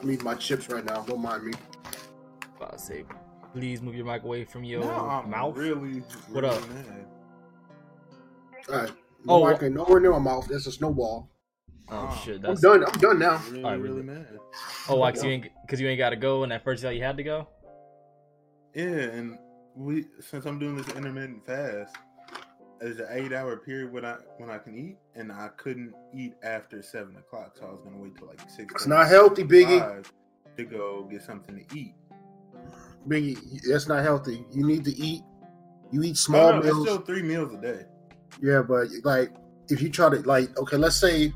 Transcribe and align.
I'm 0.00 0.10
eating 0.10 0.24
my 0.24 0.34
chips 0.34 0.68
right 0.68 0.84
now. 0.84 1.02
Don't 1.02 1.20
mind 1.20 1.44
me. 1.44 1.52
About 2.56 2.72
to 2.72 2.78
say, 2.78 3.04
please 3.52 3.80
move 3.82 3.94
your 3.94 4.06
mic 4.06 4.22
away 4.22 4.44
from 4.44 4.64
your 4.64 4.82
No, 4.82 4.90
I'm 4.90 5.30
mouth. 5.30 5.56
really, 5.56 6.02
What 6.30 6.44
really 6.44 6.56
up? 6.56 6.68
mad. 6.70 7.06
All 8.68 8.76
right. 8.76 8.92
Oh, 9.28 9.44
No 9.44 9.50
mic 9.52 9.62
ain't 9.62 9.74
nowhere 9.74 10.00
near 10.00 10.12
my 10.12 10.18
mouth. 10.18 10.46
That's 10.48 10.66
a 10.66 10.72
snowball. 10.72 11.30
Oh 11.88 12.20
shit, 12.24 12.36
I'm 12.36 12.42
that's 12.42 12.60
done. 12.60 12.84
I'm 12.84 12.98
done 12.98 13.18
now. 13.18 13.40
Really, 13.48 13.62
Alright, 13.64 13.80
really 13.80 14.02
really. 14.02 14.02
mad. 14.02 14.38
oh, 14.88 14.96
like 14.96 15.14
'cause 15.14 15.24
you 15.24 15.30
ain't 15.30 15.46
because 15.62 15.80
you 15.80 15.88
ain't 15.88 15.98
got 15.98 16.10
to 16.10 16.16
go, 16.16 16.42
and 16.42 16.52
at 16.52 16.64
first 16.64 16.82
you 16.82 16.88
thought 16.88 16.96
you 16.96 17.02
had 17.02 17.16
to 17.16 17.22
go. 17.22 17.46
Yeah, 18.74 18.84
and 18.84 19.38
we 19.76 20.06
since 20.20 20.46
I'm 20.46 20.58
doing 20.58 20.76
this 20.76 20.88
intermittent 20.88 21.46
fast, 21.46 21.96
there's 22.80 22.98
an 22.98 23.06
eight 23.10 23.32
hour 23.32 23.56
period 23.56 23.92
when 23.92 24.04
I 24.04 24.16
when 24.38 24.50
I 24.50 24.58
can 24.58 24.76
eat, 24.76 24.98
and 25.14 25.32
I 25.32 25.48
couldn't 25.56 25.94
eat 26.14 26.34
after 26.42 26.82
seven 26.82 27.16
o'clock, 27.16 27.56
so 27.58 27.66
I 27.66 27.70
was 27.70 27.80
gonna 27.82 27.98
wait 27.98 28.16
till 28.16 28.28
like 28.28 28.40
six. 28.50 28.72
It's 28.74 28.86
not 28.86 29.08
healthy, 29.08 29.44
Biggie. 29.44 30.04
to 30.56 30.64
go 30.64 31.04
get 31.10 31.22
something 31.22 31.56
to 31.56 31.76
eat. 31.78 31.94
Biggie, 33.08 33.38
that's 33.70 33.86
not 33.88 34.02
healthy. 34.02 34.44
You 34.52 34.66
need 34.66 34.84
to 34.84 34.96
eat. 34.96 35.22
You 35.92 36.02
eat 36.02 36.16
small 36.16 36.50
no, 36.52 36.58
it's 36.58 36.66
meals. 36.66 36.82
still 36.82 36.98
three 36.98 37.22
meals 37.22 37.52
a 37.54 37.58
day. 37.60 37.84
Yeah, 38.42 38.62
but 38.62 38.88
like 39.04 39.32
if 39.68 39.80
you 39.80 39.90
try 39.90 40.10
to 40.10 40.16
like 40.22 40.56
okay, 40.58 40.76
let's 40.76 41.00
say 41.00 41.32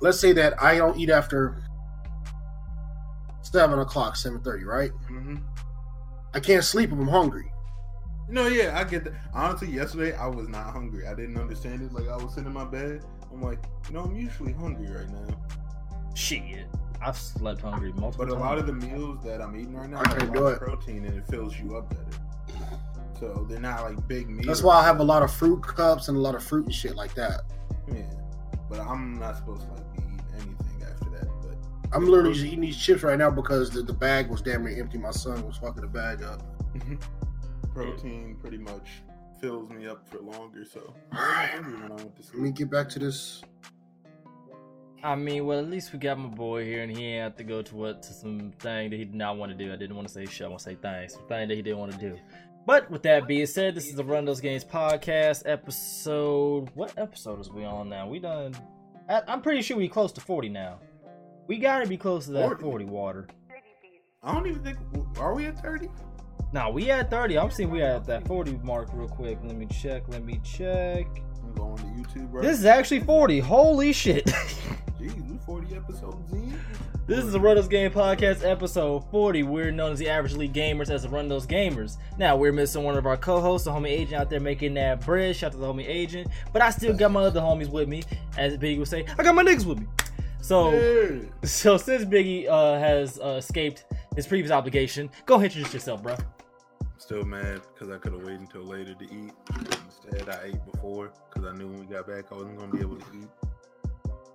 let's 0.00 0.20
say 0.20 0.32
that 0.32 0.60
I 0.62 0.76
don't 0.76 0.98
eat 0.98 1.10
after 1.10 1.62
seven 3.42 3.78
o'clock, 3.78 4.16
seven 4.16 4.40
thirty, 4.40 4.64
right? 4.64 4.90
hmm 5.08 5.36
I 6.34 6.40
can't 6.40 6.62
sleep 6.62 6.92
if 6.92 6.98
I'm 6.98 7.08
hungry. 7.08 7.50
No, 8.28 8.46
yeah, 8.46 8.78
I 8.78 8.84
get 8.84 9.04
that. 9.04 9.14
Honestly, 9.32 9.68
yesterday 9.70 10.14
I 10.16 10.26
was 10.26 10.48
not 10.48 10.66
hungry. 10.72 11.06
I 11.06 11.14
didn't 11.14 11.38
understand 11.38 11.82
it. 11.82 11.92
Like 11.92 12.08
I 12.08 12.16
was 12.16 12.34
sitting 12.34 12.46
in 12.48 12.52
my 12.52 12.64
bed. 12.64 13.04
I'm 13.32 13.42
like, 13.42 13.58
you 13.88 13.94
know, 13.94 14.02
I'm 14.02 14.14
usually 14.14 14.52
hungry 14.52 14.90
right 14.90 15.08
now. 15.08 15.26
Shit, 16.14 16.66
I've 17.00 17.16
slept 17.16 17.60
hungry 17.62 17.92
multiple 17.92 18.26
But 18.26 18.32
a 18.32 18.36
times. 18.36 18.44
lot 18.44 18.58
of 18.58 18.66
the 18.66 18.72
meals 18.72 19.18
that 19.24 19.40
I'm 19.40 19.54
eating 19.56 19.74
right 19.76 19.88
now 19.88 20.02
I 20.04 20.08
have 20.08 20.34
a 20.34 20.40
lot 20.40 20.52
of 20.54 20.58
protein 20.58 21.04
and 21.04 21.16
it 21.16 21.26
fills 21.28 21.58
you 21.58 21.76
up 21.76 21.88
better. 21.90 22.18
So 23.20 23.46
they're 23.48 23.60
not 23.60 23.82
like 23.82 24.06
big 24.08 24.28
meals. 24.28 24.46
That's 24.46 24.62
why 24.62 24.76
I 24.76 24.84
have 24.84 25.00
a 25.00 25.04
lot 25.04 25.22
of 25.22 25.32
fruit 25.32 25.62
cups 25.62 26.08
and 26.08 26.16
a 26.16 26.20
lot 26.20 26.34
of 26.34 26.42
fruit 26.42 26.66
and 26.66 26.74
shit 26.74 26.94
like 26.96 27.14
that. 27.14 27.42
Yeah, 27.92 28.02
but 28.68 28.78
I'm 28.80 29.18
not 29.18 29.36
supposed 29.36 29.62
to 29.62 29.68
like 29.72 29.92
be 29.94 30.02
eating 30.02 30.20
anything 30.34 30.82
after 30.82 31.10
that. 31.10 31.28
But 31.42 31.56
I'm 31.96 32.06
literally 32.06 32.34
just 32.34 32.44
eating 32.46 32.60
these 32.60 32.76
chips 32.76 33.02
right 33.02 33.18
now 33.18 33.30
because 33.30 33.70
the, 33.70 33.82
the 33.82 33.92
bag 33.92 34.28
was 34.28 34.40
damn 34.42 34.64
near 34.64 34.78
empty. 34.80 34.98
My 34.98 35.10
son 35.10 35.44
was 35.46 35.56
fucking 35.56 35.80
the 35.82 35.88
bag 35.88 36.22
up. 36.22 36.42
Mm-hmm 36.74 36.94
protein 37.72 38.36
pretty 38.40 38.58
much 38.58 38.88
fills 39.40 39.70
me 39.70 39.86
up 39.86 40.08
for 40.08 40.18
longer. 40.18 40.64
So 40.64 40.94
let 41.12 42.34
me 42.34 42.50
get 42.50 42.70
back 42.70 42.88
to 42.90 42.98
this. 42.98 43.42
I 45.02 45.14
mean, 45.14 45.46
well, 45.46 45.60
at 45.60 45.70
least 45.70 45.92
we 45.92 45.98
got 46.00 46.18
my 46.18 46.28
boy 46.28 46.64
here, 46.64 46.82
and 46.82 46.96
he 46.96 47.12
had 47.14 47.36
to 47.38 47.44
go 47.44 47.62
to 47.62 47.76
what 47.76 48.02
to 48.02 48.12
some 48.12 48.52
thing 48.58 48.90
that 48.90 48.96
he 48.96 49.04
did 49.04 49.14
not 49.14 49.36
want 49.36 49.56
to 49.56 49.56
do. 49.56 49.72
I 49.72 49.76
didn't 49.76 49.94
want 49.94 50.08
to 50.08 50.14
say 50.14 50.26
shit. 50.26 50.44
I 50.44 50.48
want 50.48 50.58
to 50.60 50.64
say 50.64 50.74
things. 50.74 51.14
Thing 51.28 51.48
that 51.48 51.54
he 51.54 51.62
didn't 51.62 51.78
want 51.78 51.92
to 51.92 51.98
do. 51.98 52.18
But 52.66 52.90
with 52.90 53.02
that 53.04 53.26
being 53.26 53.46
said, 53.46 53.74
this 53.74 53.86
is 53.86 53.94
the 53.94 54.04
Run 54.04 54.24
Those 54.24 54.40
Games 54.40 54.64
podcast 54.64 55.44
episode. 55.46 56.68
What 56.74 56.98
episode 56.98 57.40
is 57.40 57.48
we 57.48 57.64
on 57.64 57.88
now? 57.88 58.08
We 58.08 58.18
done. 58.18 58.56
I, 59.08 59.22
am 59.28 59.40
pretty 59.40 59.62
sure 59.62 59.76
we 59.76 59.88
close 59.88 60.12
to 60.12 60.20
40 60.20 60.48
now. 60.48 60.80
We 61.46 61.58
gotta 61.58 61.86
be 61.86 61.96
close 61.96 62.26
to 62.26 62.32
that 62.32 62.46
40, 62.46 62.62
40 62.62 62.84
water. 62.86 63.28
I 64.22 64.34
don't 64.34 64.46
even 64.48 64.62
think. 64.62 64.78
Are 65.18 65.32
we 65.32 65.46
at 65.46 65.62
30? 65.62 65.88
Now 66.50 66.70
we 66.70 66.90
at 66.90 67.10
30. 67.10 67.38
I'm 67.38 67.50
seeing 67.50 67.70
we 67.70 67.82
at 67.82 68.06
that 68.06 68.26
40 68.26 68.60
mark 68.62 68.88
real 68.94 69.06
quick. 69.06 69.38
Let 69.44 69.56
me 69.56 69.66
check. 69.66 70.08
Let 70.08 70.24
me 70.24 70.40
check. 70.42 71.06
I'm 71.42 71.54
going 71.54 71.76
to 71.76 71.84
YouTube. 71.84 72.40
This 72.40 72.58
is 72.58 72.64
actually 72.64 73.00
40. 73.00 73.40
Holy 73.40 73.92
shit. 73.92 74.24
Jeez, 74.98 75.30
we 75.30 75.38
40 75.44 75.76
episodes 75.76 76.32
in. 76.32 76.58
This 77.06 77.24
is 77.24 77.32
the 77.32 77.40
Run 77.40 77.56
Those 77.56 77.68
Game 77.68 77.90
Podcast, 77.90 78.44
episode 78.44 79.00
40. 79.10 79.42
We're 79.42 79.70
known 79.70 79.92
as 79.92 79.98
the 79.98 80.08
Average 80.08 80.34
League 80.34 80.52
Gamers 80.54 80.90
as 80.90 81.02
the 81.02 81.08
Run 81.10 81.28
Those 81.28 81.46
Gamers. 81.46 81.96
Now, 82.18 82.36
we're 82.36 82.52
missing 82.52 82.82
one 82.82 82.96
of 82.96 83.06
our 83.06 83.16
co 83.16 83.40
hosts, 83.40 83.66
the 83.66 83.70
homie 83.70 83.88
agent 83.88 84.20
out 84.20 84.30
there 84.30 84.40
making 84.40 84.74
that 84.74 85.04
bread. 85.04 85.36
Shout 85.36 85.48
out 85.48 85.52
to 85.52 85.58
the 85.58 85.66
homie 85.66 85.86
agent. 85.86 86.28
But 86.52 86.62
I 86.62 86.70
still 86.70 86.94
got 86.94 87.10
my 87.10 87.22
other 87.22 87.40
homies 87.40 87.70
with 87.70 87.88
me. 87.88 88.02
As 88.38 88.56
Biggie 88.56 88.78
would 88.78 88.88
say, 88.88 89.04
I 89.18 89.22
got 89.22 89.34
my 89.34 89.42
niggas 89.42 89.66
with 89.66 89.80
me. 89.80 89.86
So, 90.40 90.70
yeah. 90.70 91.20
so 91.44 91.76
since 91.76 92.04
Biggie 92.04 92.48
uh, 92.48 92.78
has 92.78 93.18
uh, 93.20 93.36
escaped 93.38 93.84
his 94.16 94.26
previous 94.26 94.50
obligation, 94.50 95.10
go 95.26 95.40
introduce 95.40 95.74
yourself, 95.74 96.02
bro. 96.02 96.16
Still 97.08 97.24
mad 97.24 97.62
because 97.72 97.88
I 97.88 97.96
could 97.96 98.12
have 98.12 98.22
waited 98.22 98.40
until 98.40 98.64
later 98.64 98.92
to 98.92 99.04
eat. 99.04 99.32
Instead, 99.86 100.28
I 100.28 100.48
ate 100.48 100.62
before 100.70 101.10
because 101.30 101.48
I 101.48 101.56
knew 101.56 101.66
when 101.66 101.80
we 101.80 101.86
got 101.86 102.06
back 102.06 102.26
I 102.30 102.34
wasn't 102.34 102.58
gonna 102.58 102.70
be 102.70 102.80
able 102.80 102.96
to 102.96 103.06
eat. 103.14 103.28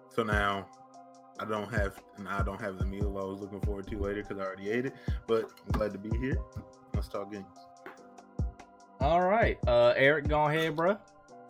So 0.10 0.24
now 0.24 0.66
I 1.40 1.46
don't 1.46 1.72
have, 1.72 2.02
and 2.18 2.28
I 2.28 2.42
don't 2.42 2.60
have 2.60 2.80
the 2.80 2.86
meal 2.88 3.16
I 3.22 3.26
was 3.26 3.42
looking 3.42 3.62
forward 3.62 3.86
to 3.92 3.98
later 4.00 4.24
because 4.24 4.40
I 4.40 4.46
already 4.48 4.72
ate 4.72 4.88
it. 4.88 4.96
But 5.28 5.52
I'm 5.68 5.72
glad 5.74 5.92
to 5.94 6.00
be 6.00 6.18
here. 6.18 6.40
Let's 6.96 7.10
talk 7.10 7.32
games. 7.32 7.46
All 9.00 9.22
right. 9.22 9.60
Uh, 9.68 9.94
Eric, 9.96 10.28
go 10.28 10.46
ahead, 10.46 10.76
bro. 10.76 10.98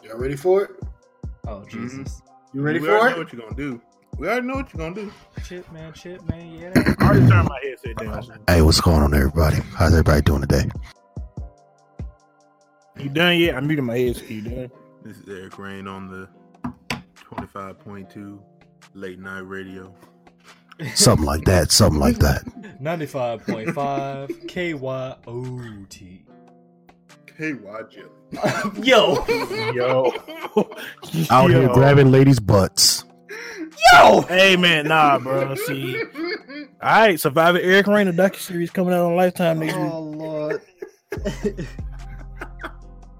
Y'all 0.03 0.17
ready 0.17 0.35
for 0.35 0.65
it? 0.65 0.71
Oh, 1.47 1.63
Jesus. 1.63 2.21
You 2.53 2.63
ready 2.63 2.79
we 2.79 2.87
for 2.87 2.97
already 2.97 3.15
know 3.15 3.21
it? 3.21 3.23
what 3.23 3.31
you're 3.31 3.41
gonna 3.43 3.55
do. 3.55 3.81
We 4.17 4.27
already 4.27 4.45
know 4.45 4.55
what 4.55 4.73
you're 4.73 4.89
gonna 4.89 5.05
do. 5.05 5.13
Chip, 5.45 5.71
man, 5.71 5.93
chip, 5.93 6.21
man. 6.27 6.53
Yeah. 6.53 6.73
I 6.75 7.05
already 7.05 7.29
turned 7.29 7.47
my 7.47 7.61
headset 7.63 7.95
down. 7.95 8.39
Hey, 8.45 8.61
what's 8.61 8.81
going 8.81 9.03
on, 9.03 9.13
everybody? 9.13 9.61
How's 9.77 9.93
everybody 9.93 10.21
doing 10.21 10.41
today? 10.41 10.69
You 12.97 13.09
done 13.09 13.37
yet? 13.37 13.55
I'm 13.55 13.67
muting 13.67 13.85
my 13.85 13.97
headset. 13.97 14.29
You 14.29 14.41
done? 14.41 14.71
This 15.03 15.17
is 15.17 15.27
Eric 15.27 15.57
Rain 15.57 15.87
on 15.87 16.07
the 16.07 16.29
25.2 17.17 18.39
late 18.93 19.19
night 19.19 19.39
radio. 19.39 19.93
Something 20.95 21.25
like 21.25 21.43
that. 21.45 21.71
Something 21.71 21.99
like 21.99 22.19
that. 22.19 22.43
95.5 22.81 24.47
KYOT. 24.47 26.21
KY 27.25 27.55
Jelly. 27.89 28.09
Yo! 28.87 29.25
Yo. 29.73 30.13
Out 31.31 31.49
here 31.49 31.67
grabbing 31.69 32.11
ladies' 32.11 32.39
butts. 32.39 33.05
Yo! 33.91 34.21
Hey 34.21 34.55
man, 34.55 34.87
nah, 34.87 35.17
bro. 35.17 35.55
See, 35.55 36.01
all 36.81 36.89
right, 36.89 37.19
Survivor 37.19 37.59
Eric 37.59 37.87
Rain, 37.87 38.07
the 38.07 38.13
docu 38.13 38.37
series 38.37 38.69
coming 38.69 38.93
out 38.93 39.05
on 39.05 39.15
Lifetime 39.15 39.59
next 39.59 39.73
oh, 39.75 39.81
week. 39.81 39.91
Oh, 39.93 39.99
Lord. 39.99 40.61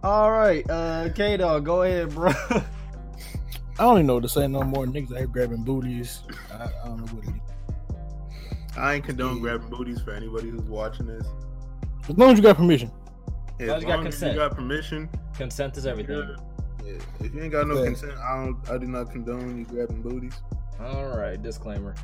All 0.03 0.31
right, 0.31 0.69
uh, 0.69 1.09
K 1.15 1.37
Dog, 1.37 1.63
go 1.63 1.83
ahead, 1.83 2.13
bro. 2.13 2.31
I 2.51 2.63
don't 3.77 3.97
even 3.99 4.07
know 4.07 4.15
what 4.15 4.23
to 4.23 4.29
say 4.29 4.47
no 4.47 4.61
more. 4.61 4.85
Niggas 4.85 5.11
out 5.11 5.17
here 5.17 5.27
grabbing 5.27 5.63
booties. 5.63 6.21
I, 6.51 6.65
I 6.65 6.87
don't 6.87 6.97
know 6.97 7.13
what 7.13 7.23
it 7.23 7.35
is. 7.35 8.77
I 8.77 8.95
ain't 8.95 9.05
condone 9.05 9.39
grabbing 9.39 9.69
booties 9.69 10.01
for 10.01 10.11
anybody 10.11 10.49
who's 10.49 10.61
watching 10.63 11.05
this. 11.05 11.25
As 12.09 12.17
long 12.17 12.31
as 12.31 12.37
you 12.37 12.43
got 12.43 12.57
permission. 12.57 12.91
As 13.59 13.67
long 13.67 13.77
as 13.77 13.81
you 13.83 13.87
got 13.87 13.95
long 13.97 14.07
as 14.07 14.13
consent. 14.15 14.33
you 14.33 14.39
got 14.39 14.55
permission. 14.55 15.09
Consent 15.37 15.77
is 15.77 15.85
everything. 15.85 16.35
Yeah. 16.85 16.93
If 17.21 17.33
you 17.33 17.41
ain't 17.41 17.51
got 17.53 17.67
no 17.67 17.79
Yeah. 17.79 17.85
consent, 17.85 18.13
I 18.17 18.43
don't. 18.43 18.69
I 18.69 18.77
do 18.77 18.87
not 18.87 19.09
condone 19.09 19.57
you 19.57 19.65
grabbing 19.65 20.01
booties. 20.01 20.33
All 20.81 21.15
right, 21.17 21.41
disclaimer. 21.41 21.95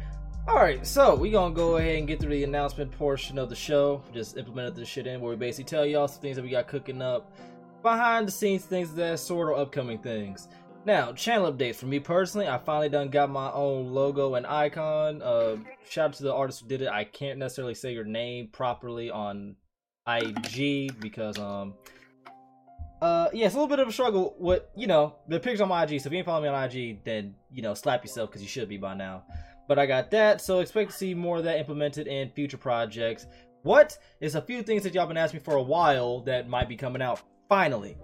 All 0.48 0.56
right, 0.56 0.88
so 0.88 1.16
we 1.16 1.32
gonna 1.32 1.54
go 1.54 1.78
ahead 1.78 1.98
and 1.98 2.08
get 2.08 2.20
through 2.22 2.32
the 2.32 2.44
announcement 2.46 2.92
portion 2.92 3.38
of 3.38 3.50
the 3.50 3.56
show. 3.56 4.02
Just 4.14 4.38
implemented 4.38 4.76
this 4.76 4.88
shit 4.88 5.06
in 5.06 5.20
where 5.20 5.32
we 5.32 5.36
basically 5.36 5.66
tell 5.66 5.86
y'all 5.86 6.08
some 6.08 6.22
things 6.22 6.38
that 6.38 6.44
we 6.44 6.50
got 6.50 6.68
cooking 6.68 7.02
up, 7.02 7.32
behind 7.82 8.28
the 8.28 8.32
scenes 8.32 8.66
things 8.66 8.94
that 8.96 9.20
sort 9.20 9.52
of 9.54 9.60
upcoming 9.60 10.00
things. 10.00 10.48
Now, 10.86 11.12
channel 11.12 11.52
updates 11.52 11.76
for 11.76 11.86
me 11.86 12.00
personally. 12.00 12.48
I 12.48 12.58
finally 12.58 12.90
done 12.90 13.10
got 13.10 13.30
my 13.30 13.52
own 13.52 13.94
logo 13.94 14.36
and 14.36 14.48
icon. 14.48 15.22
Uh, 15.22 15.58
shout 15.88 16.10
out 16.10 16.14
to 16.14 16.24
the 16.24 16.34
artist 16.34 16.62
who 16.62 16.68
did 16.68 16.82
it. 16.82 16.88
I 16.88 17.04
can't 17.04 17.38
necessarily 17.38 17.76
say 17.76 17.94
your 17.94 18.06
name 18.06 18.48
properly 18.48 19.12
on 19.12 19.56
IG 20.08 21.00
because 21.00 21.38
um 21.38 21.76
uh 23.02 23.30
yeah, 23.34 23.46
it's 23.46 23.54
a 23.54 23.58
little 23.58 23.68
bit 23.68 23.80
of 23.80 23.88
a 23.88 23.92
struggle. 23.92 24.36
What 24.38 24.72
you 24.76 24.88
know, 24.88 25.16
the 25.28 25.40
pictures 25.40 25.62
on 25.62 25.70
my 25.70 25.84
IG. 25.84 26.02
So 26.02 26.08
if 26.08 26.14
you 26.14 26.18
ain't 26.18 26.26
following 26.26 26.50
me 26.52 26.58
on 26.58 26.64
IG, 26.64 27.04
then 27.04 27.36
you 27.52 27.62
know, 27.62 27.74
slap 27.74 28.04
yourself 28.04 28.30
because 28.30 28.42
you 28.42 28.48
should 28.48 28.70
be 28.70 28.78
by 28.78 28.94
now. 28.94 29.24
But 29.68 29.78
I 29.78 29.86
got 29.86 30.10
that, 30.12 30.42
so 30.42 30.60
expect 30.60 30.92
to 30.92 30.98
see 30.98 31.14
more 31.14 31.38
of 31.38 31.44
that 31.44 31.60
implemented 31.60 32.08
in 32.08 32.32
future 32.32 32.58
projects. 32.58 33.28
What 33.62 33.98
is 34.20 34.34
a 34.34 34.42
few 34.42 34.64
things 34.64 34.84
that 34.84 34.96
y'all 34.96 35.06
been 35.06 35.18
asking 35.18 35.42
me 35.42 35.44
for 35.44 35.56
a 35.56 35.62
while 35.62 36.22
that 36.22 36.50
might 36.50 36.68
be 36.68 36.76
coming 36.76 37.02
out 37.02 37.22
finally? 37.50 37.98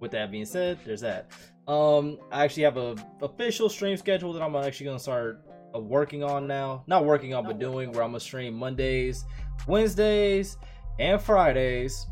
With 0.00 0.10
that 0.10 0.30
being 0.30 0.44
said, 0.44 0.78
there's 0.84 1.00
that. 1.00 1.30
Um, 1.66 2.18
I 2.30 2.44
actually 2.44 2.64
have 2.64 2.76
a 2.76 2.96
official 3.22 3.70
stream 3.70 3.96
schedule 3.96 4.34
that 4.34 4.42
I'm 4.42 4.54
actually 4.56 4.86
gonna 4.86 4.98
start 4.98 5.42
uh, 5.74 5.78
working 5.78 6.22
on 6.22 6.46
now. 6.46 6.84
Not 6.86 7.06
working 7.06 7.32
on, 7.32 7.46
but 7.46 7.58
doing 7.58 7.92
where 7.92 8.02
I'm 8.02 8.10
gonna 8.10 8.20
stream 8.20 8.52
Mondays, 8.54 9.24
Wednesdays, 9.66 10.58
and 10.98 11.22
Fridays 11.22 12.06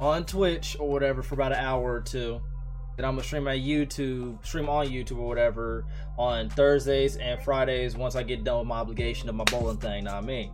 on 0.00 0.24
Twitch 0.24 0.76
or 0.78 0.88
whatever 0.88 1.22
for 1.22 1.34
about 1.34 1.52
an 1.52 1.58
hour 1.58 1.92
or 1.92 2.00
two. 2.00 2.40
Then 2.96 3.06
I'm 3.06 3.14
gonna 3.14 3.24
stream 3.24 3.44
my 3.44 3.56
YouTube, 3.56 4.44
stream 4.44 4.68
on 4.68 4.86
YouTube 4.86 5.18
or 5.18 5.26
whatever 5.26 5.86
on 6.18 6.50
Thursdays 6.50 7.16
and 7.16 7.42
Fridays 7.42 7.96
once 7.96 8.14
I 8.14 8.22
get 8.22 8.44
done 8.44 8.60
with 8.60 8.68
my 8.68 8.76
obligation 8.76 9.28
of 9.28 9.34
my 9.34 9.44
bowling 9.44 9.78
thing. 9.78 10.04
Know 10.04 10.12
I 10.12 10.20
mean? 10.20 10.52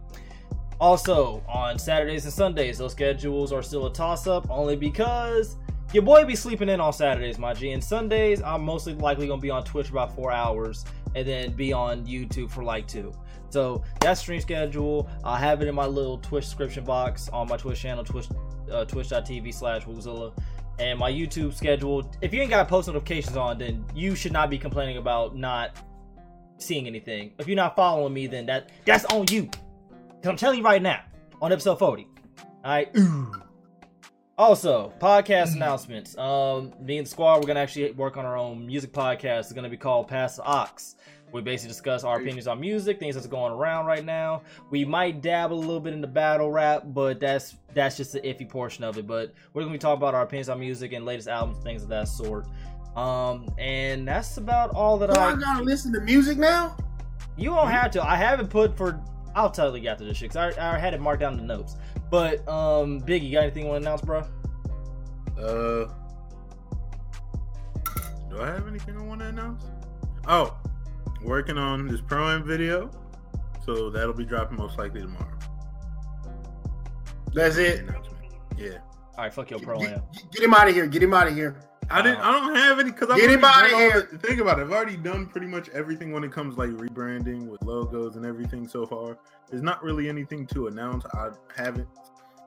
Also 0.80 1.42
on 1.48 1.78
Saturdays 1.78 2.25
and 2.25 2.32
Sundays, 2.32 2.78
those 2.78 2.92
schedules 2.92 3.52
are 3.52 3.62
still 3.62 3.86
a 3.86 3.92
toss 3.92 4.26
up 4.26 4.48
only 4.50 4.76
because 4.76 5.56
your 5.92 6.02
boy 6.02 6.25
be 6.25 6.36
sleeping 6.36 6.69
in 6.69 6.80
on 6.80 6.92
Saturdays, 6.92 7.38
my 7.38 7.54
G. 7.54 7.72
And 7.72 7.82
Sundays, 7.82 8.42
I'm 8.42 8.62
mostly 8.62 8.94
likely 8.94 9.26
gonna 9.26 9.40
be 9.40 9.50
on 9.50 9.64
Twitch 9.64 9.90
about 9.90 10.14
four 10.14 10.30
hours 10.30 10.84
and 11.14 11.26
then 11.26 11.52
be 11.52 11.72
on 11.72 12.06
YouTube 12.06 12.50
for 12.50 12.62
like 12.62 12.86
two. 12.86 13.12
So 13.50 13.82
that 14.00 14.14
stream 14.14 14.40
schedule, 14.40 15.08
I'll 15.25 15.36
have 15.36 15.62
it 15.62 15.69
in 15.69 15.75
my 15.75 15.86
little 15.86 16.19
Twitch 16.19 16.44
description 16.44 16.84
box 16.84 17.28
on 17.30 17.48
my 17.48 17.56
Twitch 17.56 17.80
channel, 17.80 18.04
Twitch 18.04 18.28
uh, 18.70 18.84
twitch.tv 18.84 19.52
slash 19.54 19.84
Woozilla. 19.84 20.32
And 20.78 20.96
my 20.96 21.10
YouTube 21.10 21.54
schedule. 21.54 22.08
If 22.20 22.32
you 22.32 22.40
ain't 22.40 22.50
got 22.50 22.69
post 22.69 22.86
notifications 22.86 23.36
on, 23.36 23.58
then 23.58 23.84
you 23.96 24.14
should 24.14 24.32
not 24.32 24.48
be 24.48 24.58
complaining 24.58 24.98
about 24.98 25.34
not 25.34 25.76
seeing 26.58 26.86
anything. 26.86 27.32
If 27.38 27.48
you're 27.48 27.56
not 27.56 27.75
following 27.75 28.12
me, 28.12 28.28
then 28.28 28.46
that 28.46 28.70
that's 28.84 29.04
on 29.06 29.26
you. 29.28 29.50
Cause 30.22 30.30
I'm 30.30 30.36
telling 30.36 30.58
you 30.58 30.64
right 30.64 30.82
now, 30.82 31.02
on 31.40 31.52
episode 31.52 31.78
40. 31.78 32.08
Alright. 32.64 32.96
Also, 34.38 34.92
podcast 35.00 35.54
announcements. 35.56 36.16
Um, 36.16 36.72
me 36.80 36.98
and 36.98 37.06
the 37.06 37.10
squad, 37.10 37.40
we're 37.40 37.48
gonna 37.48 37.58
actually 37.58 37.90
work 37.90 38.16
on 38.16 38.24
our 38.24 38.36
own 38.36 38.64
music 38.64 38.92
podcast. 38.92 39.40
It's 39.40 39.52
gonna 39.52 39.68
be 39.68 39.76
called 39.76 40.06
Pass 40.06 40.36
the 40.36 40.48
Aux. 40.48 40.68
We 41.32 41.42
basically 41.42 41.70
discuss 41.70 42.04
our 42.04 42.20
opinions 42.20 42.46
on 42.46 42.60
music, 42.60 43.00
things 43.00 43.16
that's 43.16 43.26
going 43.26 43.52
around 43.52 43.86
right 43.86 44.04
now. 44.04 44.42
We 44.70 44.84
might 44.84 45.22
dabble 45.22 45.56
a 45.56 45.58
little 45.58 45.80
bit 45.80 45.92
into 45.92 46.06
battle 46.06 46.52
rap, 46.52 46.84
but 46.86 47.18
that's 47.18 47.56
that's 47.74 47.96
just 47.96 48.12
the 48.12 48.20
iffy 48.20 48.48
portion 48.48 48.84
of 48.84 48.96
it. 48.96 49.08
But 49.08 49.34
we're 49.54 49.62
gonna 49.62 49.72
be 49.72 49.78
talking 49.78 49.98
about 49.98 50.14
our 50.14 50.22
opinions 50.22 50.48
on 50.48 50.60
music 50.60 50.92
and 50.92 51.04
latest 51.04 51.26
albums, 51.26 51.58
things 51.64 51.82
of 51.82 51.88
that 51.88 52.06
sort. 52.06 52.46
Um, 52.94 53.52
and 53.58 54.06
that's 54.06 54.36
about 54.36 54.70
all 54.70 54.98
that 54.98 55.12
So 55.14 55.20
I. 55.20 55.32
I 55.32 55.36
gotta 55.36 55.64
listen 55.64 55.92
to 55.94 56.00
music 56.00 56.38
now. 56.38 56.76
You 57.36 57.50
don't 57.50 57.68
have 57.68 57.90
to. 57.92 58.04
I 58.04 58.14
haven't 58.14 58.50
put 58.50 58.76
for. 58.76 59.00
I'll 59.38 59.50
tell 59.50 59.76
you 59.76 59.88
after 59.88 60.05
this 60.05 60.17
shit. 60.17 60.32
Cause 60.32 60.58
I, 60.58 60.75
I 60.75 60.79
had 60.79 60.94
it 60.94 61.00
marked 61.00 61.20
down 61.20 61.35
in 61.35 61.46
the 61.46 61.56
notes. 61.56 61.76
But 62.11 62.46
um, 62.49 63.00
Biggie, 63.00 63.29
you 63.29 63.32
got 63.32 63.44
anything 63.44 63.64
you 63.64 63.70
want 63.70 63.85
to 63.85 63.88
announce, 63.88 64.02
bro? 64.02 64.19
Uh, 65.38 65.88
do 68.29 68.40
I 68.40 68.46
have 68.46 68.67
anything 68.67 68.96
I 68.96 69.02
want 69.02 69.20
to 69.20 69.29
announce? 69.29 69.64
Oh, 70.26 70.56
working 71.23 71.56
on 71.56 71.87
this 71.87 72.00
pro 72.00 72.35
am 72.35 72.44
video, 72.44 72.90
so 73.64 73.90
that'll 73.90 74.12
be 74.12 74.25
dropping 74.25 74.58
most 74.58 74.76
likely 74.76 75.02
tomorrow. 75.02 75.38
That's 77.32 77.58
it. 77.58 77.85
Yeah, 78.56 78.79
All 79.17 79.25
right, 79.25 79.32
fuck 79.32 79.50
your 79.50 79.61
pro 79.61 79.79
Get, 79.79 79.93
am. 79.93 80.02
get 80.32 80.43
him 80.43 80.52
out 80.52 80.69
of 80.69 80.75
here. 80.75 80.88
Get 80.88 81.00
him 81.00 81.14
out 81.14 81.29
of 81.29 81.35
here. 81.35 81.55
I 81.90 82.02
didn't. 82.02 82.19
I 82.19 82.32
don't 82.32 82.55
have 82.55 82.79
any 82.79 82.90
because 82.90 83.08
Get 83.19 83.31
him 83.31 83.44
outta 83.44 83.69
here. 83.69 84.02
Think 84.23 84.40
about 84.40 84.58
it. 84.58 84.62
I've 84.62 84.73
already 84.73 84.96
done 84.96 85.26
pretty 85.26 85.46
much 85.46 85.69
everything 85.70 86.12
when 86.12 86.23
it 86.23 86.32
comes 86.32 86.58
like 86.58 86.70
rebranding 86.70 87.46
with 87.46 87.62
logos 87.62 88.17
and 88.17 88.26
everything 88.26 88.69
so 88.69 88.85
far. 88.85 89.19
There's 89.49 89.62
not 89.62 89.82
really 89.82 90.08
anything 90.08 90.46
to 90.49 90.67
announce. 90.67 91.05
I 91.14 91.31
haven't 91.56 91.88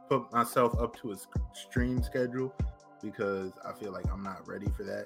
put 0.09 0.31
myself 0.31 0.79
up 0.79 0.95
to 1.01 1.13
a 1.13 1.15
stream 1.53 2.03
schedule 2.03 2.53
because 3.01 3.51
I 3.65 3.73
feel 3.73 3.91
like 3.91 4.05
I'm 4.11 4.21
not 4.21 4.47
ready 4.47 4.67
for 4.77 4.83
that. 4.83 5.05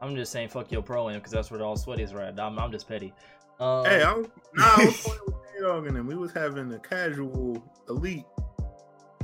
I'm 0.00 0.14
just 0.14 0.30
saying 0.30 0.50
fuck 0.50 0.70
your 0.70 0.82
pro 0.82 1.08
am 1.08 1.16
because 1.16 1.32
that's 1.32 1.50
where 1.50 1.62
all 1.62 1.76
sweat 1.76 1.98
is 1.98 2.14
right. 2.14 2.38
I'm, 2.38 2.58
I'm 2.58 2.70
just 2.70 2.86
petty. 2.86 3.12
Um, 3.58 3.84
Hey, 3.84 4.02
I 4.02 4.12
was, 4.12 4.26
nah, 4.54 4.64
I 4.76 4.84
was 4.84 5.00
playing 5.02 5.20
with 5.26 5.34
K-Dog 5.56 5.86
and. 5.88 6.06
We 6.06 6.14
was 6.14 6.32
having 6.32 6.72
a 6.72 6.78
casual 6.78 7.60
elite 7.88 8.24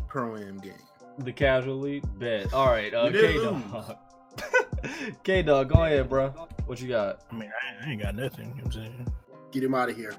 pro 0.08 0.36
am 0.36 0.58
game. 0.58 0.72
The 1.18 1.32
casually 1.32 2.02
bet. 2.18 2.52
All 2.52 2.66
right, 2.66 2.92
uh, 2.92 3.10
We 3.12 3.20
K 3.20 3.34
Dog. 3.34 3.96
K 5.22 5.42
Dog, 5.42 5.68
go 5.68 5.84
ahead, 5.84 6.08
bro. 6.08 6.28
What 6.66 6.80
you 6.80 6.88
got? 6.88 7.20
I 7.30 7.34
mean, 7.34 7.50
I, 7.82 7.86
I 7.86 7.90
ain't 7.90 8.02
got 8.02 8.14
nothing. 8.14 8.48
You 8.50 8.54
know 8.56 8.64
what 8.64 8.76
I'm 8.76 8.82
saying? 8.82 9.12
Get 9.52 9.62
him 9.64 9.74
out 9.74 9.88
of 9.88 9.96
here. 9.96 10.14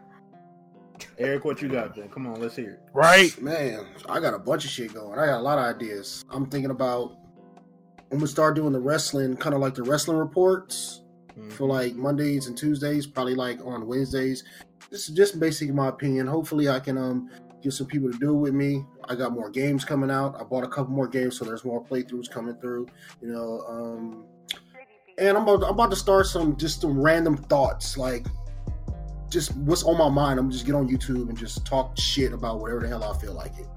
Eric, 1.17 1.43
what 1.43 1.61
you 1.61 1.67
got, 1.67 1.95
then? 1.95 2.07
Come 2.09 2.25
on, 2.27 2.39
let's 2.39 2.55
hear 2.55 2.71
it. 2.71 2.79
Right. 2.93 3.39
Man, 3.41 3.85
I 4.07 4.19
got 4.19 4.33
a 4.33 4.39
bunch 4.39 4.63
of 4.63 4.71
shit 4.71 4.93
going. 4.93 5.19
I 5.19 5.25
got 5.25 5.39
a 5.39 5.41
lot 5.41 5.57
of 5.57 5.75
ideas. 5.75 6.23
I'm 6.29 6.45
thinking 6.45 6.71
about. 6.71 7.17
I'm 8.11 8.19
gonna 8.19 8.27
start 8.27 8.55
doing 8.55 8.71
the 8.71 8.79
wrestling, 8.79 9.35
kind 9.35 9.55
of 9.55 9.61
like 9.61 9.75
the 9.75 9.83
wrestling 9.83 10.17
reports 10.17 11.01
Mm-hmm. 11.37 11.49
for 11.49 11.67
like 11.67 11.95
Mondays 11.95 12.47
and 12.47 12.57
Tuesdays, 12.57 13.05
probably 13.05 13.35
like 13.35 13.59
on 13.65 13.85
Wednesdays. 13.87 14.45
This 14.89 15.09
is 15.09 15.13
just 15.13 15.37
basically 15.37 15.73
my 15.73 15.89
opinion. 15.89 16.27
Hopefully, 16.27 16.69
I 16.69 16.79
can 16.79 16.97
um 16.97 17.29
get 17.65 17.73
some 17.73 17.87
people 17.87 18.11
to 18.11 18.17
do 18.19 18.29
it 18.29 18.37
with 18.37 18.53
me. 18.53 18.85
I 19.05 19.15
got 19.15 19.33
more 19.33 19.49
games 19.49 19.83
coming 19.83 20.11
out. 20.11 20.39
I 20.39 20.43
bought 20.43 20.63
a 20.63 20.67
couple 20.67 20.93
more 20.93 21.07
games, 21.07 21.37
so 21.37 21.45
there's 21.45 21.65
more 21.65 21.83
playthroughs 21.83 22.29
coming 22.29 22.55
through. 22.57 22.87
You 23.21 23.29
know, 23.29 23.65
um, 23.67 24.23
and 25.17 25.35
I'm 25.35 25.47
about, 25.47 25.63
I'm 25.63 25.71
about 25.71 25.89
to 25.89 25.95
start 25.95 26.27
some 26.27 26.55
just 26.57 26.81
some 26.81 27.01
random 27.01 27.35
thoughts, 27.35 27.97
like 27.97 28.27
just 29.29 29.55
what's 29.57 29.83
on 29.83 29.97
my 29.97 30.09
mind. 30.09 30.39
I'm 30.39 30.51
just 30.51 30.65
get 30.65 30.75
on 30.75 30.87
YouTube 30.87 31.27
and 31.27 31.37
just 31.37 31.65
talk 31.65 31.97
shit 31.97 32.33
about 32.33 32.59
whatever 32.59 32.81
the 32.81 32.87
hell 32.87 33.03
I 33.03 33.17
feel 33.17 33.33
like 33.33 33.57
it. 33.57 33.67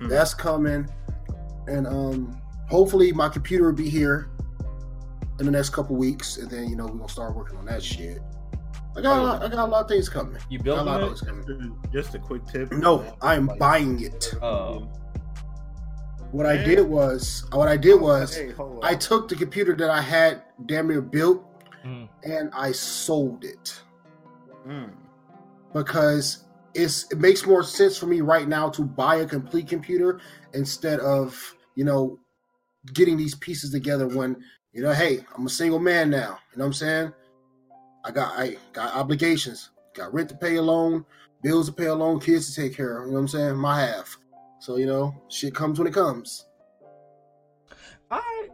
Mhm. 0.00 0.08
That's 0.08 0.32
coming, 0.32 0.88
and 1.68 1.86
um, 1.86 2.40
hopefully 2.70 3.12
my 3.12 3.28
computer 3.28 3.66
will 3.66 3.72
be 3.74 3.90
here 3.90 4.30
in 5.38 5.44
the 5.44 5.52
next 5.52 5.70
couple 5.70 5.96
weeks, 5.96 6.38
and 6.38 6.50
then 6.50 6.70
you 6.70 6.76
know 6.76 6.86
we're 6.86 6.92
gonna 6.92 7.08
start 7.10 7.36
working 7.36 7.58
on 7.58 7.66
that 7.66 7.82
shit. 7.82 8.22
I 8.96 9.00
got 9.00 9.18
a 9.18 9.22
lot, 9.22 9.42
I 9.42 9.48
got 9.48 9.68
a 9.68 9.70
lot 9.70 9.82
of 9.82 9.88
things 9.88 10.08
coming. 10.08 10.40
You 10.48 10.58
Got 10.60 10.78
a 10.78 10.82
lot 10.82 11.02
of 11.02 11.08
building 11.20 11.44
things 11.44 11.48
it? 11.48 11.58
coming. 11.58 11.78
Just 11.92 12.14
a 12.14 12.18
quick 12.18 12.46
tip. 12.46 12.70
No, 12.72 13.04
I 13.20 13.34
am 13.34 13.50
buying 13.58 14.00
it. 14.02 14.32
Oh. 14.42 14.88
What 16.30 16.46
I 16.46 16.56
did 16.56 16.88
was, 16.88 17.44
what 17.52 17.68
I 17.68 17.76
did 17.76 18.00
was, 18.00 18.36
Hey. 18.36 18.52
I 18.82 18.94
took 18.94 19.28
the 19.28 19.36
computer 19.36 19.74
that 19.76 19.90
I 19.90 20.00
had 20.00 20.42
damn 20.66 20.88
near 20.88 21.00
built, 21.00 21.44
Mm. 21.84 22.08
and 22.24 22.50
I 22.54 22.72
sold 22.72 23.44
it 23.44 23.78
Mm. 24.66 24.90
because 25.74 26.44
it's 26.72 27.04
it 27.12 27.18
makes 27.18 27.46
more 27.46 27.62
sense 27.62 27.96
for 27.98 28.06
me 28.06 28.20
right 28.22 28.48
now 28.48 28.68
to 28.70 28.82
buy 28.82 29.16
a 29.16 29.26
complete 29.26 29.68
computer 29.68 30.18
instead 30.54 30.98
of 31.00 31.54
you 31.74 31.84
know 31.84 32.18
getting 32.94 33.16
these 33.18 33.34
pieces 33.34 33.70
together 33.70 34.08
when 34.08 34.34
you 34.72 34.82
know 34.82 34.92
hey 34.92 35.24
i'm 35.36 35.46
a 35.46 35.48
single 35.50 35.78
man 35.78 36.08
now 36.10 36.38
you 36.52 36.58
know 36.58 36.64
what 36.64 36.66
i'm 36.66 36.72
saying 36.72 37.12
i 38.04 38.10
got 38.10 38.38
i 38.38 38.56
got 38.72 38.94
obligations 38.94 39.70
got 39.94 40.12
rent 40.12 40.28
to 40.28 40.36
pay 40.36 40.56
alone 40.56 41.04
bills 41.42 41.66
to 41.66 41.72
pay 41.72 41.86
alone 41.86 42.18
kids 42.20 42.52
to 42.52 42.60
take 42.62 42.76
care 42.76 42.98
of 42.98 43.04
you 43.06 43.10
know 43.10 43.14
what 43.14 43.20
i'm 43.20 43.28
saying 43.28 43.56
my 43.56 43.80
half 43.80 44.16
so 44.60 44.76
you 44.76 44.86
know 44.86 45.14
shit 45.28 45.54
comes 45.54 45.78
when 45.78 45.88
it 45.88 45.94
comes 45.94 46.46
All 48.10 48.18
right. 48.18 48.48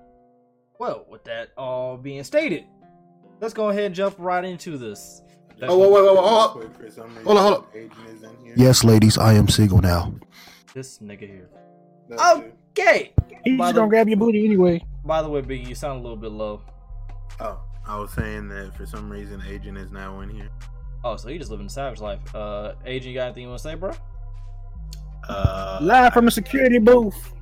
Well, 0.79 1.05
with 1.11 1.25
that 1.25 1.51
all 1.59 1.99
being 1.99 2.25
stated, 2.25 2.65
let's 3.41 3.53
go 3.53 3.69
ahead 3.69 3.85
and 3.85 3.95
jump 3.95 4.15
right 4.19 4.43
into 4.45 4.79
this. 4.79 5.21
oh 5.63 5.79
wait 5.79 5.93
wait 5.93 6.03
wait, 6.05 6.15
wait 6.15 6.25
hold 6.25 6.41
up. 6.43 6.53
Quick, 6.53 6.75
for 6.75 6.91
some 6.91 7.09
reason, 7.09 7.25
Hold 7.25 7.37
on, 7.37 7.43
hold 7.45 7.57
on. 7.59 7.67
Agent 7.75 7.93
is 8.09 8.23
in 8.23 8.37
here. 8.43 8.55
Yes, 8.57 8.83
ladies, 8.83 9.19
I 9.19 9.35
am 9.35 9.47
single 9.49 9.83
now. 9.83 10.15
This 10.73 10.99
nigga 11.01 11.29
here. 11.29 11.51
That. 12.09 12.53
Okay. 12.71 13.13
He's 13.45 13.59
By 13.59 13.67
just 13.67 13.77
gonna 13.77 13.89
grab 13.91 14.09
your 14.09 14.17
booty 14.17 14.45
anyway. 14.45 14.83
By 15.05 15.21
the 15.21 15.29
way, 15.29 15.43
Biggie, 15.43 15.69
you 15.69 15.75
sound 15.75 16.01
a 16.01 16.03
little 16.03 16.17
bit 16.17 16.31
low. 16.31 16.63
Oh, 17.41 17.61
I 17.91 17.97
was 17.97 18.13
saying 18.13 18.49
that 18.51 18.77
for 18.77 18.87
some 18.87 19.11
reason, 19.11 19.43
Agent 19.49 19.77
is 19.77 19.91
now 19.91 20.21
in 20.21 20.31
here. 20.31 20.49
Oh, 21.03 21.17
so 21.17 21.29
you 21.29 21.41
just 21.41 21.51
living 21.51 21.67
the 21.67 21.73
savage 21.73 22.01
life. 22.01 22.21
Uh, 22.33 22.75
Agent, 22.87 23.07
you 23.13 23.15
got 23.19 23.25
anything 23.25 23.43
you 23.43 23.49
want 23.49 23.59
to 23.59 23.69
say, 23.69 23.75
bro? 23.75 23.91
Uh, 25.29 25.81
Live 25.83 26.13
from 26.13 26.29
a 26.29 26.31
security 26.31 26.79
booth. 26.79 27.33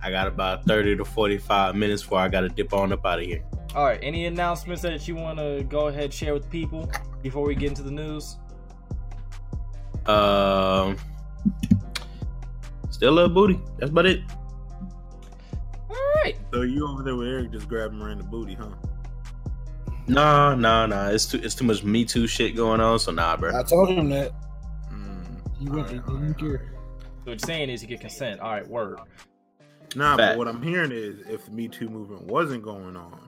I 0.00 0.12
got 0.12 0.28
about 0.28 0.64
30 0.64 0.98
to 0.98 1.04
45 1.04 1.74
minutes 1.74 2.04
before 2.04 2.20
I 2.20 2.28
got 2.28 2.42
to 2.42 2.48
dip 2.48 2.72
on 2.72 2.92
up 2.92 3.04
out 3.04 3.18
of 3.18 3.24
here. 3.24 3.42
All 3.74 3.84
right. 3.84 3.98
Any 4.00 4.26
announcements 4.26 4.80
that 4.82 5.08
you 5.08 5.16
want 5.16 5.40
to 5.40 5.66
go 5.68 5.88
ahead 5.88 6.14
share 6.14 6.34
with 6.34 6.48
people 6.50 6.88
before 7.20 7.44
we 7.44 7.56
get 7.56 7.70
into 7.70 7.82
the 7.82 7.90
news? 7.90 8.36
Um, 10.06 10.96
still 12.90 13.14
love 13.14 13.34
booty. 13.34 13.58
That's 13.78 13.90
about 13.90 14.06
it. 14.06 14.20
All 15.90 16.12
right. 16.22 16.36
So 16.52 16.62
you 16.62 16.86
over 16.86 17.02
there 17.02 17.16
with 17.16 17.26
Eric 17.26 17.50
just 17.50 17.68
grabbing 17.68 18.00
around 18.00 18.18
the 18.18 18.24
booty, 18.24 18.54
huh? 18.54 18.68
Nah, 20.08 20.54
nah, 20.54 20.86
nah. 20.86 21.08
It's 21.08 21.26
too, 21.26 21.40
it's 21.42 21.54
too 21.54 21.64
much 21.64 21.82
Me 21.82 22.04
Too 22.04 22.26
shit 22.26 22.54
going 22.54 22.80
on. 22.80 22.98
So 22.98 23.12
nah, 23.12 23.36
bro. 23.36 23.58
I 23.58 23.62
told 23.62 23.88
him 23.90 24.08
that. 24.10 24.32
Mm. 24.92 25.58
He 25.58 25.68
went. 25.68 25.88
Alright, 25.88 25.90
he 25.90 25.98
alright, 25.98 26.22
didn't 26.22 26.38
care. 26.38 26.48
alright. 26.48 26.68
So 26.70 27.30
what 27.30 27.30
you're 27.32 27.38
saying 27.40 27.70
is 27.70 27.82
you 27.82 27.88
get 27.88 28.00
consent. 28.00 28.40
All 28.40 28.50
right. 28.50 28.66
Word. 28.68 29.00
Nah, 29.94 30.16
Fact. 30.16 30.32
but 30.32 30.38
what 30.38 30.48
I'm 30.48 30.62
hearing 30.62 30.92
is 30.92 31.26
if 31.28 31.46
the 31.46 31.52
Me 31.52 31.68
Too 31.68 31.88
movement 31.88 32.22
wasn't 32.22 32.62
going 32.62 32.96
on, 32.96 33.26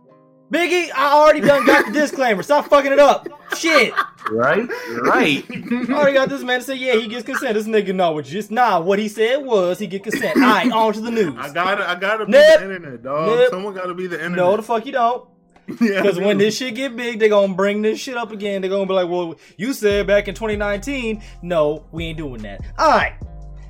Biggie, 0.52 0.90
I 0.94 1.12
already 1.12 1.40
done 1.40 1.66
got 1.66 1.86
the 1.86 1.92
disclaimer. 1.92 2.42
Stop 2.42 2.68
fucking 2.68 2.92
it 2.92 2.98
up. 2.98 3.28
Shit. 3.56 3.92
Right, 4.30 4.66
right. 5.02 5.44
I 5.50 5.92
already 5.92 6.14
got 6.14 6.30
this 6.30 6.42
man 6.42 6.60
to 6.60 6.64
say, 6.64 6.74
yeah, 6.74 6.94
he 6.94 7.06
gets 7.06 7.24
consent. 7.24 7.52
This 7.54 7.66
nigga 7.66 7.94
know 7.94 8.12
what 8.12 8.24
just 8.24 8.50
nah. 8.50 8.80
What 8.80 8.98
he 8.98 9.08
said 9.08 9.44
was 9.44 9.78
he 9.78 9.86
get 9.86 10.04
consent. 10.04 10.36
All 10.36 10.42
right, 10.42 10.72
on 10.72 10.92
to 10.94 11.00
the 11.02 11.10
news. 11.10 11.34
I 11.36 11.52
gotta, 11.52 11.88
I 11.88 11.94
gotta 11.96 12.24
be 12.24 12.32
Nip. 12.32 12.60
the 12.60 12.64
internet, 12.74 13.02
dog. 13.02 13.38
Nip. 13.38 13.50
Someone 13.50 13.74
gotta 13.74 13.92
be 13.92 14.06
the 14.06 14.16
internet. 14.16 14.38
no, 14.38 14.56
the 14.56 14.62
fuck 14.62 14.86
you 14.86 14.92
don't. 14.92 15.28
yeah, 15.80 16.02
Because 16.02 16.18
when 16.18 16.38
this 16.38 16.56
shit 16.56 16.74
get 16.74 16.96
big, 16.96 17.18
they 17.18 17.28
gonna 17.28 17.54
bring 17.54 17.82
this 17.82 18.00
shit 18.00 18.16
up 18.16 18.32
again. 18.32 18.60
They're 18.60 18.70
gonna 18.70 18.86
be 18.86 18.94
like, 18.94 19.08
well, 19.08 19.34
you 19.56 19.72
said 19.72 20.06
back 20.06 20.28
in 20.28 20.34
2019. 20.34 21.22
No, 21.42 21.84
we 21.92 22.06
ain't 22.06 22.18
doing 22.18 22.42
that. 22.42 22.60
All 22.78 22.90
right. 22.90 23.14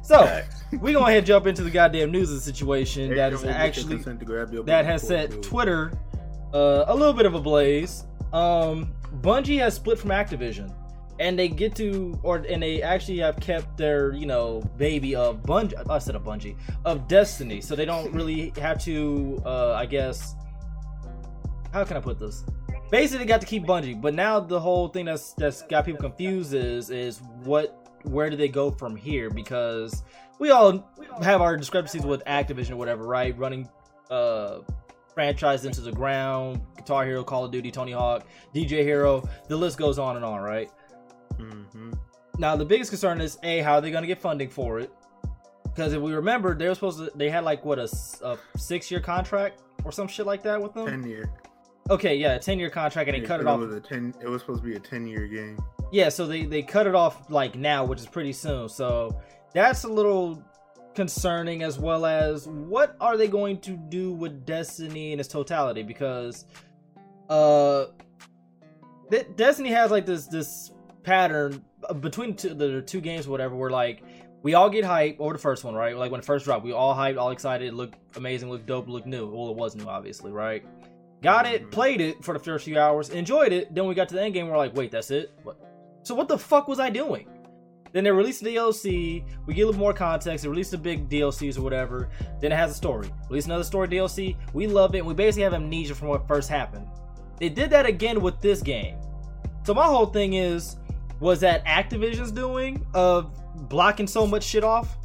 So 0.02 0.42
we 0.80 0.92
gonna 0.92 1.10
head 1.10 1.26
jump 1.26 1.46
into 1.46 1.62
the 1.62 1.70
goddamn 1.70 2.10
news 2.10 2.30
of 2.30 2.36
the 2.36 2.42
situation 2.42 3.14
that 3.14 3.32
is 3.32 3.40
will 3.40 3.48
get 3.48 3.56
your 3.56 3.66
actually 3.66 3.94
consent 3.96 4.20
to 4.20 4.26
grab 4.26 4.52
your 4.52 4.62
that 4.64 4.84
has 4.84 5.06
set 5.06 5.30
too. 5.30 5.40
Twitter 5.40 5.92
uh, 6.54 6.84
a 6.86 6.94
little 6.94 7.12
bit 7.12 7.26
of 7.26 7.34
a 7.34 7.40
blaze. 7.40 8.04
Um, 8.32 8.92
Bungie 9.20 9.58
has 9.58 9.74
split 9.74 9.98
from 9.98 10.10
Activision, 10.10 10.72
and 11.18 11.38
they 11.38 11.48
get 11.48 11.74
to, 11.76 12.18
or 12.22 12.36
and 12.36 12.62
they 12.62 12.82
actually 12.82 13.18
have 13.18 13.38
kept 13.40 13.76
their, 13.76 14.12
you 14.12 14.26
know, 14.26 14.62
baby 14.76 15.14
of 15.14 15.42
Bungie. 15.42 15.74
I 15.90 15.98
said 15.98 16.14
a 16.14 16.20
Bungie 16.20 16.56
of 16.84 17.08
Destiny, 17.08 17.60
so 17.60 17.74
they 17.74 17.84
don't 17.84 18.12
really 18.14 18.52
have 18.60 18.82
to, 18.84 19.42
uh, 19.44 19.72
I 19.74 19.86
guess. 19.86 20.34
How 21.72 21.84
can 21.84 21.96
I 21.96 22.00
put 22.00 22.18
this? 22.18 22.44
basically 22.90 23.24
they 23.24 23.28
got 23.28 23.40
to 23.40 23.46
keep 23.46 23.64
Bungie. 23.64 24.00
But 24.00 24.14
now 24.14 24.40
the 24.40 24.58
whole 24.58 24.88
thing 24.88 25.04
that's 25.04 25.32
that's 25.34 25.62
got 25.62 25.84
people 25.84 26.00
confused 26.00 26.54
is 26.54 26.90
is 26.90 27.20
what 27.44 27.88
where 28.04 28.30
do 28.30 28.36
they 28.36 28.48
go 28.48 28.70
from 28.70 28.96
here? 28.96 29.30
Because 29.30 30.02
we 30.38 30.50
all 30.50 30.88
have 31.22 31.40
our 31.40 31.56
discrepancies 31.56 32.02
with 32.02 32.24
Activision 32.24 32.72
or 32.72 32.76
whatever, 32.76 33.04
right? 33.06 33.36
Running 33.38 33.68
uh 34.10 34.60
franchise 35.14 35.64
into 35.64 35.80
the 35.80 35.92
ground, 35.92 36.60
Guitar 36.76 37.04
Hero, 37.04 37.24
Call 37.24 37.44
of 37.44 37.50
Duty, 37.50 37.70
Tony 37.70 37.92
Hawk, 37.92 38.26
DJ 38.54 38.82
Hero, 38.84 39.28
the 39.48 39.56
list 39.56 39.76
goes 39.76 39.98
on 39.98 40.16
and 40.16 40.24
on, 40.24 40.40
right? 40.40 40.70
hmm 41.36 41.92
Now 42.38 42.56
the 42.56 42.64
biggest 42.64 42.90
concern 42.90 43.20
is 43.20 43.38
a 43.42 43.58
how 43.60 43.74
are 43.74 43.80
they 43.80 43.90
going 43.90 44.02
to 44.02 44.08
get 44.08 44.20
funding 44.20 44.48
for 44.48 44.78
it? 44.80 44.90
Because 45.64 45.92
if 45.92 46.00
we 46.00 46.12
remember, 46.12 46.56
they 46.56 46.66
were 46.68 46.74
supposed 46.74 46.98
to 46.98 47.10
they 47.14 47.30
had 47.30 47.44
like 47.44 47.64
what 47.64 47.78
a 47.78 47.88
six 48.56 48.90
year 48.90 49.00
contract 49.00 49.60
or 49.84 49.92
some 49.92 50.08
shit 50.08 50.26
like 50.26 50.42
that 50.44 50.60
with 50.60 50.72
them. 50.72 50.86
Ten 50.86 51.04
year. 51.04 51.30
Okay, 51.90 52.16
yeah, 52.16 52.34
a 52.34 52.38
ten 52.38 52.58
year 52.58 52.68
contract, 52.70 53.08
and 53.08 53.22
they 53.22 53.26
cut 53.26 53.40
it 53.40 53.46
off. 53.46 53.60
Was 53.60 53.74
a 53.74 53.80
ten. 53.80 54.14
It 54.20 54.28
was 54.28 54.42
supposed 54.42 54.62
to 54.62 54.68
be 54.68 54.76
a 54.76 54.80
ten 54.80 55.06
year 55.06 55.26
game. 55.26 55.58
Yeah, 55.90 56.10
so 56.10 56.26
they 56.26 56.44
they 56.44 56.62
cut 56.62 56.86
it 56.86 56.94
off 56.94 57.30
like 57.30 57.54
now, 57.54 57.84
which 57.84 58.00
is 58.00 58.06
pretty 58.06 58.32
soon. 58.32 58.68
So 58.68 59.18
that's 59.54 59.84
a 59.84 59.88
little 59.88 60.42
concerning, 60.94 61.62
as 61.62 61.78
well 61.78 62.04
as 62.04 62.46
what 62.46 62.96
are 63.00 63.16
they 63.16 63.28
going 63.28 63.60
to 63.60 63.76
do 63.76 64.12
with 64.12 64.44
Destiny 64.44 65.12
in 65.12 65.20
its 65.20 65.28
totality? 65.28 65.82
Because 65.82 66.44
uh, 67.30 67.86
De- 69.10 69.24
Destiny 69.36 69.70
has 69.70 69.90
like 69.90 70.04
this 70.04 70.26
this 70.26 70.72
pattern 71.04 71.64
between 72.00 72.34
two, 72.34 72.52
the 72.52 72.82
two 72.82 73.00
games, 73.00 73.26
or 73.26 73.30
whatever, 73.30 73.54
where 73.54 73.70
like 73.70 74.02
we 74.42 74.52
all 74.52 74.68
get 74.68 74.84
hype 74.84 75.16
over 75.18 75.32
the 75.32 75.38
first 75.38 75.64
one, 75.64 75.74
right? 75.74 75.96
Like 75.96 76.10
when 76.10 76.20
it 76.20 76.24
first 76.24 76.44
dropped, 76.44 76.64
we 76.64 76.72
all 76.72 76.94
hyped, 76.94 77.18
all 77.18 77.30
excited, 77.30 77.72
looked 77.72 77.96
amazing, 78.16 78.50
looked 78.50 78.66
dope, 78.66 78.88
looked 78.88 79.06
new. 79.06 79.26
Well, 79.26 79.50
it 79.50 79.56
was 79.56 79.74
new, 79.74 79.86
obviously, 79.86 80.32
right? 80.32 80.64
Got 81.22 81.46
it, 81.46 81.70
played 81.70 82.00
it 82.00 82.24
for 82.24 82.32
the 82.32 82.38
first 82.38 82.64
few 82.64 82.78
hours, 82.78 83.10
enjoyed 83.10 83.52
it. 83.52 83.74
Then 83.74 83.86
we 83.86 83.94
got 83.94 84.08
to 84.10 84.14
the 84.14 84.22
end 84.22 84.34
game, 84.34 84.48
we're 84.48 84.56
like, 84.56 84.74
wait, 84.76 84.92
that's 84.92 85.10
it? 85.10 85.32
What? 85.42 85.58
So 86.02 86.14
what 86.14 86.28
the 86.28 86.38
fuck 86.38 86.68
was 86.68 86.78
I 86.78 86.90
doing? 86.90 87.28
Then 87.92 88.04
they 88.04 88.10
released 88.10 88.42
the 88.42 88.54
DLC. 88.54 89.24
We 89.46 89.54
get 89.54 89.62
a 89.62 89.66
little 89.66 89.80
more 89.80 89.92
context. 89.92 90.42
They 90.42 90.48
released 90.48 90.70
the 90.70 90.78
big 90.78 91.08
DLCs 91.08 91.58
or 91.58 91.62
whatever. 91.62 92.08
Then 92.40 92.52
it 92.52 92.56
has 92.56 92.70
a 92.70 92.74
story. 92.74 93.10
Release 93.28 93.46
another 93.46 93.64
story 93.64 93.88
DLC. 93.88 94.36
We 94.52 94.66
love 94.66 94.94
it. 94.94 95.04
We 95.04 95.14
basically 95.14 95.42
have 95.42 95.54
amnesia 95.54 95.94
from 95.94 96.08
what 96.08 96.28
first 96.28 96.48
happened. 96.48 96.86
They 97.38 97.48
did 97.48 97.70
that 97.70 97.86
again 97.86 98.20
with 98.20 98.40
this 98.40 98.62
game. 98.62 98.98
So 99.64 99.74
my 99.74 99.86
whole 99.86 100.06
thing 100.06 100.34
is, 100.34 100.76
was 101.20 101.40
that 101.40 101.64
Activision's 101.64 102.30
doing 102.30 102.86
of 102.94 103.32
blocking 103.68 104.06
so 104.06 104.26
much 104.26 104.44
shit 104.44 104.64
off, 104.64 104.98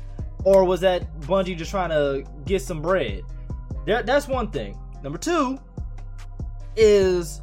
or 0.43 0.63
was 0.63 0.81
that 0.81 1.19
Bungie 1.21 1.57
just 1.57 1.71
trying 1.71 1.89
to 1.89 2.23
get 2.45 2.61
some 2.61 2.81
bread? 2.81 3.23
That, 3.87 4.05
that's 4.05 4.27
one 4.27 4.51
thing. 4.51 4.77
Number 5.01 5.17
two 5.17 5.59
is 6.75 7.41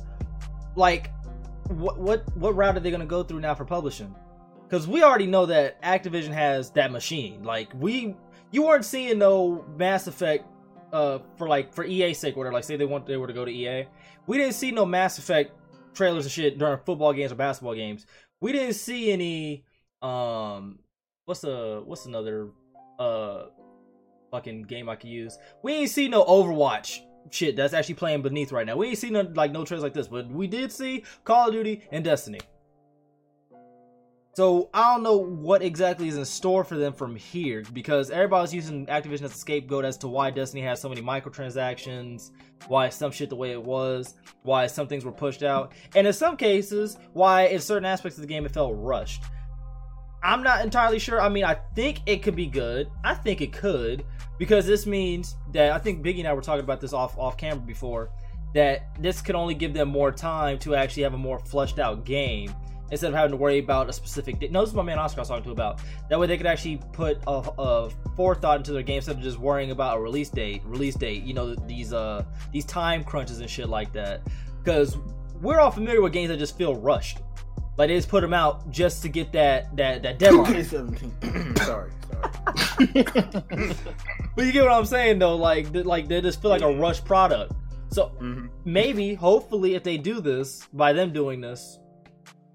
like 0.76 1.10
what 1.68 1.98
what 1.98 2.36
what 2.36 2.56
route 2.56 2.76
are 2.76 2.80
they 2.80 2.90
gonna 2.90 3.06
go 3.06 3.22
through 3.22 3.40
now 3.40 3.54
for 3.54 3.64
publishing? 3.64 4.14
Because 4.68 4.86
we 4.86 5.02
already 5.02 5.26
know 5.26 5.46
that 5.46 5.80
Activision 5.82 6.32
has 6.32 6.70
that 6.72 6.92
machine. 6.92 7.42
Like 7.42 7.72
we, 7.74 8.14
you 8.52 8.62
weren't 8.62 8.84
seeing 8.84 9.18
no 9.18 9.64
Mass 9.76 10.06
Effect, 10.06 10.44
uh, 10.92 11.18
for 11.36 11.48
like 11.48 11.74
for 11.74 11.84
EA 11.84 12.14
sake, 12.14 12.36
whatever. 12.36 12.54
Like 12.54 12.64
say 12.64 12.76
they 12.76 12.84
want 12.84 13.06
they 13.06 13.16
were 13.16 13.26
to 13.26 13.32
go 13.32 13.44
to 13.44 13.50
EA, 13.50 13.86
we 14.26 14.38
didn't 14.38 14.54
see 14.54 14.70
no 14.70 14.86
Mass 14.86 15.18
Effect 15.18 15.52
trailers 15.94 16.24
and 16.24 16.32
shit 16.32 16.58
during 16.58 16.78
football 16.84 17.12
games 17.12 17.32
or 17.32 17.36
basketball 17.36 17.74
games. 17.74 18.06
We 18.40 18.52
didn't 18.52 18.74
see 18.74 19.12
any. 19.12 19.64
Um, 20.02 20.78
what's 21.24 21.44
a 21.44 21.82
what's 21.84 22.06
another 22.06 22.48
uh 22.98 23.44
fucking 24.30 24.62
game 24.62 24.88
I 24.88 24.96
could 24.96 25.10
use? 25.10 25.38
We 25.62 25.74
ain't 25.74 25.90
see 25.90 26.08
no 26.08 26.24
Overwatch 26.24 27.00
shit 27.30 27.56
that's 27.56 27.74
actually 27.74 27.94
playing 27.94 28.22
beneath 28.22 28.52
right 28.52 28.66
now. 28.66 28.76
We 28.76 28.88
ain't 28.88 28.98
seen 28.98 29.34
like 29.34 29.52
no 29.52 29.64
trailers 29.64 29.82
like 29.82 29.94
this, 29.94 30.08
but 30.08 30.28
we 30.28 30.46
did 30.46 30.72
see 30.72 31.04
Call 31.24 31.48
of 31.48 31.54
Duty 31.54 31.82
and 31.92 32.04
Destiny. 32.04 32.40
So 34.34 34.70
I 34.72 34.94
don't 34.94 35.02
know 35.02 35.16
what 35.16 35.60
exactly 35.60 36.08
is 36.08 36.16
in 36.16 36.24
store 36.24 36.62
for 36.62 36.76
them 36.76 36.92
from 36.92 37.16
here 37.16 37.64
because 37.72 38.10
everybody's 38.10 38.54
using 38.54 38.86
Activision 38.86 39.22
as 39.22 39.34
a 39.34 39.38
scapegoat 39.38 39.84
as 39.84 39.98
to 39.98 40.08
why 40.08 40.30
Destiny 40.30 40.62
has 40.62 40.80
so 40.80 40.88
many 40.88 41.02
microtransactions, 41.02 42.30
why 42.68 42.88
some 42.88 43.10
shit 43.10 43.28
the 43.28 43.36
way 43.36 43.50
it 43.50 43.62
was, 43.62 44.14
why 44.42 44.68
some 44.68 44.86
things 44.86 45.04
were 45.04 45.12
pushed 45.12 45.42
out, 45.42 45.72
and 45.96 46.06
in 46.06 46.12
some 46.12 46.36
cases, 46.36 46.96
why 47.12 47.46
in 47.46 47.60
certain 47.60 47.84
aspects 47.84 48.18
of 48.18 48.22
the 48.22 48.28
game 48.28 48.46
it 48.46 48.52
felt 48.52 48.72
rushed. 48.76 49.24
I'm 50.22 50.42
not 50.42 50.62
entirely 50.62 50.98
sure. 50.98 51.20
I 51.20 51.28
mean, 51.28 51.44
I 51.44 51.54
think 51.74 52.00
it 52.06 52.22
could 52.22 52.36
be 52.36 52.46
good. 52.46 52.88
I 53.02 53.14
think 53.14 53.40
it 53.40 53.52
could 53.52 54.04
because 54.40 54.64
this 54.64 54.86
means 54.86 55.36
that 55.52 55.70
I 55.70 55.78
think 55.78 56.02
Biggie 56.02 56.20
and 56.20 56.26
I 56.26 56.32
were 56.32 56.40
talking 56.40 56.64
about 56.64 56.80
this 56.80 56.94
off 56.94 57.16
off 57.18 57.36
camera 57.36 57.60
before 57.60 58.10
that 58.54 58.96
this 58.98 59.20
could 59.20 59.34
only 59.34 59.54
give 59.54 59.74
them 59.74 59.88
more 59.90 60.10
time 60.10 60.58
to 60.60 60.74
actually 60.74 61.02
have 61.02 61.12
a 61.12 61.18
more 61.18 61.38
fleshed 61.38 61.78
out 61.78 62.06
game 62.06 62.52
instead 62.90 63.08
of 63.08 63.14
having 63.14 63.32
to 63.32 63.36
worry 63.36 63.58
about 63.58 63.90
a 63.90 63.92
specific 63.92 64.40
date. 64.40 64.50
No, 64.50 64.62
this 64.62 64.70
is 64.70 64.74
my 64.74 64.82
man 64.82 64.98
Oscar 64.98 65.20
I 65.20 65.22
was 65.22 65.28
talking 65.28 65.44
to 65.44 65.50
about. 65.50 65.80
That 66.08 66.18
way 66.18 66.26
they 66.26 66.38
could 66.38 66.46
actually 66.46 66.80
put 66.92 67.18
a, 67.26 67.42
a 67.58 67.90
forethought 68.16 68.56
into 68.56 68.72
their 68.72 68.82
game 68.82 68.96
instead 68.96 69.16
of 69.16 69.22
just 69.22 69.38
worrying 69.38 69.72
about 69.72 69.98
a 69.98 70.00
release 70.00 70.30
date, 70.30 70.62
release 70.64 70.94
date. 70.94 71.22
You 71.22 71.34
know 71.34 71.54
these 71.54 71.92
uh 71.92 72.24
these 72.50 72.64
time 72.64 73.04
crunches 73.04 73.40
and 73.40 73.50
shit 73.50 73.68
like 73.68 73.92
that. 73.92 74.22
Because 74.64 74.96
we're 75.42 75.60
all 75.60 75.70
familiar 75.70 76.00
with 76.00 76.14
games 76.14 76.30
that 76.30 76.38
just 76.38 76.56
feel 76.56 76.74
rushed. 76.74 77.18
Like 77.80 77.88
they 77.88 77.96
just 77.96 78.10
put 78.10 78.20
them 78.20 78.34
out 78.34 78.70
just 78.70 79.00
to 79.04 79.08
get 79.08 79.32
that 79.32 79.74
that 79.74 80.02
that 80.02 80.18
deadline. 80.18 80.52
2017. 80.52 81.56
sorry, 81.64 81.90
sorry. 82.12 82.92
but 84.36 84.44
you 84.44 84.52
get 84.52 84.64
what 84.64 84.72
I'm 84.72 84.84
saying 84.84 85.18
though. 85.18 85.34
Like 85.34 85.68
like 85.72 86.06
they 86.06 86.20
just 86.20 86.42
feel 86.42 86.50
like 86.50 86.60
a 86.60 86.76
rush 86.76 87.02
product. 87.02 87.54
So 87.88 88.08
hmm 88.08 88.48
maybe, 88.66 89.14
hopefully, 89.14 89.76
if 89.76 89.82
they 89.82 89.96
do 89.96 90.20
this 90.20 90.68
by 90.74 90.92
them 90.92 91.10
doing 91.10 91.40
this, 91.40 91.78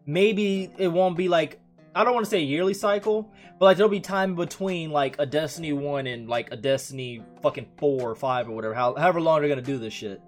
maybe 0.06 0.72
it 0.78 0.90
won't 0.90 1.18
be 1.18 1.28
like 1.28 1.60
I 1.96 2.04
don't 2.04 2.14
want 2.14 2.28
to 2.28 2.30
say 2.30 2.38
a 2.38 2.46
yearly 2.46 2.76
cycle, 2.76 3.34
but 3.58 3.66
like 3.66 3.78
there'll 3.78 3.90
be 3.90 4.00
time 4.02 4.36
between 4.36 4.92
like 4.92 5.16
a 5.18 5.26
Destiny 5.26 5.74
one 5.74 6.06
and 6.06 6.30
like 6.30 6.52
a 6.52 6.56
Destiny 6.56 7.24
fucking 7.42 7.66
four 7.80 8.12
or 8.12 8.14
five 8.14 8.48
or 8.48 8.52
whatever, 8.52 8.76
how, 8.76 8.94
however 8.94 9.20
long 9.20 9.40
they're 9.40 9.50
gonna 9.50 9.64
do 9.64 9.80
this 9.80 9.92
shit. 9.92 10.22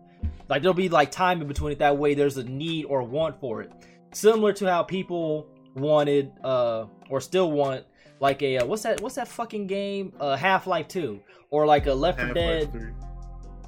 Like 0.50 0.64
there'll 0.64 0.74
be 0.74 0.90
like 0.90 1.12
time 1.12 1.40
in 1.40 1.48
between 1.48 1.74
it. 1.74 1.78
That 1.78 1.98
way, 1.98 2.16
there's 2.16 2.38
a 2.38 2.44
need 2.44 2.86
or 2.86 3.04
want 3.04 3.40
for 3.40 3.62
it, 3.62 3.72
similar 4.18 4.54
to 4.54 4.66
how 4.66 4.84
people 4.84 5.48
wanted 5.76 6.32
uh 6.44 6.86
or 7.10 7.22
still 7.22 7.52
want 7.52 7.86
like 8.20 8.42
a 8.42 8.58
uh, 8.58 8.66
what's 8.66 8.82
that 8.82 9.00
what's 9.02 9.16
that 9.16 9.28
fucking 9.28 9.68
game 9.68 10.12
uh 10.20 10.36
Half 10.36 10.66
Life 10.66 10.88
Two 10.88 11.22
or 11.50 11.66
like 11.66 11.88
a 11.88 11.94
Left 11.94 12.20
4 12.20 12.34
Dead. 12.34 12.96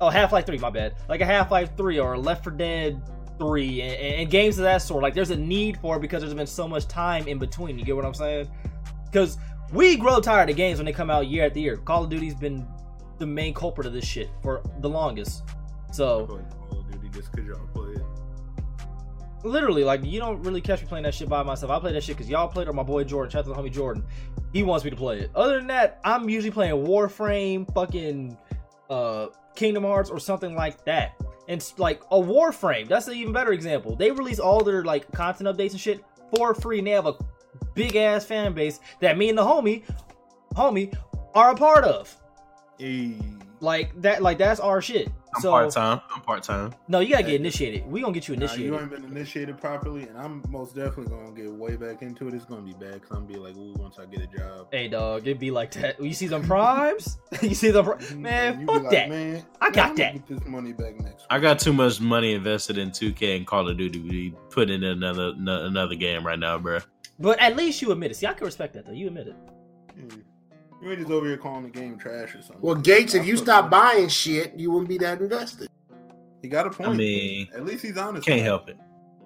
Oh, 0.01 0.09
Half 0.09 0.31
Life 0.31 0.45
3, 0.45 0.57
my 0.57 0.69
bad. 0.69 0.95
Like 1.07 1.21
a 1.21 1.25
Half 1.25 1.51
Life 1.51 1.75
3 1.77 1.99
or 1.99 2.13
a 2.13 2.19
Left 2.19 2.43
4 2.43 2.53
Dead 2.53 3.01
3 3.37 3.81
and, 3.81 3.93
and 4.21 4.29
games 4.29 4.57
of 4.57 4.63
that 4.63 4.81
sort. 4.81 5.03
Like 5.03 5.13
there's 5.13 5.31
a 5.31 5.35
need 5.35 5.77
for 5.77 5.97
it 5.97 6.01
because 6.01 6.21
there's 6.21 6.33
been 6.33 6.47
so 6.47 6.67
much 6.67 6.87
time 6.87 7.27
in 7.27 7.37
between. 7.37 7.77
You 7.77 7.85
get 7.85 7.95
what 7.95 8.05
I'm 8.05 8.13
saying? 8.13 8.49
Because 9.05 9.37
we 9.71 9.95
grow 9.97 10.19
tired 10.19 10.49
of 10.49 10.55
games 10.55 10.79
when 10.79 10.85
they 10.85 10.93
come 10.93 11.09
out 11.09 11.27
year 11.27 11.45
after 11.45 11.59
year. 11.59 11.77
Call 11.77 12.03
of 12.03 12.09
Duty's 12.09 12.35
been 12.35 12.67
the 13.17 13.25
main 13.25 13.53
culprit 13.53 13.87
of 13.87 13.93
this 13.93 14.05
shit 14.05 14.29
for 14.41 14.61
the 14.79 14.89
longest. 14.89 15.43
So 15.91 16.25
Call 16.69 16.79
of 16.79 16.91
Duty 16.91 17.09
just 17.09 17.31
because 17.31 17.47
y'all 17.47 17.67
play 17.73 17.91
it. 17.91 18.01
Literally, 19.43 19.84
like 19.84 20.03
you 20.03 20.19
don't 20.19 20.41
really 20.43 20.62
catch 20.62 20.81
me 20.81 20.88
playing 20.88 21.03
that 21.03 21.13
shit 21.13 21.29
by 21.29 21.43
myself. 21.43 21.72
I 21.72 21.79
play 21.79 21.93
that 21.93 22.03
shit 22.03 22.17
because 22.17 22.29
y'all 22.29 22.48
played 22.48 22.67
it 22.67 22.69
or 22.69 22.74
my 22.74 22.84
boy 22.84 23.03
Jordan, 23.03 23.31
shout 23.31 23.39
out 23.39 23.43
to 23.46 23.50
the 23.53 23.69
homie 23.69 23.72
Jordan. 23.72 24.03
He 24.53 24.63
wants 24.63 24.84
me 24.84 24.89
to 24.91 24.96
play 24.96 25.19
it. 25.19 25.31
Other 25.36 25.58
than 25.58 25.67
that, 25.67 26.00
I'm 26.03 26.29
usually 26.29 26.51
playing 26.51 26.86
Warframe, 26.86 27.72
fucking 27.74 28.38
uh 28.89 29.27
Kingdom 29.55 29.84
Hearts 29.84 30.10
or 30.10 30.19
something 30.19 30.55
like 30.55 30.84
that. 30.86 31.15
And 31.48 31.63
like 31.77 32.01
a 32.12 32.17
Warframe, 32.17 32.88
that's 32.88 33.08
an 33.08 33.15
even 33.15 33.34
better 33.34 33.53
example. 33.53 33.96
They 33.96 34.12
release 34.12 34.39
all 34.39 34.63
their 34.63 34.84
like 34.84 35.12
content 35.12 35.50
updates 35.50 35.72
and 35.72 35.79
shit 35.79 36.03
for 36.36 36.53
free, 36.53 36.79
and 36.79 36.88
they 36.88 36.91
have 36.91 37.08
a 37.08 37.15
big 37.74 37.96
ass 37.96 38.25
fan 38.25 38.53
base 38.53 38.79
that 39.00 39.17
me 39.17 39.29
and 39.29 39.38
the 39.38 39.43
homie, 39.43 39.84
homie, 40.53 40.96
are 41.34 41.51
a 41.51 41.55
part 41.55 41.84
of. 41.84 42.15
Hey. 42.77 43.17
Like 43.62 44.00
that, 44.01 44.22
like 44.22 44.38
that's 44.38 44.60
our 44.60 44.81
shit. 44.81 45.10
I'm 45.36 45.41
so 45.41 45.51
part 45.51 45.69
time. 45.71 46.01
I'm 46.13 46.21
part 46.21 46.41
time. 46.43 46.74
no, 46.88 47.00
you 47.01 47.12
gotta 47.12 47.24
get 47.24 47.36
initiated. 47.36 47.86
We 47.86 48.01
gonna 48.01 48.13
get 48.13 48.27
you 48.27 48.36
Nah, 48.36 48.45
initiated. 48.45 48.65
you 48.65 48.79
ain't 48.79 48.89
been 48.89 49.05
initiated 49.05 49.59
properly, 49.59 50.03
and 50.03 50.17
I'm 50.17 50.43
most 50.50 50.75
definitely 50.75 51.07
gonna 51.15 51.31
get 51.31 51.51
way 51.51 51.75
back 51.75 52.01
into 52.01 52.27
it. 52.27 52.33
It's 52.33 52.45
gonna 52.45 52.62
be 52.62 52.74
bad 52.74 52.93
because 52.95 53.12
I'm 53.12 53.27
gonna 53.27 53.33
be 53.33 53.36
like, 53.39 53.55
ooh, 53.55 53.74
once 53.77 53.98
I 54.00 54.05
get 54.05 54.21
a 54.21 54.27
job. 54.38 54.67
Hey 54.71 54.88
dog, 54.88 55.21
it'd 55.27 55.38
be 55.39 55.51
like 55.51 55.71
that. 55.71 56.01
You 56.03 56.13
see 56.13 56.27
them 56.27 56.41
primes? 56.43 57.19
you 57.43 57.53
see 57.53 57.69
them, 57.69 57.86
pri- 57.86 58.15
man. 58.15 58.62
You 58.62 58.65
Fuck 58.67 58.83
like, 58.83 58.91
that. 58.91 59.09
Man, 59.09 59.43
I 59.62 59.69
got 59.69 59.89
I'm 59.91 59.95
that. 59.98 60.13
Get 60.13 60.27
this 60.27 60.48
money 60.48 60.74
back 60.74 61.00
next. 61.00 61.25
I 61.29 61.38
got 61.39 61.59
too 61.59 61.74
much 61.74 62.01
money 62.01 62.33
invested 62.33 62.77
in 62.79 62.89
2K 62.89 63.38
and 63.38 63.45
Call 63.45 63.69
of 63.69 63.77
Duty 63.77 64.00
We 64.00 64.33
put 64.50 64.69
in 64.71 64.83
another 64.83 65.36
no- 65.36 65.65
another 65.65 65.95
game 65.95 66.25
right 66.25 66.39
now, 66.39 66.57
bro. 66.57 66.79
But 67.19 67.39
at 67.39 67.55
least 67.55 67.81
you 67.83 67.91
admit 67.91 68.12
it. 68.12 68.15
See, 68.15 68.25
I 68.25 68.33
can 68.33 68.45
respect 68.45 68.74
that 68.74 68.86
though. 68.86 68.93
You 68.93 69.07
admit 69.07 69.27
it. 69.27 69.36
Hmm. 69.93 70.19
You 70.81 70.89
ain't 70.91 71.00
just 71.00 71.12
over 71.12 71.25
here 71.27 71.38
calling 71.38 71.63
the 71.63 71.69
game 71.69 71.98
trash 71.98 72.36
or 72.36 72.41
something. 72.41 72.62
Well, 72.62 72.75
Gates, 72.75 73.13
if 73.13 73.25
you 73.25 73.36
stop 73.38 73.69
buying 73.69 74.07
shit, 74.07 74.53
you 74.55 74.71
wouldn't 74.71 74.88
be 74.89 74.98
that 75.00 75.19
invested. 75.19 75.67
he 76.41 76.48
got 76.48 76.67
a 76.67 76.69
point. 76.69 76.89
I 76.89 76.93
mean, 76.93 77.48
at 77.53 77.65
least 77.65 77.83
he's 77.83 77.98
honest. 77.98 78.25
can't 78.25 78.41
help 78.41 78.69
it. 78.69 78.77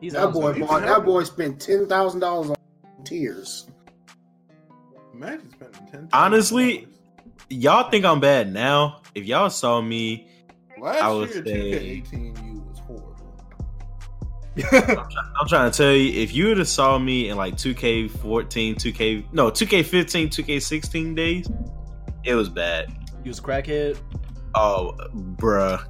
He's 0.01 0.13
That 0.13 0.33
boy 0.33 0.59
bought. 0.59 0.81
That 0.81 1.05
boy 1.05 1.23
spent 1.23 1.61
ten 1.61 1.87
thousand 1.87 2.19
dollars 2.21 2.49
on 2.49 2.55
tears. 3.05 3.67
Imagine 5.13 5.51
spending 5.51 5.87
ten. 5.91 6.09
Honestly, 6.11 6.87
Y'all 7.49 7.89
think 7.91 8.03
I'm 8.03 8.19
bad 8.19 8.51
now? 8.51 9.01
If 9.13 9.25
y'all 9.25 9.49
saw 9.49 9.79
me, 9.79 10.27
last 10.81 11.01
I 11.03 11.11
would 11.11 11.29
year 11.35 11.43
say- 11.45 12.01
2K18 12.11 12.52
U 14.55 14.63
was 14.71 14.83
horrible. 14.85 15.03
I'm 15.41 15.47
trying 15.47 15.71
to 15.71 15.77
tell 15.77 15.91
you, 15.91 16.21
if 16.21 16.33
you 16.33 16.47
would 16.47 16.57
have 16.57 16.67
saw 16.67 16.97
me 16.99 17.29
in 17.29 17.37
like 17.37 17.55
2K14, 17.55 18.75
2K 18.75 19.25
no 19.33 19.49
2K15, 19.51 20.27
2K16 20.29 21.15
days, 21.15 21.49
it 22.23 22.35
was 22.35 22.49
bad. 22.49 22.91
You 23.23 23.29
was 23.29 23.39
crackhead. 23.39 23.97
Oh, 24.55 24.95
bruh, 25.37 25.83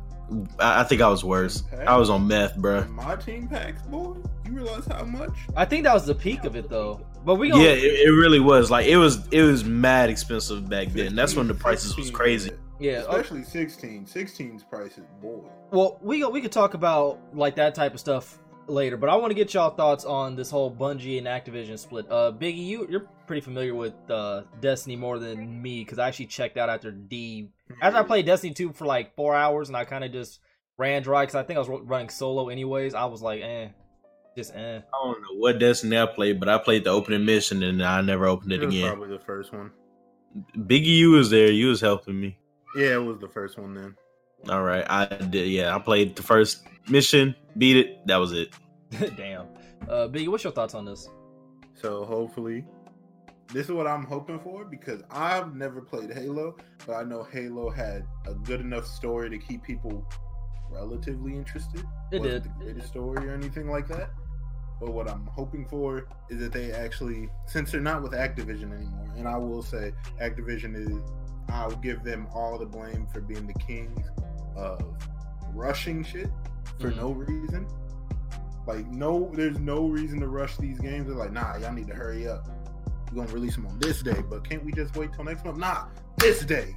I, 0.59 0.81
I 0.81 0.83
think 0.83 1.01
I 1.01 1.07
was 1.09 1.23
worse. 1.23 1.63
I 1.85 1.97
was 1.97 2.09
on 2.09 2.27
meth, 2.27 2.55
bruh. 2.57 2.87
My 2.89 3.15
team 3.17 3.47
packs, 3.47 3.81
boy. 3.83 4.15
You 4.45 4.53
realize 4.53 4.85
how 4.85 5.03
much? 5.03 5.31
I 5.55 5.65
think 5.65 5.83
that 5.83 5.93
was 5.93 6.05
the 6.05 6.15
peak 6.15 6.43
of 6.45 6.55
it 6.55 6.69
though. 6.69 7.05
But 7.25 7.35
we 7.35 7.47
Yeah, 7.47 7.53
gonna, 7.53 7.65
it, 7.65 8.07
it 8.07 8.11
really 8.11 8.39
was. 8.41 8.69
Like 8.71 8.85
it 8.85 8.97
was, 8.97 9.25
it 9.31 9.41
was 9.43 9.63
mad 9.63 10.09
expensive 10.09 10.69
back 10.69 10.89
then. 10.89 11.15
That's 11.15 11.35
when 11.35 11.47
the 11.47 11.53
prices 11.53 11.95
was 11.97 12.11
crazy. 12.11 12.51
yeah. 12.79 13.03
oh, 13.07 13.11
Especially 13.17 13.43
16. 13.43 14.05
16's 14.05 14.63
prices, 14.63 15.05
boy. 15.21 15.39
Well, 15.71 15.97
we 16.01 16.19
go- 16.19 16.29
we 16.29 16.41
could 16.41 16.51
talk 16.51 16.73
about 16.73 17.19
like 17.33 17.55
that 17.55 17.73
type 17.75 17.93
of 17.93 17.99
stuff 18.01 18.37
later, 18.67 18.97
but 18.97 19.09
I 19.09 19.15
want 19.15 19.31
to 19.31 19.35
get 19.35 19.53
y'all 19.53 19.69
thoughts 19.71 20.05
on 20.05 20.35
this 20.35 20.49
whole 20.49 20.71
Bungie 20.73 21.17
and 21.17 21.27
Activision 21.27 21.77
split. 21.77 22.05
Uh, 22.09 22.31
Biggie, 22.31 22.65
you 22.65 22.87
you're 22.89 23.07
pretty 23.27 23.41
familiar 23.41 23.73
with 23.75 23.93
uh, 24.09 24.43
Destiny 24.61 24.95
more 24.95 25.19
than 25.19 25.61
me 25.61 25.83
because 25.83 25.99
I 25.99 26.07
actually 26.07 26.27
checked 26.27 26.57
out 26.57 26.69
after 26.69 26.91
D 26.91 27.49
after 27.81 27.99
I 27.99 28.03
played 28.03 28.25
Destiny 28.25 28.53
two 28.53 28.73
for 28.73 28.85
like 28.85 29.15
four 29.15 29.35
hours 29.35 29.67
and 29.69 29.77
I 29.77 29.85
kind 29.85 30.03
of 30.03 30.11
just 30.11 30.39
ran 30.77 31.01
dry 31.03 31.23
because 31.23 31.35
I 31.35 31.43
think 31.43 31.57
I 31.57 31.59
was 31.61 31.69
running 31.83 32.09
solo 32.09 32.49
anyways. 32.49 32.93
I 32.93 33.05
was 33.05 33.21
like, 33.21 33.41
eh, 33.41 33.69
just 34.35 34.53
eh. 34.55 34.77
I 34.79 35.03
don't 35.03 35.21
know 35.21 35.37
what 35.37 35.59
Destiny 35.59 35.97
I 35.97 36.05
played, 36.05 36.39
but 36.39 36.49
I 36.49 36.57
played 36.57 36.83
the 36.83 36.89
opening 36.89 37.25
mission 37.25 37.63
and 37.63 37.83
I 37.83 38.01
never 38.01 38.25
opened 38.27 38.51
it 38.51 38.61
It 38.63 38.65
was 38.67 38.75
again. 38.75 38.95
probably 38.95 39.17
the 39.17 39.23
first 39.23 39.53
one. 39.53 39.71
Biggie, 40.57 40.87
you 40.87 41.11
was 41.11 41.29
there. 41.29 41.51
You 41.51 41.67
was 41.67 41.79
helping 41.81 42.19
me. 42.19 42.37
Yeah, 42.75 42.95
it 42.95 43.03
was 43.03 43.19
the 43.19 43.27
first 43.29 43.59
one 43.59 43.75
then. 43.75 43.95
All 44.49 44.63
right, 44.63 44.85
I 44.89 45.05
did. 45.05 45.47
Yeah, 45.49 45.75
I 45.75 45.79
played 45.79 46.15
the 46.15 46.23
first 46.23 46.67
mission, 46.89 47.35
beat 47.57 47.77
it. 47.77 48.05
That 48.07 48.17
was 48.17 48.33
it. 48.33 48.53
Damn. 49.17 49.47
Uh, 49.87 50.07
Biggie, 50.07 50.27
what's 50.27 50.43
your 50.43 50.53
thoughts 50.53 50.75
on 50.75 50.85
this? 50.85 51.09
So 51.73 52.05
hopefully, 52.05 52.65
this 53.53 53.67
is 53.67 53.71
what 53.71 53.87
I'm 53.87 54.03
hoping 54.03 54.39
for 54.39 54.65
because 54.65 55.01
I've 55.09 55.55
never 55.55 55.81
played 55.81 56.11
Halo, 56.11 56.55
but 56.85 56.93
I 56.93 57.03
know 57.03 57.23
Halo 57.23 57.69
had 57.69 58.05
a 58.25 58.33
good 58.33 58.61
enough 58.61 58.85
story 58.85 59.29
to 59.29 59.37
keep 59.37 59.63
people 59.63 60.05
relatively 60.69 61.35
interested. 61.35 61.85
It 62.11 62.19
Wasn't 62.21 62.43
did. 62.43 62.43
the 62.43 62.63
greatest 62.63 62.87
story 62.87 63.27
or 63.27 63.33
anything 63.33 63.69
like 63.69 63.87
that. 63.89 64.11
But 64.79 64.91
what 64.91 65.09
I'm 65.09 65.27
hoping 65.27 65.65
for 65.65 66.07
is 66.29 66.39
that 66.39 66.51
they 66.51 66.71
actually, 66.71 67.29
since 67.45 67.71
they're 67.71 67.79
not 67.79 68.01
with 68.01 68.11
Activision 68.11 68.75
anymore, 68.75 69.07
and 69.15 69.27
I 69.27 69.37
will 69.37 69.63
say 69.63 69.93
Activision 70.21 70.75
is, 70.75 71.11
I'll 71.49 71.75
give 71.75 72.03
them 72.03 72.27
all 72.33 72.57
the 72.57 72.65
blame 72.65 73.07
for 73.13 73.21
being 73.21 73.47
the 73.47 73.53
kings 73.53 73.99
of 74.55 74.81
rushing 75.53 76.03
shit 76.03 76.29
for 76.79 76.91
Mhm. 76.91 76.97
no 76.97 77.11
reason. 77.11 77.67
Like 78.65 78.87
no, 78.87 79.29
there's 79.33 79.59
no 79.59 79.87
reason 79.87 80.19
to 80.21 80.27
rush 80.27 80.57
these 80.57 80.79
games. 80.79 81.07
They're 81.07 81.15
like, 81.15 81.31
nah, 81.33 81.57
y'all 81.57 81.73
need 81.73 81.87
to 81.87 81.93
hurry 81.95 82.27
up. 82.27 82.47
We're 83.11 83.23
gonna 83.23 83.33
release 83.33 83.55
them 83.55 83.67
on 83.67 83.77
this 83.79 84.01
day, 84.01 84.23
but 84.29 84.47
can't 84.47 84.63
we 84.63 84.71
just 84.71 84.95
wait 84.95 85.13
till 85.13 85.23
next 85.25 85.43
month? 85.45 85.57
Nah, 85.57 85.85
this 86.17 86.43
day. 86.45 86.75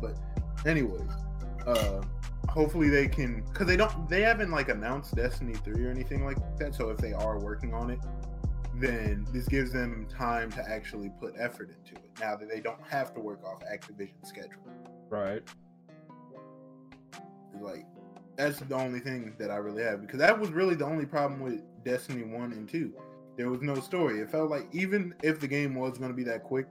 But 0.00 0.16
anyways, 0.64 1.10
uh 1.66 2.02
hopefully 2.48 2.88
they 2.88 3.06
can 3.08 3.42
because 3.52 3.66
they 3.66 3.76
don't 3.76 4.08
they 4.08 4.22
haven't 4.22 4.50
like 4.50 4.68
announced 4.68 5.14
Destiny 5.14 5.54
3 5.54 5.84
or 5.84 5.90
anything 5.90 6.24
like 6.24 6.38
that. 6.58 6.74
So 6.74 6.88
if 6.90 6.96
they 6.98 7.12
are 7.12 7.38
working 7.38 7.74
on 7.74 7.90
it, 7.90 8.00
then 8.80 9.26
this 9.32 9.46
gives 9.46 9.72
them 9.72 10.06
time 10.08 10.50
to 10.52 10.68
actually 10.68 11.10
put 11.20 11.34
effort 11.38 11.70
into 11.70 11.94
it. 12.02 12.10
Now 12.20 12.36
that 12.36 12.48
they 12.48 12.60
don't 12.60 12.82
have 12.88 13.12
to 13.14 13.20
work 13.20 13.44
off 13.44 13.62
Activision's 13.70 14.28
schedule. 14.28 14.62
Right. 15.10 15.42
Like 17.60 17.86
that's 18.36 18.60
the 18.60 18.74
only 18.74 19.00
thing 19.00 19.34
that 19.38 19.50
I 19.50 19.56
really 19.56 19.82
have 19.82 20.00
because 20.00 20.18
that 20.18 20.38
was 20.38 20.50
really 20.50 20.74
the 20.74 20.84
only 20.84 21.06
problem 21.06 21.40
with 21.40 21.62
Destiny 21.84 22.24
1 22.24 22.52
and 22.52 22.68
2. 22.68 22.92
There 23.36 23.50
was 23.50 23.60
no 23.60 23.74
story. 23.76 24.20
It 24.20 24.30
felt 24.30 24.50
like 24.50 24.66
even 24.72 25.14
if 25.22 25.40
the 25.40 25.48
game 25.48 25.74
was 25.74 25.98
going 25.98 26.10
to 26.10 26.16
be 26.16 26.24
that 26.24 26.42
quick, 26.42 26.66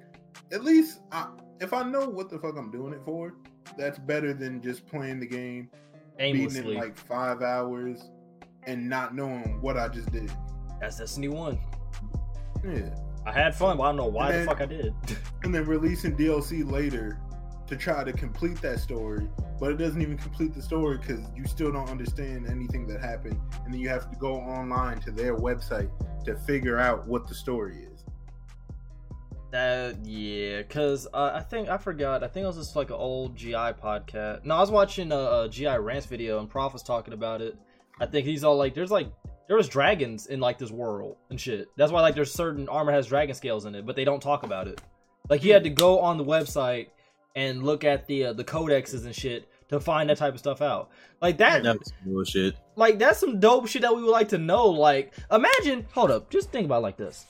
at 0.51 0.63
least 0.63 0.99
I, 1.11 1.27
if 1.59 1.73
I 1.73 1.83
know 1.83 2.07
what 2.07 2.29
the 2.29 2.39
fuck 2.39 2.57
I'm 2.57 2.71
doing 2.71 2.93
it 2.93 3.01
for, 3.05 3.33
that's 3.77 3.99
better 3.99 4.33
than 4.33 4.61
just 4.61 4.85
playing 4.87 5.19
the 5.19 5.27
game, 5.27 5.69
beating 6.17 6.55
it 6.55 6.65
like 6.65 6.97
five 6.97 7.41
hours, 7.41 8.09
and 8.63 8.89
not 8.89 9.15
knowing 9.15 9.61
what 9.61 9.77
I 9.77 9.87
just 9.87 10.11
did. 10.11 10.31
That's 10.79 10.97
Destiny 10.97 11.27
one. 11.27 11.59
Yeah. 12.63 12.95
I 13.25 13.31
had 13.31 13.55
fun, 13.55 13.77
but 13.77 13.83
I 13.83 13.87
don't 13.87 13.97
know 13.97 14.05
why 14.05 14.33
And 14.33 14.41
the 14.43 14.45
fuck 14.45 14.61
I 14.61 14.65
did. 14.65 14.93
And 15.43 15.53
then 15.53 15.65
releasing 15.65 16.15
DLC 16.15 16.69
later 16.69 17.19
to 17.67 17.75
try 17.75 18.03
to 18.03 18.13
complete 18.13 18.61
that 18.61 18.79
story, 18.79 19.27
but 19.59 19.71
it 19.71 19.77
doesn't 19.77 20.01
even 20.01 20.17
complete 20.17 20.53
the 20.53 20.61
story 20.61 20.97
because 20.97 21.21
you 21.35 21.45
still 21.45 21.71
don't 21.71 21.89
understand 21.89 22.47
anything 22.47 22.87
that 22.87 23.01
happened, 23.01 23.39
and 23.63 23.73
then 23.73 23.79
you 23.79 23.89
have 23.89 24.09
to 24.11 24.17
go 24.17 24.35
online 24.35 24.99
to 25.01 25.11
their 25.11 25.35
website 25.35 25.89
to 26.25 26.35
figure 26.35 26.77
out 26.79 27.07
what 27.07 27.27
the 27.27 27.35
story 27.35 27.87
is. 27.91 27.95
That 29.51 30.05
yeah, 30.05 30.63
cause 30.63 31.07
uh, 31.13 31.31
I 31.33 31.39
think 31.39 31.69
I 31.69 31.77
forgot. 31.77 32.23
I 32.23 32.27
think 32.27 32.43
it 32.43 32.47
was 32.47 32.57
just 32.57 32.75
like 32.75 32.89
an 32.89 32.97
old 32.97 33.35
GI 33.35 33.53
podcast. 33.53 34.43
No, 34.43 34.55
I 34.55 34.59
was 34.59 34.71
watching 34.71 35.11
a, 35.11 35.15
a 35.15 35.49
GI 35.49 35.77
rants 35.77 36.05
video 36.05 36.39
and 36.39 36.49
Prof 36.49 36.73
was 36.73 36.83
talking 36.83 37.13
about 37.13 37.41
it. 37.41 37.57
I 38.01 38.05
think 38.05 38.25
he's 38.25 38.43
all 38.43 38.57
like, 38.57 38.73
"There's 38.73 38.91
like 38.91 39.07
there 39.47 39.55
was 39.55 39.69
dragons 39.69 40.27
in 40.27 40.41
like 40.41 40.57
this 40.57 40.71
world 40.71 41.15
and 41.29 41.39
shit." 41.39 41.69
That's 41.77 41.91
why 41.91 42.01
like 42.01 42.15
there's 42.15 42.33
certain 42.33 42.67
armor 42.67 42.91
has 42.91 43.07
dragon 43.07 43.33
scales 43.33 43.65
in 43.65 43.75
it, 43.75 43.85
but 43.85 43.95
they 43.95 44.03
don't 44.03 44.21
talk 44.21 44.43
about 44.43 44.67
it. 44.67 44.81
Like 45.29 45.41
he 45.41 45.49
had 45.49 45.63
to 45.63 45.69
go 45.69 45.99
on 45.99 46.17
the 46.17 46.25
website 46.25 46.87
and 47.35 47.63
look 47.63 47.83
at 47.83 48.07
the 48.07 48.25
uh, 48.25 48.33
the 48.33 48.43
codexes 48.43 49.05
and 49.05 49.15
shit 49.15 49.47
to 49.69 49.79
find 49.79 50.09
that 50.09 50.17
type 50.17 50.33
of 50.33 50.39
stuff 50.39 50.61
out. 50.61 50.89
Like 51.21 51.37
that, 51.37 51.63
That 51.63 51.79
was 51.79 51.93
bullshit. 52.05 52.55
like 52.75 52.99
that's 52.99 53.19
some 53.19 53.39
dope 53.39 53.67
shit 53.67 53.81
that 53.81 53.95
we 53.95 54.03
would 54.03 54.11
like 54.11 54.29
to 54.29 54.37
know. 54.37 54.67
Like, 54.67 55.13
imagine, 55.31 55.85
hold 55.93 56.11
up, 56.11 56.29
just 56.29 56.51
think 56.51 56.65
about 56.65 56.79
it 56.79 56.83
like 56.83 56.97
this. 56.97 57.25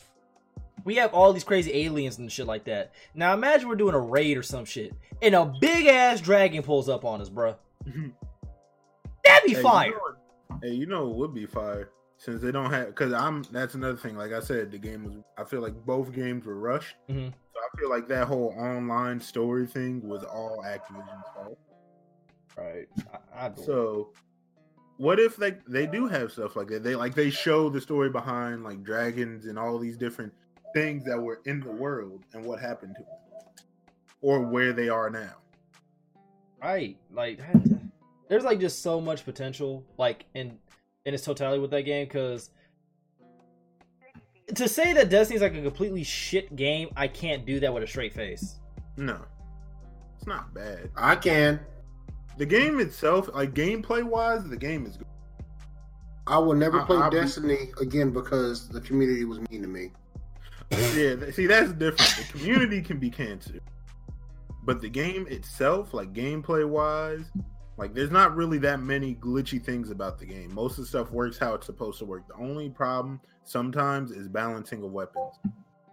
We 0.84 0.96
have 0.98 1.13
all 1.13 1.34
these 1.34 1.44
crazy 1.44 1.74
aliens 1.86 2.20
and 2.20 2.32
shit 2.32 2.46
like 2.46 2.65
that. 2.65 2.91
Now 3.15 3.34
imagine 3.34 3.68
we're 3.68 3.76
doing 3.76 3.96
a 3.96 4.00
raid 4.00 4.38
or 4.38 4.44
some 4.44 4.65
shit, 4.65 4.94
and 5.22 5.34
a 5.34 5.46
big 5.46 5.88
ass 5.88 6.22
dragon 6.22 6.62
pulls 6.62 6.89
up 6.89 7.04
on 7.06 7.22
us, 7.22 7.30
bruh. 7.30 7.56
That'd 9.24 9.48
be 9.50 9.56
Hey, 9.56 9.62
fire. 9.62 9.88
You 9.88 9.94
know 9.94 10.60
hey, 10.62 10.74
you 10.74 10.86
know 10.86 11.10
it 11.10 11.15
would 11.15 11.34
be 11.34 11.46
fire 11.46 11.89
since 12.17 12.41
they 12.41 12.51
don't 12.51 12.71
have 12.71 12.88
because 12.88 13.13
I'm. 13.13 13.43
That's 13.51 13.75
another 13.75 13.97
thing. 13.97 14.15
Like 14.17 14.32
I 14.32 14.39
said, 14.39 14.71
the 14.71 14.78
game 14.78 15.04
was. 15.04 15.13
I 15.38 15.43
feel 15.43 15.62
like 15.62 15.75
both 15.86 16.12
games 16.13 16.45
were 16.45 16.56
rushed. 16.56 16.95
Mhm. 17.10 17.32
So 17.32 17.60
I 17.60 17.78
feel 17.80 17.89
like 17.89 18.08
that 18.08 18.28
whole 18.28 18.54
online 18.58 19.19
story 19.19 19.65
thing 19.67 20.08
was 20.08 20.23
all 20.23 20.63
Activision's 20.65 21.25
fault. 21.36 21.58
Right. 22.58 22.88
I, 23.13 23.47
I. 23.47 23.51
So, 23.56 24.13
what 24.97 25.19
if 25.19 25.36
they 25.36 25.58
they 25.67 25.86
do 25.86 26.08
have 26.08 26.32
stuff 26.32 26.56
like 26.56 26.67
that? 26.67 26.84
They 26.84 26.95
like 26.95 27.15
they 27.15 27.30
show 27.30 27.69
the 27.69 27.82
story 27.82 28.10
behind 28.10 28.63
like 28.63 28.84
dragons 28.84 29.45
and 29.45 29.60
all 29.60 29.78
these 29.78 29.97
different 29.97 30.34
things 30.73 31.04
that 31.06 31.21
were 31.21 31.41
in 31.45 31.60
the 31.62 31.71
world 31.71 32.23
and 32.34 32.43
what 32.45 32.60
happened 32.60 32.95
to 32.97 33.04
them, 33.04 33.65
or 34.21 34.41
where 34.41 34.73
they 34.73 34.89
are 34.89 35.10
now. 35.10 35.36
right. 36.62 36.97
Like, 37.12 37.39
there's 38.30 38.43
like 38.43 38.60
just 38.60 38.82
so 38.82 38.99
much 38.99 39.23
potential, 39.25 39.84
like 39.97 40.25
in 40.34 40.58
in 41.06 41.13
its 41.13 41.24
totality 41.24 41.60
with 41.62 41.72
that 41.72 41.84
game, 41.84 42.06
because. 42.08 42.50
To 44.56 44.68
say 44.68 44.94
that 44.94 45.10
Destiny's 45.10 45.41
like 45.41 45.56
a 45.56 45.62
completely 45.62 46.04
shit 46.04 46.56
game, 46.56 46.89
I 46.96 47.08
can't 47.08 47.46
do 47.48 47.60
that 47.62 47.74
with 47.74 47.82
a 47.82 47.88
straight 47.88 48.13
face. 48.13 48.60
No, 48.96 49.20
it's 50.15 50.28
not 50.28 50.54
bad. 50.54 50.91
I 50.96 51.15
can. 51.15 51.60
The 52.38 52.46
game 52.46 52.80
itself, 52.80 53.28
like 53.34 53.54
gameplay 53.56 54.04
wise, 54.04 54.48
the 54.48 54.58
game 54.58 54.86
is 54.86 54.98
good. 54.98 55.08
I 56.28 56.38
will 56.38 56.54
never 56.54 56.82
I- 56.82 56.86
play 56.86 56.98
I'll 56.98 57.10
be- 57.10 57.18
Destiny 57.18 57.72
again 57.82 58.12
because 58.12 58.68
the 58.70 58.82
community 58.82 59.26
was 59.26 59.39
mean 59.50 59.63
to 59.63 59.68
me. 59.68 59.91
yeah, 60.96 61.15
see 61.32 61.48
that's 61.48 61.72
different. 61.74 62.15
The 62.32 62.38
community 62.38 62.82
can 62.84 62.98
be 63.00 63.10
cancer, 63.10 63.60
but 64.63 64.80
the 64.82 64.89
game 64.89 65.26
itself, 65.28 65.94
like 65.94 66.13
gameplay 66.13 66.68
wise, 66.68 67.26
like 67.78 67.94
there's 67.94 68.12
not 68.12 68.36
really 68.36 68.58
that 68.60 68.80
many 68.80 69.16
glitchy 69.16 69.62
things 69.62 69.90
about 69.90 70.18
the 70.18 70.26
game. 70.26 70.54
Most 70.54 70.78
of 70.78 70.86
the 70.86 70.88
stuff 70.88 71.12
works 71.12 71.38
how 71.38 71.54
it's 71.56 71.66
supposed 71.66 72.00
to 72.00 72.06
work. 72.06 72.28
The 72.28 72.36
only 72.36 72.70
problem 72.70 73.20
sometimes 73.44 74.12
is 74.12 74.28
balancing 74.28 74.82
of 74.84 74.92
weapons. 74.92 75.34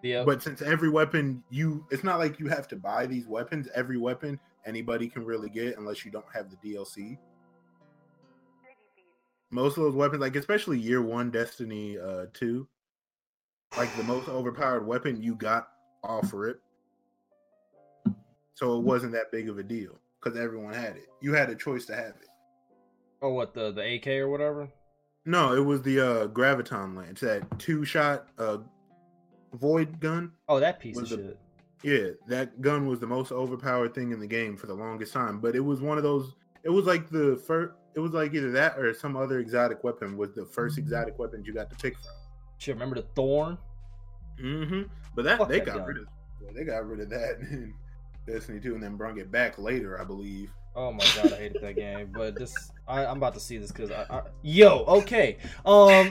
Yeah. 0.03 0.25
But 0.25 0.43
since 0.43 0.63
every 0.63 0.91
weapon 0.91 1.43
you, 1.51 1.85
it's 1.91 2.05
not 2.05 2.19
like 2.19 2.39
you 2.39 2.47
have 2.49 2.69
to 2.69 2.77
buy 2.77 3.07
these 3.07 3.27
weapons. 3.27 3.69
Every 3.75 3.99
weapon 3.99 4.39
anybody 4.65 5.09
can 5.09 5.25
really 5.25 5.49
get 5.49 5.77
unless 5.77 6.05
you 6.05 6.13
don't 6.13 6.25
have 6.33 6.51
the 6.51 6.57
DLC. 6.57 7.19
Most 9.51 9.77
of 9.77 9.83
those 9.83 9.95
weapons, 9.95 10.21
like 10.21 10.37
especially 10.37 10.79
year 10.79 11.03
one 11.03 11.31
Destiny 11.31 11.99
uh 11.99 12.27
two, 12.33 12.67
like 13.77 13.95
the 13.97 14.05
most 14.05 14.29
overpowered 14.29 14.87
weapon 14.87 15.21
you 15.21 15.35
got 15.35 15.69
off 16.05 16.25
of 16.25 16.35
rip. 16.35 16.63
So 18.55 18.79
it 18.79 18.85
wasn't 18.85 19.13
that 19.13 19.33
big 19.33 19.49
of 19.49 19.59
a 19.59 19.63
deal 19.63 19.99
because 20.23 20.39
everyone 20.39 20.75
had 20.75 20.97
it. 20.97 21.07
You 21.21 21.35
had 21.35 21.51
a 21.51 21.55
choice 21.55 21.85
to 21.87 21.95
have 21.95 22.15
it. 22.23 22.29
Oh, 23.21 23.33
what 23.33 23.55
the 23.55 23.73
the 23.73 23.95
AK 23.97 24.07
or 24.09 24.29
whatever. 24.29 24.69
No, 25.25 25.55
it 25.55 25.61
was 25.65 25.83
the 25.83 26.01
uh 26.01 26.27
graviton 26.29 26.97
lance, 26.97 27.21
that 27.21 27.59
two 27.59 27.85
shot 27.85 28.29
uh 28.39 28.59
void 29.55 30.01
gun. 30.01 30.33
Oh, 30.49 30.61
that 30.61 30.81
piece 30.81 30.99
of 30.99 31.09
the- 31.09 31.17
shit. 31.17 31.39
Yeah, 31.85 32.11
that 32.29 32.61
gun 32.61 32.87
was 32.87 33.01
the 33.01 33.09
most 33.09 33.33
overpowered 33.33 33.93
thing 33.93 34.13
in 34.13 34.21
the 34.21 34.27
game 34.27 34.57
for 34.57 34.69
the 34.69 34.75
longest 34.75 35.13
time. 35.13 35.41
But 35.41 35.57
it 35.57 35.61
was 35.61 35.81
one 35.81 35.97
of 35.99 36.05
those. 36.05 36.33
It 36.63 36.71
was 36.71 36.87
like 36.87 37.11
the 37.11 37.43
first. 37.45 37.75
it 37.97 38.01
was 38.01 38.13
like 38.13 38.33
either 38.35 38.53
that 38.53 38.79
or 38.79 38.95
some 38.95 39.17
other 39.17 39.41
exotic 39.41 39.83
weapon 39.83 40.17
was 40.17 40.33
the 40.33 40.47
first 40.47 40.79
exotic 40.79 41.19
weapon 41.19 41.43
you 41.45 41.53
got 41.53 41.71
to 41.71 41.77
pick 41.77 41.95
from. 41.95 42.13
Shit, 42.59 42.77
remember 42.77 42.95
the 42.97 43.07
thorn? 43.17 43.59
Mm-hmm. 44.41 44.83
But 45.17 45.25
that 45.25 45.39
Fuck 45.39 45.49
they 45.49 45.59
that 45.59 45.67
got 45.67 45.77
gun. 45.79 45.87
rid 45.87 45.97
of 45.99 46.55
they 46.55 46.65
got 46.65 46.87
rid 46.87 47.01
of 47.01 47.11
that 47.11 47.41
Destiny 48.27 48.61
2 48.61 48.75
and 48.75 48.83
then 48.83 48.97
brought 48.97 49.19
it 49.19 49.31
back 49.31 49.59
later, 49.59 50.01
I 50.01 50.05
believe. 50.05 50.51
Oh 50.75 50.93
my 50.93 51.05
god, 51.17 51.33
I 51.33 51.37
hated 51.37 51.61
that 51.63 51.77
game. 51.77 52.11
But 52.15 52.35
this, 52.37 52.55
I, 52.89 53.05
I'm 53.05 53.19
about 53.19 53.35
to 53.35 53.41
see 53.41 53.59
this 53.59 53.71
because 53.73 53.91
I, 53.91 54.07
I, 54.09 54.23
yo, 54.43 54.85
okay, 54.87 55.37
um, 55.67 56.11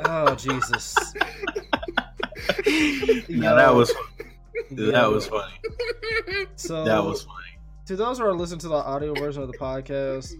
oh 0.06 0.34
Jesus, 0.34 0.94
Now 3.28 3.54
that 3.56 3.74
was 3.74 3.92
Yo. 4.70 4.90
that 4.90 5.10
was 5.10 5.26
funny. 5.26 5.52
so 6.56 6.84
That 6.84 7.04
was 7.04 7.22
funny. 7.22 7.58
to 7.86 7.96
those 7.96 8.18
who 8.18 8.24
are 8.24 8.34
listening 8.34 8.60
to 8.60 8.68
the 8.68 8.74
audio 8.74 9.14
version 9.14 9.42
of 9.42 9.52
the 9.52 9.58
podcast. 9.58 10.32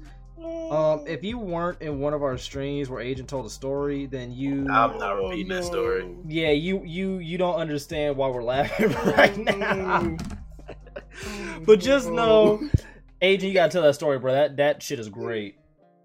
Um, 0.45 1.05
if 1.07 1.25
you 1.25 1.39
weren't 1.39 1.81
in 1.81 1.99
one 1.99 2.13
of 2.13 2.23
our 2.23 2.37
streams 2.37 2.91
where 2.91 3.01
Agent 3.01 3.29
told 3.29 3.47
a 3.47 3.51
story, 3.51 4.07
then 4.07 4.33
you, 4.33 4.69
I'm 4.71 4.99
not 4.99 5.13
repeating 5.17 5.49
that 5.49 5.65
story. 5.65 6.07
yeah, 6.27 6.51
you, 6.51 6.83
you, 6.85 7.19
you 7.19 7.39
don't 7.39 7.57
understand 7.57 8.17
why 8.17 8.29
we're 8.29 8.43
laughing 8.43 8.91
right 9.17 9.37
now. 9.39 10.17
but 11.67 11.81
just 11.81 12.09
know, 12.11 12.61
Agent, 13.23 13.49
you 13.49 13.55
gotta 13.55 13.73
tell 13.73 13.83
that 13.83 13.95
story, 13.95 14.19
bro. 14.19 14.33
That 14.33 14.57
that 14.59 14.83
shit 14.83 14.99
is 14.99 15.09
great. 15.09 15.57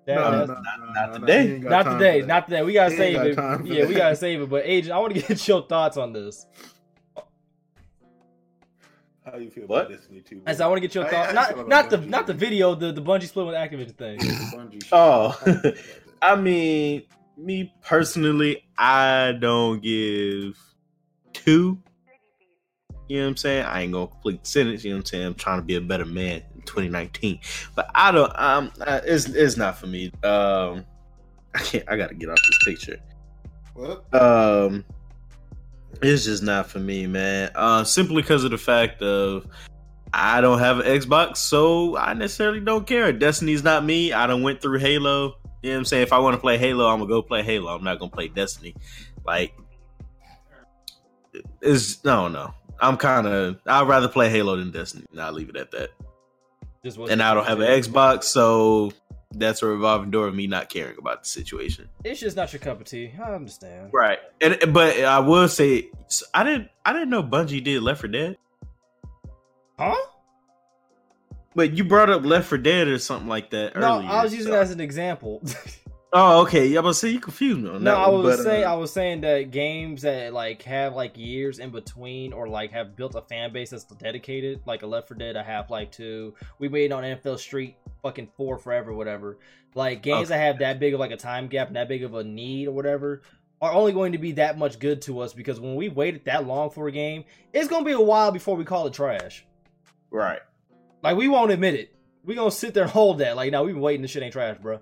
That, 0.05 0.15
No, 0.15 0.31
that's- 0.31 0.47
no, 0.47 0.53
no, 0.55 0.61
not- 0.61 0.79
no, 1.11 1.17
not 1.17 1.19
today. 1.19 1.47
he 1.47 1.53
ain't 1.53 1.63
got 1.63 1.69
not 1.69 1.83
time 1.83 1.99
today, 1.99 2.21
not 2.21 2.47
today. 2.47 2.61
We 2.63 2.73
gotta 2.73 2.91
He 2.91 2.97
save 2.97 3.15
ain't 3.17 3.25
it. 3.27 3.35
got 3.35 3.41
time 3.41 3.59
for 3.67 3.73
Yeah, 3.73 3.85
we 3.85 3.93
gotta 3.95 4.15
save 4.15 4.41
it. 4.41 4.49
But 4.49 4.63
Agent, 4.65 4.93
I 4.93 4.97
want 4.99 5.13
to 5.13 5.21
get 5.27 5.47
your 5.47 5.61
thoughts 5.67 5.97
on 5.97 6.13
this. 6.13 6.45
How 9.25 9.37
you 9.37 9.51
feel 9.51 9.67
What? 9.67 9.85
about 9.87 9.97
Destiny 9.99 10.21
2? 10.21 10.41
As 10.47 10.61
I 10.61 10.67
want 10.67 10.77
to 10.77 10.81
get 10.81 10.95
your 10.95 11.05
I- 11.05 11.09
thoughts, 11.09 11.29
I 11.29 11.33
not 11.33 11.67
not 11.67 11.89
the 11.89 11.97
Bungie. 11.99 12.07
not 12.09 12.27
the 12.27 12.33
video, 12.33 12.73
the 12.75 12.91
the 12.91 13.01
Bungie 13.01 13.27
split 13.27 13.45
with 13.45 13.55
Activision 13.55 13.95
thing. 13.95 14.19
Oh. 14.91 15.29
How 15.29 15.45
you 15.45 15.59
feel 15.59 15.59
about 15.59 15.61
that? 15.63 15.77
I 16.23 16.35
mean, 16.35 17.03
me 17.37 17.73
personally, 17.83 18.63
I 18.77 19.33
don't 19.39 19.81
give 19.81 20.57
two. 21.33 21.77
You 23.07 23.17
know 23.17 23.23
what 23.25 23.29
I'm 23.31 23.37
saying? 23.37 23.65
I 23.65 23.81
ain't 23.81 23.91
gonna 23.91 24.07
complete 24.07 24.43
the 24.43 24.49
sentence. 24.49 24.83
You 24.83 24.91
know 24.91 24.97
what 24.97 25.01
I'm 25.01 25.05
saying? 25.07 25.25
I'm 25.25 25.33
trying 25.35 25.59
to 25.59 25.65
be 25.65 25.75
a 25.75 25.81
better 25.81 26.05
man 26.05 26.43
in 26.55 26.61
2019, 26.61 27.39
but 27.75 27.91
I 27.93 28.11
don't. 28.11 28.31
Um, 28.39 28.71
uh, 28.81 29.01
it's 29.03 29.25
it's 29.25 29.57
not 29.57 29.77
for 29.77 29.87
me. 29.87 30.11
Um, 30.23 30.85
I 31.53 31.59
can't. 31.59 31.83
I 31.89 31.97
gotta 31.97 32.15
get 32.15 32.29
off 32.29 32.39
this 32.47 32.59
picture. 32.63 32.99
What? 33.73 34.05
Um, 34.13 34.85
it's 36.01 36.25
just 36.25 36.43
not 36.43 36.67
for 36.67 36.79
me, 36.79 37.07
man. 37.07 37.51
Uh, 37.55 37.83
simply 37.83 38.21
because 38.21 38.43
of 38.43 38.51
the 38.51 38.57
fact 38.57 39.01
of 39.01 39.45
I 40.13 40.41
don't 40.41 40.59
have 40.59 40.79
an 40.79 40.85
Xbox, 40.85 41.37
so 41.37 41.97
I 41.97 42.13
necessarily 42.13 42.59
don't 42.59 42.85
care. 42.85 43.11
Destiny's 43.13 43.63
not 43.63 43.85
me. 43.85 44.11
I 44.11 44.27
don't 44.27 44.41
went 44.41 44.61
through 44.61 44.79
Halo. 44.79 45.35
You 45.61 45.69
know 45.69 45.75
what 45.75 45.77
I'm 45.79 45.85
saying? 45.85 46.03
If 46.03 46.13
I 46.13 46.19
want 46.19 46.35
to 46.35 46.41
play 46.41 46.57
Halo, 46.57 46.87
I'm 46.87 46.99
gonna 46.99 47.09
go 47.09 47.21
play 47.21 47.43
Halo. 47.43 47.73
I'm 47.73 47.83
not 47.83 47.99
gonna 47.99 48.11
play 48.11 48.27
Destiny. 48.27 48.75
Like, 49.25 49.53
it's 51.61 52.03
no, 52.03 52.27
no. 52.27 52.53
I'm 52.79 52.97
kind 52.97 53.27
of. 53.27 53.59
I'd 53.65 53.87
rather 53.87 54.07
play 54.07 54.29
Halo 54.29 54.57
than 54.57 54.71
Destiny. 54.71 55.05
I'll 55.17 55.31
leave 55.31 55.49
it 55.49 55.55
at 55.55 55.71
that. 55.71 55.91
And 57.09 57.21
I 57.21 57.35
don't 57.35 57.45
have 57.45 57.59
an 57.59 57.67
Xbox, 57.67 58.23
so 58.23 58.91
that's 59.33 59.61
a 59.61 59.65
revolving 59.67 60.11
door 60.11 60.27
of 60.27 60.35
me 60.35 60.47
not 60.47 60.69
caring 60.69 60.97
about 60.97 61.23
the 61.23 61.29
situation. 61.29 61.87
It's 62.03 62.19
just 62.19 62.35
not 62.35 62.51
your 62.53 62.59
cup 62.59 62.79
of 62.81 62.87
tea. 62.87 63.11
I 63.23 63.33
understand. 63.33 63.91
Right. 63.93 64.19
And 64.41 64.73
but 64.73 64.99
I 65.03 65.19
will 65.19 65.47
say 65.47 65.89
I 66.33 66.43
didn't 66.43 66.69
I 66.85 66.93
didn't 66.93 67.09
know 67.09 67.23
Bungie 67.23 67.63
did 67.63 67.81
Left 67.83 68.01
4 68.01 68.09
Dead. 68.09 68.37
Huh? 69.79 69.95
But 71.55 71.73
you 71.77 71.83
brought 71.83 72.09
up 72.09 72.23
Left 72.23 72.47
4 72.49 72.57
Dead 72.57 72.87
or 72.87 72.97
something 72.99 73.27
like 73.27 73.49
that 73.51 73.75
No, 73.75 73.97
earlier. 73.99 74.09
I 74.09 74.23
was 74.23 74.33
using 74.33 74.47
so- 74.47 74.53
that 74.53 74.61
as 74.63 74.71
an 74.71 74.81
example. 74.81 75.41
Oh, 76.13 76.41
okay. 76.41 76.67
Yeah, 76.67 76.81
but 76.81 76.93
see, 76.93 77.11
you 77.13 77.19
confused 77.21 77.61
me 77.61 77.69
on 77.69 77.83
no, 77.83 77.91
that 77.91 77.99
I 77.99 78.09
was 78.09 78.37
but, 78.37 78.43
saying 78.43 78.63
uh, 78.65 78.71
I 78.71 78.73
was 78.73 78.91
saying 78.91 79.21
that 79.21 79.51
games 79.51 80.01
that 80.01 80.33
like 80.33 80.61
have 80.63 80.93
like 80.93 81.17
years 81.17 81.59
in 81.59 81.69
between 81.69 82.33
or 82.33 82.49
like 82.49 82.71
have 82.71 82.97
built 82.97 83.15
a 83.15 83.21
fan 83.21 83.53
base 83.53 83.69
that's 83.69 83.85
dedicated, 83.85 84.61
like 84.65 84.83
a 84.83 84.87
Left 84.87 85.07
4 85.07 85.15
Dead, 85.15 85.37
a 85.37 85.43
Half 85.43 85.69
Life 85.69 85.91
2. 85.91 86.33
We 86.59 86.67
waited 86.67 86.91
on 86.91 87.03
NFL 87.03 87.39
Street 87.39 87.77
fucking 88.03 88.29
four 88.35 88.57
forever, 88.57 88.93
whatever. 88.93 89.37
Like 89.73 90.03
games 90.03 90.29
Okay. 90.29 90.37
that 90.37 90.45
have 90.45 90.59
that 90.59 90.79
big 90.81 90.93
of 90.93 90.99
like 90.99 91.11
a 91.11 91.17
time 91.17 91.47
gap 91.47 91.67
and 91.67 91.77
that 91.77 91.87
big 91.87 92.03
of 92.03 92.13
a 92.13 92.23
need 92.25 92.67
or 92.67 92.71
whatever 92.73 93.21
are 93.61 93.71
only 93.71 93.93
going 93.93 94.11
to 94.11 94.17
be 94.17 94.33
that 94.33 94.57
much 94.57 94.79
good 94.79 95.01
to 95.03 95.19
us 95.21 95.33
because 95.33 95.59
when 95.61 95.75
we 95.75 95.87
waited 95.87 96.25
that 96.25 96.45
long 96.45 96.71
for 96.71 96.87
a 96.87 96.91
game, 96.91 97.23
it's 97.53 97.67
gonna 97.69 97.85
be 97.85 97.91
a 97.91 98.01
while 98.01 98.31
before 98.31 98.57
we 98.57 98.65
call 98.65 98.85
it 98.87 98.93
trash. 98.93 99.45
right. 100.09 100.39
Like 101.03 101.15
we 101.15 101.27
won't 101.29 101.51
admit 101.51 101.75
it. 101.75 101.95
We 102.25 102.35
gonna 102.35 102.51
sit 102.51 102.73
there 102.73 102.83
and 102.83 102.91
hold 102.91 103.19
that. 103.19 103.35
Like, 103.37 103.51
no, 103.51 103.63
we've 103.63 103.73
been 103.75 103.81
waiting. 103.81 104.01
This 104.01 104.11
shit 104.11 104.23
ain't 104.23 104.33
trash, 104.33 104.57
bro. 104.61 104.79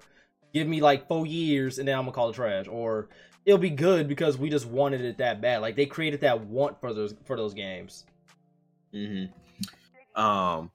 Give 0.53 0.67
me 0.67 0.81
like 0.81 1.07
four 1.07 1.25
years, 1.25 1.79
and 1.79 1.87
then 1.87 1.95
I'm 1.95 2.03
gonna 2.03 2.11
call 2.11 2.29
it 2.29 2.33
trash. 2.33 2.67
Or 2.67 3.09
it'll 3.45 3.59
be 3.59 3.69
good 3.69 4.07
because 4.07 4.37
we 4.37 4.49
just 4.49 4.65
wanted 4.65 5.01
it 5.01 5.17
that 5.17 5.41
bad. 5.41 5.61
Like 5.61 5.75
they 5.75 5.85
created 5.85 6.21
that 6.21 6.41
want 6.41 6.79
for 6.79 6.93
those 6.93 7.15
for 7.25 7.35
those 7.35 7.53
games. 7.53 8.05
Mm-hmm. 8.93 10.19
Um, 10.19 10.71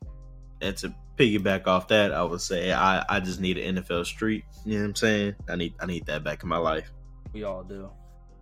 and 0.60 0.76
to 0.78 0.94
piggyback 1.18 1.66
off 1.66 1.88
that, 1.88 2.12
I 2.12 2.22
would 2.22 2.40
say 2.40 2.72
I 2.72 3.04
I 3.08 3.20
just 3.20 3.40
need 3.40 3.58
an 3.58 3.76
NFL 3.76 4.06
Street. 4.06 4.44
You 4.64 4.74
know 4.74 4.82
what 4.82 4.88
I'm 4.88 4.94
saying? 4.96 5.34
I 5.48 5.56
need 5.56 5.74
I 5.80 5.87
need 5.87 6.06
that 6.06 6.24
back 6.24 6.42
in 6.42 6.48
my 6.48 6.58
life. 6.58 6.92
We 7.32 7.44
all 7.44 7.64
do. 7.64 7.90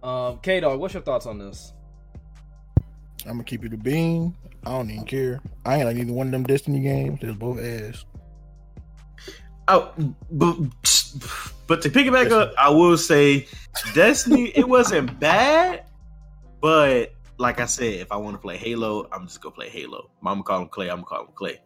Um, 0.06 0.38
K 0.38 0.60
Dog, 0.60 0.80
what's 0.80 0.94
your 0.94 1.02
thoughts 1.02 1.26
on 1.26 1.38
this? 1.38 1.72
I'm 3.24 3.32
gonna 3.32 3.44
keep 3.44 3.62
you 3.62 3.68
the 3.68 3.76
bean. 3.76 4.34
I 4.64 4.70
don't 4.70 4.90
even 4.90 5.04
care. 5.04 5.40
I 5.64 5.76
ain't 5.76 5.86
like 5.86 5.96
neither 5.96 6.12
one 6.12 6.28
of 6.28 6.32
them 6.32 6.44
Destiny 6.44 6.80
games. 6.80 7.20
They're 7.20 7.32
both 7.32 7.60
ass. 7.60 8.04
Oh, 9.72 9.92
but 10.30 10.56
but 11.66 11.82
to 11.82 11.90
pick 11.90 12.06
it 12.06 12.12
back 12.12 12.30
up, 12.30 12.52
I 12.58 12.68
will 12.70 12.98
say 12.98 13.46
Destiny. 13.94 14.48
it 14.54 14.68
wasn't 14.68 15.18
bad, 15.20 15.84
but 16.60 17.12
like 17.38 17.60
I 17.60 17.64
said, 17.66 17.94
if 17.94 18.12
I 18.12 18.16
want 18.16 18.34
to 18.34 18.38
play 18.40 18.56
Halo, 18.56 19.08
I'm 19.12 19.26
just 19.26 19.40
gonna 19.40 19.54
play 19.54 19.68
Halo. 19.68 20.10
Mama 20.20 20.42
call 20.42 20.62
him 20.62 20.68
Clay. 20.68 20.88
I'm 20.90 20.96
gonna 20.96 21.06
call 21.06 21.20
him 21.22 21.28
Clay. 21.34 21.60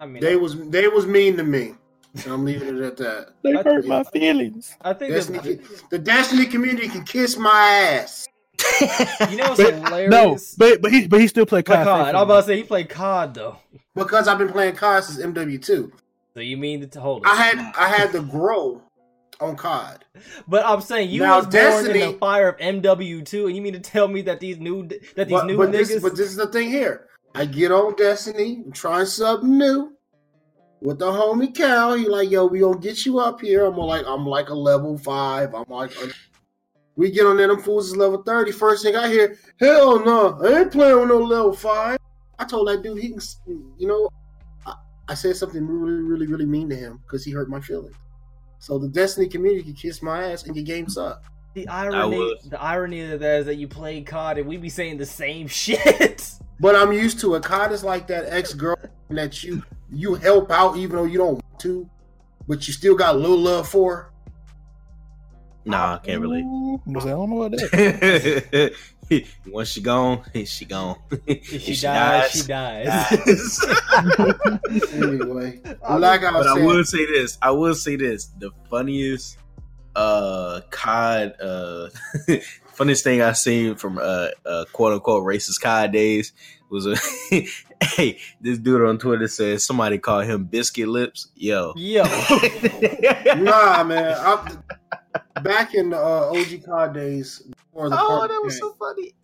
I 0.00 0.06
mean, 0.06 0.22
They 0.22 0.36
was 0.36 0.56
they 0.68 0.88
was 0.88 1.06
mean 1.06 1.36
to 1.36 1.44
me. 1.44 1.74
And 2.24 2.26
I'm 2.32 2.44
leaving 2.44 2.76
it 2.76 2.80
at 2.82 2.96
that. 2.96 3.28
They 3.42 3.54
I- 3.54 3.62
hurt 3.62 3.86
my 3.86 4.02
feelings. 4.04 4.76
I 4.82 4.92
think 4.94 5.12
Destiny, 5.14 5.38
that, 5.38 5.90
the 5.90 5.98
Destiny 5.98 6.46
community 6.46 6.88
can 6.88 7.04
kiss 7.04 7.36
my 7.36 7.50
ass. 8.02 8.26
you 9.30 9.36
know 9.36 9.50
what's 9.50 9.62
But- 9.62 9.74
hilarious. 9.74 10.10
No, 10.10 10.38
but 10.58 10.82
but 10.82 10.90
he 10.92 11.06
but 11.06 11.20
he 11.20 11.28
still 11.28 11.46
play 11.46 11.62
Play 11.62 11.76
COD. 11.76 11.84
COD. 11.86 12.14
I'm 12.16 12.22
about 12.22 12.40
to 12.42 12.46
say 12.48 12.56
he 12.56 12.62
played 12.64 12.88
COD 12.88 13.34
though. 13.34 13.56
Because 13.94 14.26
I've 14.28 14.38
been 14.38 14.48
playing 14.50 14.74
COD 14.76 15.04
since 15.04 15.18
MW2. 15.24 15.92
So 16.34 16.40
you 16.40 16.56
mean 16.56 16.88
to 16.88 17.00
hold 17.00 17.24
it? 17.24 17.28
I 17.28 17.34
had 17.34 17.58
I 17.76 17.88
had 17.88 18.12
to 18.12 18.20
grow 18.20 18.82
on 19.40 19.56
COD. 19.56 20.04
But 20.46 20.64
I'm 20.66 20.80
saying 20.80 21.10
you 21.10 21.22
Now, 21.22 21.38
was 21.38 21.46
born 21.46 21.86
in 21.86 21.92
the 21.92 22.18
fire 22.18 22.48
of 22.50 22.58
MW2, 22.58 23.46
and 23.46 23.56
you 23.56 23.62
mean 23.62 23.72
to 23.72 23.80
tell 23.80 24.06
me 24.06 24.22
that 24.22 24.38
these 24.40 24.58
new 24.58 24.86
that 24.86 25.28
these 25.28 25.30
But, 25.30 25.46
new 25.46 25.56
but 25.56 25.70
niggas? 25.70 25.88
this, 25.88 26.02
but 26.02 26.16
this 26.16 26.28
is 26.28 26.36
the 26.36 26.46
thing 26.46 26.68
here. 26.68 27.06
I 27.34 27.44
get 27.46 27.72
on 27.72 27.94
Destiny, 27.96 28.62
I'm 28.64 28.72
trying 28.72 29.06
something 29.06 29.56
new. 29.56 29.96
With 30.82 30.98
the 30.98 31.06
homie 31.06 31.54
Cal, 31.54 31.94
he 31.94 32.08
like, 32.08 32.30
yo, 32.30 32.46
we 32.46 32.60
gonna 32.60 32.78
get 32.78 33.04
you 33.04 33.18
up 33.18 33.40
here. 33.40 33.66
I'm 33.66 33.76
like, 33.76 34.04
I'm 34.06 34.26
like 34.26 34.48
a 34.48 34.54
level 34.54 34.96
five. 34.98 35.54
I'm 35.54 35.64
like, 35.68 35.90
a- 35.96 36.10
we 36.96 37.10
get 37.10 37.26
on 37.26 37.36
there, 37.36 37.48
them 37.48 37.60
fools 37.60 37.88
is 37.88 37.96
level 37.96 38.22
30. 38.22 38.52
First 38.52 38.82
thing 38.82 38.96
I 38.96 39.08
hear, 39.08 39.36
hell 39.58 40.04
no, 40.04 40.38
I 40.42 40.60
ain't 40.60 40.72
playing 40.72 40.98
with 40.98 41.08
no 41.08 41.18
level 41.18 41.52
five. 41.52 41.98
I 42.38 42.44
told 42.44 42.68
that 42.68 42.82
dude, 42.82 42.98
he 42.98 43.10
can, 43.10 43.20
you 43.78 43.86
know, 43.86 44.08
I, 45.10 45.12
I 45.12 45.14
said 45.14 45.36
something 45.36 45.66
really, 45.66 46.02
really, 46.02 46.26
really 46.26 46.46
mean 46.46 46.68
to 46.70 46.76
him 46.76 47.00
because 47.04 47.24
he 47.24 47.32
hurt 47.32 47.48
my 47.48 47.60
feelings. 47.60 47.96
So 48.58 48.78
the 48.78 48.88
Destiny 48.88 49.28
community 49.28 49.64
can 49.64 49.74
kiss 49.74 50.02
my 50.02 50.32
ass 50.32 50.44
and 50.44 50.54
your 50.54 50.64
game 50.64 50.88
suck. 50.88 51.22
The 51.54 51.66
irony, 51.66 52.36
the 52.48 52.62
irony 52.62 53.00
of 53.12 53.20
that 53.20 53.40
is 53.40 53.46
that 53.46 53.56
you 53.56 53.66
play 53.66 54.02
COD 54.02 54.38
and 54.38 54.46
we 54.46 54.56
be 54.56 54.68
saying 54.68 54.98
the 54.98 55.06
same 55.06 55.46
shit. 55.48 56.30
But 56.60 56.76
I'm 56.76 56.92
used 56.92 57.20
to 57.20 57.34
it. 57.34 57.42
COD 57.42 57.72
is 57.72 57.82
like 57.82 58.06
that 58.08 58.26
ex 58.28 58.54
girl 58.54 58.76
that 59.10 59.42
you 59.42 59.62
you 59.90 60.14
help 60.14 60.50
out 60.52 60.76
even 60.76 60.96
though 60.96 61.04
you 61.04 61.18
don't 61.18 61.34
want 61.34 61.60
to, 61.60 61.88
but 62.46 62.68
you 62.68 62.74
still 62.74 62.94
got 62.94 63.16
a 63.16 63.18
little 63.18 63.38
love 63.38 63.68
for. 63.68 63.96
her. 63.96 64.12
Nah, 65.64 65.94
I 65.94 65.98
can't 65.98 66.20
really. 66.20 66.40
I 66.40 66.42
don't 66.42 67.30
know 67.30 67.42
about 67.42 67.58
that. 67.58 68.74
Once 69.46 69.68
she 69.68 69.80
gone, 69.80 70.22
she 70.44 70.64
gone. 70.64 70.96
If 71.26 71.46
she, 71.62 71.72
If 71.72 71.80
dies, 71.82 72.30
she 72.30 72.42
dies. 72.42 72.86
dies. 72.86 73.66
Anyway, 74.92 75.60
like 75.64 76.22
I 76.22 76.30
but 76.30 76.46
I 76.46 76.54
said, 76.54 76.66
will 76.66 76.84
say 76.84 77.06
this. 77.06 77.38
I 77.42 77.50
will 77.50 77.74
say 77.74 77.96
this. 77.96 78.26
The 78.38 78.50
funniest 78.68 79.38
uh 79.96 80.60
COD 80.70 81.34
uh 81.42 81.88
funniest 82.74 83.02
thing 83.02 83.20
I 83.22 83.32
seen 83.32 83.74
from 83.74 83.98
uh, 83.98 84.28
uh 84.46 84.64
quote 84.72 84.92
unquote 84.92 85.24
racist 85.24 85.60
COD 85.60 85.90
days 85.92 86.32
was 86.70 86.86
a 86.86 86.96
hey, 87.82 88.18
this 88.40 88.58
dude 88.58 88.82
on 88.82 88.98
Twitter 88.98 89.26
says 89.26 89.64
somebody 89.66 89.98
called 89.98 90.26
him 90.26 90.44
biscuit 90.44 90.88
lips. 90.88 91.28
Yo. 91.34 91.72
Yo, 91.76 92.02
nah, 93.36 93.82
man. 93.84 94.14
I, 94.16 94.56
back 95.42 95.74
in 95.74 95.90
the 95.90 95.98
uh, 95.98 96.32
OG 96.32 96.64
COD 96.64 96.94
days, 96.94 97.42
before 97.88 97.90
the 97.90 98.02
oh, 98.02 98.18
part 98.18 98.30
that 98.30 98.42
was 98.44 98.58
so 98.58 98.74
funny. 98.78 99.14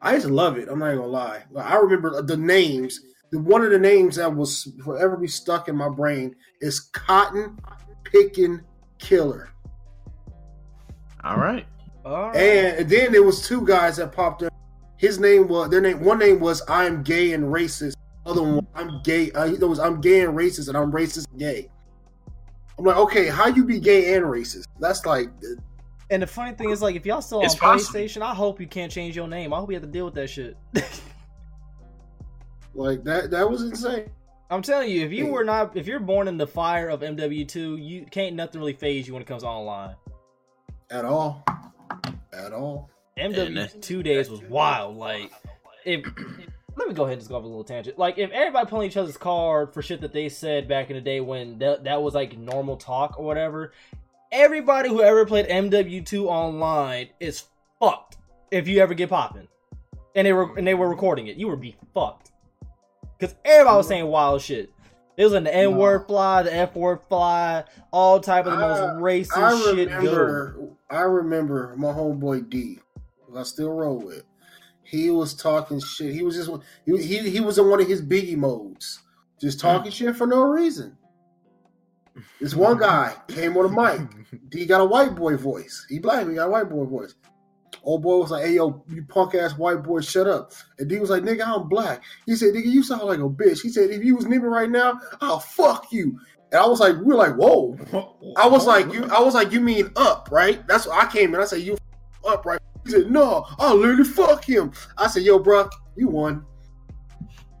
I 0.00 0.14
used 0.14 0.26
to 0.26 0.32
love 0.32 0.58
it. 0.58 0.68
I'm 0.70 0.78
not 0.78 0.86
even 0.86 0.98
gonna 0.98 1.12
lie. 1.12 1.42
Like, 1.50 1.66
I 1.66 1.76
remember 1.76 2.22
the 2.22 2.36
names 2.36 3.00
the 3.30 3.38
one 3.38 3.62
of 3.62 3.70
the 3.70 3.78
names 3.78 4.16
that 4.16 4.34
was 4.34 4.72
forever 4.82 5.16
be 5.16 5.28
stuck 5.28 5.68
in 5.68 5.76
my 5.76 5.88
brain 5.88 6.34
is 6.60 6.80
Cotton 6.80 7.58
Picking 8.04 8.60
Killer. 8.98 9.50
All 11.24 11.36
right. 11.36 11.66
All 12.04 12.28
right. 12.28 12.36
And 12.36 12.88
then 12.88 13.12
there 13.12 13.22
was 13.22 13.46
two 13.46 13.66
guys 13.66 13.96
that 13.98 14.12
popped 14.12 14.42
up. 14.42 14.52
His 14.96 15.18
name 15.18 15.46
was 15.48 15.68
their 15.68 15.80
name. 15.80 16.02
One 16.02 16.18
name 16.18 16.40
was 16.40 16.62
I'm 16.68 17.02
gay 17.02 17.32
and 17.32 17.44
racist. 17.44 17.94
Other 18.24 18.42
one 18.42 18.66
I'm 18.74 19.02
gay. 19.02 19.30
Uh, 19.32 19.52
there 19.56 19.68
was 19.68 19.78
I'm 19.78 20.00
gay 20.00 20.22
and 20.22 20.36
racist, 20.36 20.68
and 20.68 20.76
I'm 20.76 20.90
racist 20.90 21.30
and 21.30 21.38
gay. 21.38 21.68
I'm 22.78 22.84
like, 22.84 22.96
okay, 22.96 23.26
how 23.26 23.48
you 23.48 23.64
be 23.64 23.80
gay 23.80 24.14
and 24.14 24.24
racist? 24.24 24.66
That's 24.78 25.04
like, 25.04 25.28
And 26.10 26.22
the 26.22 26.26
funny 26.26 26.54
thing 26.54 26.70
is, 26.70 26.80
like, 26.80 26.96
if 26.96 27.04
y'all 27.04 27.20
still 27.20 27.40
on 27.40 27.44
possible. 27.44 28.00
PlayStation, 28.00 28.22
I 28.22 28.34
hope 28.34 28.60
you 28.60 28.66
can't 28.66 28.90
change 28.90 29.14
your 29.14 29.28
name. 29.28 29.52
I 29.52 29.58
hope 29.58 29.70
you 29.70 29.74
have 29.74 29.82
to 29.82 29.88
deal 29.88 30.06
with 30.06 30.14
that 30.14 30.28
shit. 30.28 30.56
like 32.74 33.04
that. 33.04 33.30
That 33.30 33.48
was 33.50 33.62
insane. 33.62 34.10
I'm 34.50 34.62
telling 34.62 34.90
you, 34.90 35.04
if 35.04 35.12
you 35.12 35.26
were 35.26 35.44
not, 35.44 35.76
if 35.76 35.86
you're 35.86 36.00
born 36.00 36.26
in 36.26 36.38
the 36.38 36.46
fire 36.46 36.88
of 36.88 37.00
MW2, 37.00 37.84
you 37.84 38.06
can't 38.10 38.34
nothing 38.34 38.60
really 38.60 38.72
phase 38.72 39.06
you 39.06 39.12
when 39.12 39.20
it 39.20 39.28
comes 39.28 39.44
online. 39.44 39.94
At 40.90 41.04
all. 41.04 41.44
At 42.32 42.52
all. 42.52 42.88
MW2 43.18 44.02
days 44.02 44.30
was 44.30 44.40
wild. 44.42 44.96
Like, 44.96 45.30
if 45.84 46.02
let 46.78 46.88
me 46.88 46.94
go 46.94 47.04
ahead 47.04 47.14
and 47.14 47.20
just 47.20 47.28
go 47.28 47.36
off 47.36 47.42
a 47.42 47.46
little 47.46 47.64
tangent. 47.64 47.98
Like, 47.98 48.18
if 48.18 48.30
everybody 48.30 48.68
playing 48.68 48.90
each 48.90 48.96
other's 48.96 49.16
card 49.16 49.74
for 49.74 49.82
shit 49.82 50.00
that 50.00 50.12
they 50.12 50.28
said 50.28 50.68
back 50.68 50.90
in 50.90 50.96
the 50.96 51.02
day 51.02 51.20
when 51.20 51.58
that, 51.58 51.84
that 51.84 52.00
was 52.00 52.14
like 52.14 52.38
normal 52.38 52.76
talk 52.76 53.18
or 53.18 53.24
whatever, 53.24 53.72
everybody 54.32 54.88
who 54.88 55.02
ever 55.02 55.24
played 55.26 55.46
MW2 55.48 56.24
online 56.24 57.08
is 57.20 57.44
fucked. 57.80 58.16
If 58.50 58.66
you 58.66 58.80
ever 58.80 58.94
get 58.94 59.10
popping, 59.10 59.48
and 60.14 60.26
they 60.26 60.32
were 60.32 60.56
and 60.56 60.66
they 60.66 60.74
were 60.74 60.88
recording 60.88 61.26
it, 61.26 61.36
you 61.36 61.48
would 61.48 61.60
be 61.60 61.76
fucked. 61.94 62.32
Because 63.18 63.34
everybody 63.44 63.76
was 63.76 63.86
mm. 63.86 63.88
saying 63.90 64.06
wild 64.06 64.42
shit. 64.42 64.72
It 65.16 65.24
was 65.24 65.32
an 65.32 65.46
N 65.46 65.76
word 65.76 66.06
fly, 66.06 66.42
the 66.42 66.54
F 66.54 66.76
word 66.76 67.00
fly, 67.08 67.64
all 67.90 68.20
type 68.20 68.46
of 68.46 68.52
the 68.52 68.58
most 68.58 68.80
racist 69.02 69.36
I 69.36 69.74
shit. 69.74 69.88
Go. 69.88 69.96
remember. 69.96 70.68
I 70.90 71.00
remember 71.00 71.74
my 71.76 71.88
homeboy 71.88 72.48
D. 72.48 72.78
who 73.26 73.36
I 73.36 73.42
still 73.42 73.70
roll 73.70 73.98
with. 73.98 74.24
He 74.82 75.10
was 75.10 75.34
talking 75.34 75.80
shit. 75.80 76.14
He 76.14 76.22
was 76.22 76.36
just 76.36 76.50
he 76.86 77.02
he, 77.02 77.30
he 77.30 77.40
was 77.40 77.58
in 77.58 77.68
one 77.68 77.80
of 77.80 77.88
his 77.88 78.00
biggie 78.00 78.36
modes, 78.36 79.00
just 79.40 79.58
mm. 79.58 79.62
talking 79.62 79.92
shit 79.92 80.16
for 80.16 80.26
no 80.26 80.42
reason. 80.42 80.97
This 82.40 82.54
one 82.54 82.78
guy 82.88 83.14
came 83.28 83.56
on 83.56 83.74
the 83.74 83.98
mic. 83.98 84.48
D 84.48 84.66
got 84.66 84.80
a 84.80 84.84
white 84.84 85.14
boy 85.14 85.36
voice. 85.36 85.86
He 85.88 85.98
black. 85.98 86.28
He 86.28 86.34
got 86.34 86.48
a 86.48 86.50
white 86.50 86.68
boy 86.68 86.84
voice. 86.84 87.14
Old 87.82 88.02
boy 88.02 88.18
was 88.18 88.30
like, 88.30 88.44
"Hey 88.44 88.54
yo, 88.54 88.84
you 88.88 89.04
punk 89.04 89.34
ass 89.34 89.56
white 89.56 89.82
boy, 89.82 90.00
shut 90.00 90.26
up." 90.26 90.52
And 90.78 90.88
D 90.88 90.98
was 90.98 91.10
like, 91.10 91.22
"Nigga, 91.22 91.46
I'm 91.46 91.68
black." 91.68 92.02
He 92.26 92.36
said, 92.36 92.54
"Nigga, 92.54 92.66
you 92.66 92.82
sound 92.82 93.02
like 93.02 93.18
a 93.18 93.28
bitch." 93.28 93.60
He 93.62 93.68
said, 93.68 93.90
"If 93.90 94.04
you 94.04 94.16
was 94.16 94.24
nigga 94.24 94.50
right 94.50 94.70
now, 94.70 95.00
I'll 95.20 95.40
fuck 95.40 95.92
you." 95.92 96.18
And 96.50 96.60
I 96.60 96.66
was 96.66 96.80
like, 96.80 96.96
"We 97.02 97.14
are 97.14 97.16
like, 97.16 97.36
whoa." 97.36 97.76
I 98.36 98.48
was 98.48 98.66
like, 98.66 98.92
"You." 98.92 99.04
I 99.04 99.20
was 99.20 99.34
like, 99.34 99.52
"You 99.52 99.60
mean 99.60 99.90
up, 99.96 100.28
right?" 100.32 100.66
That's 100.66 100.86
what 100.86 101.02
I 101.02 101.10
came 101.10 101.34
in. 101.34 101.40
I 101.40 101.44
said, 101.44 101.60
"You 101.60 101.78
up, 102.26 102.44
right?" 102.44 102.60
He 102.84 102.90
said, 102.90 103.10
"No, 103.10 103.46
I'll 103.58 103.76
literally 103.76 104.04
fuck 104.04 104.44
him." 104.44 104.72
I 104.96 105.06
said, 105.06 105.22
"Yo, 105.22 105.38
bro, 105.38 105.68
you 105.96 106.08
won." 106.08 106.44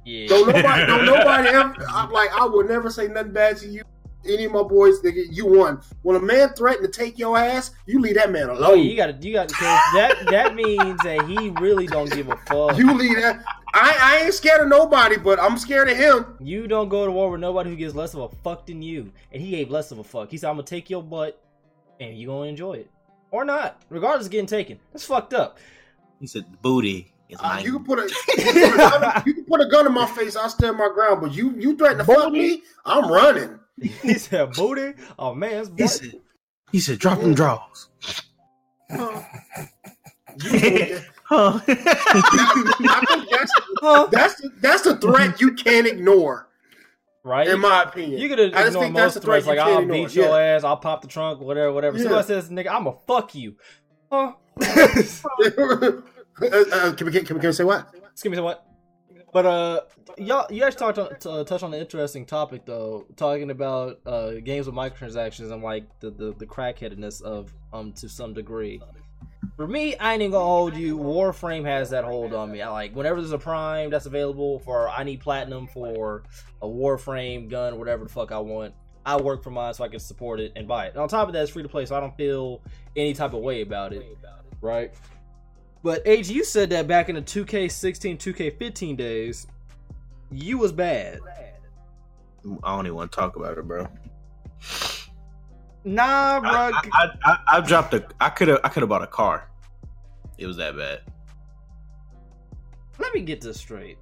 Yeah. 0.04 0.26
Don't 0.26 0.46
nobody, 0.46 0.86
don't 0.86 1.04
nobody 1.06 1.48
ever. 1.48 1.74
I'm 1.90 2.10
like, 2.10 2.30
I 2.32 2.46
would 2.46 2.66
never 2.66 2.88
say 2.88 3.08
nothing 3.08 3.32
bad 3.32 3.58
to 3.58 3.68
you. 3.68 3.82
Any 4.26 4.44
of 4.44 4.52
my 4.52 4.62
boys, 4.62 5.00
nigga, 5.00 5.26
you 5.30 5.46
won. 5.46 5.80
When 6.02 6.16
a 6.16 6.20
man 6.20 6.50
threatened 6.50 6.92
to 6.92 6.98
take 7.00 7.18
your 7.18 7.38
ass, 7.38 7.70
you 7.86 8.00
leave 8.00 8.16
that 8.16 8.30
man 8.32 8.50
Oh, 8.50 8.54
alone. 8.54 8.80
you 8.80 8.96
gotta, 8.96 9.16
you 9.20 9.32
gotta, 9.32 9.54
cause 9.54 9.80
that 9.94 10.14
that 10.30 10.54
means 10.54 11.00
that 11.02 11.24
he 11.28 11.50
really 11.60 11.86
don't 11.86 12.10
give 12.10 12.28
a 12.28 12.36
fuck. 12.46 12.76
You 12.76 12.92
leave 12.94 13.16
that. 13.16 13.42
I, 13.74 13.96
I 14.00 14.24
ain't 14.24 14.34
scared 14.34 14.60
of 14.62 14.68
nobody, 14.68 15.16
but 15.18 15.38
I'm 15.40 15.56
scared 15.56 15.88
of 15.88 15.96
him. 15.96 16.36
You 16.40 16.66
don't 16.66 16.88
go 16.88 17.06
to 17.06 17.12
war 17.12 17.30
with 17.30 17.40
nobody 17.40 17.70
who 17.70 17.76
gives 17.76 17.94
less 17.94 18.12
of 18.14 18.20
a 18.20 18.28
fuck 18.42 18.66
than 18.66 18.82
you, 18.82 19.12
and 19.32 19.40
he 19.40 19.50
gave 19.50 19.70
less 19.70 19.92
of 19.92 19.98
a 19.98 20.04
fuck. 20.04 20.30
He 20.30 20.36
said, 20.36 20.48
"I'm 20.50 20.56
gonna 20.56 20.64
take 20.66 20.90
your 20.90 21.02
butt, 21.02 21.40
and 22.00 22.16
you 22.18 22.26
gonna 22.26 22.48
enjoy 22.48 22.74
it, 22.74 22.90
or 23.30 23.44
not, 23.44 23.80
regardless 23.88 24.26
of 24.26 24.32
getting 24.32 24.46
taken." 24.46 24.78
That's 24.92 25.04
fucked 25.04 25.32
up. 25.34 25.58
He 26.18 26.26
said 26.26 26.44
booty 26.60 27.12
is 27.28 27.38
Uh, 27.40 27.44
mine. 27.44 27.64
you 27.64 27.72
can 27.74 27.84
put 27.84 27.98
a 28.00 28.02
you 28.02 28.34
can 28.42 28.54
put 28.72 28.74
a, 28.74 28.76
gun, 29.00 29.22
you 29.26 29.34
can 29.34 29.44
put 29.44 29.60
a 29.60 29.66
gun 29.66 29.86
in 29.86 29.92
my 29.92 30.06
face. 30.06 30.34
I'll 30.34 30.48
stand 30.48 30.76
my 30.76 30.88
ground. 30.92 31.20
But 31.20 31.32
you 31.34 31.54
you 31.56 31.76
threaten 31.76 31.98
to 31.98 32.04
fuck 32.04 32.32
me, 32.32 32.62
I'm 32.84 33.08
running. 33.10 33.60
he 34.02 34.14
said, 34.14 34.52
"Booty, 34.52 34.94
oh 35.18 35.34
man's 35.34 35.70
he 35.76 35.86
said, 35.86 36.12
he 36.72 36.80
said, 36.80 36.98
drop 36.98 37.20
them 37.20 37.34
draws. 37.34 37.88
You- 38.90 39.24
Huh? 41.28 41.60
That's 41.66 43.52
Huh? 43.80 44.08
that's 44.10 44.40
the, 44.40 44.50
that's 44.62 44.80
the 44.82 44.96
threat 44.96 45.42
you 45.42 45.52
can't 45.52 45.86
ignore, 45.86 46.48
Right? 47.22 47.46
in 47.46 47.60
my 47.60 47.82
opinion. 47.82 48.18
you 48.18 48.30
could 48.30 48.40
I 48.40 48.48
just 48.48 48.68
ignore 48.68 48.82
think 48.84 48.94
most 48.94 49.22
threats, 49.22 49.46
like 49.46 49.58
I'll 49.58 49.74
can't 49.76 49.90
beat 49.92 50.14
your 50.14 50.24
Yeah. 50.30 50.54
ass, 50.56 50.64
I'll 50.64 50.78
pop 50.78 51.02
the 51.02 51.08
trunk, 51.08 51.42
whatever, 51.42 51.70
whatever. 51.72 51.98
Yeah. 51.98 52.04
Somebody 52.04 52.26
says, 52.28 52.48
"Nigga, 52.48 52.68
I'm 52.68 52.84
gonna 52.84 52.96
fuck 53.06 53.34
you." 53.34 53.56
Huh? 54.10 54.32
uh, 54.62 55.92
uh, 56.40 56.92
can, 56.94 57.06
we, 57.06 57.12
can, 57.12 57.12
we, 57.12 57.22
can 57.22 57.40
we 57.42 57.52
say 57.52 57.64
what? 57.64 57.94
Excuse 58.10 58.34
me, 58.34 58.40
what? 58.40 58.64
But 59.32 59.46
uh, 59.46 59.80
y'all, 60.16 60.46
you 60.50 60.60
guys 60.60 60.74
talked 60.74 60.98
on, 60.98 61.18
to, 61.20 61.30
uh, 61.30 61.44
touch 61.44 61.62
on 61.62 61.74
an 61.74 61.80
interesting 61.80 62.24
topic 62.24 62.64
though, 62.64 63.06
talking 63.16 63.50
about 63.50 64.00
uh 64.06 64.32
games 64.42 64.66
with 64.66 64.74
microtransactions 64.74 65.52
and 65.52 65.62
like 65.62 65.86
the 66.00 66.10
the, 66.10 66.34
the 66.38 66.46
crackheadedness 66.46 67.22
of 67.22 67.52
um 67.72 67.92
to 67.94 68.08
some 68.08 68.32
degree. 68.32 68.80
For 69.56 69.66
me, 69.66 69.96
I 69.96 70.12
ain't 70.12 70.22
even 70.22 70.32
gonna 70.32 70.44
hold 70.44 70.76
you. 70.76 70.96
Warframe 70.96 71.64
has 71.64 71.90
that 71.90 72.04
hold 72.04 72.32
on 72.32 72.50
me. 72.50 72.62
I 72.62 72.70
like 72.70 72.94
whenever 72.94 73.20
there's 73.20 73.32
a 73.32 73.38
prime 73.38 73.90
that's 73.90 74.06
available 74.06 74.60
for 74.60 74.88
I 74.88 75.04
need 75.04 75.20
platinum 75.20 75.66
for 75.66 76.22
a 76.62 76.66
Warframe 76.66 77.50
gun, 77.50 77.78
whatever 77.78 78.04
the 78.04 78.10
fuck 78.10 78.32
I 78.32 78.38
want. 78.38 78.74
I 79.04 79.16
work 79.16 79.42
for 79.42 79.50
mine 79.50 79.72
so 79.74 79.84
I 79.84 79.88
can 79.88 80.00
support 80.00 80.38
it 80.38 80.52
and 80.54 80.68
buy 80.68 80.86
it. 80.86 80.90
And 80.90 80.98
on 80.98 81.08
top 81.08 81.28
of 81.28 81.34
that, 81.34 81.42
it's 81.42 81.50
free 81.50 81.62
to 81.62 81.68
play, 81.68 81.86
so 81.86 81.96
I 81.96 82.00
don't 82.00 82.16
feel 82.16 82.60
any 82.94 83.14
type 83.14 83.32
of 83.32 83.40
way 83.40 83.62
about 83.62 83.92
it. 83.92 84.04
Right? 84.60 84.92
But 85.82 86.02
Age, 86.06 86.28
you 86.28 86.44
said 86.44 86.70
that 86.70 86.86
back 86.86 87.08
in 87.08 87.14
the 87.14 87.22
2K16, 87.22 88.18
2K15 88.18 88.96
days, 88.96 89.46
you 90.30 90.58
was 90.58 90.72
bad. 90.72 91.20
I 92.62 92.76
don't 92.76 92.86
even 92.86 92.96
want 92.96 93.12
to 93.12 93.16
talk 93.16 93.36
about 93.36 93.56
it, 93.56 93.66
bro. 93.66 93.86
Nah, 95.84 96.40
bro. 96.40 96.50
I, 96.50 96.82
I, 96.92 97.10
I, 97.24 97.38
I 97.52 97.60
dropped 97.60 97.94
a. 97.94 98.06
I 98.20 98.28
could 98.28 98.48
have. 98.48 98.60
I 98.64 98.68
could 98.68 98.82
have 98.82 98.88
bought 98.88 99.02
a 99.02 99.06
car. 99.06 99.48
It 100.36 100.46
was 100.46 100.56
that 100.56 100.76
bad. 100.76 101.00
Let 102.98 103.14
me 103.14 103.20
get 103.20 103.40
this 103.40 103.58
straight. 103.58 103.98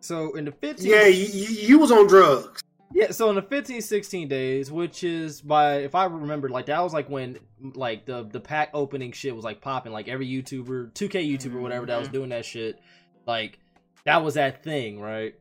So 0.00 0.34
in 0.34 0.44
the 0.44 0.52
15, 0.52 0.86
Yeah, 0.86 1.06
you, 1.06 1.26
you, 1.26 1.46
you 1.68 1.78
was 1.78 1.90
on 1.90 2.06
drugs. 2.06 2.62
Yeah. 2.92 3.10
So 3.10 3.28
in 3.30 3.36
the 3.36 3.42
15, 3.42 3.80
16 3.82 4.28
days, 4.28 4.70
which 4.72 5.04
is 5.04 5.40
by 5.40 5.76
if 5.78 5.94
I 5.94 6.04
remember, 6.06 6.48
like 6.48 6.66
that 6.66 6.80
was 6.82 6.92
like 6.94 7.08
when 7.10 7.38
like 7.60 8.06
the 8.06 8.24
the 8.24 8.40
pack 8.40 8.70
opening 8.74 9.12
shit 9.12 9.34
was 9.34 9.44
like 9.44 9.60
popping. 9.60 9.92
Like 9.92 10.08
every 10.08 10.26
YouTuber, 10.28 10.92
2K 10.92 11.36
YouTuber, 11.36 11.60
whatever 11.60 11.86
that 11.86 11.98
was 11.98 12.08
doing 12.08 12.30
that 12.30 12.44
shit, 12.44 12.78
like 13.26 13.58
that 14.04 14.22
was 14.24 14.34
that 14.34 14.62
thing, 14.62 15.00
right? 15.00 15.34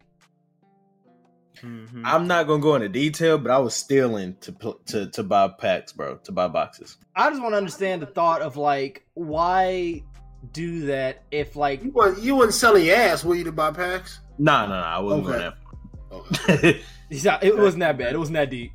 Mhm. 1.62 2.02
I'm 2.04 2.28
not 2.28 2.48
gonna 2.48 2.62
go 2.62 2.76
into 2.76 2.90
detail, 2.90 3.38
but 3.38 3.50
I 3.52 3.58
was 3.60 3.74
stealing 3.74 4.36
to 4.42 4.78
to 4.88 5.10
to 5.12 5.24
buy 5.24 5.48
packs, 5.48 5.94
bro. 5.94 6.18
To 6.18 6.32
buy 6.34 6.48
boxes. 6.50 6.98
I 7.16 7.30
just 7.30 7.42
want 7.42 7.54
to 7.54 7.58
understand 7.58 8.02
the 8.02 8.08
thought 8.08 8.42
of 8.42 8.58
like 8.58 9.06
why 9.14 10.04
do 10.52 10.88
that 10.88 11.24
if 11.32 11.56
like 11.56 11.82
You 11.84 11.92
wasn't, 11.92 12.24
you 12.24 12.36
wasn't 12.36 12.56
selling 12.56 12.86
your 12.86 12.96
ass, 12.98 13.24
were 13.24 13.36
you, 13.36 13.46
to 13.46 13.52
buy 13.54 13.72
packs? 13.72 14.20
Nah, 14.38 14.66
nah, 14.66 14.82
nah. 14.82 14.98
I 14.98 15.00
wasn't 15.00 15.28
Okay. 15.28 15.38
going 15.38 15.54
Okay. 16.12 16.72
that. 16.72 16.76
He's 16.76 16.86
not- 17.10 17.44
it 17.44 17.58
wasn't 17.58 17.82
that 17.82 17.98
bad. 17.98 18.14
It 18.14 18.18
wasn't 18.18 18.36
that 18.36 18.50
deep. 18.50 18.72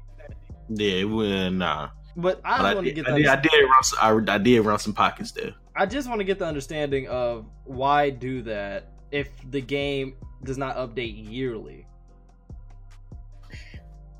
yeah, 0.68 0.92
it 0.92 1.04
was, 1.08 1.52
nah. 1.52 1.90
But 2.16 2.40
I 2.44 2.58
But 2.58 2.66
I 2.66 2.74
want 2.74 2.86
to 2.86 2.92
did, 2.92 3.04
get 3.04 3.12
I 3.12 3.16
did, 3.18 3.26
I 3.26 3.36
did 3.36 3.52
run. 3.64 3.82
Some, 3.82 3.98
I, 4.28 4.34
I 4.34 4.38
did 4.38 4.60
run 4.60 4.78
some 4.78 4.92
pockets 4.92 5.32
there. 5.32 5.54
I 5.76 5.86
just 5.86 6.08
want 6.08 6.20
to 6.20 6.24
get 6.24 6.38
the 6.38 6.46
understanding 6.46 7.06
of 7.08 7.46
why 7.64 8.10
do 8.10 8.42
that 8.42 8.92
if 9.12 9.28
the 9.50 9.60
game 9.60 10.16
does 10.44 10.58
not 10.58 10.76
update 10.76 11.30
yearly. 11.30 11.86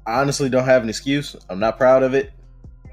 I 0.06 0.20
honestly 0.20 0.48
don't 0.48 0.64
have 0.64 0.82
an 0.82 0.88
excuse. 0.88 1.36
I'm 1.48 1.58
not 1.60 1.76
proud 1.78 2.02
of 2.02 2.14
it. 2.14 2.32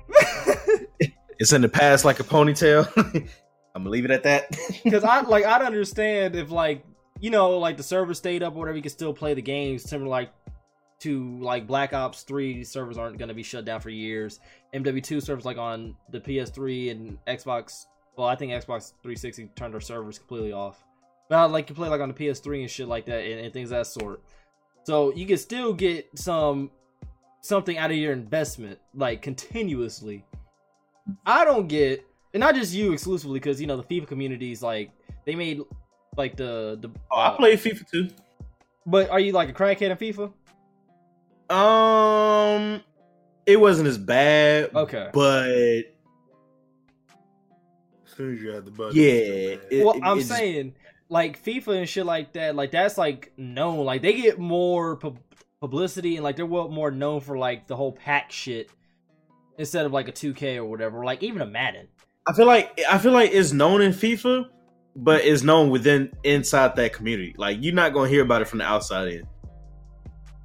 It's 1.40 1.54
in 1.54 1.62
the 1.62 1.70
past 1.70 2.04
like 2.04 2.20
a 2.20 2.24
ponytail. 2.24 2.92
I'm 3.76 3.84
gonna 3.84 3.90
leave 3.92 4.06
it 4.06 4.12
at 4.12 4.24
that. 4.24 4.58
Because 4.84 5.04
I 5.04 5.22
like 5.22 5.46
I'd 5.46 5.62
understand 5.62 6.36
if 6.36 6.50
like 6.50 6.84
you 7.20 7.30
know 7.30 7.60
like 7.60 7.78
the 7.78 7.84
server 7.84 8.16
stayed 8.16 8.42
up 8.42 8.56
or 8.56 8.58
whatever, 8.58 8.76
you 8.76 8.82
could 8.82 8.92
still 8.92 9.14
play 9.14 9.36
the 9.36 9.42
games. 9.44 9.84
Similar 9.88 10.10
like 10.10 10.32
to 11.00 11.38
like 11.40 11.68
Black 11.68 11.94
Ops 11.94 12.24
Three 12.24 12.64
servers 12.64 12.98
aren't 12.98 13.18
going 13.18 13.30
to 13.30 13.36
be 13.36 13.44
shut 13.44 13.66
down 13.66 13.82
for 13.82 13.90
years. 13.90 14.40
MW2 14.74 15.22
servers 15.24 15.46
like 15.46 15.58
on 15.58 15.96
the 16.12 16.20
PS3 16.20 16.92
and 16.92 17.18
Xbox. 17.26 17.86
Well, 18.18 18.28
I 18.28 18.36
think 18.36 18.52
Xbox 18.52 18.94
360 19.04 19.52
turned 19.56 19.74
their 19.74 19.82
servers 19.82 20.18
completely 20.18 20.52
off. 20.52 20.84
But 21.30 21.52
like 21.52 21.70
you 21.70 21.76
play 21.76 21.90
like 21.90 22.02
on 22.02 22.10
the 22.10 22.16
PS3 22.16 22.62
and 22.62 22.72
shit 22.72 22.88
like 22.88 23.06
that 23.06 23.24
and, 23.24 23.40
and 23.42 23.54
things 23.54 23.72
of 23.72 23.78
that 23.78 23.88
sort. 23.88 24.22
So 24.84 25.14
you 25.14 25.26
can 25.26 25.38
still 25.38 25.74
get 25.74 26.08
some 26.16 26.72
something 27.42 27.78
out 27.78 27.92
of 27.92 27.98
your 27.98 28.14
investment 28.14 28.80
like 28.94 29.22
continuously. 29.22 30.26
I 31.26 31.46
don't 31.46 31.68
get, 31.68 32.06
and 32.34 32.42
not 32.42 32.56
just 32.56 32.74
you 32.74 32.92
exclusively, 32.92 33.40
because 33.40 33.62
you 33.62 33.68
know 33.68 33.78
the 33.78 33.84
FIFA 33.84 34.08
community 34.08 34.52
is 34.52 34.62
like 34.62 34.92
they 35.26 35.36
made 35.36 35.62
like 36.16 36.36
the 36.36 36.78
the 36.82 36.90
Oh, 37.12 37.20
I 37.20 37.36
play 37.38 37.56
FIFA 37.56 37.90
too. 37.90 38.10
But 38.86 39.10
are 39.10 39.20
you 39.20 39.34
like 39.34 39.50
a 39.50 39.54
crackhead 39.54 39.92
in 39.92 39.98
FIFA? 39.98 40.32
Um, 41.50 42.82
it 43.46 43.60
wasn't 43.60 43.88
as 43.88 43.98
bad. 43.98 44.76
Okay. 44.76 45.10
but 45.14 45.48
As 48.06 48.14
soon 48.16 48.34
as 48.36 48.42
you 48.42 48.50
had 48.50 48.66
the 48.66 48.72
button. 48.72 48.96
yeah, 48.96 49.04
it's 49.04 49.66
it- 49.72 49.86
well, 49.86 49.96
it- 49.96 50.02
I'm 50.04 50.20
it's- 50.20 50.28
saying 50.38 50.76
like 51.10 51.42
FIFA 51.44 51.80
and 51.80 51.90
shit 51.90 52.06
like 52.06 52.34
that, 52.34 52.56
like 52.56 52.72
that's 52.72 52.98
like 52.98 53.32
known. 53.38 53.86
Like 53.86 54.02
they 54.02 54.14
get 54.14 54.40
more 54.40 54.98
pub- 54.98 55.20
publicity 55.62 56.16
and 56.16 56.24
like 56.24 56.36
they're 56.36 56.46
well 56.46 56.70
more 56.70 56.92
known 56.92 57.22
for 57.22 57.38
like 57.38 57.68
the 57.68 57.76
whole 57.76 57.92
pack 57.94 58.32
shit 58.32 58.70
instead 59.58 59.86
of 59.86 59.92
like 59.94 60.08
a 60.08 60.12
2K 60.12 60.58
or 60.58 60.66
whatever, 60.66 61.04
like 61.06 61.24
even 61.24 61.42
a 61.42 61.46
Madden. 61.46 61.88
I 62.28 62.34
feel 62.34 62.46
like 62.46 62.80
I 62.90 62.98
feel 62.98 63.14
like 63.14 63.32
it's 63.32 63.54
known 63.54 63.82
in 63.82 63.94
FIFA, 63.94 64.50
but 64.98 65.24
it's 65.24 65.44
known 65.44 65.70
within 65.70 66.12
inside 66.24 66.76
that 66.76 66.92
community. 66.94 67.34
Like 67.38 67.58
you're 67.62 67.74
not 67.74 67.94
gonna 67.94 68.10
hear 68.10 68.22
about 68.24 68.42
it 68.42 68.48
from 68.50 68.60
the 68.60 68.66
outside 68.66 69.08
in. 69.08 69.28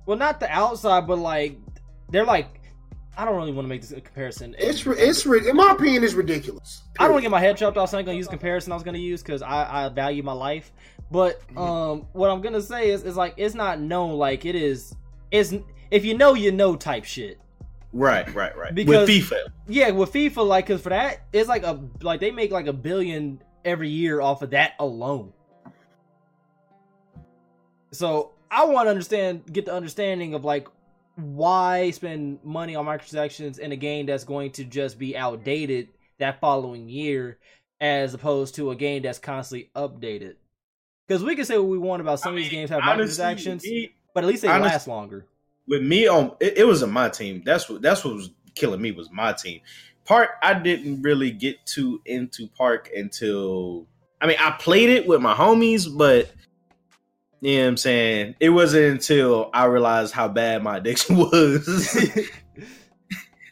Well, 0.06 0.16
not 0.18 0.40
the 0.40 0.50
outside, 0.50 1.06
but 1.06 1.18
like 1.18 1.58
they're 2.10 2.24
like 2.24 2.48
I 3.16 3.24
don't 3.26 3.36
really 3.36 3.52
want 3.52 3.66
to 3.66 3.68
make 3.68 3.82
this 3.82 3.92
a 3.92 4.00
comparison. 4.00 4.54
It's 4.58 4.86
ri- 4.86 4.96
it's 4.98 5.26
in 5.26 5.54
my 5.56 5.72
opinion, 5.72 6.02
it's 6.02 6.14
ridiculous. 6.14 6.82
I 6.98 7.04
don't 7.04 7.12
want 7.12 7.20
to 7.22 7.28
get 7.28 7.30
my 7.30 7.40
head 7.40 7.56
chopped 7.58 7.76
off. 7.76 7.90
So 7.90 7.98
I'm 7.98 8.04
gonna 8.04 8.16
use 8.16 8.26
a 8.26 8.30
comparison 8.30 8.72
I 8.72 8.74
was 8.76 8.82
gonna 8.84 8.98
use 8.98 9.22
because 9.22 9.42
I, 9.42 9.84
I 9.84 9.88
value 9.90 10.22
my 10.22 10.32
life. 10.32 10.72
But 11.10 11.40
Mm-hmm. 11.48 11.58
um, 11.58 12.06
what 12.12 12.30
I'm 12.30 12.40
gonna 12.40 12.62
say 12.62 12.90
is 12.90 13.02
is 13.04 13.16
like 13.16 13.34
it's 13.36 13.54
not 13.54 13.80
known 13.80 14.16
like 14.16 14.44
it 14.46 14.54
is. 14.54 14.94
Is 15.30 15.58
if 15.90 16.04
you 16.06 16.16
know 16.16 16.34
you 16.34 16.52
know 16.52 16.74
type 16.74 17.04
shit. 17.04 17.38
Right, 17.92 18.32
right, 18.34 18.56
right. 18.56 18.74
Because- 18.74 19.06
With 19.06 19.10
FIFA, 19.30 19.38
Yeah, 19.68 19.90
with 19.90 20.10
FIFA, 20.14 20.46
like, 20.46 20.66
cause 20.66 20.80
for 20.80 20.88
that, 20.88 21.26
it's 21.34 21.48
like 21.50 21.62
a 21.64 21.78
like 22.00 22.20
they 22.20 22.30
make 22.30 22.50
like 22.50 22.66
a 22.66 22.72
billion 22.72 23.42
every 23.66 23.90
year 23.90 24.22
off 24.22 24.40
of 24.40 24.50
that 24.50 24.72
alone. 24.78 25.34
So 27.90 28.32
I 28.52 28.64
want 28.66 28.86
to 28.86 28.90
understand, 28.90 29.50
get 29.50 29.64
the 29.64 29.72
understanding 29.74 30.34
of 30.34 30.44
like 30.44 30.68
why 31.16 31.90
spend 31.90 32.38
money 32.44 32.76
on 32.76 32.84
microtransactions 32.84 33.58
in 33.58 33.72
a 33.72 33.76
game 33.76 34.06
that's 34.06 34.24
going 34.24 34.52
to 34.52 34.64
just 34.64 34.98
be 34.98 35.16
outdated 35.16 35.88
that 36.18 36.38
following 36.40 36.88
year, 36.88 37.38
as 37.80 38.12
opposed 38.14 38.54
to 38.56 38.70
a 38.70 38.76
game 38.76 39.02
that's 39.02 39.18
constantly 39.18 39.70
updated. 39.74 40.34
Because 41.08 41.24
we 41.24 41.34
can 41.34 41.44
say 41.46 41.56
what 41.58 41.66
we 41.68 41.78
want 41.78 42.00
about 42.02 42.20
some 42.20 42.34
of 42.34 42.36
these 42.36 42.50
games 42.50 42.70
have 42.70 42.82
honestly, 42.82 43.24
microtransactions, 43.24 43.62
me- 43.62 43.94
but 44.14 44.22
at 44.22 44.28
least 44.28 44.42
they 44.42 44.48
honest- 44.48 44.72
last 44.72 44.88
longer. 44.88 45.26
with 45.66 45.82
me 45.82 46.06
on 46.06 46.32
it, 46.40 46.58
it 46.58 46.64
was 46.64 46.82
on 46.82 46.90
my 46.92 47.08
team. 47.08 47.42
That's 47.44 47.68
what 47.70 47.80
that's 47.82 48.04
what 48.04 48.14
was 48.14 48.30
killing 48.54 48.82
me 48.82 48.92
was 48.92 49.10
my 49.10 49.32
team. 49.32 49.60
Park 50.04 50.30
I 50.42 50.54
didn't 50.54 51.02
really 51.02 51.30
get 51.30 51.64
too 51.64 52.02
into 52.04 52.48
Park 52.48 52.90
until 52.94 53.86
I 54.20 54.26
mean 54.26 54.36
I 54.38 54.50
played 54.52 54.90
it 54.90 55.06
with 55.06 55.20
my 55.22 55.34
homies, 55.34 55.86
but 55.96 56.30
you 57.42 57.56
know 57.58 57.62
what 57.64 57.68
I'm 57.70 57.76
saying? 57.76 58.34
It 58.40 58.48
wasn't 58.50 58.84
until 58.86 59.50
I 59.52 59.64
realized 59.66 60.14
how 60.14 60.28
bad 60.28 60.62
my 60.62 60.78
addiction 60.78 61.16
was. 61.18 62.08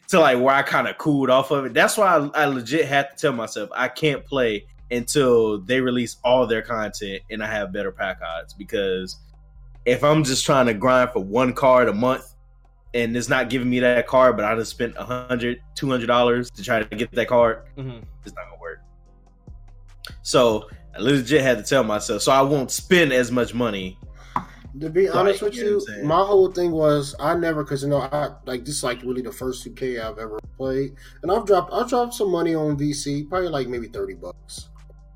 to 0.07 0.19
like 0.19 0.39
where 0.39 0.53
I 0.55 0.61
kind 0.61 0.87
of 0.87 0.97
cooled 0.97 1.29
off 1.29 1.51
of 1.51 1.65
it. 1.65 1.73
That's 1.73 1.97
why 1.97 2.07
I, 2.17 2.43
I 2.43 2.45
legit 2.45 2.85
had 2.85 3.11
to 3.11 3.15
tell 3.17 3.33
myself 3.33 3.69
I 3.75 3.87
can't 3.87 4.25
play 4.25 4.65
until 4.89 5.59
they 5.59 5.79
release 5.79 6.17
all 6.23 6.45
their 6.47 6.61
content 6.61 7.21
and 7.29 7.41
I 7.43 7.47
have 7.47 7.71
better 7.71 7.91
pack 7.93 8.19
odds 8.21 8.53
because 8.53 9.17
if 9.85 10.03
I'm 10.03 10.23
just 10.23 10.45
trying 10.45 10.65
to 10.65 10.73
grind 10.73 11.11
for 11.11 11.23
one 11.23 11.53
card 11.53 11.87
a 11.87 11.93
month 11.93 12.25
and 12.93 13.15
it's 13.15 13.29
not 13.29 13.49
giving 13.49 13.69
me 13.69 13.79
that 13.79 14.05
card, 14.05 14.35
but 14.35 14.43
I 14.43 14.53
just 14.55 14.71
spent 14.71 14.95
a 14.97 15.03
hundred, 15.05 15.61
two 15.75 15.89
hundred 15.89 16.07
dollars 16.07 16.51
to 16.51 16.63
try 16.63 16.83
to 16.83 16.95
get 16.95 17.11
that 17.13 17.27
card, 17.29 17.63
Mhm. 17.77 18.03
it's 18.25 18.35
not 18.35 18.45
gonna 18.49 18.61
work. 18.61 18.79
So 20.23 20.69
I 20.95 20.99
legit 20.99 21.41
had 21.41 21.57
to 21.57 21.63
tell 21.63 21.83
myself 21.83 22.21
so 22.21 22.31
I 22.31 22.41
won't 22.41 22.71
spend 22.71 23.13
as 23.13 23.31
much 23.31 23.53
money. 23.53 23.97
To 24.79 24.89
be 24.89 25.09
honest 25.09 25.41
with 25.41 25.55
you 25.55 25.63
you, 25.63 25.85
what 25.85 26.03
my 26.05 26.23
whole 26.23 26.49
thing 26.49 26.71
was 26.71 27.13
I 27.19 27.35
never 27.35 27.63
because 27.63 27.83
you 27.83 27.89
know 27.89 28.01
I 28.01 28.31
like 28.45 28.63
this 28.63 28.75
is 28.75 28.83
like 28.83 29.01
really 29.03 29.21
the 29.21 29.31
first 29.31 29.65
2K 29.65 30.01
I've 30.01 30.17
ever 30.17 30.39
played, 30.55 30.93
and 31.23 31.31
I've 31.31 31.45
dropped 31.45 31.73
I've 31.73 31.89
dropped 31.89 32.13
some 32.13 32.31
money 32.31 32.55
on 32.55 32.77
VC, 32.77 33.27
probably 33.27 33.49
like 33.49 33.67
maybe 33.67 33.87
thirty 33.87 34.13
bucks 34.13 34.69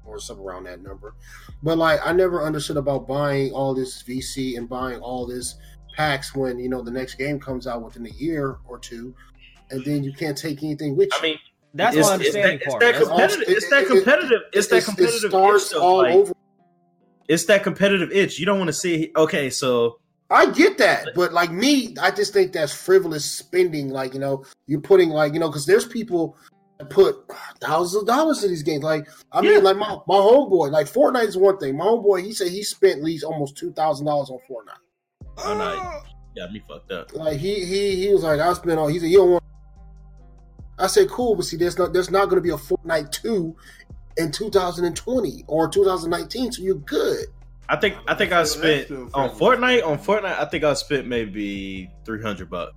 or 0.03 0.19
something 0.19 0.45
around 0.45 0.65
that 0.65 0.81
number. 0.81 1.15
But 1.63 1.77
like 1.77 2.05
I 2.05 2.11
never 2.11 2.43
understood 2.43 2.75
about 2.75 3.07
buying 3.07 3.53
all 3.53 3.73
this 3.73 4.03
VC 4.03 4.57
and 4.57 4.67
buying 4.67 4.99
all 4.99 5.25
this 5.25 5.55
packs 5.95 6.35
when 6.35 6.59
you 6.59 6.67
know 6.67 6.81
the 6.81 6.91
next 6.91 7.15
game 7.15 7.39
comes 7.39 7.65
out 7.65 7.81
within 7.81 8.05
a 8.05 8.11
year 8.11 8.57
or 8.65 8.77
two, 8.77 9.15
and 9.69 9.85
then 9.85 10.03
you 10.03 10.13
can't 10.13 10.37
take 10.37 10.63
anything 10.63 10.97
with 10.97 11.09
you. 11.13 11.19
I 11.19 11.21
mean, 11.21 11.39
That's 11.75 11.95
it's, 11.97 12.07
my 12.07 12.15
it's 12.15 12.33
that, 12.33 12.43
understanding 12.43 12.59
it's 12.61 12.79
that 12.79 12.95
competitive. 12.95 13.49
It's 13.49 13.69
that 13.69 13.77
It- 13.77 13.83
it- 13.83 13.87
competitive. 13.87 14.41
It's 14.53 14.67
that 14.67 14.83
competitive. 14.85 15.23
It 15.25 15.29
starts 15.29 15.71
itch, 15.71 15.77
all 15.77 15.97
like, 15.97 16.13
over. 16.15 16.33
It's 17.27 17.45
that 17.45 17.63
competitive 17.63 18.11
itch. 18.11 18.39
You 18.39 18.45
don't 18.45 18.57
want 18.59 18.69
to 18.69 18.73
see. 18.73 19.11
Okay, 19.17 19.49
so 19.49 19.99
I 20.29 20.45
get 20.51 20.77
that, 20.77 21.09
but 21.15 21.33
like 21.33 21.51
me, 21.51 21.95
I 22.01 22.11
just 22.11 22.33
think 22.33 22.53
that's 22.53 22.73
frivolous 22.73 23.25
spending. 23.29 23.89
Like 23.89 24.13
you 24.13 24.19
know, 24.19 24.45
you're 24.67 24.79
putting 24.81 25.09
like 25.09 25.33
you 25.33 25.39
know, 25.39 25.49
because 25.49 25.65
there's 25.65 25.85
people 25.85 26.37
that 26.79 26.89
put 26.89 27.17
thousands 27.59 28.01
of 28.03 28.07
dollars 28.07 28.43
in 28.43 28.51
these 28.51 28.63
games. 28.63 28.83
Like 28.83 29.07
I 29.33 29.41
Yeah. 29.41 29.51
mean, 29.55 29.63
like 29.63 29.75
my 29.77 29.97
my 30.07 30.15
homeboy, 30.15 30.71
like 30.71 30.87
Fortnite 30.87 31.27
is 31.27 31.35
one 31.37 31.57
thing. 31.57 31.75
My 31.77 31.85
homeboy, 31.85 32.23
he 32.23 32.31
said 32.31 32.47
he 32.47 32.63
spent 32.63 32.99
at 32.99 33.03
least 33.03 33.23
almost 33.25 33.57
two 33.57 33.73
thousand 33.73 34.05
dollars 34.05 34.29
on 34.29 34.37
Fortnite. 34.49 34.79
oh, 35.39 35.57
no, 35.57 36.41
got 36.41 36.53
me 36.53 36.63
fucked 36.67 36.91
up. 36.91 37.13
Like 37.13 37.37
he 37.37 37.65
he 37.65 37.95
he 38.05 38.13
was 38.13 38.23
like, 38.23 38.39
I 38.39 38.53
spent 38.53 38.79
all. 38.79 38.87
He 38.87 38.99
said, 38.99 39.09
you 39.09 39.17
don't 39.17 39.31
want. 39.31 39.43
I 40.77 40.87
said, 40.87 41.09
cool, 41.09 41.35
but 41.35 41.45
see, 41.45 41.57
there's 41.57 41.77
not 41.77 41.93
there's 41.93 42.11
not 42.11 42.25
going 42.25 42.35
to 42.35 42.41
be 42.41 42.49
a 42.49 42.57
Fortnite 42.57 43.11
two 43.11 43.55
in 44.17 44.31
2020 44.31 45.43
or 45.47 45.67
2019, 45.69 46.51
so 46.51 46.61
you're 46.61 46.75
good. 46.75 47.25
I 47.67 47.75
think 47.77 47.95
I 48.07 48.13
think 48.13 48.31
I 48.31 48.43
spent 48.43 48.91
on 49.13 49.35
friendly. 49.35 49.81
Fortnite. 49.81 49.87
On 49.87 49.97
Fortnite, 49.97 50.39
I 50.39 50.45
think 50.45 50.63
I 50.63 50.73
spent 50.75 51.07
maybe 51.07 51.89
three 52.05 52.21
hundred 52.21 52.49
bucks. 52.49 52.73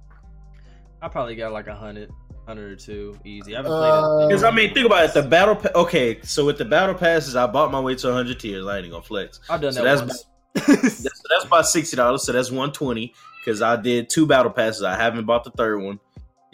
I 1.02 1.08
probably 1.08 1.36
got 1.36 1.52
like 1.52 1.66
a 1.66 1.74
hundred, 1.74 2.10
hundred 2.46 2.72
or 2.72 2.76
two 2.76 3.18
easy. 3.24 3.54
I 3.54 3.58
haven't 3.58 3.72
Uh, 3.72 4.00
played 4.00 4.24
it. 4.24 4.28
Because 4.28 4.44
I 4.44 4.50
mean, 4.50 4.72
think 4.72 4.86
about 4.86 5.04
it. 5.04 5.14
The 5.14 5.22
battle. 5.22 5.56
Pa- 5.56 5.70
okay, 5.74 6.20
so 6.22 6.46
with 6.46 6.56
the 6.58 6.64
battle 6.64 6.94
passes, 6.94 7.36
I 7.36 7.46
bought 7.46 7.70
my 7.70 7.80
way 7.80 7.96
to 7.96 8.12
hundred 8.12 8.40
tiers. 8.40 8.66
I 8.66 8.78
ain't 8.78 8.90
gonna 8.90 9.02
flex. 9.02 9.40
I've 9.50 9.60
done 9.60 9.72
so 9.74 9.82
that 9.84 9.98
that's- 9.98 10.08
once. 10.08 10.24
That's, 10.66 11.02
that's 11.30 11.44
about 11.44 11.66
sixty 11.66 11.96
dollars. 11.96 12.24
So 12.24 12.32
that's 12.32 12.50
one 12.50 12.72
twenty. 12.72 13.12
Because 13.44 13.60
I 13.62 13.76
did 13.76 14.10
two 14.10 14.26
battle 14.26 14.50
passes. 14.50 14.82
I 14.82 14.96
haven't 14.96 15.24
bought 15.26 15.44
the 15.44 15.50
third 15.50 15.80
one. 15.82 16.00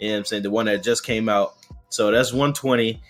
You 0.05 0.11
know 0.11 0.15
what 0.15 0.19
I'm 0.19 0.25
saying? 0.25 0.43
The 0.43 0.51
one 0.51 0.65
that 0.67 0.83
just 0.83 1.03
came 1.03 1.27
out. 1.29 1.55
So 1.89 2.11
that's 2.11 2.31
one 2.31 2.53
twenty. 2.53 3.01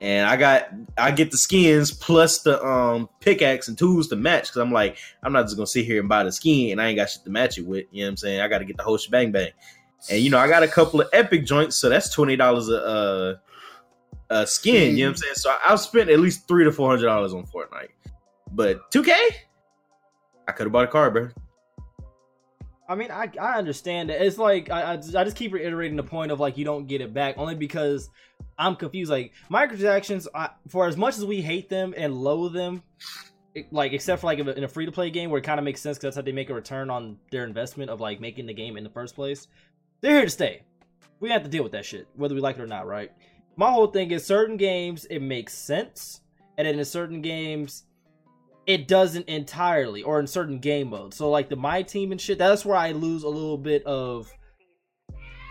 And 0.00 0.26
I 0.26 0.36
got 0.36 0.68
I 0.98 1.12
get 1.12 1.30
the 1.30 1.38
skins 1.38 1.90
plus 1.90 2.42
the 2.42 2.62
um 2.64 3.08
pickaxe 3.20 3.68
and 3.68 3.78
tools 3.78 4.08
to 4.08 4.16
match 4.16 4.44
because 4.44 4.56
I'm 4.58 4.72
like 4.72 4.98
I'm 5.22 5.32
not 5.32 5.44
just 5.44 5.56
gonna 5.56 5.66
sit 5.66 5.86
here 5.86 6.00
and 6.00 6.08
buy 6.08 6.24
the 6.24 6.32
skin 6.32 6.72
and 6.72 6.82
I 6.82 6.88
ain't 6.88 6.96
got 6.96 7.10
shit 7.10 7.24
to 7.24 7.30
match 7.30 7.58
it 7.58 7.66
with. 7.66 7.86
You 7.90 8.02
know 8.02 8.08
what 8.08 8.10
I'm 8.10 8.16
saying? 8.18 8.40
I 8.40 8.48
got 8.48 8.58
to 8.58 8.64
get 8.64 8.76
the 8.76 8.82
whole 8.82 8.98
shebang 8.98 9.32
bang. 9.32 9.50
And 10.10 10.20
you 10.20 10.30
know 10.30 10.38
I 10.38 10.48
got 10.48 10.62
a 10.62 10.68
couple 10.68 11.00
of 11.00 11.08
epic 11.12 11.46
joints, 11.46 11.76
so 11.76 11.88
that's 11.88 12.10
twenty 12.10 12.36
dollars 12.36 12.68
a 12.68 12.84
uh, 12.84 13.34
a 14.30 14.46
skin. 14.46 14.96
You 14.96 15.04
know 15.04 15.10
what 15.10 15.16
I'm 15.16 15.16
saying? 15.16 15.34
So 15.36 15.50
I, 15.50 15.58
I've 15.68 15.80
spent 15.80 16.10
at 16.10 16.20
least 16.20 16.46
three 16.46 16.64
to 16.64 16.72
four 16.72 16.90
hundred 16.90 17.06
dollars 17.06 17.32
on 17.32 17.46
Fortnite. 17.46 17.88
But 18.52 18.90
two 18.90 19.02
K, 19.02 19.14
I 20.46 20.52
could 20.52 20.66
have 20.66 20.72
bought 20.72 20.84
a 20.84 20.88
car, 20.88 21.10
bro. 21.10 21.30
I 22.88 22.94
mean, 22.96 23.10
I 23.10 23.30
I 23.40 23.56
understand 23.58 24.10
it. 24.10 24.20
It's 24.20 24.36
like 24.38 24.70
I, 24.70 24.82
I 24.82 24.92
I 24.92 24.96
just 25.24 25.36
keep 25.36 25.52
reiterating 25.52 25.96
the 25.96 26.02
point 26.02 26.30
of 26.32 26.40
like 26.40 26.58
you 26.58 26.64
don't 26.64 26.86
get 26.86 27.00
it 27.00 27.14
back 27.14 27.36
only 27.38 27.54
because 27.54 28.10
I'm 28.58 28.76
confused. 28.76 29.10
Like 29.10 29.32
microtransactions, 29.50 30.26
I, 30.34 30.50
for 30.68 30.86
as 30.86 30.96
much 30.96 31.16
as 31.16 31.24
we 31.24 31.40
hate 31.40 31.68
them 31.70 31.94
and 31.96 32.14
loathe 32.14 32.52
them, 32.52 32.82
it- 33.54 33.72
like 33.72 33.92
except 33.92 34.20
for 34.20 34.26
like 34.26 34.38
in 34.38 34.64
a 34.64 34.68
free 34.68 34.84
to 34.86 34.92
play 34.92 35.10
game 35.10 35.30
where 35.30 35.38
it 35.38 35.44
kind 35.44 35.58
of 35.58 35.64
makes 35.64 35.80
sense 35.80 35.96
because 35.96 36.14
that's 36.14 36.16
how 36.16 36.22
they 36.22 36.32
make 36.32 36.50
a 36.50 36.54
return 36.54 36.90
on 36.90 37.18
their 37.30 37.44
investment 37.44 37.90
of 37.90 38.00
like 38.00 38.20
making 38.20 38.46
the 38.46 38.54
game 38.54 38.76
in 38.76 38.84
the 38.84 38.90
first 38.90 39.14
place. 39.14 39.48
They're 40.00 40.16
here 40.16 40.24
to 40.24 40.30
stay. 40.30 40.62
We 41.20 41.30
have 41.30 41.42
to 41.44 41.48
deal 41.48 41.62
with 41.62 41.72
that 41.72 41.86
shit, 41.86 42.06
whether 42.16 42.34
we 42.34 42.40
like 42.42 42.58
it 42.58 42.62
or 42.62 42.66
not, 42.66 42.86
right? 42.86 43.10
My 43.56 43.70
whole 43.70 43.86
thing 43.86 44.10
is 44.10 44.26
certain 44.26 44.56
games 44.58 45.06
it 45.06 45.20
makes 45.20 45.54
sense, 45.54 46.20
and 46.58 46.66
then 46.66 46.78
in 46.78 46.84
certain 46.84 47.22
games 47.22 47.84
it 48.66 48.88
doesn't 48.88 49.28
entirely 49.28 50.02
or 50.02 50.20
in 50.20 50.26
certain 50.26 50.58
game 50.58 50.90
modes. 50.90 51.16
So 51.16 51.30
like 51.30 51.48
the 51.48 51.56
my 51.56 51.82
team 51.82 52.12
and 52.12 52.20
shit, 52.20 52.38
that's 52.38 52.64
where 52.64 52.76
I 52.76 52.92
lose 52.92 53.22
a 53.22 53.28
little 53.28 53.58
bit 53.58 53.84
of 53.84 54.32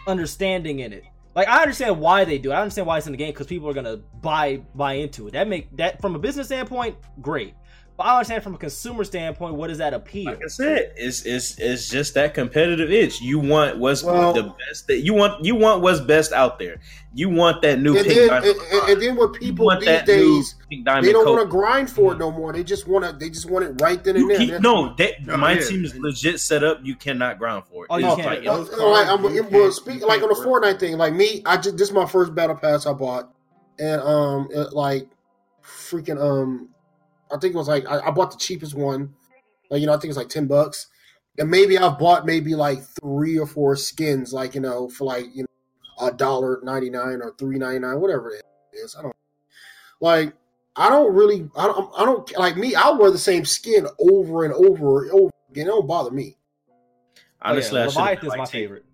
understanding 0.08 0.80
in 0.80 0.94
it. 0.94 1.04
Like 1.36 1.48
I 1.48 1.62
understand 1.62 2.00
why 2.00 2.26
they 2.26 2.38
do 2.38 2.52
it. 2.52 2.56
I 2.56 2.62
understand 2.62 2.88
why 2.88 2.98
it's 2.98 3.08
in 3.08 3.14
the 3.14 3.18
game 3.18 3.32
because 3.32 3.48
people 3.48 3.68
are 3.70 3.74
gonna 3.74 3.98
buy 4.22 4.62
buy 4.76 4.94
into 4.94 5.28
it. 5.28 5.34
That 5.34 5.48
make 5.48 5.76
that 5.78 6.02
from 6.02 6.16
a 6.16 6.20
business 6.20 6.48
standpoint, 6.48 6.96
great. 7.22 7.54
But 7.96 8.08
I 8.08 8.16
understand 8.16 8.42
from 8.42 8.56
a 8.56 8.58
consumer 8.58 9.04
standpoint, 9.04 9.54
what 9.54 9.68
does 9.68 9.78
that 9.78 9.94
appeal? 9.94 10.26
Like 10.26 10.42
I 10.44 10.48
said, 10.48 10.94
it's 10.98 11.22
it's 11.28 11.60
it's 11.60 11.88
just 11.90 12.16
that 12.16 12.34
competitive 12.34 12.90
itch. 12.92 13.22
You 13.22 13.38
want 13.38 13.78
what's 13.78 14.04
Well- 14.04 14.34
the 14.34 14.44
best 14.68 14.88
that 14.88 15.02
you 15.02 15.14
want. 15.14 15.46
You 15.46 15.54
want 15.54 15.82
what's 15.84 16.00
best 16.00 16.34
out 16.34 16.58
there. 16.58 16.80
You 17.14 17.30
want 17.30 17.62
that 17.62 17.80
new 17.80 17.96
And 17.96 18.04
pink 18.08 18.18
then, 18.18 18.28
diamond. 18.30 18.56
and, 18.58 18.72
and- 18.82 18.90
and 18.94 19.02
then 19.04 19.16
what 19.16 19.34
people 19.34 19.68
want 19.68 19.82
these 19.82 19.86
that 19.90 20.08
days 20.08 20.56
they 20.72 20.82
don't 21.12 21.28
want 21.28 21.42
to 21.42 21.46
grind 21.48 21.88
for 21.88 22.14
it 22.14 22.18
no 22.18 22.32
more. 22.32 22.52
They 22.52 22.64
just 22.64 22.88
want 22.88 23.06
to 23.06 23.12
they 23.14 23.30
just 23.30 23.48
want 23.48 23.64
it 23.66 23.80
right 23.80 24.04
then 24.04 24.16
and 24.16 24.24
You 24.24 24.28
there. 24.30 24.38
keep, 24.58 24.62
no, 24.62 24.96
that, 24.96 25.24
No, 25.24 25.38
my 25.38 25.52
yeah. 25.54 25.62
team 25.64 25.86
is 25.86 25.96
legit 25.96 26.40
set 26.40 26.64
up. 26.64 26.80
You 26.82 26.96
cannot 26.96 27.38
grind 27.38 27.66
for 27.66 27.84
it. 27.84 27.90
Oh, 27.92 27.98
you 27.98 28.08
It's 28.08 28.16
can't. 28.16 28.44
like- 28.44 28.48
Uh, 28.80 28.90
like 28.90 29.08
I'm, 29.08 29.24
you 29.26 29.44
it 29.44 29.52
was 29.52 29.52
can't- 29.52 29.74
speak 29.76 30.00
you 30.02 30.08
like 30.08 30.24
on 30.24 30.30
the 30.30 30.34
can't 30.36 30.48
Fortnite 30.48 30.80
thing. 30.80 30.98
Like 30.98 31.14
me, 31.14 31.44
I 31.46 31.58
just 31.58 31.78
this 31.78 31.90
is 31.90 31.94
my 31.94 32.08
first 32.08 32.34
battle 32.34 32.56
pass 32.56 32.88
I 32.88 32.94
bought, 32.94 33.32
and 33.78 34.02
um, 34.02 34.48
it, 34.52 34.74
like 34.74 35.08
freaking 35.64 36.20
um, 36.20 36.70
I 37.34 37.38
think 37.38 37.56
it 37.56 37.58
was 37.58 37.68
like 37.68 37.88
I, 37.88 38.00
I 38.08 38.12
bought 38.12 38.32
the 38.32 38.38
cheapest 38.38 38.76
one. 38.76 39.14
Like 39.70 39.82
you 39.82 39.88
know, 39.88 39.94
I 39.94 39.98
think 39.98 40.10
it's 40.10 40.18
like 40.18 40.30
ten 40.30 40.46
bucks, 40.46 40.88
and 41.40 41.50
maybe 41.50 41.78
I've 41.78 41.98
bought 41.98 42.26
maybe 42.26 42.54
like 42.54 42.84
three 43.02 43.40
or 43.40 43.48
four 43.48 43.76
skins, 43.76 44.32
like 44.34 44.54
you 44.54 44.62
know, 44.62 44.88
for 44.88 45.06
like 45.06 45.26
you 45.34 45.44
know 45.44 46.08
a 46.08 46.14
dollar 46.14 46.60
ninety 46.64 46.90
nine 46.90 47.22
or 47.22 47.34
three 47.40 47.58
ninety 47.58 47.80
nine, 47.80 48.00
whatever 48.00 48.30
it 48.30 48.44
is. 48.74 48.96
I 48.98 49.02
don't 49.02 49.16
like. 50.00 50.34
I 50.76 50.90
don't 50.90 51.14
really. 51.14 51.50
I 51.56 51.66
don't. 51.66 51.92
I 51.98 52.06
don't 52.06 52.38
like 52.38 52.56
me. 52.56 52.76
I'll 52.76 52.98
wear 52.98 53.12
the 53.12 53.18
same 53.18 53.46
skin 53.46 53.88
over 54.00 54.46
and 54.46 54.54
over 54.54 55.04
and 55.04 55.12
over 55.12 55.32
again. 55.50 55.68
It 55.68 55.70
don't 55.70 55.88
bother 55.88 56.12
me. 56.12 56.38
Honestly, 57.42 57.80
yeah. 57.80 57.86
I 57.86 57.90
should 57.90 57.98
have 57.98 58.08
Leviathan's 58.08 58.30
like 58.30 58.38
my 58.38 58.46
T- 58.46 58.52
favorite. 58.52 58.86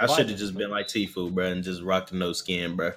I 0.00 0.06
should 0.06 0.28
have 0.28 0.38
just 0.38 0.56
been 0.56 0.70
like 0.70 0.86
Tfue, 0.86 1.32
bro, 1.32 1.46
and 1.46 1.64
just 1.64 1.82
rocked 1.82 2.10
the 2.10 2.16
no 2.16 2.32
skin, 2.32 2.76
bro. 2.76 2.92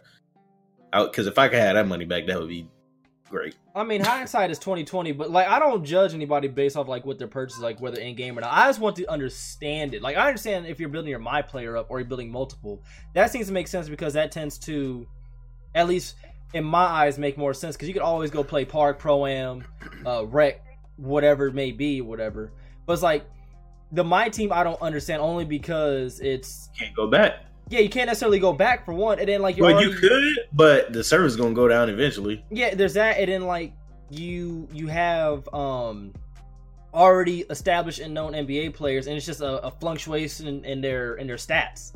Because 0.92 1.26
if 1.26 1.40
I 1.40 1.48
could 1.48 1.60
have 1.60 1.76
that 1.76 1.88
money 1.88 2.06
back, 2.06 2.28
that 2.28 2.40
would 2.40 2.50
be 2.50 2.68
great. 3.32 3.56
I 3.74 3.84
mean, 3.84 4.02
hindsight 4.02 4.52
is 4.52 4.60
twenty 4.60 4.84
twenty, 4.84 5.12
but 5.12 5.32
like 5.32 5.48
I 5.48 5.58
don't 5.58 5.84
judge 5.84 6.14
anybody 6.14 6.48
based 6.48 6.78
off 6.78 6.88
like 6.88 7.06
what 7.06 7.18
their 7.18 7.28
purchase 7.28 7.56
is, 7.56 7.62
like 7.62 7.82
whether 7.82 8.00
in 8.00 8.16
game 8.16 8.38
or 8.38 8.42
not. 8.42 8.54
I 8.54 8.68
just 8.68 8.80
want 8.80 8.96
to 8.98 9.10
understand 9.10 9.96
it. 9.96 10.02
Like 10.02 10.18
I 10.18 10.28
understand 10.28 10.68
if 10.68 10.80
you're 10.80 10.90
building 10.90 11.10
your 11.10 11.20
my 11.20 11.42
player 11.42 11.78
up 11.78 11.88
or 11.90 12.00
you're 12.00 12.08
building 12.08 12.32
multiple, 12.32 12.84
that 13.16 13.32
seems 13.32 13.48
to 13.48 13.54
make 13.54 13.68
sense 13.68 13.90
because 13.90 14.14
that 14.14 14.32
tends 14.32 14.60
to, 14.60 15.08
at 15.74 15.88
least 15.88 16.18
in 16.54 16.64
my 16.64 16.84
eyes, 16.84 17.18
make 17.18 17.38
more 17.38 17.54
sense 17.54 17.76
because 17.76 17.88
you 17.88 17.94
could 17.94 18.04
always 18.04 18.30
go 18.30 18.44
play 18.44 18.66
park, 18.66 19.00
pro 19.00 19.26
am, 19.26 19.64
uh, 20.06 20.26
rec, 20.28 20.64
whatever 20.98 21.48
it 21.48 21.56
may 21.56 21.72
be, 21.72 22.02
whatever. 22.02 22.52
But 22.86 22.94
it's 22.94 23.02
like 23.02 23.26
the 23.92 24.04
my 24.04 24.30
team 24.30 24.52
I 24.54 24.64
don't 24.64 24.82
understand 24.82 25.22
only 25.22 25.46
because 25.46 26.20
it's 26.20 26.70
Can't 26.78 26.96
go 26.96 27.08
back. 27.08 27.46
Yeah 27.72 27.80
you 27.80 27.90
can't 27.90 28.08
necessarily 28.08 28.38
go 28.40 28.54
back 28.54 28.86
for 28.86 28.94
one, 28.94 29.18
and 29.20 29.28
then 29.28 29.42
like 29.42 29.58
you're 29.58 29.66
Well, 29.66 29.76
already, 29.76 29.92
you 29.92 29.98
could, 29.98 30.40
but 30.54 30.94
the 30.94 31.04
server's 31.04 31.36
gonna 31.36 31.54
go 31.56 31.68
down 31.68 31.90
eventually. 31.90 32.44
yeah 32.52 32.76
there's 32.76 32.94
that 32.94 33.18
and 33.18 33.32
then 33.32 33.46
like 33.46 33.74
you 34.10 34.68
you 34.74 34.88
have 34.88 35.52
um 35.54 36.14
already 36.94 37.42
established 37.50 38.00
and 38.00 38.14
known 38.14 38.34
nba 38.34 38.74
players 38.74 39.08
and 39.08 39.16
it's 39.16 39.26
just 39.26 39.40
a, 39.42 39.66
a 39.66 39.72
fluctuation 39.72 40.48
in, 40.48 40.66
in 40.66 40.82
their 40.82 41.16
in 41.16 41.26
their 41.26 41.38
stats 41.38 41.94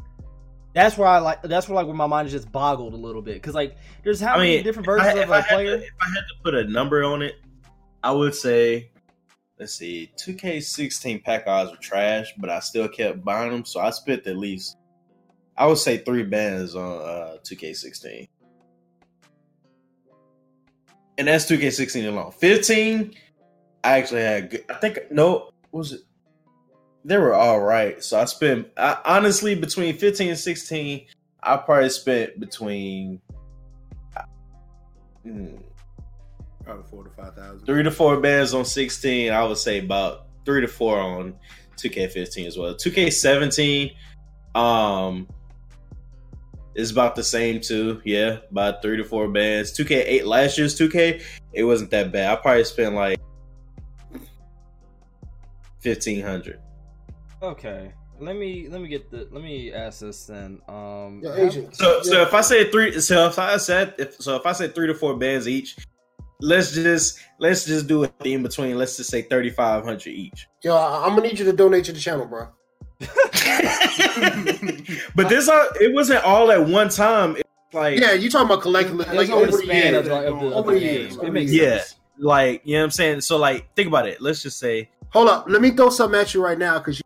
that's 0.73 0.97
where 0.97 1.07
i 1.09 1.17
like 1.19 1.41
that's 1.41 1.67
where 1.67 1.75
like 1.75 1.85
where 1.85 1.95
my 1.95 2.07
mind 2.07 2.25
is 2.27 2.31
just 2.31 2.49
boggled 2.51 2.93
a 2.93 2.97
little 2.97 3.21
bit 3.21 3.33
because 3.35 3.53
like 3.53 3.75
there's 4.05 4.21
how 4.21 4.35
I 4.35 4.37
many 4.37 4.55
mean, 4.55 4.63
different 4.63 4.87
if 4.87 4.93
I- 4.93 4.97
versions 5.03 5.17
if 5.19 5.23
of 5.25 5.31
I 5.31 5.37
a 5.37 5.41
had 5.41 5.49
to- 5.49 5.55
player 5.55 5.75
if 5.75 5.89
I 6.01 6.05
had 6.05 6.15
to 6.21 6.43
put 6.43 6.55
a 6.55 6.63
number 6.65 7.03
on 7.03 7.21
it, 7.21 7.35
I 8.03 8.11
would 8.13 8.33
say, 8.35 8.91
let's 9.59 9.73
see, 9.73 10.11
2K16 10.17 11.23
pack 11.23 11.47
odds 11.47 11.71
were 11.71 11.77
trash, 11.77 12.33
but 12.37 12.49
I 12.49 12.59
still 12.59 12.87
kept 12.87 13.23
buying 13.25 13.51
them, 13.51 13.65
so 13.65 13.79
I 13.81 13.89
spent 13.89 14.27
at 14.27 14.37
least, 14.37 14.77
I 15.57 15.65
would 15.67 15.77
say 15.77 15.97
three 15.99 16.23
bands 16.23 16.75
on 16.75 17.01
uh, 17.01 17.37
2K16. 17.43 18.27
And 21.17 21.27
that's 21.27 21.45
2K16 21.45 22.07
alone. 22.07 22.31
15, 22.31 23.13
I 23.83 23.99
actually 23.99 24.21
had 24.21 24.49
good. 24.49 24.65
I 24.69 24.73
think 24.75 24.99
no, 25.11 25.51
what 25.71 25.79
was 25.79 25.91
it? 25.93 26.01
They 27.05 27.17
were 27.17 27.33
all 27.33 27.61
right. 27.61 28.03
So 28.03 28.19
I 28.19 28.25
spent 28.25 28.67
I, 28.75 28.97
honestly 29.05 29.55
between 29.55 29.95
15 29.95 30.29
and 30.29 30.37
16, 30.37 31.05
I 31.43 31.57
probably 31.57 31.89
spent 31.89 32.39
between 32.39 33.21
mm, 35.25 35.61
Probably 36.63 36.83
four 36.89 37.03
to 37.03 37.09
five 37.11 37.35
thousand. 37.35 37.65
three 37.65 37.83
to 37.83 37.91
four 37.91 38.19
bands 38.19 38.53
on 38.55 38.65
16. 38.65 39.31
I 39.31 39.43
would 39.43 39.57
say 39.57 39.77
about 39.79 40.25
three 40.45 40.61
to 40.61 40.67
four 40.67 40.97
on 40.99 41.35
2K15 41.77 42.47
as 42.47 42.57
well. 42.57 42.73
2K17, 42.73 43.93
um, 44.55 45.27
is 46.75 46.91
about 46.91 47.15
the 47.15 47.23
same 47.23 47.61
too. 47.61 48.01
Yeah, 48.05 48.39
about 48.51 48.81
three 48.81 48.97
to 48.97 49.03
four 49.03 49.27
bands. 49.29 49.71
2K8 49.77 50.25
last 50.25 50.57
year's 50.57 50.77
2K, 50.77 51.21
it 51.53 51.63
wasn't 51.63 51.91
that 51.91 52.11
bad. 52.11 52.31
I 52.31 52.35
probably 52.41 52.63
spent 52.65 52.95
like 52.95 53.19
1500. 55.81 56.59
okay 57.43 57.91
let 58.19 58.35
me 58.35 58.67
let 58.69 58.81
me 58.81 58.87
get 58.87 59.11
the 59.11 59.27
let 59.31 59.43
me 59.43 59.73
ask 59.73 59.99
this 59.99 60.25
then 60.25 60.61
um 60.69 61.21
Yeah, 61.23 61.35
agent. 61.35 61.75
So, 61.75 62.01
so 62.01 62.21
if 62.21 62.33
I 62.33 62.41
say 62.41 62.71
three, 62.71 62.99
so 63.01 63.27
if 63.27 63.37
I 63.37 63.57
said, 63.57 63.93
if 63.97 64.15
so, 64.21 64.37
if 64.37 64.45
I 64.45 64.53
say 64.53 64.69
three 64.69 64.87
to 64.87 64.93
four 64.95 65.17
bands 65.17 65.49
each, 65.49 65.75
let's 66.39 66.73
just 66.73 67.19
let's 67.39 67.65
just 67.65 67.87
do 67.87 68.03
it 68.03 68.13
in 68.23 68.41
between. 68.41 68.77
Let's 68.77 68.95
just 68.95 69.09
say 69.09 69.23
thirty 69.23 69.49
five 69.49 69.83
hundred 69.83 70.11
each. 70.11 70.47
Yo, 70.63 70.73
I- 70.75 71.03
I'm 71.05 71.09
gonna 71.09 71.27
need 71.27 71.39
you 71.39 71.43
to 71.45 71.51
donate 71.53 71.83
to 71.85 71.91
the 71.91 71.99
channel, 71.99 72.25
bro. 72.25 72.47
but 75.15 75.29
this, 75.29 75.49
uh, 75.49 75.65
it 75.81 75.93
wasn't 75.93 76.23
all 76.23 76.51
at 76.51 76.65
one 76.65 76.89
time. 76.89 77.35
It's 77.35 77.43
like, 77.73 77.99
Yeah, 77.99 78.13
you 78.13 78.29
talking 78.29 78.47
about 78.47 78.61
collectively, 78.61 79.05
It's 79.05 79.13
like 79.15 79.29
over 79.29 79.43
over 79.43 79.51
the 79.51 79.57
the 79.57 79.63
span 79.63 79.93
years. 79.93 79.97
of, 79.97 80.05
the- 80.05 80.27
of 80.27 80.41
Over 80.53 80.73
the 80.73 80.79
the 80.79 80.85
years, 80.85 81.17
game. 81.17 81.27
It 81.27 81.33
makes 81.33 81.51
years. 81.51 81.81
sense. 81.81 81.95
like 82.19 82.61
you 82.63 82.75
know 82.75 82.81
what 82.81 82.85
I'm 82.85 82.91
saying. 82.91 83.21
So 83.21 83.37
like, 83.37 83.73
think 83.75 83.87
about 83.87 84.07
it. 84.07 84.21
Let's 84.21 84.41
just 84.41 84.59
say, 84.59 84.89
Hold 85.09 85.29
up, 85.29 85.45
let 85.47 85.61
me 85.61 85.71
throw 85.71 85.89
something 85.89 86.19
at 86.19 86.33
you 86.33 86.43
right 86.43 86.57
now 86.57 86.77
because 86.77 86.99
you 86.99 87.03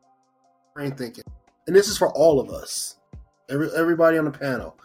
brain 0.74 0.92
thinking, 0.96 1.24
and 1.68 1.76
this 1.76 1.88
is 1.88 1.98
for 1.98 2.12
all 2.14 2.40
of 2.40 2.50
us, 2.50 2.98
every 3.50 3.70
everybody 3.76 4.18
on 4.18 4.26
the 4.26 4.32
panel. 4.32 4.76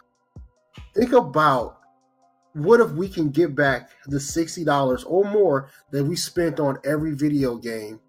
Think 0.93 1.13
about 1.13 1.79
what 2.53 2.79
if 2.79 2.91
we 2.91 3.09
can 3.09 3.29
get 3.31 3.55
back 3.55 3.89
the 4.07 4.19
sixty 4.19 4.63
dollars 4.63 5.03
or 5.05 5.23
more 5.25 5.69
that 5.91 6.03
we 6.03 6.15
spent 6.15 6.59
on 6.59 6.77
every 6.85 7.13
video 7.15 7.55
game 7.55 7.99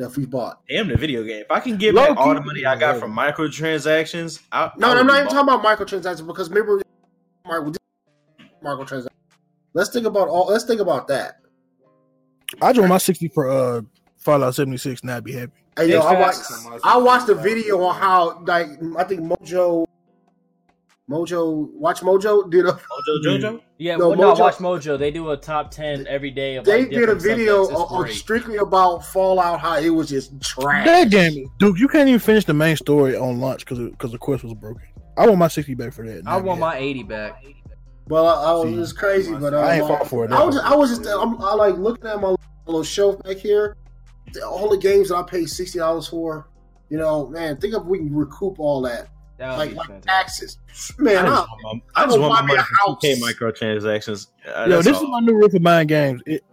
that 0.00 0.16
we 0.16 0.26
bought. 0.26 0.60
damn 0.68 0.88
the 0.88 0.96
video 0.96 1.22
game. 1.22 1.42
If 1.42 1.50
I 1.50 1.60
can 1.60 1.76
get 1.76 1.94
Low 1.94 2.08
back 2.08 2.16
all 2.16 2.34
the 2.34 2.40
money 2.40 2.64
I 2.64 2.76
got 2.76 2.98
from 2.98 3.14
microtransactions, 3.14 4.40
I, 4.50 4.70
No, 4.76 4.90
I 4.90 4.94
no, 4.94 5.00
I'm 5.00 5.06
not 5.06 5.12
be 5.12 5.18
even 5.20 5.32
talking 5.32 5.54
about 5.54 5.64
microtransactions 5.64 6.26
because 6.26 6.50
remember, 6.50 6.82
microtransactions. 8.62 9.06
Let's 9.72 9.90
think 9.90 10.06
about 10.06 10.28
all. 10.28 10.46
Let's 10.46 10.64
think 10.64 10.80
about 10.80 11.06
that. 11.08 11.36
I 12.60 12.72
joined 12.72 12.88
my 12.88 12.98
sixty 12.98 13.28
for 13.28 13.48
uh 13.48 13.82
Fallout 14.18 14.54
seventy 14.54 14.78
six, 14.78 15.02
and 15.02 15.10
I'd 15.10 15.24
be 15.24 15.32
happy. 15.32 15.52
Hey, 15.76 15.90
yo, 15.90 16.00
I 16.00 16.18
watched. 16.18 16.40
I 16.82 16.96
watched 16.96 17.28
a 17.28 17.34
video 17.34 17.80
on 17.82 17.94
how, 17.94 18.42
like, 18.44 18.66
I 18.98 19.04
think 19.04 19.20
Mojo, 19.20 19.86
Mojo, 21.10 21.68
watch 21.72 22.00
Mojo 22.00 22.48
did 22.50 22.66
a 22.66 22.72
Mojo 22.72 23.24
Jojo. 23.24 23.60
yeah 23.78 23.96
No, 23.96 24.10
well, 24.10 24.18
no 24.18 24.32
watch 24.34 24.56
mojo 24.56 24.96
they 24.96 25.10
do 25.10 25.30
a 25.30 25.36
top 25.36 25.70
10 25.70 26.06
every 26.06 26.30
day 26.30 26.56
of 26.56 26.64
they 26.64 26.82
like, 26.82 26.90
did 26.90 27.08
a 27.08 27.14
video 27.16 27.64
subjects. 27.64 27.92
Of, 27.92 28.00
of 28.00 28.12
strictly 28.12 28.56
about 28.58 29.04
Fallout, 29.04 29.60
how 29.60 29.78
it 29.78 29.90
was 29.90 30.08
just 30.08 30.40
trash. 30.40 30.86
That 30.86 31.10
game, 31.10 31.50
Duke, 31.58 31.78
you 31.78 31.88
can't 31.88 32.08
even 32.08 32.20
finish 32.20 32.44
the 32.44 32.54
main 32.54 32.76
story 32.76 33.16
on 33.16 33.40
launch 33.40 33.64
because 33.64 33.78
because 33.90 34.12
the 34.12 34.18
quest 34.18 34.44
was 34.44 34.54
broken. 34.54 34.82
I 35.18 35.26
want 35.26 35.38
my 35.38 35.48
sixty 35.48 35.74
back 35.74 35.92
for 35.92 36.06
that. 36.06 36.22
i 36.26 36.36
want 36.36 36.60
happy. 36.60 36.60
my 36.60 36.76
80 36.78 37.02
back 37.02 37.44
Well, 38.06 38.26
I, 38.26 38.52
I 38.52 38.64
was 38.64 38.74
just 38.74 38.96
crazy, 38.96 39.34
but 39.34 39.52
uh, 39.52 39.58
I 39.58 39.76
ain't 39.76 39.88
fought 39.88 40.06
for 40.06 40.24
it. 40.24 40.32
I 40.32 40.44
was, 40.44 40.56
I 40.58 40.74
was 40.74 40.96
just, 40.96 41.06
I'm, 41.08 41.42
I 41.42 41.54
like 41.54 41.76
looking 41.76 42.06
at 42.06 42.20
my 42.20 42.36
little 42.66 42.84
shelf 42.84 43.20
back 43.24 43.38
here. 43.38 43.76
All 44.46 44.68
the 44.68 44.78
games 44.78 45.08
that 45.08 45.16
I 45.16 45.22
paid 45.24 45.50
sixty 45.50 45.80
dollars 45.80 46.06
for, 46.06 46.48
you 46.88 46.98
know, 46.98 47.26
man, 47.26 47.56
think 47.56 47.74
if 47.74 47.82
we 47.82 47.98
can 47.98 48.14
recoup 48.14 48.60
all 48.60 48.80
that, 48.82 49.08
that 49.08 49.08
would 49.08 49.19
like, 49.40 49.74
like 49.74 49.86
fantastic. 49.88 50.04
taxes. 50.06 50.58
Man, 50.98 51.16
I 51.16 51.20
I, 51.20 51.24
just 51.26 51.48
want 51.48 51.62
my, 51.62 52.02
I 52.02 52.06
just 52.06 52.20
want 52.20 52.32
my 52.34 52.42
money 52.42 52.62
from 52.62 52.96
microtransactions. 53.28 54.26
Uh, 54.46 54.66
Yo, 54.68 54.82
this 54.82 54.96
all. 54.96 55.02
is 55.04 55.08
my 55.08 55.20
new 55.20 55.34
rule 55.34 55.48
for 55.48 55.60
buying 55.60 55.86
games. 55.86 56.22
It, 56.26 56.44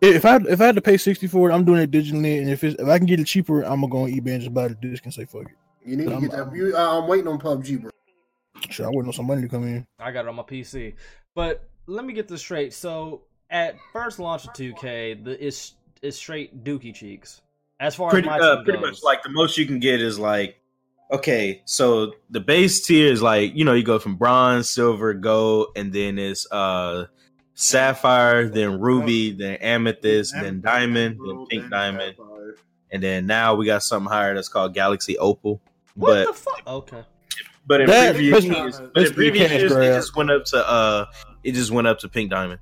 if 0.00 0.24
I 0.24 0.36
if 0.36 0.60
I 0.60 0.66
had 0.66 0.74
to 0.76 0.80
pay 0.82 0.96
sixty 0.96 1.26
for 1.26 1.50
it, 1.50 1.54
I'm 1.54 1.64
doing 1.64 1.82
it 1.82 1.90
digitally, 1.90 2.40
and 2.40 2.48
if 2.48 2.62
it's, 2.62 2.80
if 2.80 2.88
I 2.88 2.98
can 2.98 3.06
get 3.06 3.18
it 3.20 3.26
cheaper, 3.26 3.62
I'm 3.62 3.80
gonna 3.80 3.88
go 3.88 4.02
on 4.02 4.10
eBay 4.12 4.34
and 4.34 4.40
just 4.42 4.54
buy 4.54 4.68
the 4.68 4.74
disc 4.74 5.04
and 5.04 5.12
say 5.12 5.24
fuck 5.24 5.42
it. 5.42 5.48
you 5.84 5.96
need 5.96 6.04
to 6.06 6.12
I'm- 6.12 6.20
get 6.22 6.30
that. 6.30 6.54
You, 6.54 6.76
uh, 6.76 7.00
I'm 7.00 7.08
waiting 7.08 7.26
on 7.28 7.38
PUBG, 7.40 7.82
bro. 7.82 7.90
Sure, 8.70 8.86
I 8.86 8.88
waiting 8.90 9.06
on 9.06 9.12
some 9.12 9.26
money 9.26 9.42
to 9.42 9.48
come 9.48 9.64
in. 9.64 9.86
I 9.98 10.10
got 10.12 10.24
it 10.24 10.28
on 10.28 10.34
my 10.36 10.42
PC. 10.42 10.94
But 11.34 11.68
let 11.86 12.04
me 12.04 12.12
get 12.12 12.28
this 12.28 12.40
straight. 12.40 12.72
So 12.72 13.22
at 13.50 13.76
first 13.92 14.18
launch 14.18 14.44
of 14.44 14.52
2K, 14.52 15.24
the 15.24 15.44
it's 15.46 15.74
it's 16.02 16.16
straight 16.16 16.64
dookie 16.64 16.94
cheeks. 16.94 17.40
As 17.80 17.94
far 17.94 18.10
pretty, 18.10 18.28
as 18.28 18.40
my 18.40 18.46
uh, 18.46 18.62
pretty 18.64 18.80
goes. 18.80 18.90
much 18.90 19.02
like 19.02 19.22
the 19.22 19.30
most 19.30 19.56
you 19.56 19.66
can 19.66 19.78
get 19.80 20.00
is 20.00 20.18
like 20.18 20.60
okay 21.10 21.62
so 21.64 22.12
the 22.30 22.40
base 22.40 22.86
tier 22.86 23.10
is 23.10 23.22
like 23.22 23.54
you 23.54 23.64
know 23.64 23.72
you 23.72 23.82
go 23.82 23.98
from 23.98 24.16
bronze 24.16 24.68
silver 24.68 25.14
gold 25.14 25.68
and 25.74 25.92
then 25.92 26.18
it's 26.18 26.46
uh 26.52 27.06
sapphire 27.54 28.48
then 28.48 28.78
ruby 28.78 29.32
then 29.32 29.54
amethyst 29.56 30.32
then 30.34 30.60
diamond 30.60 31.18
then 31.26 31.46
pink 31.46 31.70
diamond. 31.70 32.14
and 32.92 33.02
then 33.02 33.26
now 33.26 33.54
we 33.54 33.66
got 33.66 33.82
something 33.82 34.10
higher 34.10 34.34
that's 34.34 34.48
called 34.48 34.72
galaxy 34.74 35.18
opal. 35.18 35.60
What 35.94 36.08
but 36.08 36.26
the 36.28 36.32
fuck? 36.34 36.62
Okay. 36.66 37.04
but 37.66 37.80
in 37.80 37.86
That- 37.88 38.14
previous 38.14 38.44
that's- 38.44 38.58
years 38.78 38.90
but 38.94 39.06
in 39.06 39.12
previous 39.14 39.50
years 39.50 39.72
it 39.72 39.94
just 39.94 40.14
went 40.14 40.30
up 40.30 40.44
to 40.46 40.68
uh 40.68 41.06
it 41.42 41.52
just 41.52 41.70
went 41.70 41.86
up 41.88 41.98
to 42.00 42.08
pink 42.08 42.30
diamond. 42.30 42.60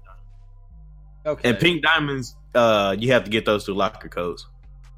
Okay. 1.27 1.49
and 1.51 1.59
pink 1.59 1.83
diamonds 1.83 2.35
uh 2.55 2.97
you 2.99 3.13
have 3.13 3.25
to 3.25 3.31
get 3.31 3.45
those 3.45 3.65
through 3.65 3.75
locker 3.75 4.09
codes. 4.09 4.47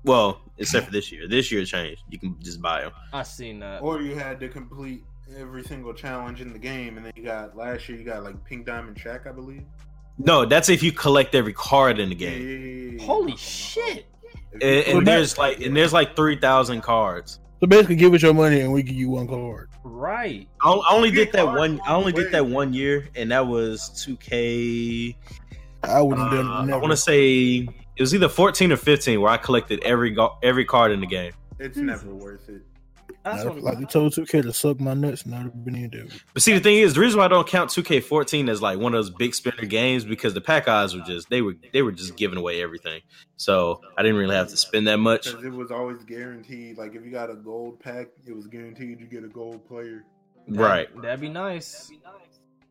Well 0.04 0.40
except 0.58 0.86
for 0.86 0.92
this 0.92 1.10
year 1.12 1.28
this 1.28 1.50
year 1.50 1.64
changed 1.64 2.02
you 2.10 2.18
can 2.18 2.36
just 2.40 2.60
buy 2.60 2.82
them 2.82 2.92
I 3.12 3.22
seen 3.22 3.60
that. 3.60 3.82
Or 3.82 4.00
you 4.00 4.14
had 4.14 4.40
to 4.40 4.48
complete 4.48 5.04
every 5.36 5.62
single 5.62 5.92
challenge 5.92 6.40
in 6.40 6.52
the 6.52 6.58
game, 6.58 6.96
and 6.96 7.06
then 7.06 7.12
you 7.16 7.24
got 7.24 7.56
last 7.56 7.88
year 7.88 7.98
you 7.98 8.04
got 8.04 8.22
like 8.22 8.42
Pink 8.44 8.66
Diamond 8.66 8.96
Shaq, 8.96 9.26
I 9.26 9.32
believe. 9.32 9.64
No, 10.18 10.44
that's 10.44 10.68
if 10.68 10.82
you 10.82 10.92
collect 10.92 11.34
every 11.34 11.52
card 11.52 12.00
in 12.00 12.08
the 12.08 12.14
game. 12.14 12.42
yeah, 12.42 12.56
yeah, 12.56 12.90
yeah, 12.98 13.06
Holy 13.06 13.36
shit. 13.36 14.06
And, 14.52 14.62
and 14.62 15.06
there's 15.06 15.38
like 15.38 15.60
and 15.60 15.76
there's 15.76 15.92
like 15.92 16.16
three 16.16 16.36
thousand 16.36 16.82
cards. 16.82 17.40
So 17.60 17.66
basically, 17.66 17.96
give 17.96 18.14
us 18.14 18.22
your 18.22 18.34
money 18.34 18.60
and 18.60 18.72
we 18.72 18.82
give 18.82 18.94
you 18.94 19.10
one 19.10 19.26
card. 19.26 19.68
Right. 19.82 20.48
I 20.62 20.80
only 20.90 21.10
did 21.10 21.32
that 21.32 21.46
one. 21.46 21.80
I 21.86 21.94
only 21.94 22.12
did 22.12 22.30
that 22.32 22.46
one 22.46 22.72
year, 22.72 23.08
and 23.16 23.30
that 23.32 23.46
was 23.46 23.88
two 24.02 24.16
K. 24.16 25.16
I 25.82 26.00
wouldn't 26.00 26.32
have 26.32 26.46
done 26.46 26.70
Uh. 26.70 26.74
I 26.74 26.78
want 26.78 26.90
to 26.92 26.96
say 26.96 27.68
it 27.98 28.02
was 28.02 28.14
either 28.14 28.28
14 28.28 28.70
or 28.72 28.76
15 28.76 29.20
where 29.20 29.30
I 29.30 29.36
collected 29.36 29.82
every 29.82 30.10
go- 30.10 30.38
every 30.42 30.64
card 30.64 30.92
in 30.92 31.00
the 31.00 31.06
game. 31.06 31.32
It's 31.58 31.76
hmm. 31.76 31.86
never 31.86 32.14
worth 32.14 32.48
it. 32.48 32.62
That's 33.24 33.44
Now, 33.44 33.50
what, 33.50 33.62
like 33.62 33.78
they 33.78 33.84
told 33.84 34.12
2K 34.12 34.42
to 34.42 34.52
suck 34.52 34.80
my 34.80 34.94
nuts, 34.94 35.24
and 35.24 35.34
I'd 35.34 35.42
have 35.42 35.64
been 35.64 35.74
in 35.74 35.90
there. 35.90 36.06
But 36.32 36.42
see, 36.42 36.52
the 36.52 36.60
thing 36.60 36.76
is, 36.76 36.94
the 36.94 37.00
reason 37.00 37.18
why 37.18 37.24
I 37.24 37.28
don't 37.28 37.46
count 37.46 37.70
2K14 37.70 38.48
as 38.48 38.62
like 38.62 38.78
one 38.78 38.94
of 38.94 38.98
those 38.98 39.10
big 39.10 39.34
spinner 39.34 39.64
games 39.64 40.04
because 40.04 40.34
the 40.34 40.40
pack 40.40 40.68
odds 40.68 40.94
were 40.94 41.02
just 41.02 41.28
they 41.28 41.42
were 41.42 41.54
they 41.72 41.82
were 41.82 41.90
just 41.92 42.16
giving 42.16 42.38
away 42.38 42.62
everything. 42.62 43.02
So 43.36 43.80
I 43.98 44.02
didn't 44.02 44.18
really 44.18 44.36
have 44.36 44.48
to 44.48 44.56
spend 44.56 44.86
that 44.86 44.98
much. 44.98 45.26
Because 45.26 45.44
it 45.44 45.52
was 45.52 45.72
always 45.72 46.04
guaranteed. 46.04 46.78
Like 46.78 46.94
if 46.94 47.04
you 47.04 47.10
got 47.10 47.30
a 47.30 47.34
gold 47.34 47.80
pack, 47.80 48.06
it 48.24 48.34
was 48.34 48.46
guaranteed 48.46 49.00
you 49.00 49.06
get 49.06 49.24
a 49.24 49.28
gold 49.28 49.66
player. 49.66 50.04
that- 50.46 50.60
Right. 50.60 51.02
That'd 51.02 51.20
be 51.20 51.28
nice. 51.28 51.90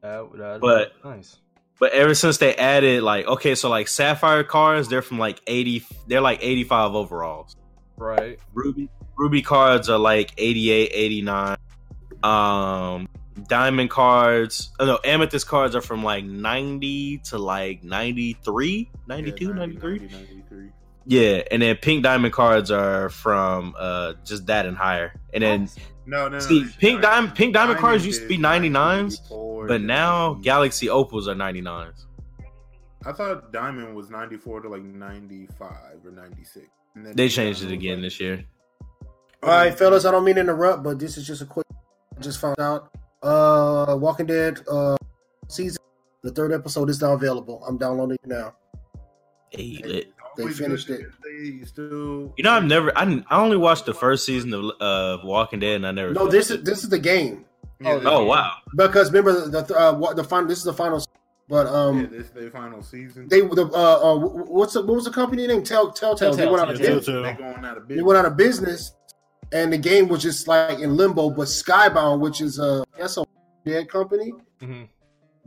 That, 0.01 0.29
that'd 0.35 0.61
But- 0.61 1.03
be 1.03 1.09
nice. 1.09 1.37
But 1.79 1.93
ever 1.93 2.15
since 2.15 2.37
they 2.37 2.55
added 2.55 3.03
like 3.03 3.27
okay, 3.27 3.55
so 3.55 3.69
like 3.69 3.87
sapphire 3.87 4.43
cards, 4.43 4.87
they're 4.87 5.01
from 5.01 5.19
like 5.19 5.41
80, 5.45 5.85
they're 6.07 6.21
like 6.21 6.39
85 6.41 6.95
overalls. 6.95 7.55
Right. 7.97 8.39
Ruby 8.53 8.89
Ruby 9.17 9.41
cards 9.41 9.89
are 9.89 9.99
like 9.99 10.33
88, 10.37 10.91
89. 10.93 11.57
Um 12.23 13.07
diamond 13.47 13.89
cards, 13.91 14.71
oh 14.79 14.85
no, 14.85 14.99
amethyst 15.03 15.47
cards 15.47 15.75
are 15.75 15.81
from 15.81 16.03
like 16.03 16.25
90 16.25 17.19
to 17.19 17.37
like 17.37 17.83
93, 17.83 18.89
92, 19.07 19.45
Yeah, 19.45 19.53
93. 19.53 19.99
90, 19.99 20.15
93. 20.15 20.69
Yeah, 21.05 21.43
and 21.51 21.61
then 21.61 21.75
pink 21.77 22.03
diamond 22.03 22.33
cards 22.33 22.71
are 22.71 23.09
from 23.09 23.75
uh 23.77 24.13
just 24.25 24.47
that 24.47 24.65
and 24.65 24.75
higher. 24.75 25.13
And 25.33 25.43
then 25.43 25.69
No, 26.07 26.29
no, 26.29 26.29
no. 26.29 26.39
See, 26.39 26.61
no, 26.63 26.69
pink 26.79 27.01
diamond- 27.01 27.35
pink 27.35 27.53
diamond 27.53 27.79
cards 27.79 28.05
used 28.05 28.21
to 28.21 28.27
be 28.27 28.37
99s, 28.37 29.67
but 29.67 29.81
now 29.81 30.35
Galaxy 30.35 30.89
Opals 30.89 31.27
are 31.27 31.35
99s. 31.35 32.05
I 33.05 33.11
thought 33.11 33.51
diamond 33.51 33.93
was 33.95 34.09
94 34.09 34.61
to 34.61 34.69
like 34.69 34.81
95 34.83 35.69
or 36.05 36.11
96. 36.11 36.65
They 37.13 37.29
changed 37.29 37.63
it 37.63 37.71
again 37.71 37.97
like- 37.97 38.03
this 38.03 38.19
year. 38.19 38.43
All 39.43 39.49
right, 39.49 39.77
fellas, 39.77 40.05
I 40.05 40.11
don't 40.11 40.23
mean 40.23 40.35
to 40.35 40.41
interrupt, 40.41 40.81
but 40.83 40.97
this 40.97 41.15
is 41.17 41.27
just 41.27 41.41
a 41.41 41.45
quick. 41.45 41.67
I 42.17 42.21
just 42.21 42.39
found 42.39 42.59
out. 42.59 42.89
Uh, 43.21 43.95
Walking 43.99 44.25
Dead 44.25 44.61
uh 44.69 44.95
season, 45.47 45.81
the 46.23 46.31
third 46.31 46.51
episode 46.53 46.89
is 46.89 47.01
now 47.01 47.13
available. 47.13 47.63
I'm 47.67 47.77
downloading 47.77 48.17
it 48.23 48.27
now. 48.27 48.55
Hey, 49.51 49.81
lit. 49.85 50.11
They 50.37 50.49
finished 50.49 50.89
it. 50.89 51.01
that 51.01 51.11
They 51.23 51.65
still. 51.65 52.33
You 52.37 52.43
know, 52.43 52.51
I've 52.53 52.63
never. 52.65 52.97
I, 52.97 53.23
I 53.29 53.41
only 53.41 53.57
watched 53.57 53.85
the 53.85 53.93
first 53.93 54.25
season 54.25 54.53
of 54.53 54.71
uh, 54.79 55.17
Walking 55.25 55.59
Dead, 55.59 55.75
and 55.77 55.87
I 55.87 55.91
never. 55.91 56.13
No, 56.13 56.27
this 56.27 56.51
is 56.51 56.63
this 56.63 56.83
is 56.83 56.89
the 56.89 56.99
game 56.99 57.45
Yeah, 57.81 57.99
Oh, 58.03 58.21
Oh 58.21 58.23
wow! 58.25 58.53
because 58.75 59.11
remember 59.11 59.47
the 59.49 59.61
the 59.61 59.75
uh, 59.75 60.13
the 60.13 60.23
final. 60.23 60.47
This 60.47 60.59
is 60.59 60.63
the 60.63 60.73
final, 60.73 61.03
but 61.49 61.65
yeah, 61.65 61.71
um, 61.71 62.09
this 62.11 62.27
is 62.27 62.31
their 62.31 62.49
final 62.51 62.81
season. 62.81 63.27
they 63.27 63.41
the 63.41 63.69
uh, 63.73 64.13
uh 64.13 64.15
what's 64.17 64.73
the, 64.73 64.81
what 64.85 64.95
was 64.95 65.05
the 65.05 65.11
company 65.11 65.45
name? 65.47 65.63
Tell 65.63 65.91
Telltale. 65.91 66.35
They 66.35 66.45
went 66.47 66.59
out 66.61 66.69
of 66.71 66.77
Telltale. 66.77 66.95
business. 66.97 67.05
Telltale. 67.05 67.23
They 67.23 67.33
going 67.33 67.65
out 67.65 67.77
of 67.77 67.87
They 67.87 68.01
went 68.01 68.17
out 68.19 68.25
of 68.25 68.37
business, 68.37 68.93
and 69.51 69.71
the 69.73 69.77
game 69.77 70.07
was 70.07 70.21
just 70.21 70.47
like 70.47 70.79
in 70.79 70.95
limbo. 70.97 71.29
But 71.29 71.47
Skybound, 71.47 72.19
which 72.19 72.41
is 72.41 72.59
a 72.59 72.83
that's 72.97 73.17
a 73.17 73.25
dead 73.65 73.89
company, 73.89 74.33
hmm 74.59 74.83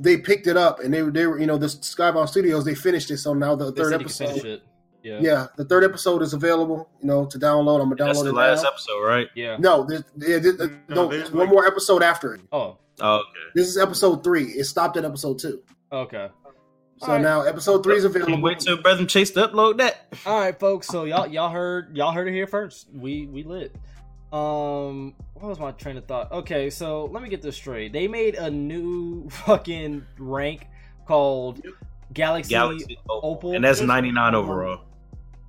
they 0.02 0.16
picked 0.16 0.46
it 0.46 0.56
up 0.56 0.80
and 0.80 0.94
they 0.94 1.02
were 1.02 1.10
they 1.10 1.26
were 1.26 1.38
you 1.38 1.46
know 1.46 1.58
the 1.58 1.66
Skybound 1.66 2.28
Studios 2.28 2.64
they 2.64 2.74
finished 2.74 3.10
it. 3.10 3.18
So 3.18 3.34
now 3.34 3.54
the 3.54 3.70
They 3.70 3.82
third 3.82 3.90
said 3.92 4.00
you 4.00 4.06
can 4.06 4.14
finish 4.14 4.36
episode, 4.38 4.46
it. 4.46 4.62
Yeah. 5.02 5.18
yeah, 5.20 5.46
the 5.56 5.64
third 5.64 5.84
episode 5.84 6.22
is 6.22 6.32
available. 6.34 6.88
You 7.00 7.06
know 7.08 7.24
to 7.26 7.38
download. 7.38 7.80
I'm 7.80 7.88
gonna 7.88 7.96
download 7.96 7.98
That's 7.98 8.18
download 8.20 8.24
the 8.24 8.30
it 8.30 8.34
last 8.34 8.62
now. 8.62 8.68
episode, 8.68 9.00
right? 9.02 9.28
Yeah. 9.34 9.56
No, 9.58 9.84
there's, 9.88 10.04
there- 10.16 10.40
there- 10.40 10.82
No, 10.88 10.94
no, 10.94 11.08
there's 11.08 11.30
one 11.30 11.40
like- 11.46 11.48
more 11.50 11.66
episode 11.66 12.02
after 12.02 12.34
it. 12.34 12.40
Oh. 12.52 12.76
Oh, 13.02 13.16
okay. 13.16 13.28
This 13.54 13.66
is 13.68 13.78
episode 13.78 14.22
three. 14.22 14.44
It 14.44 14.64
stopped 14.64 14.96
at 14.98 15.04
episode 15.06 15.38
two. 15.38 15.62
Okay. 15.90 16.28
So 16.98 17.06
All 17.06 17.14
right. 17.14 17.22
now 17.22 17.40
episode 17.42 17.82
three 17.82 17.96
is 17.96 18.02
Can't 18.04 18.14
available. 18.16 18.42
wait 18.42 18.60
till 18.60 18.76
Brethren 18.76 19.06
Chase 19.08 19.30
to 19.30 19.48
upload 19.48 19.78
that. 19.78 20.12
All 20.26 20.38
right, 20.38 20.58
folks. 20.60 20.86
So 20.86 21.04
y'all 21.04 21.26
y'all 21.26 21.48
heard 21.48 21.96
y'all 21.96 22.12
heard 22.12 22.28
it 22.28 22.32
here 22.32 22.46
first. 22.46 22.88
We 22.92 23.26
we 23.26 23.42
lit. 23.42 23.74
Um, 24.32 25.14
what 25.34 25.48
was 25.48 25.58
my 25.58 25.72
train 25.72 25.96
of 25.96 26.04
thought? 26.06 26.30
Okay, 26.30 26.68
so 26.70 27.06
let 27.06 27.22
me 27.22 27.28
get 27.30 27.40
this 27.42 27.56
straight. 27.56 27.92
They 27.94 28.06
made 28.06 28.34
a 28.34 28.50
new 28.50 29.28
fucking 29.46 30.04
rank 30.18 30.66
called 31.06 31.64
Galaxy, 32.12 32.50
Galaxy 32.50 32.98
Opal, 33.08 33.30
Opal. 33.30 33.52
and 33.54 33.64
that's 33.64 33.80
99 33.80 34.34
overall. 34.34 34.80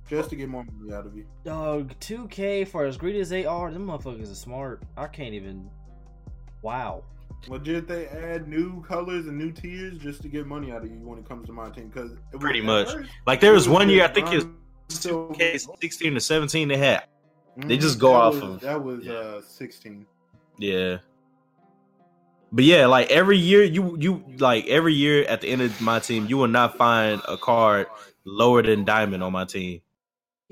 Just 0.08 0.30
to 0.30 0.36
get 0.36 0.48
more 0.48 0.64
money 0.78 0.92
out 0.92 1.06
of 1.06 1.16
you. 1.16 1.24
Dog, 1.44 1.94
2K 2.00 2.68
for 2.68 2.84
as 2.84 2.96
greedy 2.96 3.20
as 3.20 3.28
they 3.30 3.46
are, 3.46 3.70
them 3.70 3.86
motherfuckers 3.86 4.30
are 4.30 4.34
smart. 4.34 4.82
I 4.96 5.06
can't 5.06 5.32
even. 5.34 5.70
Wow. 6.60 7.04
Legit, 7.48 7.88
they 7.88 8.06
add 8.08 8.46
new 8.46 8.82
colors 8.82 9.26
and 9.26 9.36
new 9.38 9.50
tiers 9.50 9.98
just 9.98 10.22
to 10.22 10.28
get 10.28 10.46
money 10.46 10.70
out 10.70 10.82
of 10.84 10.90
you 10.90 10.98
when 10.98 11.18
it 11.18 11.28
comes 11.28 11.46
to 11.46 11.52
my 11.52 11.70
team. 11.70 11.88
Because 11.88 12.12
Pretty 12.38 12.60
much. 12.60 12.88
Like 13.26 13.40
there 13.40 13.52
was 13.52 13.68
one 13.68 13.88
year, 13.88 14.04
I 14.04 14.08
think 14.08 14.30
it 14.32 14.36
was 14.36 14.46
so 14.88 15.28
2K 15.28 15.58
16 15.80 16.14
to 16.14 16.20
17. 16.20 16.68
They 16.68 16.76
had, 16.76 17.04
they 17.56 17.76
just 17.78 17.96
Mhm, 17.96 18.00
go 18.00 18.12
off 18.12 18.34
was- 18.34 18.42
of- 18.42 18.60
that 18.60 18.82
was 18.82 19.04
yeah. 19.04 19.12
uh 19.12 19.40
16. 19.40 20.06
yeah. 20.58 20.98
But 22.54 22.64
yeah, 22.64 22.84
like 22.86 23.10
every 23.10 23.38
year, 23.38 23.62
you 23.64 23.96
you 23.98 24.22
like 24.38 24.66
every 24.66 24.92
year 24.92 25.24
at 25.24 25.40
the 25.40 25.48
end 25.48 25.62
of 25.62 25.80
my 25.80 25.98
team, 26.00 26.26
you 26.26 26.36
will 26.36 26.48
not 26.48 26.76
find 26.76 27.22
a 27.26 27.38
card 27.38 27.86
lower 28.26 28.62
than 28.62 28.84
diamond 28.84 29.22
on 29.22 29.32
my 29.32 29.46
team. 29.46 29.80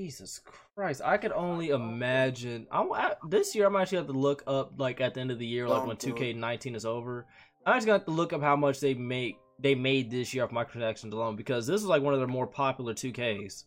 Jesus 0.00 0.40
Christ, 0.74 1.02
I 1.04 1.18
could 1.18 1.32
only 1.32 1.68
imagine. 1.68 2.66
I, 2.72 2.80
I- 2.82 3.14
this 3.28 3.54
year, 3.54 3.66
I'm 3.66 3.76
actually 3.76 3.98
have 3.98 4.06
to 4.06 4.14
look 4.14 4.42
up 4.46 4.72
like 4.78 5.02
at 5.02 5.12
the 5.12 5.20
end 5.20 5.30
of 5.30 5.38
the 5.38 5.46
year, 5.46 5.68
like 5.68 5.86
when 5.86 5.96
Don't 5.96 6.16
do 6.16 6.24
it. 6.24 6.36
2K19 6.36 6.74
is 6.74 6.86
over. 6.86 7.26
I'm 7.66 7.76
just 7.76 7.86
gonna 7.86 7.98
have 7.98 8.06
to 8.06 8.12
look 8.12 8.32
up 8.32 8.40
how 8.40 8.56
much 8.56 8.80
they 8.80 8.94
make 8.94 9.36
they 9.58 9.74
made 9.74 10.10
this 10.10 10.32
year 10.32 10.44
off 10.44 10.50
microtransactions 10.52 11.12
alone 11.12 11.36
because 11.36 11.66
this 11.66 11.82
is 11.82 11.86
like 11.86 12.00
one 12.00 12.14
of 12.14 12.20
their 12.20 12.26
more 12.26 12.46
popular 12.46 12.94
2Ks. 12.94 13.64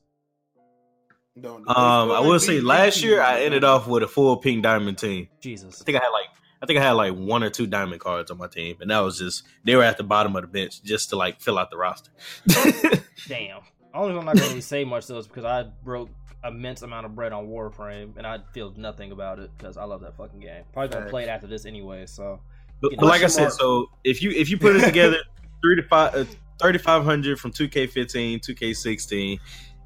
Don't. 1.39 1.67
Um, 1.69 2.11
I 2.11 2.19
will 2.19 2.39
say 2.39 2.61
last 2.61 3.03
year 3.03 3.21
I 3.21 3.33
ended 3.33 3.45
ended 3.45 3.63
off 3.63 3.87
with 3.87 4.01
a 4.01 4.07
full 4.07 4.37
pink 4.37 4.63
diamond 4.63 4.97
team. 4.97 5.27
Jesus. 5.39 5.81
I 5.81 5.85
think 5.85 5.97
I 5.99 6.03
had 6.03 6.09
like 6.09 6.25
I 6.63 6.65
think 6.65 6.79
I 6.79 6.83
had 6.83 6.91
like 6.93 7.13
one 7.13 7.43
or 7.43 7.51
two 7.51 7.67
diamond 7.67 8.01
cards 8.01 8.31
on 8.31 8.39
my 8.39 8.47
team, 8.47 8.77
and 8.81 8.89
that 8.89 8.99
was 9.01 9.19
just 9.19 9.43
they 9.63 9.75
were 9.75 9.83
at 9.83 9.97
the 9.97 10.03
bottom 10.03 10.35
of 10.35 10.41
the 10.41 10.47
bench 10.47 10.81
just 10.81 11.11
to 11.11 11.15
like 11.15 11.39
fill 11.39 11.59
out 11.59 11.69
the 11.69 11.77
roster. 11.77 12.09
Damn. 13.27 13.59
Only 13.95 14.09
reason 14.09 14.19
I'm 14.21 14.25
not 14.25 14.35
gonna 14.37 14.47
really 14.47 14.61
say 14.61 14.83
much 14.85 15.05
though 15.05 15.19
is 15.19 15.27
because 15.27 15.45
I 15.45 15.63
broke 15.83 16.09
immense 16.45 16.81
amount 16.81 17.05
of 17.05 17.15
bread 17.15 17.31
on 17.31 17.47
Warframe 17.47 18.17
and 18.17 18.27
I 18.27 18.39
feel 18.53 18.73
nothing 18.75 19.11
about 19.11 19.39
it 19.39 19.51
because 19.57 19.77
I 19.77 19.85
love 19.85 20.01
that 20.01 20.17
fucking 20.17 20.39
game. 20.39 20.63
Probably 20.73 20.89
gonna 20.89 21.09
play 21.09 21.23
it 21.23 21.29
after 21.29 21.47
this 21.47 21.65
anyway. 21.65 22.05
So 22.05 22.39
but, 22.83 22.91
but 22.97 23.05
like 23.05 23.17
I 23.17 23.19
question 23.25 23.49
said, 23.49 23.53
so 23.53 23.89
if 24.03 24.21
you 24.21 24.31
if 24.31 24.49
you 24.49 24.57
put 24.57 24.75
it 24.75 24.83
together, 24.83 25.17
three 25.61 25.77
to 25.77 25.83
five, 25.83 26.13
uh, 26.15 26.25
thirty 26.59 26.79
five 26.79 27.05
hundred 27.05 27.39
from 27.39 27.51
two 27.51 27.69
K 27.69 27.87
fifteen, 27.87 28.41
two 28.41 28.53
K 28.53 28.73
sixteen, 28.73 29.39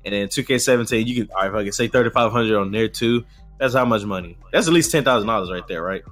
and 0.03 0.15
then 0.15 0.29
two 0.29 0.43
K 0.43 0.57
seventeen, 0.57 1.05
you 1.05 1.13
can 1.23 1.31
all 1.35 1.41
right, 1.43 1.49
if 1.49 1.55
I 1.55 1.63
can 1.63 1.73
say 1.73 1.87
thirty 1.87 2.09
five 2.09 2.31
hundred 2.31 2.59
on 2.59 2.71
there 2.71 2.87
too. 2.87 3.23
That's 3.59 3.75
how 3.75 3.85
much 3.85 4.03
money. 4.03 4.37
That's 4.51 4.67
at 4.67 4.73
least 4.73 4.91
ten 4.91 5.03
thousand 5.03 5.27
dollars 5.27 5.51
right 5.51 5.67
there, 5.67 5.83
right? 5.83 6.03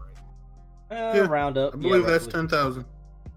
uh, 0.92 0.96
Yeah, 1.16 1.20
round 1.22 1.58
up. 1.58 1.74
I 1.74 1.78
believe 1.78 2.04
yeah, 2.04 2.12
that's 2.12 2.26
roughly. 2.26 2.40
ten 2.40 2.48
thousand. 2.50 2.86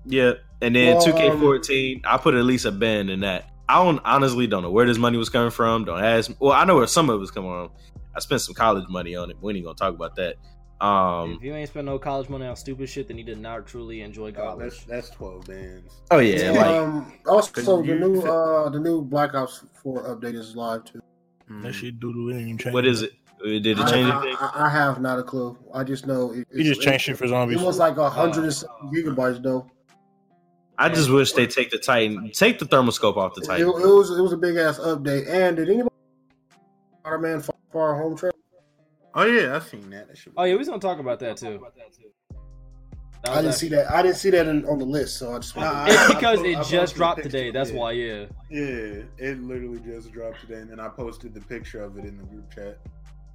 Yeah, 0.04 0.32
and 0.60 0.76
then 0.76 0.96
Well, 0.96 1.04
two 1.04 1.12
K 1.14 1.30
um, 1.30 1.40
fourteen, 1.40 2.02
I 2.04 2.18
put 2.18 2.34
at 2.34 2.44
least 2.44 2.66
a 2.66 2.72
band 2.72 3.08
in 3.08 3.20
that. 3.20 3.50
I 3.68 3.82
don't 3.84 4.00
honestly 4.04 4.46
don't 4.46 4.62
know 4.62 4.70
where 4.70 4.86
this 4.86 4.98
money 4.98 5.18
was 5.18 5.28
coming 5.28 5.50
from. 5.50 5.84
Don't 5.84 6.02
ask. 6.02 6.30
Me. 6.30 6.36
Well, 6.40 6.52
I 6.52 6.64
know 6.64 6.76
where 6.76 6.86
some 6.86 7.10
of 7.10 7.16
it 7.16 7.18
was 7.18 7.30
coming 7.30 7.50
from. 7.50 7.70
I 8.16 8.20
spent 8.20 8.40
some 8.40 8.54
college 8.54 8.88
money 8.88 9.14
on 9.14 9.30
it. 9.30 9.36
We 9.40 9.54
ain't 9.54 9.64
gonna 9.64 9.74
talk 9.76 9.94
about 9.94 10.16
that. 10.16 10.36
Um. 10.84 11.32
If 11.32 11.42
you 11.42 11.54
ain't 11.54 11.68
spend 11.68 11.86
no 11.86 11.98
college 11.98 12.28
money 12.28 12.46
on 12.46 12.54
stupid 12.56 12.88
shit, 12.88 13.08
then 13.08 13.18
you 13.18 13.24
did 13.24 13.38
not 13.40 13.66
truly 13.66 14.00
enjoy 14.02 14.28
Oh, 14.30 14.32
college. 14.32 14.58
that's 14.70 14.84
that's 14.84 15.10
twelve 15.10 15.44
bands. 15.46 15.92
Oh 16.10 16.18
yeah, 16.18 16.52
like 16.52 16.66
um, 16.66 17.12
also 17.26 17.82
the 17.82 17.88
you- 17.88 17.98
new 17.98 18.20
uh 18.22 18.68
the 18.70 18.78
new 18.78 19.02
Black 19.02 19.34
Ops 19.34 19.64
Four 19.82 20.04
update 20.04 20.34
is 20.34 20.54
live 20.56 20.84
too. 20.84 21.00
That 21.62 21.72
shit 21.72 21.98
doodle 21.98 22.30
ain't 22.32 22.42
even 22.42 22.58
change. 22.58 22.74
what 22.74 22.86
is 22.86 23.02
it? 23.02 23.12
Uh, 23.40 23.48
Did 23.48 23.66
it 23.66 23.76
change 23.88 24.10
I, 24.10 24.16
anything? 24.20 24.36
I, 24.40 24.66
I 24.66 24.68
have 24.68 25.00
not 25.00 25.18
a 25.18 25.22
clue. 25.22 25.56
I 25.72 25.82
just 25.84 26.06
know 26.06 26.32
it, 26.32 26.46
You 26.52 26.64
just 26.64 26.80
changed 26.82 27.04
shit 27.04 27.16
for 27.16 27.26
zombies. 27.26 27.60
It 27.60 27.64
was 27.64 27.78
like 27.78 27.96
a 27.96 28.08
hundred 28.10 28.44
and 28.44 28.52
something 28.52 28.90
gigabytes 28.92 29.42
though. 29.42 29.68
I 30.80 30.88
just 30.88 31.10
wish 31.10 31.32
they 31.32 31.46
take 31.46 31.70
the 31.70 31.78
Titan, 31.78 32.30
take 32.32 32.58
the 32.58 32.64
thermoscope 32.64 33.16
off 33.16 33.34
the 33.34 33.40
It, 33.40 33.44
it 33.44 33.48
Titan. 33.48 33.66
was 33.68 34.16
it 34.16 34.22
was 34.22 34.32
a 34.32 34.36
big 34.36 34.56
ass 34.56 34.78
update. 34.78 35.28
And 35.28 35.56
did 35.56 35.68
anybody 35.68 35.88
Spider 37.00 37.18
Man 37.18 37.40
Far, 37.40 37.54
Far 37.72 37.96
Home 37.96 38.16
Trailer? 38.16 38.32
Oh 39.14 39.24
yeah, 39.24 39.56
I 39.56 39.58
seen 39.58 39.90
that. 39.90 40.08
that 40.08 40.16
shit 40.16 40.32
Oh 40.36 40.44
yeah, 40.44 40.52
we 40.52 40.58
was 40.58 40.68
gonna 40.68 40.80
talk 40.80 40.98
about 41.00 41.18
that 41.20 41.36
too. 41.36 41.60
That 43.24 43.32
I 43.32 43.42
didn't 43.42 43.54
see 43.56 43.68
that. 43.70 43.90
I 43.90 44.02
didn't 44.02 44.16
see 44.18 44.30
that 44.30 44.46
in, 44.46 44.64
on 44.66 44.78
the 44.78 44.84
list, 44.84 45.18
so 45.18 45.34
I 45.34 45.38
just. 45.40 45.56
Nah, 45.56 45.86
It's 45.86 45.96
I- 45.98 46.04
I 46.04 46.14
because 46.14 46.40
it 46.42 46.56
I 46.56 46.60
just 46.62 46.70
posted 46.70 46.90
a 46.92 46.94
dropped 46.96 47.16
picture, 47.16 47.30
today. 47.30 47.50
That's 47.50 47.70
yeah. 47.72 47.76
why, 47.76 47.90
yeah. 47.92 48.26
Yeah, 48.48 49.02
it 49.18 49.42
literally 49.42 49.80
just 49.80 50.12
dropped 50.12 50.40
today, 50.42 50.60
and 50.60 50.70
then 50.70 50.78
I 50.78 50.88
posted 50.88 51.34
the 51.34 51.40
picture 51.40 51.82
of 51.82 51.98
it 51.98 52.04
in 52.04 52.16
the 52.16 52.22
group 52.22 52.54
chat. 52.54 52.78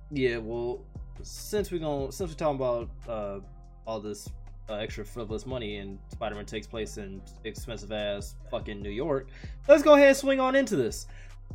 Yeah, 0.09 0.37
well, 0.37 0.85
since 1.21 1.69
we're 1.69 1.79
gonna 1.81 2.13
since 2.13 2.29
we're 2.31 2.35
talking 2.37 2.55
about 2.55 2.89
uh, 3.09 3.39
all 3.85 3.99
this 3.99 4.29
uh, 4.69 4.75
extra 4.75 5.05
frivolous 5.05 5.45
money 5.45 5.77
and 5.77 5.99
Spider-Man 6.09 6.45
takes 6.45 6.67
place 6.67 6.97
in 6.97 7.21
expensive 7.43 7.91
ass 7.91 8.35
fucking 8.49 8.81
New 8.81 8.89
York, 8.89 9.27
let's 9.67 9.83
go 9.83 9.93
ahead 9.95 10.09
and 10.09 10.17
swing 10.17 10.39
on 10.39 10.55
into 10.55 10.75
this. 10.75 11.07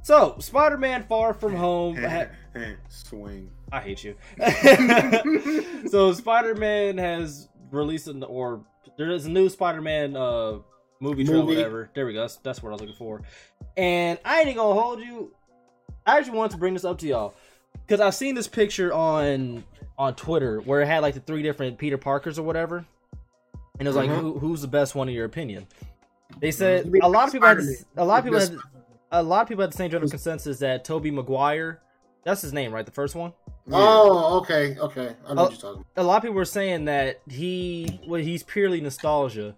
So, 0.03 0.37
Spider-Man: 0.39 1.05
Far 1.09 1.35
From 1.35 1.55
Home. 1.57 1.97
ha- 1.97 2.27
Swing. 2.89 3.51
I 3.73 3.81
hate 3.81 4.05
you. 4.05 4.15
so, 5.89 6.13
Spider-Man 6.13 6.99
has 6.99 7.49
released 7.71 8.09
an 8.09 8.23
or 8.23 8.65
there 8.97 9.11
is 9.11 9.27
a 9.27 9.31
new 9.31 9.49
Spider-Man 9.49 10.17
uh 10.17 10.59
movie 11.01 11.25
trailer, 11.25 11.45
whatever. 11.45 11.91
There 11.95 12.07
we 12.07 12.13
go. 12.13 12.21
That's, 12.23 12.37
that's 12.37 12.63
what 12.63 12.71
I 12.71 12.73
was 12.73 12.81
looking 12.81 12.97
for. 12.97 13.23
And 13.77 14.19
I 14.25 14.43
ain't 14.43 14.57
gonna 14.57 14.81
hold 14.81 15.01
you. 15.01 15.33
I 16.07 16.19
actually 16.19 16.37
wanted 16.39 16.53
to 16.53 16.59
bring 16.59 16.75
this 16.75 16.85
up 16.85 16.99
to 16.99 17.07
y'all 17.07 17.35
because 17.87 18.01
I've 18.01 18.15
seen 18.15 18.35
this 18.35 18.49
picture 18.49 18.93
on 18.93 19.65
on 19.99 20.15
Twitter 20.15 20.61
where 20.61 20.81
it 20.81 20.87
had 20.87 21.01
like 21.01 21.15
the 21.15 21.21
three 21.21 21.43
different 21.43 21.77
Peter 21.79 21.99
Parkers 21.99 22.39
or 22.39 22.43
whatever, 22.43 22.85
and 23.79 23.87
it 23.87 23.89
was 23.89 23.97
like, 23.97 24.11
Mhm. 24.11 24.21
Who, 24.21 24.39
"Who's 24.39 24.61
the 24.63 24.69
best 24.69 24.95
one 24.95 25.09
in 25.09 25.15
your 25.15 25.25
opinion?" 25.27 25.67
They 26.41 26.51
said 26.51 26.93
a 27.03 27.09
lot 27.09 27.27
of 27.29 27.33
people 27.33 27.49
had 27.49 27.59
a 27.97 28.05
lot 28.05 28.19
of 28.19 28.25
people 28.25 28.41
had 28.41 28.57
a 29.13 29.23
lot 29.23 29.43
of 29.43 29.49
people 29.49 29.63
had 29.63 29.73
the 29.73 29.77
same 29.77 29.91
general 29.91 30.11
consensus 30.11 30.59
that 30.59 30.85
Tobey 30.85 31.11
Maguire, 31.11 31.81
that's 32.25 32.43
his 32.43 32.53
name, 32.53 32.73
right? 32.73 32.85
The 32.85 32.93
first 32.93 33.15
one. 33.15 33.33
Oh, 33.73 34.39
okay, 34.41 34.77
okay. 34.79 35.15
I 35.27 35.35
know 35.35 35.41
Oh. 35.41 35.45
what 35.45 35.53
you're 35.53 35.61
talking. 35.61 35.85
About. 35.95 36.03
a 36.03 36.03
lot 36.03 36.17
of 36.17 36.23
people 36.23 36.37
were 36.37 36.45
saying 36.45 36.85
that 36.87 37.21
he 37.29 38.01
well 38.07 38.21
he's 38.21 38.43
purely 38.43 38.81
nostalgia 38.81 39.55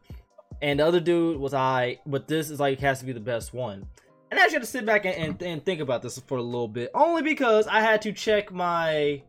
and 0.62 0.80
the 0.80 0.86
other 0.86 1.00
dude 1.00 1.38
was 1.38 1.54
I 1.54 2.00
but 2.06 2.26
this 2.28 2.50
is 2.50 2.58
like 2.60 2.80
has 2.80 2.98
to 3.00 3.06
be 3.06 3.12
the 3.12 3.20
best 3.20 3.54
one 3.54 3.86
and 4.30 4.38
I 4.38 4.42
actually 4.44 4.54
had 4.56 4.62
to 4.62 4.66
sit 4.68 4.84
back 4.86 5.04
and, 5.04 5.14
and, 5.16 5.42
and 5.42 5.64
think 5.64 5.80
about 5.80 6.02
this 6.02 6.18
for 6.26 6.38
a 6.38 6.42
little 6.42 6.68
bit 6.68 6.90
only 6.94 7.22
because 7.22 7.66
I 7.68 7.80
had 7.80 8.02
to 8.02 8.12
check 8.12 8.52
my 8.52 9.22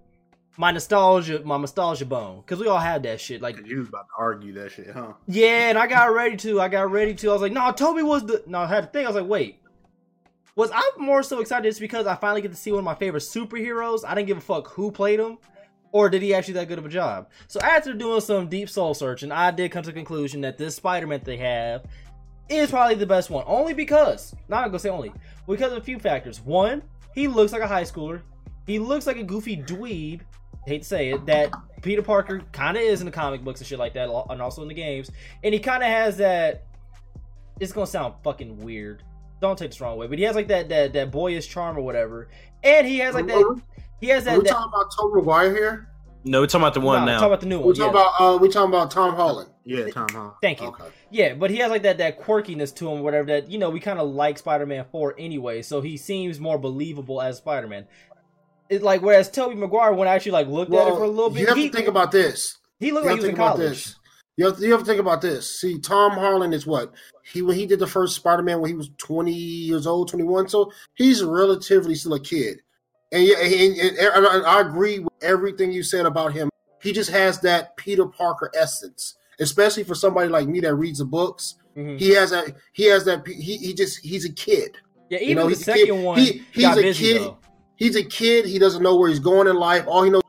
my 0.58 0.72
nostalgia 0.72 1.42
my 1.44 1.58
nostalgia 1.58 2.06
bone 2.06 2.42
because 2.42 2.60
we 2.60 2.68
all 2.68 2.78
had 2.78 3.04
that 3.04 3.22
shit 3.22 3.42
like 3.42 3.66
you 3.66 3.80
was 3.80 3.88
about 3.88 4.06
to 4.08 4.14
argue 4.18 4.54
that 4.54 4.72
shit, 4.72 4.90
huh? 4.92 5.14
yeah 5.28 5.70
and 5.70 5.78
I 5.78 5.88
got 5.88 6.14
ready 6.14 6.36
to 6.38 6.60
I 6.60 6.68
got 6.68 6.92
ready 6.92 7.14
to 7.16 7.30
I 7.30 7.34
was 7.34 7.42
like 7.42 7.54
no 7.54 7.72
Tobey 7.72 8.04
was 8.04 8.26
the 8.26 8.44
no 8.48 8.60
I 8.60 8.68
had 8.68 8.82
to 8.82 8.88
think 8.88 9.06
I 9.06 9.10
was 9.10 9.16
like 9.16 9.30
wait 9.30 9.60
was 10.56 10.70
I 10.74 10.92
more 10.98 11.24
so 11.24 11.40
excited 11.40 11.68
just 11.70 11.80
because 11.80 12.06
I 12.06 12.16
finally 12.16 12.42
get 12.42 12.52
to 12.52 12.58
see 12.58 12.72
one 12.72 12.80
of 12.80 12.86
my 12.86 12.96
favorite 12.96 13.24
superheroes 13.24 14.04
I 14.06 14.14
didn't 14.14 14.28
give 14.28 14.38
a 14.38 14.42
fuck 14.42 14.68
who 14.70 14.92
played 14.92 15.20
him 15.20 15.38
or 15.92 16.10
did 16.10 16.22
he 16.22 16.34
actually 16.34 16.56
that 16.56 16.68
good 16.68 16.80
of 16.80 16.86
a 16.86 16.90
job? 16.90 17.30
So 17.48 17.60
after 17.60 17.94
doing 17.94 18.22
some 18.22 18.48
deep 18.48 18.70
soul 18.70 18.94
searching, 18.94 19.32
I 19.32 19.52
did 19.52 19.72
come 19.72 19.84
to 19.84 19.90
the 19.90 19.94
conclusion 19.94 20.42
that 20.42 20.58
this 20.58 20.76
Spider-Man 20.76 21.22
they 21.24 21.38
have 21.38 21.86
is 22.50 22.70
probably 22.70 22.96
the 22.96 23.06
best 23.06 23.30
one. 23.30 23.44
Only 23.48 23.74
because, 23.74 24.34
not 24.48 24.66
gonna 24.66 24.80
say 24.80 24.90
only, 24.90 25.12
because 25.48 25.72
of 25.72 25.80
a 25.80 25.84
few 25.84 26.00
factors. 26.00 26.42
One, 26.42 26.82
he 27.14 27.28
looks 27.28 27.52
like 27.52 27.62
a 27.62 27.68
high 27.68 27.84
schooler. 27.84 28.22
He 28.66 28.80
looks 28.80 29.08
like 29.08 29.18
a 29.18 29.24
goofy 29.24 29.58
dweeb. 29.58 30.22
Hate 30.66 30.84
to 30.84 30.88
say 30.88 31.10
it, 31.10 31.26
that 31.26 31.52
Peter 31.82 32.02
Parker 32.02 32.42
kind 32.52 32.78
of 32.78 32.84
is 32.84 33.02
in 33.02 33.06
the 33.06 33.12
comic 33.12 33.44
books 33.44 33.60
and 33.60 33.68
shit 33.68 33.80
like 33.80 33.94
that, 33.94 34.10
and 34.30 34.42
also 34.42 34.62
in 34.62 34.68
the 34.68 34.74
games. 34.74 35.10
And 35.44 35.54
he 35.54 35.60
kind 35.60 35.84
of 35.84 35.90
has 35.90 36.18
that. 36.18 36.64
It's 37.60 37.72
gonna 37.72 37.88
sound 37.88 38.16
fucking 38.24 38.60
weird. 38.60 39.04
Don't 39.42 39.58
take 39.58 39.72
this 39.72 39.80
the 39.80 39.86
wrong 39.86 39.98
way, 39.98 40.08
but 40.08 40.18
he 40.20 40.24
has 40.26 40.36
like 40.36 40.48
that 40.50 40.70
that 40.70 40.94
that 40.94 41.12
boyish 41.12 41.48
charm 41.48 41.78
or 41.78 41.82
whatever. 41.82 42.30
And 42.64 42.86
he 42.86 43.00
has 43.00 43.16
like 43.16 43.28
that. 43.28 43.62
He 44.00 44.08
has 44.08 44.24
Are 44.24 44.32
that. 44.32 44.38
we 44.38 44.44
that 44.44 44.50
talking 44.50 44.72
about 44.74 44.92
Tobey 44.96 45.16
Maguire 45.16 45.54
here? 45.54 45.88
No, 46.24 46.42
we're 46.42 46.48
talking 46.48 46.62
about 46.62 46.74
the 46.76 46.82
one 46.82 47.06
no, 47.06 47.14
now. 47.14 47.20
Talk 47.20 47.28
about 47.28 47.40
the 47.42 47.48
new 47.48 47.60
We 47.60 47.66
one. 47.66 47.76
talking 47.76 47.96
yeah. 47.96 48.02
about 48.18 48.36
uh, 48.36 48.38
we 48.38 48.50
talking 48.50 48.70
about 48.70 48.92
Tom 48.92 49.16
Holland. 49.16 49.50
Yeah, 49.64 49.88
Tom 49.90 50.08
Holland. 50.12 50.34
Thank 50.42 50.62
you. 50.62 50.68
Okay. 50.68 50.84
Yeah, 51.10 51.34
but 51.34 51.50
he 51.50 51.58
has 51.58 51.72
like 51.72 51.82
that 51.84 51.98
that 51.98 52.20
quirkiness 52.20 52.76
to 52.76 52.90
him, 52.90 53.00
or 53.00 53.04
whatever. 53.04 53.28
That 53.28 53.50
you 53.50 53.58
know 53.58 53.72
we 53.72 53.80
kind 53.80 54.00
of 54.00 54.10
like 54.10 54.38
Spider-Man 54.38 54.86
for 54.92 55.16
anyway, 55.18 55.64
so 55.64 55.82
he 55.82 55.98
seems 55.98 56.40
more 56.40 56.60
believable 56.60 57.22
as 57.22 57.38
Spider-Man. 57.38 57.88
It's 58.72 58.84
like 58.84 59.02
whereas 59.02 59.30
Tobey 59.30 59.56
Maguire, 59.56 59.92
when 59.94 60.08
I 60.08 60.16
actually 60.16 60.32
like 60.32 60.48
looked 60.48 60.74
at 60.74 60.88
it 60.88 60.92
for 60.96 61.04
a 61.04 61.08
little 61.08 61.30
bit, 61.30 61.42
you 61.42 61.48
have 61.48 61.58
he, 61.58 61.70
to 61.70 61.76
think 61.76 61.90
about 61.90 62.12
this. 62.12 62.58
he 62.80 62.92
looked 62.94 63.04
You 63.06 63.12
like 63.12 63.20
he 63.20 63.22
was 63.28 63.30
in 63.30 63.36
college. 63.36 63.60
this. 63.60 63.96
You 64.38 64.46
have, 64.46 64.58
to, 64.58 64.66
you 64.66 64.72
have 64.72 64.80
to 64.80 64.86
think 64.86 65.02
about 65.02 65.22
this. 65.22 65.60
See, 65.60 65.78
Tom 65.78 66.14
Holland 66.14 66.54
is 66.54 66.66
what 66.66 66.94
he 67.22 67.42
when 67.42 67.58
he 67.58 67.66
did 67.66 67.80
the 67.80 67.86
first 67.86 68.16
Spider 68.16 68.42
Man 68.42 68.62
when 68.62 68.70
he 68.72 68.76
was 68.78 68.90
twenty 68.98 69.34
years 69.34 69.86
old, 69.86 70.08
twenty 70.08 70.24
one. 70.24 70.48
So 70.48 70.72
he's 70.96 71.22
relatively 71.22 71.96
still 71.96 72.14
a 72.14 72.20
kid. 72.20 72.62
And 73.12 73.24
yeah, 73.26 73.38
and, 73.40 73.78
and, 73.78 73.98
and 74.26 74.46
I 74.46 74.62
agree 74.62 75.00
with 75.00 75.12
everything 75.22 75.74
you 75.74 75.84
said 75.84 76.06
about 76.06 76.32
him. 76.32 76.50
He 76.82 76.94
just 76.94 77.10
has 77.12 77.42
that 77.42 77.76
Peter 77.76 78.06
Parker 78.06 78.50
essence, 78.56 79.16
especially 79.42 79.84
for 79.84 79.96
somebody 79.96 80.30
like 80.30 80.48
me 80.48 80.62
that 80.62 80.76
reads 80.76 81.00
the 81.00 81.06
books. 81.06 81.56
Mhm. 81.76 82.00
He 82.00 82.12
has 82.12 82.32
that. 82.32 82.56
He 82.72 82.86
has 82.86 83.04
that. 83.04 83.28
He, 83.28 83.58
he 83.58 83.74
just 83.74 84.00
he's 84.00 84.24
a 84.24 84.32
kid. 84.32 84.78
Yeah, 85.10 85.18
even 85.20 85.30
You 85.30 85.36
know, 85.36 85.50
the 85.50 85.56
second 85.58 85.86
kid. 85.88 86.04
one, 86.06 86.18
He- 86.20 86.42
he's 86.54 86.66
a 86.78 86.94
kid. 86.94 87.22
though. 87.22 87.38
He's 87.82 87.96
a 87.96 88.04
kid. 88.04 88.46
He 88.46 88.60
doesn't 88.60 88.84
know 88.84 88.96
where 88.96 89.10
he's 89.10 89.18
going 89.20 89.48
in 89.48 89.56
life. 89.56 89.86
All 89.88 90.04
he 90.04 90.12
knows 90.12 90.22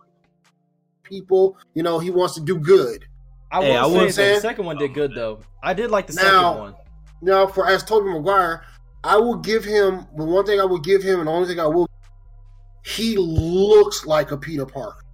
people. 1.02 1.58
You 1.74 1.82
know, 1.82 1.98
he 1.98 2.10
wants 2.10 2.34
to 2.36 2.40
do 2.40 2.56
good. 2.58 3.04
I 3.50 3.62
hey, 3.62 3.76
I 3.76 3.84
wouldn't 3.84 4.14
say 4.14 4.36
the 4.36 4.40
second 4.40 4.64
one 4.64 4.78
did 4.78 4.94
good 4.94 5.12
though. 5.14 5.40
I 5.62 5.74
did 5.74 5.90
like 5.90 6.06
the 6.06 6.14
Now- 6.14 6.22
second 6.54 6.60
one. 6.60 6.74
Now, 7.20 7.46
for 7.46 7.68
as 7.68 7.84
Tobey 7.84 8.08
Maguire, 8.08 8.64
I 9.04 9.16
will 9.16 9.36
give 9.36 9.64
him 9.64 10.06
the 10.16 10.24
one 10.24 10.46
thing 10.46 10.60
I 10.60 10.64
will 10.64 10.78
give 10.80 11.02
him, 11.02 11.18
and 11.20 11.28
the 11.28 11.32
only 11.32 11.46
thing 11.46 11.60
I 11.60 11.66
will. 11.66 11.86
He 12.84 13.16
looks 13.18 14.06
like 14.06 14.30
a 14.32 14.36
Peter 14.38 14.64
Parker. 14.66 15.04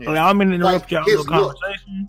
Okay, 0.00 0.16
I'm 0.16 0.38
gonna 0.38 0.54
interrupt 0.54 0.84
Like, 0.84 0.90
y'all 0.92 1.04
his 1.04 1.18
little 1.26 1.34
look. 1.48 1.56
conversation, 1.60 2.08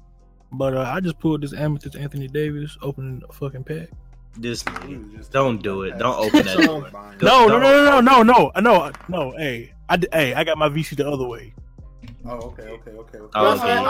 but 0.52 0.78
uh, 0.78 0.82
I 0.82 1.00
just 1.00 1.20
pulled 1.20 1.42
this 1.42 1.54
Amethyst 1.54 1.96
Anthony 1.96 2.28
Davis 2.28 2.78
opening 2.84 3.22
a 3.28 3.34
fucking 3.34 3.64
pack. 3.64 3.90
This 4.38 4.62
He 4.62 4.70
nigga. 4.70 5.08
was 5.08 5.16
just- 5.18 5.32
Don't 5.32 5.62
do 5.64 5.82
it. 5.82 5.98
Don't 5.98 6.16
open 6.20 6.46
that 6.46 6.56
So- 6.56 6.80
No, 7.26 7.48
no, 7.48 7.58
no, 7.60 8.00
no, 8.00 8.00
no, 8.02 8.22
no, 8.24 8.52
no, 8.56 8.62
no, 8.62 8.92
no. 9.10 9.32
Hey, 9.38 9.74
I 9.90 9.98
d- 9.98 10.08
hey, 10.14 10.34
I 10.34 10.44
got 10.44 10.58
my 10.58 10.70
VC 10.70 10.96
the 10.96 11.10
other 11.10 11.28
way. 11.28 11.54
Oh, 12.26 12.32
okay, 12.32 12.64
okay, 12.64 12.92
okay, 12.92 13.18
okay. 13.18 13.32
Oh, 13.36 13.52
okay. 13.52 13.60
fine. 13.60 13.86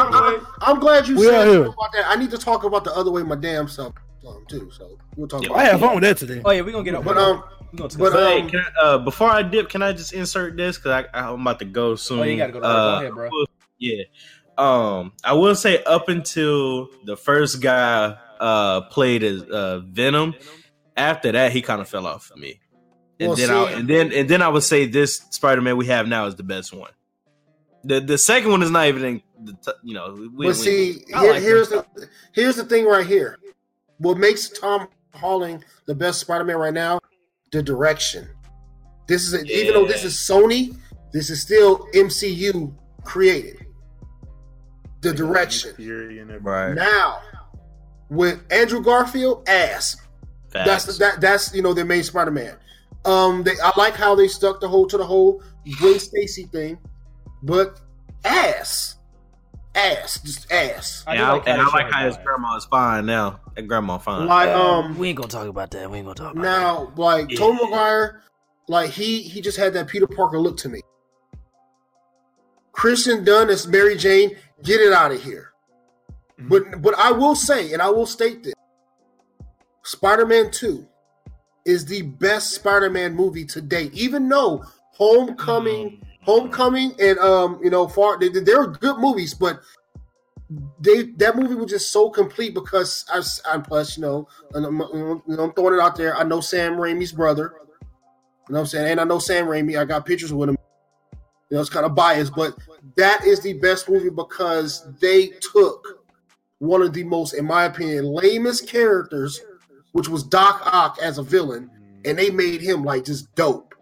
I, 0.62 0.72
am 0.72 0.80
glad 0.80 1.08
you 1.08 1.18
We 1.18 1.26
said 1.28 1.48
about 1.48 1.76
that. 1.94 2.06
I 2.08 2.16
need 2.16 2.32
to 2.32 2.38
talk 2.38 2.64
about 2.64 2.84
the 2.84 2.96
other 2.96 3.12
way 3.12 3.22
my 3.22 3.36
damn 3.36 3.68
self 3.68 3.94
um, 4.28 4.46
too. 4.48 4.70
So 4.72 4.98
we'll 5.16 5.28
talk 5.28 5.44
Yeah. 5.44 5.50
about 5.50 5.60
I 5.60 5.64
that. 5.66 5.72
had 5.74 5.80
fun 5.82 5.96
with 5.96 6.04
that 6.04 6.18
today. 6.18 6.42
Oh 6.46 6.52
yeah, 6.52 6.62
we're 6.62 6.72
gonna 6.72 6.84
get 6.84 6.96
up. 6.96 7.04
But 7.04 7.18
um, 7.18 7.44
we 7.74 7.80
but, 7.80 7.96
But, 7.98 8.14
um, 8.14 8.44
hey, 8.44 8.50
can 8.50 8.60
I, 8.60 8.82
uh, 8.82 8.98
before 9.00 9.30
I 9.30 9.44
dip, 9.44 9.70
can 9.70 9.82
I 9.82 9.92
just 9.92 10.14
insert 10.14 10.56
this 10.58 10.78
because 10.78 11.06
I'm 11.14 11.42
about 11.42 11.60
to 11.60 11.66
go 11.66 11.96
soon. 11.96 12.20
oh, 12.20 12.24
you 12.24 12.38
gotta 12.38 12.54
go. 12.54 12.60
To. 12.62 12.66
Uh, 12.66 13.00
go 13.00 13.06
ahead, 13.06 13.14
bro. 13.14 13.30
Yeah. 13.78 14.04
Um, 14.58 15.14
I 15.24 15.34
will 15.34 15.56
say 15.56 15.84
up 15.84 16.10
until 16.10 16.90
the 17.06 17.16
first 17.18 17.62
guy 17.62 18.18
uh 18.40 18.82
played 18.90 19.24
as 19.24 19.44
uh 19.44 19.82
Venom, 19.86 20.34
after 20.96 21.32
that 21.32 21.52
he 21.52 21.62
kind 21.62 21.82
of 21.82 21.90
fell 21.90 22.08
off 22.08 22.26
for 22.26 22.38
me. 22.38 22.60
And 23.20 23.28
Well, 23.30 23.36
then 23.38 23.48
see- 23.48 23.54
I 23.54 23.72
and 23.72 23.88
then 23.90 24.14
and 24.14 24.30
then 24.30 24.42
I 24.42 24.48
would 24.48 24.64
say 24.64 24.86
this 24.86 25.22
Spider-Man 25.32 25.76
we 25.78 25.88
have 25.88 26.08
now 26.08 26.26
is 26.28 26.36
the 26.36 26.44
best 26.44 26.74
one. 26.74 26.92
The 27.84 28.00
the 28.00 28.18
second 28.18 28.52
one 28.52 28.62
is 28.64 28.72
not 28.72 28.88
even 28.88 29.04
in 29.06 29.22
the 29.44 29.54
t- 29.54 29.72
you 29.84 29.94
know 29.94 30.14
we, 30.18 30.28
we- 30.30 30.46
but 30.48 30.56
see, 30.56 31.04
I 31.14 31.22
here- 31.22 31.34
like 31.34 31.42
here's 31.42 31.70
the 31.70 31.86
here's 32.34 32.56
the 32.56 32.64
thing 32.66 32.86
right 32.86 33.06
here. 33.06 33.38
What 33.98 34.18
makes 34.18 34.48
Tom 34.50 34.88
Holland 35.14 35.66
the 35.86 35.96
best 35.96 36.22
Spider-Man 36.22 36.56
right 36.58 36.74
now? 36.74 37.00
The 37.52 37.62
direction. 37.62 38.28
This 39.08 39.24
is 39.28 39.34
a, 39.34 39.44
even 39.46 39.74
though 39.74 39.88
this 39.88 40.04
is 40.06 40.14
Sony, 40.16 40.78
this 41.12 41.30
is 41.30 41.42
still 41.42 41.88
MCU 41.96 42.74
created. 43.04 43.66
The 45.02 45.14
direction. 45.14 45.74
Fury 45.76 46.20
right 46.42 46.74
Now, 46.76 47.22
with 48.10 48.42
Andrew 48.52 48.82
Garfield, 48.84 49.48
ass. 49.50 49.96
facts. 50.50 50.86
That's 50.86 50.98
that. 51.00 51.22
That's 51.22 51.54
you 51.54 51.62
know 51.62 51.74
their 51.74 51.86
main 51.86 52.04
Spider-Man. 52.04 52.56
Um, 53.06 53.44
they, 53.44 53.54
I 53.64 53.72
like 53.78 53.96
how 53.96 54.14
they 54.16 54.28
stuck 54.28 54.60
the 54.60 54.68
whole 54.68 54.88
to 54.88 54.98
the 54.98 55.06
whole 55.06 55.42
Gwen 55.80 56.00
Stacy 56.00 56.44
thing, 56.46 56.78
but 57.44 57.80
ass, 58.26 58.98
ass, 59.74 60.20
just 60.22 60.52
ass. 60.52 61.04
I 61.08 61.16
and 61.16 61.22
I, 61.24 61.32
like 61.34 61.46
how 61.46 61.52
and 61.54 61.62
I 61.62 61.64
like 61.66 61.86
showed 61.86 61.94
how 61.94 62.06
his 62.06 62.16
that. 62.18 62.26
grandma 62.26 62.56
is 62.58 62.66
fine 62.66 63.06
now. 63.06 63.40
And 63.56 63.68
grandma 63.68 63.98
fine. 63.98 64.28
Like 64.28 64.50
um, 64.50 64.98
we 64.98 65.10
ain't 65.10 65.18
gonna 65.18 65.30
talk 65.30 65.48
about 65.48 65.72
that. 65.72 65.90
We 65.90 65.98
ain't 66.00 66.06
gonna 66.08 66.16
talk 66.16 66.34
about 66.34 66.42
now 66.42 66.92
like 66.98 67.32
Yeah. 67.32 67.38
Tobey 67.38 67.60
Maguire, 67.64 68.22
like 68.68 68.90
he 68.90 69.22
he 69.22 69.42
just 69.42 69.58
had 69.58 69.74
that 69.74 69.88
Peter 69.88 70.08
Parker 70.08 70.40
look 70.40 70.58
to 70.58 70.70
me. 70.70 70.82
Kirsten 72.74 73.26
Dunst 73.26 73.50
as 73.50 73.68
Mary 73.68 73.98
Jane, 73.98 74.36
get 74.64 74.82
it 74.82 74.94
out 74.94 75.12
of 75.12 75.24
here. 75.24 75.52
But 76.38 76.82
but 76.82 76.96
I 76.98 77.12
will 77.12 77.36
say, 77.36 77.74
and 77.74 77.82
I 77.82 77.90
will 77.90 78.06
state 78.06 78.44
this: 78.44 78.54
Spider-Man 79.84 80.52
Two 80.52 80.88
is 81.70 81.86
the 81.86 82.02
best 82.02 82.52
Spider-Man 82.56 83.14
movie 83.16 83.46
to 83.46 83.62
date. 83.62 83.94
Even 83.94 84.28
though 84.28 84.66
Homecoming, 84.94 86.02
Homecoming, 86.22 86.94
and 87.00 87.20
um, 87.20 87.60
you 87.64 87.70
know, 87.70 87.88
far 87.88 88.20
they, 88.20 88.30
they're 88.30 88.68
good 88.68 88.98
movies, 88.98 89.34
but 89.34 89.60
they 90.80 91.04
that 91.18 91.36
movie 91.36 91.54
was 91.54 91.70
just 91.70 91.92
so 91.92 92.10
complete 92.10 92.56
because 92.56 93.06
I, 93.14 93.22
I'm 93.54 93.62
plus 93.62 93.98
you 93.98 94.02
know, 94.02 94.28
and 94.56 94.66
I'm, 94.66 94.80
you 94.80 95.22
know, 95.28 95.44
I'm 95.44 95.54
throwing 95.54 95.76
it 95.76 95.80
out 95.80 95.96
there. 95.96 96.18
I 96.18 96.24
know 96.24 96.42
Sam 96.42 96.74
Raimi's 96.74 97.12
brother. 97.12 97.54
You 97.62 98.54
know 98.54 98.60
what 98.60 98.60
I'm 98.62 98.66
saying? 98.66 98.92
And 98.92 99.00
I 99.00 99.04
know 99.04 99.20
Sam 99.20 99.46
Raimi. 99.46 99.80
I 99.80 99.86
got 99.86 100.08
pictures 100.08 100.34
with 100.34 100.50
him. 100.50 100.58
You 101.50 101.56
know, 101.56 101.62
it's 101.62 101.70
kind 101.70 101.86
of 101.86 101.96
biased, 101.96 102.36
but 102.36 102.56
that 102.96 103.26
is 103.26 103.42
the 103.42 103.54
best 103.54 103.90
movie 103.90 104.10
because 104.10 104.86
they 105.00 105.28
took 105.54 106.04
one 106.60 106.82
of 106.82 106.94
the 106.94 107.04
most, 107.04 107.34
in 107.34 107.46
my 107.46 107.66
opinion, 107.66 108.06
lamest 108.06 108.68
characters, 108.68 109.42
which 109.92 110.08
was 110.10 110.24
Doc 110.24 110.62
Ock 110.66 110.98
as 111.02 111.18
a 111.18 111.24
villain, 111.24 111.70
and 112.06 112.18
they 112.18 112.30
made 112.30 112.62
him 112.62 112.84
like 112.84 113.06
just 113.06 113.34
dope. 113.36 113.74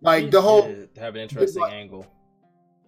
Like 0.00 0.30
the 0.30 0.42
whole, 0.42 0.62
have 0.98 1.14
an 1.14 1.22
interesting 1.22 1.62
like- 1.62 1.72
angle. 1.72 2.06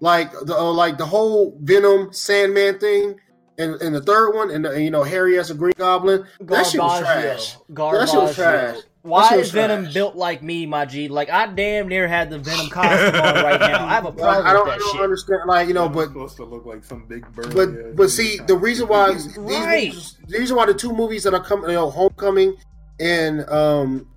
like 0.00 0.32
the 0.32 0.56
uh, 0.58 0.72
like 0.72 0.98
the 0.98 1.06
whole 1.06 1.56
Venom 1.60 2.12
Sandman 2.12 2.78
thing, 2.80 3.20
and, 3.56 3.80
and 3.80 3.94
the 3.94 4.00
third 4.00 4.32
one, 4.34 4.50
and 4.50 4.64
the, 4.64 4.82
you 4.82 4.90
know 4.90 5.04
Harry 5.04 5.38
as 5.38 5.50
a 5.50 5.54
Green 5.54 5.74
Goblin. 5.78 6.26
That 6.40 6.66
shit 6.66 6.80
was 6.80 7.00
trash. 7.00 7.56
That 7.68 8.08
shit 8.08 8.20
was 8.20 8.34
trash. 8.34 8.78
Why 9.04 9.34
is 9.36 9.50
Venom 9.50 9.82
trash. 9.82 9.94
built 9.94 10.16
like 10.16 10.42
me, 10.42 10.64
my 10.64 10.86
G? 10.86 11.08
Like 11.08 11.28
I 11.28 11.46
damn 11.46 11.88
near 11.88 12.08
had 12.08 12.30
the 12.30 12.38
Venom 12.38 12.70
costume 12.70 13.20
on 13.20 13.34
right 13.44 13.60
now. 13.60 13.84
I 13.86 13.90
have 13.90 14.06
a 14.06 14.08
Like, 14.08 14.16
problem 14.18 14.46
I 14.46 14.52
don't, 14.54 14.64
with 14.64 14.72
I 14.74 14.76
that 14.76 14.80
don't 14.80 14.92
shit. 14.92 15.00
understand. 15.02 15.40
Like 15.46 15.68
you 15.68 15.74
know, 15.74 15.88
Venom's 15.88 15.96
but 16.06 16.12
supposed 16.12 16.36
to 16.38 16.44
look 16.44 16.64
like 16.64 16.84
some 16.84 17.04
big 17.06 17.30
bird. 17.34 17.54
but 17.54 17.96
but 17.96 18.08
see 18.10 18.38
the 18.46 18.56
reason 18.56 18.88
why 18.88 19.12
these 19.12 19.36
Right. 19.36 19.88
movies, 19.92 20.16
the 20.26 20.38
reason 20.38 20.56
why 20.56 20.64
the 20.66 20.72
two 20.74 20.92
movies 20.92 21.22
that 21.24 21.34
are 21.34 21.44
coming, 21.44 21.68
you 21.68 21.76
know, 21.76 21.90
Homecoming 21.90 22.56
and 22.98 23.46
um 23.50 24.08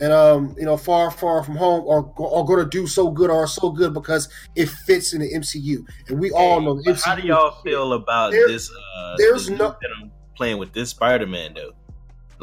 and 0.00 0.12
um, 0.12 0.54
you 0.58 0.64
know, 0.64 0.76
Far 0.76 1.10
Far 1.10 1.42
From 1.42 1.56
Home 1.56 1.86
are 1.88 2.00
are 2.24 2.44
going 2.44 2.58
to 2.62 2.68
do 2.68 2.86
so 2.86 3.10
good 3.10 3.30
or 3.30 3.44
are 3.44 3.46
so 3.48 3.70
good 3.70 3.94
because 3.94 4.28
it 4.56 4.68
fits 4.68 5.12
in 5.12 5.20
the 5.20 5.32
MCU, 5.32 5.84
and 6.08 6.18
we 6.20 6.30
all 6.32 6.60
know 6.60 6.74
the 6.74 6.90
MCU. 6.90 7.04
how 7.04 7.14
do 7.14 7.22
y'all 7.26 7.60
feel 7.62 7.92
about 7.94 8.32
There- 8.32 8.46
this? 8.48 8.70
Uh, 8.70 9.14
there's 9.18 9.46
this 9.48 9.58
no- 9.58 9.76
dude 9.80 10.10
playing 10.36 10.58
with 10.58 10.72
this 10.72 10.90
Spider 10.90 11.26
Man 11.28 11.54
though, 11.54 11.70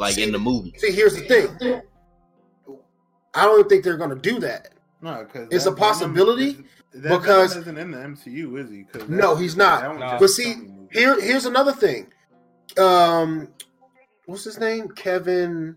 like 0.02 0.14
See, 0.14 0.22
in 0.24 0.32
the 0.32 0.38
movie. 0.38 0.74
See, 0.78 0.92
here's 0.92 1.14
the 1.14 1.22
thing. 1.22 1.80
I 3.34 3.44
don't 3.46 3.68
think 3.68 3.82
they're 3.84 3.96
going 3.96 4.10
to 4.10 4.16
do 4.16 4.38
that. 4.40 4.68
No, 5.00 5.24
because 5.24 5.48
It's 5.50 5.66
a 5.66 5.72
possibility, 5.72 6.64
that 6.92 7.18
because- 7.20 7.56
isn't 7.56 7.78
in 7.78 7.90
the 7.92 7.98
MCU, 7.98 8.56
is 8.58 8.70
he? 8.70 8.82
'Cause 8.84 9.08
No, 9.08 9.34
he's 9.36 9.56
not. 9.56 9.98
No. 9.98 10.16
But 10.20 10.28
see, 10.28 10.68
Here, 10.92 11.18
here's 11.20 11.46
another 11.46 11.72
thing. 11.72 12.12
Um, 12.78 13.48
what's 14.26 14.44
his 14.44 14.58
name? 14.60 14.88
Kevin. 14.90 15.76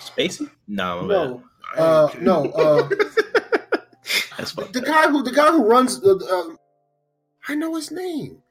Spacey? 0.00 0.50
No, 0.66 1.06
No, 1.06 1.42
I 1.76 1.78
uh, 1.78 2.10
no. 2.20 2.46
Uh. 2.50 2.88
That's 4.36 4.52
the, 4.52 4.62
fucked 4.62 4.72
the 4.72 4.80
up. 4.80 4.86
guy 4.86 5.08
who 5.10 5.22
the 5.22 5.30
guy 5.32 5.50
who 5.52 5.64
runs 5.64 6.00
the. 6.00 6.16
Uh, 6.16 6.56
I 7.48 7.54
know 7.54 7.74
his 7.76 7.90
name. 7.92 8.42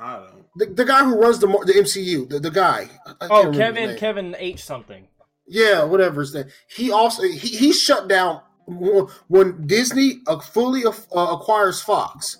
I 0.00 0.16
don't. 0.16 0.44
The, 0.56 0.66
the 0.66 0.84
guy 0.84 1.04
who 1.04 1.20
runs 1.20 1.38
the 1.38 1.46
the 1.46 1.74
MCU. 1.74 2.28
The, 2.28 2.40
the 2.40 2.50
guy. 2.50 2.88
I- 3.06 3.10
I 3.20 3.28
Oh, 3.30 3.44
remember 3.46 3.58
Kevin. 3.58 3.96
Kevin 3.96 4.36
H 4.38 4.64
something. 4.64 5.06
Yeah, 5.46 5.84
whatever 5.84 6.20
his 6.20 6.34
name. 6.34 6.46
He 6.68 6.90
also 6.90 7.22
he, 7.22 7.48
he 7.48 7.72
shut 7.72 8.08
down 8.08 8.40
when 8.66 9.06
when 9.28 9.66
Disney 9.66 10.20
uh, 10.26 10.38
fully 10.38 10.84
uh, 10.84 10.92
acquires 11.12 11.82
Fox. 11.82 12.38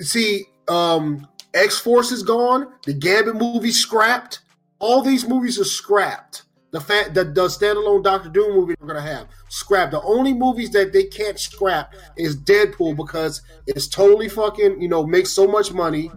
See, 0.00 0.44
um, 0.68 1.26
X 1.54 1.78
Force 1.78 2.12
is 2.12 2.22
gone. 2.22 2.72
The 2.84 2.92
Gambit 2.94 3.36
movie 3.36 3.70
scrapped. 3.72 4.40
All 4.80 5.02
these 5.02 5.26
movies 5.26 5.58
are 5.58 5.64
scrapped. 5.64 6.42
The 6.70 6.80
fact 6.80 7.14
that 7.14 7.34
the 7.34 7.46
standalone 7.48 8.04
Doctor 8.04 8.28
Doom 8.28 8.54
movie 8.54 8.74
we're 8.78 8.86
gonna 8.88 9.00
have 9.00 9.28
scrapped. 9.48 9.92
The 9.92 10.02
only 10.02 10.34
movies 10.34 10.70
that 10.72 10.92
they 10.92 11.04
can't 11.04 11.38
scrap 11.40 11.94
is 12.18 12.36
Deadpool 12.36 12.96
because 12.96 13.40
it's 13.66 13.88
totally 13.88 14.28
fucking 14.28 14.80
you 14.80 14.88
know 14.88 15.06
makes 15.06 15.32
so 15.32 15.46
much 15.48 15.72
money, 15.72 16.10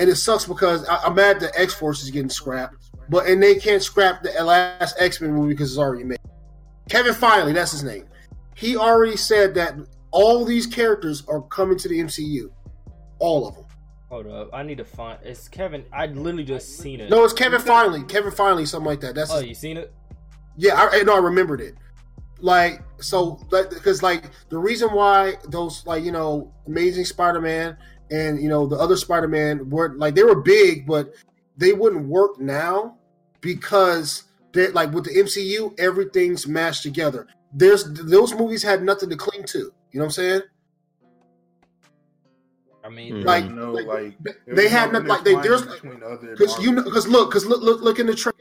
and 0.00 0.08
it 0.10 0.16
sucks 0.16 0.46
because 0.46 0.84
I, 0.88 0.96
I'm 1.04 1.14
mad 1.14 1.38
that 1.40 1.52
X 1.54 1.74
Force 1.74 2.02
is 2.02 2.10
getting 2.10 2.30
scrapped. 2.30 2.74
But 3.08 3.26
and 3.26 3.42
they 3.42 3.54
can't 3.56 3.82
scrap 3.82 4.22
the 4.22 4.30
last 4.42 4.96
X 4.98 5.20
Men 5.20 5.32
movie 5.32 5.52
because 5.54 5.70
it's 5.70 5.78
already 5.78 6.04
made. 6.04 6.18
Kevin 6.88 7.14
Feige, 7.14 7.54
that's 7.54 7.72
his 7.72 7.84
name. 7.84 8.06
He 8.56 8.76
already 8.76 9.16
said 9.16 9.54
that 9.54 9.74
all 10.10 10.44
these 10.44 10.66
characters 10.66 11.22
are 11.28 11.40
coming 11.42 11.78
to 11.78 11.88
the 11.88 12.00
MCU, 12.00 12.50
all 13.20 13.46
of 13.46 13.54
them. 13.54 13.64
Hold 14.08 14.26
up, 14.26 14.50
I 14.52 14.62
need 14.64 14.78
to 14.78 14.84
find. 14.84 15.18
It's 15.22 15.48
Kevin. 15.48 15.84
I 15.92 16.06
literally 16.06 16.42
just 16.44 16.78
seen 16.78 17.00
it. 17.00 17.10
No, 17.10 17.22
it's 17.24 17.32
Kevin 17.32 17.60
Feige. 17.60 18.08
Kevin 18.08 18.32
Feige, 18.32 18.66
something 18.66 18.86
like 18.88 19.00
that. 19.00 19.14
That's 19.14 19.30
Oh, 19.30 19.36
his- 19.38 19.46
you 19.48 19.54
seen 19.54 19.76
it? 19.76 19.92
yeah. 20.56 20.74
I, 20.74 20.98
I 20.98 21.02
know. 21.02 21.14
I 21.14 21.18
remembered 21.18 21.60
it. 21.60 21.74
Like 22.40 22.82
so, 23.00 23.38
because 23.50 24.02
like 24.02 24.24
the 24.48 24.58
reason 24.58 24.88
why 24.90 25.34
those 25.48 25.86
like 25.86 26.02
you 26.04 26.10
know 26.10 26.52
Amazing 26.66 27.04
Spider-Man 27.04 27.76
and 28.10 28.40
you 28.42 28.48
know 28.48 28.66
the 28.66 28.76
other 28.76 28.96
Spider-Man 28.96 29.68
weren't 29.70 29.98
like 29.98 30.14
they 30.14 30.22
were 30.22 30.40
big, 30.40 30.86
but 30.86 31.12
they 31.56 31.72
wouldn't 31.72 32.06
work 32.06 32.38
now 32.40 32.96
because 33.40 34.24
they 34.52 34.68
like 34.68 34.92
with 34.92 35.04
the 35.04 35.10
MCU, 35.18 35.78
everything's 35.78 36.46
mashed 36.46 36.82
together. 36.82 37.26
There's 37.52 37.84
those 37.84 38.34
movies 38.34 38.62
had 38.62 38.82
nothing 38.82 39.10
to 39.10 39.16
cling 39.16 39.44
to. 39.44 39.58
You 39.58 39.98
know 39.98 40.00
what 40.00 40.04
I'm 40.06 40.10
saying? 40.10 40.42
I 42.82 42.88
mean, 42.88 43.14
Mhm. 43.16 43.24
Like, 43.24 43.44
You 43.44 43.50
know, 43.50 43.72
like, 43.72 43.86
like 43.86 44.16
they- 44.46 44.54
they 44.54 44.68
had 44.68 44.92
nothing. 44.92 45.08
like, 45.08 45.24
they- 45.24 45.34
there's- 45.42 45.62
Because 46.38 46.58
you 46.64 46.72
know, 46.72 46.82
because 46.82 47.06
look, 47.08 47.28
because 47.30 47.46
look, 47.46 47.60
look, 47.62 47.82
look 47.82 47.98
in 47.98 48.06
the 48.06 48.14
trailer. 48.14 48.36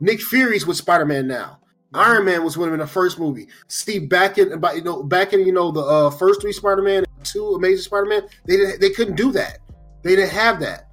Nick 0.00 0.20
Fury's 0.20 0.66
with 0.66 0.76
Spider-Man 0.76 1.26
now. 1.26 1.60
Iron 1.94 2.24
Man 2.26 2.44
was 2.44 2.56
with 2.58 2.68
him 2.68 2.74
in 2.74 2.80
the 2.80 2.86
first 2.86 3.18
movie. 3.18 3.48
Steve 3.68 4.08
back 4.08 4.36
in, 4.38 4.52
about 4.52 4.76
you 4.76 4.82
know, 4.82 5.02
back 5.02 5.32
in 5.32 5.40
you 5.46 5.52
know 5.52 5.70
the 5.70 5.80
uh, 5.80 6.10
first 6.10 6.40
three 6.40 6.52
Spider-Man, 6.52 7.04
two 7.24 7.54
Amazing 7.54 7.84
Spider-Man. 7.84 8.22
They 8.46 8.56
didn't, 8.56 8.80
they 8.80 8.90
couldn't 8.90 9.16
do 9.16 9.32
that. 9.32 9.58
They 10.02 10.14
didn't 10.16 10.30
have 10.30 10.60
that 10.60 10.88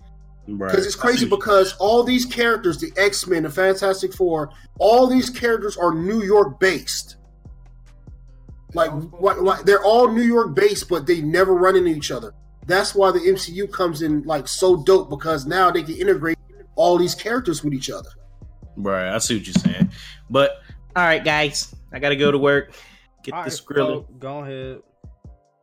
Right. 0.47 0.69
because 0.69 0.85
it's 0.85 0.95
crazy. 0.95 1.27
Because 1.27 1.75
all 1.79 2.03
these 2.03 2.25
characters, 2.25 2.77
the 2.77 2.91
X 2.97 3.27
Men, 3.27 3.43
the 3.43 3.49
Fantastic 3.49 4.13
Four, 4.13 4.51
all 4.79 5.07
these 5.07 5.29
characters 5.29 5.75
are 5.75 5.93
New 5.93 6.23
York 6.23 6.59
based. 6.59 7.17
Like 8.73 8.91
what, 8.91 9.41
what? 9.41 9.65
They're 9.65 9.83
all 9.83 10.09
New 10.11 10.21
York 10.21 10.53
based, 10.55 10.87
but 10.89 11.07
they 11.07 11.21
never 11.21 11.55
run 11.55 11.75
into 11.75 11.89
each 11.89 12.11
other. 12.11 12.33
That's 12.67 12.93
why 12.95 13.11
the 13.11 13.19
MCU 13.19 13.71
comes 13.71 14.01
in 14.01 14.23
like 14.23 14.47
so 14.47 14.83
dope 14.83 15.09
because 15.09 15.45
now 15.45 15.71
they 15.71 15.83
can 15.83 15.95
integrate 15.95 16.37
all 16.75 16.97
these 16.97 17.15
characters 17.15 17.63
with 17.63 17.73
each 17.73 17.89
other. 17.89 18.09
Right, 18.75 19.13
I 19.13 19.17
see 19.19 19.37
what 19.37 19.47
you're 19.47 19.53
saying. 19.53 19.91
But 20.29 20.61
all 20.95 21.03
right, 21.03 21.23
guys, 21.23 21.73
I 21.91 21.99
gotta 21.99 22.15
go 22.15 22.31
to 22.31 22.37
work. 22.37 22.73
Get 23.23 23.33
all 23.33 23.43
this 23.43 23.59
right, 23.59 23.65
grilling. 23.67 24.05
so 24.07 24.13
Go 24.19 24.39
ahead. 24.39 24.81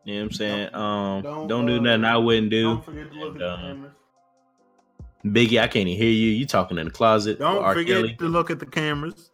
You 0.05 0.15
know 0.15 0.21
what 0.21 0.27
I'm 0.27 0.33
saying? 0.33 0.75
Um, 0.75 1.23
don't, 1.23 1.49
Don't, 1.49 1.67
do 1.67 1.77
uh, 1.77 1.81
nothing 1.81 2.05
I 2.05 2.17
wouldn't 2.17 2.51
do. 2.51 2.63
Don't 2.75 2.85
forget 2.85 3.13
to 3.13 3.19
look 3.19 3.35
And, 3.35 3.43
at 3.43 3.47
the 3.47 3.53
um, 3.53 3.61
cameras. 3.61 3.93
Biggie, 5.25 5.61
I 5.61 5.69
can't 5.69 5.89
even 5.89 6.03
hear 6.03 6.11
you. 6.11 6.31
You 6.31 6.47
talking 6.47 6.79
in 6.79 6.87
the 6.87 6.91
closet? 6.91 7.39
Don't 7.39 7.63
forget 7.73 7.99
Kelly. 7.99 8.17
to 8.19 8.25
look 8.29 8.51
at 8.51 8.59
the 8.59 8.67
cameras. 8.67 9.31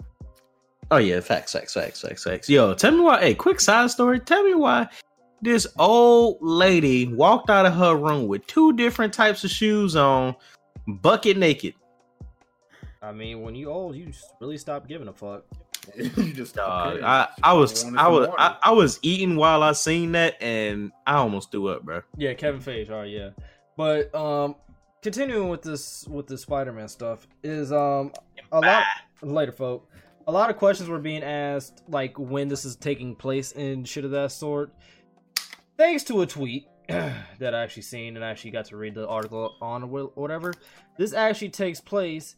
Oh 0.91 0.99
yeah, 0.99 1.21
facts, 1.21 1.53
facts, 1.53 1.75
facts, 1.75 2.03
facts, 2.03 2.25
facts. 2.25 2.49
Yo, 2.51 2.75
tell 2.75 2.93
me 2.93 3.01
why. 3.01 3.21
Hey, 3.21 3.35
quick 3.35 3.61
side 3.61 3.91
story. 3.91 4.21
Tell 4.21 4.43
me 4.43 4.55
why 4.55 4.89
this 5.41 5.67
old 5.79 6.39
lady 6.41 7.07
walked 7.09 7.49
out 7.51 7.65
of 7.67 7.75
her 7.75 7.97
room 7.97 8.27
with 8.27 8.47
two 8.47 8.73
different 8.75 9.13
types 9.15 9.45
of 9.45 9.51
shoes 9.51 9.97
on, 9.97 10.35
bucket 10.87 11.37
naked. 11.37 11.75
I 13.01 13.13
mean, 13.13 13.43
when 13.43 13.55
you 13.55 13.71
old, 13.71 13.97
you 13.97 14.07
just 14.07 14.33
really 14.41 14.59
stop 14.59 14.89
giving 14.89 15.09
a 15.09 15.13
fuck. 15.13 15.45
you 15.97 16.33
just 16.33 16.55
Dog. 16.55 17.01
I, 17.03 17.29
I 17.43 17.53
was, 17.53 17.85
I 17.85 18.09
was. 18.09 18.29
I, 18.39 18.57
I 18.63 18.71
was 18.73 18.99
eating 19.03 19.37
while 19.37 19.63
I 19.63 19.73
seen 19.73 20.13
that, 20.13 20.41
and 20.43 20.93
I 21.07 21.15
almost 21.15 21.51
threw 21.51 21.69
up, 21.69 21.83
bro. 21.83 22.03
Yeah, 22.17 22.35
Kevin 22.35 22.61
Feige. 22.61 22.91
All 22.91 23.01
right, 23.01 23.11
yeah. 23.11 23.31
But 23.77 24.15
um, 24.15 24.57
continuing 25.03 25.49
with 25.49 25.63
this 25.63 26.07
with 26.09 26.27
the 26.27 26.37
Spider-Man 26.37 26.89
stuff 26.89 27.27
is 27.43 27.73
um 27.73 28.13
a 28.53 28.61
lot 28.61 28.85
later, 29.23 29.53
folk. 29.53 29.89
A 30.27 30.33
lot 30.33 30.51
of 30.51 30.57
questions 30.57 30.89
were 30.89 30.99
being 30.99 31.23
asked, 31.23 31.83
like 31.89 32.19
when 32.19 32.49
this 32.49 32.65
is 32.65 32.77
taking 32.77 33.15
place 33.15 33.53
and 33.53 33.89
shit 33.89 34.05
of 34.05 34.11
that 34.11 34.33
sort. 34.33 34.75
Thanks 35.79 36.03
to 36.05 36.21
a 36.23 36.27
tweet 36.27 36.67
that 36.89 37.55
I 37.55 37.63
actually 37.63 37.85
seen 37.85 38.17
and 38.17 38.25
I 38.25 38.31
actually 38.31 38.51
got 38.51 38.67
to 38.67 38.77
read 38.77 38.95
the 38.95 39.07
article 39.07 39.57
on 39.63 39.85
or 39.85 40.11
whatever. 40.15 40.53
This 40.99 41.15
actually 41.15 41.51
takes 41.51 41.81
place 41.81 42.37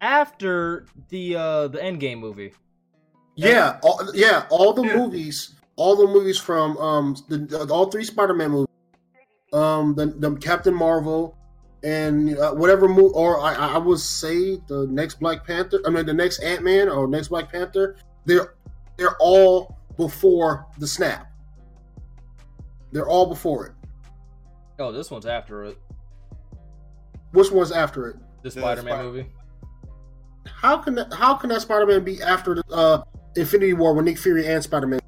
after 0.00 0.86
the 1.08 1.36
uh 1.36 1.68
the 1.68 1.78
Endgame 1.78 2.18
movie. 2.18 2.52
Yeah, 3.36 3.78
all, 3.82 4.00
yeah, 4.14 4.46
all 4.50 4.72
the 4.72 4.82
Yeah. 4.84 4.96
movies, 4.96 5.54
all 5.76 5.94
the 5.96 6.06
movies 6.06 6.38
from 6.38 6.76
um 6.78 7.16
the, 7.28 7.38
the 7.38 7.72
all 7.72 7.86
three 7.90 8.04
Spider-Man 8.04 8.50
movies, 8.50 8.74
um 9.52 9.94
the, 9.94 10.06
the 10.06 10.34
Captain 10.36 10.74
Marvel, 10.74 11.36
and 11.84 12.36
uh, 12.36 12.52
whatever 12.52 12.88
movie, 12.88 13.12
or 13.14 13.40
I, 13.40 13.54
I 13.54 13.78
would 13.78 14.00
say 14.00 14.56
the 14.66 14.86
next 14.90 15.20
Black 15.20 15.46
Panther. 15.46 15.80
I 15.86 15.90
mean 15.90 16.06
the 16.06 16.14
next 16.14 16.40
Ant 16.40 16.62
Man 16.64 16.88
or 16.88 17.06
next 17.06 17.28
Black 17.28 17.50
Panther. 17.52 17.96
They're 18.24 18.54
they're 18.96 19.16
all 19.20 19.76
before 19.96 20.66
the 20.78 20.86
snap. 20.86 21.30
They're 22.90 23.08
all 23.08 23.26
before 23.26 23.66
it. 23.66 23.72
Oh, 24.80 24.92
this 24.92 25.10
one's 25.10 25.26
after 25.26 25.64
it. 25.64 25.78
Which 27.32 27.50
one's 27.50 27.70
after 27.72 28.06
it? 28.08 28.16
The 28.42 28.50
The 28.50 28.60
Spider-Man 28.60 28.94
Spy- 28.94 29.02
movie. 29.02 29.26
How 30.54 30.78
can 30.78 30.94
that, 30.96 31.12
how 31.12 31.34
can 31.34 31.50
that 31.50 31.60
Spider-Man 31.62 32.04
be 32.04 32.22
after 32.22 32.54
the 32.54 32.64
uh, 32.70 33.02
Infinity 33.36 33.74
War 33.74 33.94
when 33.94 34.04
Nick 34.04 34.18
Fury 34.18 34.46
and 34.46 34.62
Spider-Man 34.62 35.00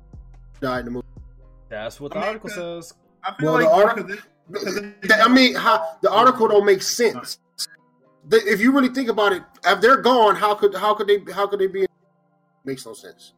died 0.60 0.80
in 0.80 0.84
the 0.86 0.90
movie? 0.92 1.06
That's 1.68 2.00
what 2.00 2.12
the 2.12 2.18
I 2.18 2.20
mean, 2.20 2.28
article 2.28 2.50
'cause- 2.50 2.88
says. 2.88 2.94
I 3.22 3.34
feel 3.34 3.52
Well, 3.52 3.58
the 3.58 3.70
article- 3.70 4.04
because 4.04 4.76
it- 4.76 5.00
because 5.00 5.20
I 5.20 5.28
mean, 5.28 5.54
how 5.54 5.98
the 6.00 6.10
article 6.10 6.48
don't 6.48 6.64
make 6.66 6.82
sense. 6.82 7.38
The- 8.28 8.42
If 8.46 8.60
you 8.60 8.72
really 8.72 8.88
think 8.88 9.08
about 9.08 9.32
it, 9.32 9.42
if 9.64 9.80
they're 9.80 9.98
gone, 9.98 10.34
how 10.36 10.54
could 10.54 10.74
how 10.74 10.94
could 10.94 11.06
they 11.06 11.20
how 11.32 11.46
could 11.46 11.58
they 11.60 11.66
be? 11.68 11.86
Makes 12.64 12.86
no 12.86 12.92
sense. 12.94 13.34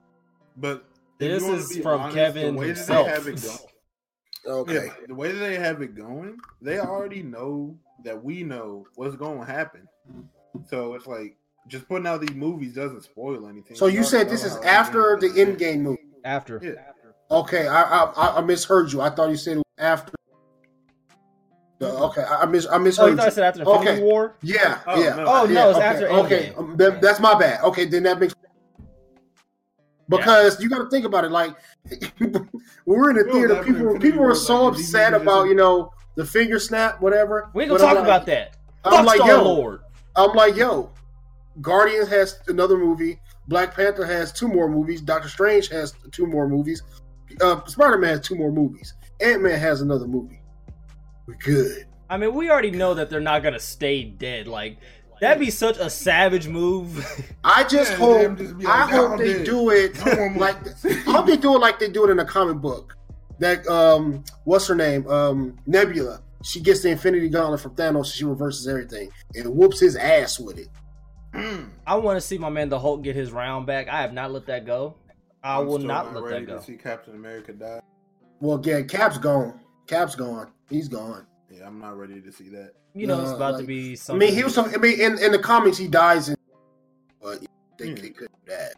But 0.57 0.84
This 1.18 1.42
is 1.42 1.78
from 1.82 2.00
honest, 2.00 2.16
Kevin 2.16 2.55
the 2.55 2.61
way 2.61 2.66
himself. 2.68 3.07
That 3.07 3.24
they 3.24 3.30
have 3.30 3.38
it 3.38 3.42
going, 3.42 4.57
Okay. 4.61 4.86
yeah, 4.86 4.92
the 5.07 5.14
way 5.14 5.32
that 5.32 5.38
they 5.38 5.57
have 5.57 5.82
it 5.82 5.94
going, 5.94 6.38
they 6.61 6.78
already 6.80 7.22
know 7.22 7.76
that 8.05 8.22
we 8.22 8.42
know 8.42 8.86
what's 8.94 9.14
going 9.16 9.38
to 9.40 9.44
happen. 9.44 9.86
So 10.68 10.94
it's 10.94 11.07
like 11.07 11.36
just 11.68 11.88
putting 11.88 12.06
out 12.06 12.20
these 12.20 12.34
movies 12.34 12.74
doesn't 12.74 13.02
spoil 13.02 13.46
anything. 13.48 13.76
So 13.76 13.86
We 13.86 13.94
you 13.94 14.04
said 14.04 14.28
this 14.28 14.44
is 14.44 14.56
after 14.58 15.16
the 15.20 15.26
everything's 15.28 15.60
Endgame 15.60 15.80
movie. 15.80 15.98
After. 16.24 16.60
gonna. 16.62 16.76
Okay, 17.30 17.66
I 17.66 17.82
I, 17.82 18.04
I- 18.12 18.36
I 18.38 18.40
misheard 18.42 18.92
you. 18.92 19.00
I 19.00 19.10
thought 19.10 19.30
you 19.30 19.36
said 19.36 19.62
after. 19.78 20.12
Okay, 21.80 22.22
I, 22.22 22.42
I 22.42 22.46
mis 22.46 22.66
I 22.68 22.76
Oh, 22.76 22.84
you 22.84 23.16
thought 23.16 23.26
I 23.26 23.30
said 23.30 23.42
after 23.44 23.60
Infinity 23.62 23.90
Okay. 23.90 24.02
War? 24.02 24.36
Yeah, 24.42 24.78
Oh, 24.86 25.02
yeah. 25.02 25.16
no. 25.16 25.24
Oh, 25.26 25.44
yeah, 25.46 25.52
no, 25.54 25.68
it's 25.70 25.78
okay, 25.78 25.86
after 25.86 26.08
Okay, 26.10 26.52
um, 26.56 26.76
that- 26.76 27.00
that's 27.00 27.18
my 27.18 27.34
bad. 27.36 27.60
Okay, 27.64 27.86
then 27.86 28.04
that 28.04 28.20
makes 28.20 28.34
because 30.08 30.62
you 30.62 30.68
got 30.68 30.78
to 30.78 30.90
think 30.90 31.04
about 31.06 31.24
it. 31.24 31.30
Like 31.32 31.56
when 32.18 32.48
we're 32.86 33.10
in 33.10 33.16
the 33.16 33.24
Well, 33.24 33.32
theater, 33.34 33.54
that 33.54 33.64
people 33.64 33.80
Infinity 33.88 34.10
people 34.10 34.22
were 34.24 34.34
so 34.34 34.64
like, 34.66 34.74
upset 34.74 35.12
DVD 35.14 35.22
about 35.22 35.44
you 35.48 35.54
know 35.54 35.92
the 36.16 36.24
finger 36.24 36.58
snap, 36.60 37.00
whatever. 37.00 37.50
We 37.54 37.62
ain't 37.64 37.70
gonna 37.70 37.80
But 37.80 37.88
I'm 37.88 37.94
talk 37.96 38.04
like- 38.04 38.04
about 38.16 38.26
that. 38.26 38.56
I'm 38.84 38.92
Fuck 38.92 39.06
like, 39.06 39.16
Star 39.16 39.28
yo, 39.30 39.42
Lord. 39.44 39.80
I'm 40.16 40.32
like, 40.34 40.56
yo, 40.56 40.90
Guardians 41.61 42.09
has 42.09 42.40
another 42.48 42.78
movie. 42.78 43.20
Black 43.48 43.74
Panther 43.74 44.05
has 44.07 44.32
two 44.32 44.48
more 44.48 44.68
movies. 44.68 45.00
Doctor 45.03 45.28
Strange 45.28 45.68
has 45.68 45.94
two 46.11 46.26
more 46.26 46.48
movies. 46.48 46.82
Uh, 47.40 47.64
Spider 47.66 47.98
Man 47.98 48.11
has 48.11 48.20
two 48.26 48.36
more 48.36 48.53
movies. 48.53 48.94
Ant 49.20 49.42
Man 49.42 49.59
has 49.59 49.80
another 49.82 50.07
movie. 50.07 50.40
We're 51.26 51.34
good. 51.36 51.86
I 52.09 52.16
mean, 52.16 52.34
we 52.34 52.50
already 52.50 52.70
know 52.70 52.94
that 52.94 53.11
they're 53.11 53.20
not 53.20 53.42
gonna 53.42 53.61
stay 53.61 54.05
dead. 54.05 54.46
Like 54.48 54.78
that'd 55.20 55.38
be 55.40 55.50
such 55.50 55.76
a 55.78 55.88
savage 55.90 56.48
move. 56.48 57.05
I 57.44 57.64
just 57.64 57.92
Yeah, 57.92 57.96
hope. 57.98 58.38
just 58.38 58.59
be 58.59 58.66
I 58.66 58.90
hope 58.90 59.18
they 59.18 59.34
dead. 59.34 59.46
do 59.46 59.70
it 59.70 59.96
like. 60.36 60.57
I 60.84 60.92
hope 61.11 61.26
they 61.26 61.36
do 61.36 61.55
it 61.55 61.59
like 61.61 61.78
they 61.78 61.88
do 61.88 62.07
it 62.07 62.11
in 62.11 62.18
a 62.18 62.24
comic 62.24 62.59
book. 62.59 62.96
That 63.38 63.66
um, 63.66 64.24
what's 64.44 64.66
her 64.68 64.74
name? 64.74 65.07
Um, 65.09 65.59
Nebula. 65.66 66.22
She 66.44 66.61
gets 66.61 66.82
the 66.82 66.88
Infinity 66.90 67.28
Gauntlet 67.28 67.61
from 67.61 67.76
Thanos. 67.76 68.12
She 68.12 68.24
reverses 68.24 68.66
everything 68.66 69.11
and 69.36 69.48
whoops 69.55 69.78
his 69.80 69.94
ass 69.96 70.40
with 70.40 70.59
it. 70.59 70.66
I 71.87 71.95
want 71.97 72.16
to 72.16 72.20
see 72.20 72.39
my 72.39 72.49
man 72.51 72.68
the 72.68 72.78
Hulk 72.78 73.03
get 73.03 73.16
his 73.16 73.33
round 73.33 73.66
back. 73.66 73.89
I 73.89 74.01
have 74.03 74.12
not 74.12 74.30
let 74.33 74.47
that 74.47 74.66
go. 74.66 74.97
I 75.43 75.59
I'm 75.59 75.66
will 75.66 75.76
still 75.78 75.89
not 75.89 76.14
let 76.14 76.22
ready 76.22 76.45
that 76.45 76.53
go. 76.53 76.59
To 76.59 76.64
see 76.64 76.76
Captain 76.76 77.14
America 77.14 77.53
die. 77.53 77.80
Well, 78.41 78.61
yeah, 78.64 78.83
Cap's 78.83 79.18
gone. 79.18 79.61
Cap's 79.87 80.14
gone. 80.14 80.51
He's 80.68 80.89
gone. 80.89 81.26
Yeah, 81.51 81.66
I'm 81.66 81.78
not 81.78 81.97
ready 81.99 82.20
to 82.20 82.33
see 82.33 82.49
that. 82.51 82.72
You 82.95 83.07
know, 83.07 83.20
it's 83.22 83.30
No, 83.30 83.37
about 83.37 83.51
to 83.53 83.57
like- 83.59 83.66
be 83.66 83.99
I 84.09 84.12
mean, 84.14 84.35
he 84.35 84.45
was. 84.45 84.57
I 84.59 84.66
mean, 84.76 85.01
in, 85.01 85.18
in 85.18 85.33
the 85.33 85.39
comics, 85.39 85.78
he 85.78 85.89
dies 85.89 86.28
in. 86.28 86.37
But 87.22 87.41
they, 87.78 87.95
they 87.95 88.11
couldn't 88.11 88.16
do 88.47 88.53
that. 88.53 88.74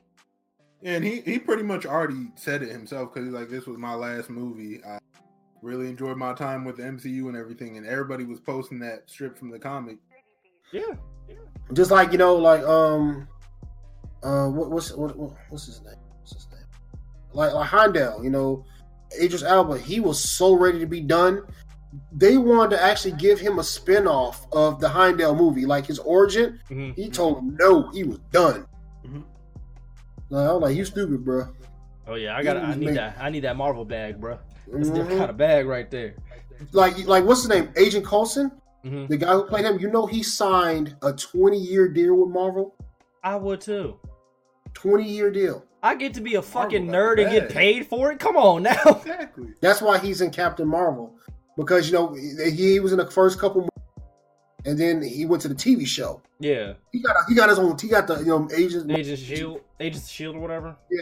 Yeah, 0.81 0.93
and 0.97 1.05
he 1.05 1.21
he 1.23 1.39
pretty 1.39 1.63
much 1.63 1.87
already 1.87 2.31
said 2.37 2.63
it 2.63 2.71
himself 2.71 3.13
because 3.13 3.27
he's 3.27 3.35
like, 3.35 3.49
this 3.49 3.67
was 3.67 3.79
my 3.79 3.95
last 3.95 4.29
movie. 4.31 4.83
I 4.85 4.99
really 5.63 5.89
enjoyed 5.89 6.17
my 6.19 6.35
time 6.35 6.65
with 6.65 6.77
the 6.77 6.83
MCU 6.83 7.27
and 7.29 7.37
everything, 7.37 7.77
and 7.79 7.87
everybody 7.87 8.25
was 8.25 8.39
posting 8.39 8.79
that 8.81 9.09
strip 9.11 9.37
from 9.39 9.51
the 9.51 9.59
comic. 9.59 9.97
Yeah. 10.73 10.83
Just 11.73 11.91
like 11.91 12.13
you 12.13 12.19
know, 12.19 12.37
like 12.37 12.63
um, 12.63 13.27
uh, 14.23 14.47
what, 14.49 14.71
what's 14.71 14.93
what, 14.93 15.17
what, 15.17 15.33
what's 15.49 15.67
his 15.67 15.81
name? 15.83 15.95
What's 16.21 16.35
his 16.35 16.47
name? 16.53 16.65
Like 17.33 17.53
like 17.55 17.67
Heimdall, 17.69 18.23
you 18.23 18.31
know, 18.31 18.65
Idris 19.21 19.43
Elba. 19.43 19.79
He 19.79 20.01
was 20.01 20.21
so 20.21 20.55
ready 20.55 20.79
to 20.81 20.87
be 20.87 21.01
done. 21.01 21.43
They 22.13 22.37
wanted 22.37 22.77
to 22.77 22.83
actually 22.83 23.13
give 23.13 23.39
him 23.39 23.61
a 23.61 23.63
spin-off 23.65 24.47
of 24.53 24.81
the 24.81 24.89
Heimdall 24.89 25.37
movie, 25.37 25.65
like 25.65 25.87
his 25.87 26.01
origin. 26.01 26.59
hmm 26.69 26.91
He 26.91 27.09
told 27.09 27.39
him 27.39 27.57
no, 27.59 27.89
he 27.93 28.03
was 28.05 28.19
done. 28.33 28.67
Mhm. 29.07 29.23
Like, 30.29 30.49
I 30.49 30.53
was 30.53 30.63
like, 30.63 30.77
you 30.77 30.85
stupid, 30.85 31.25
bro. 31.25 31.49
Oh 32.07 32.17
yeah, 32.17 32.37
I 32.37 32.43
got. 32.43 32.57
He 32.57 32.63
I 32.63 32.75
need 32.75 32.87
made- 32.87 32.97
that. 32.97 33.17
I 33.19 33.31
need 33.31 33.41
that 33.41 33.57
Marvel 33.57 33.85
bag, 33.85 34.21
bro. 34.21 34.39
That's 34.71 34.91
Mhm. 34.91 35.09
the 35.09 35.17
kind 35.17 35.31
of 35.31 35.37
bag 35.37 35.67
right 35.67 35.91
there. 35.91 36.15
Like 36.73 36.99
like 37.07 37.25
what's 37.25 37.41
his 37.43 37.49
name? 37.49 37.71
Agent 37.77 38.05
Coulson, 38.05 38.51
hmm 38.85 39.07
the 39.07 39.17
guy 39.17 39.33
who 39.33 39.45
played 39.45 39.65
him. 39.65 39.79
You 39.79 39.91
know, 39.91 40.07
he 40.07 40.23
signed 40.23 40.97
a 41.03 41.13
20-year 41.13 41.89
deal 41.89 42.15
with 42.17 42.31
Marvel. 42.31 42.77
I 43.23 43.37
would 43.37 43.61
too. 43.61 43.99
20-year 44.75 45.31
deal. 45.31 45.65
I 45.83 45.95
get 45.95 46.15
to 46.15 46.21
be 46.21 46.35
a 46.37 46.43
fucking 46.43 46.87
Marvel 46.87 47.17
nerd 47.17 47.23
and 47.23 47.31
get 47.31 47.51
paid 47.51 47.87
for 47.87 48.13
it. 48.13 48.19
Come 48.19 48.37
on 48.37 48.63
now. 48.63 48.83
Exactly. 49.05 49.49
That's 49.61 49.83
why 49.83 49.99
he's 49.99 50.21
in 50.21 50.31
Captain 50.31 50.67
Marvel 50.69 51.15
because 51.57 51.87
you 51.89 51.93
know 51.95 52.15
he, 52.15 52.51
he 52.51 52.81
was 52.81 52.93
in 52.93 52.99
the 52.99 53.11
first 53.11 53.39
couple, 53.39 53.69
and 54.65 54.79
then 54.79 55.03
he 55.03 55.27
went 55.27 55.43
to 55.43 55.49
the 55.49 55.55
TV 55.55 55.87
show. 55.87 56.23
yeah, 56.41 56.75
He 56.93 57.01
got 57.01 57.17
he 57.29 57.35
got 57.35 57.49
his 57.49 57.59
own. 57.59 57.77
He 57.79 57.89
got 57.89 58.07
the 58.07 58.19
you 58.19 58.27
know 58.27 58.49
Agent, 58.55 58.91
Agents 58.91 59.23
Shield, 59.23 59.61
Agents 59.81 60.07
of 60.07 60.11
Shield 60.11 60.37
or 60.37 60.41
whatever. 60.41 60.77
Yeah, 60.91 61.01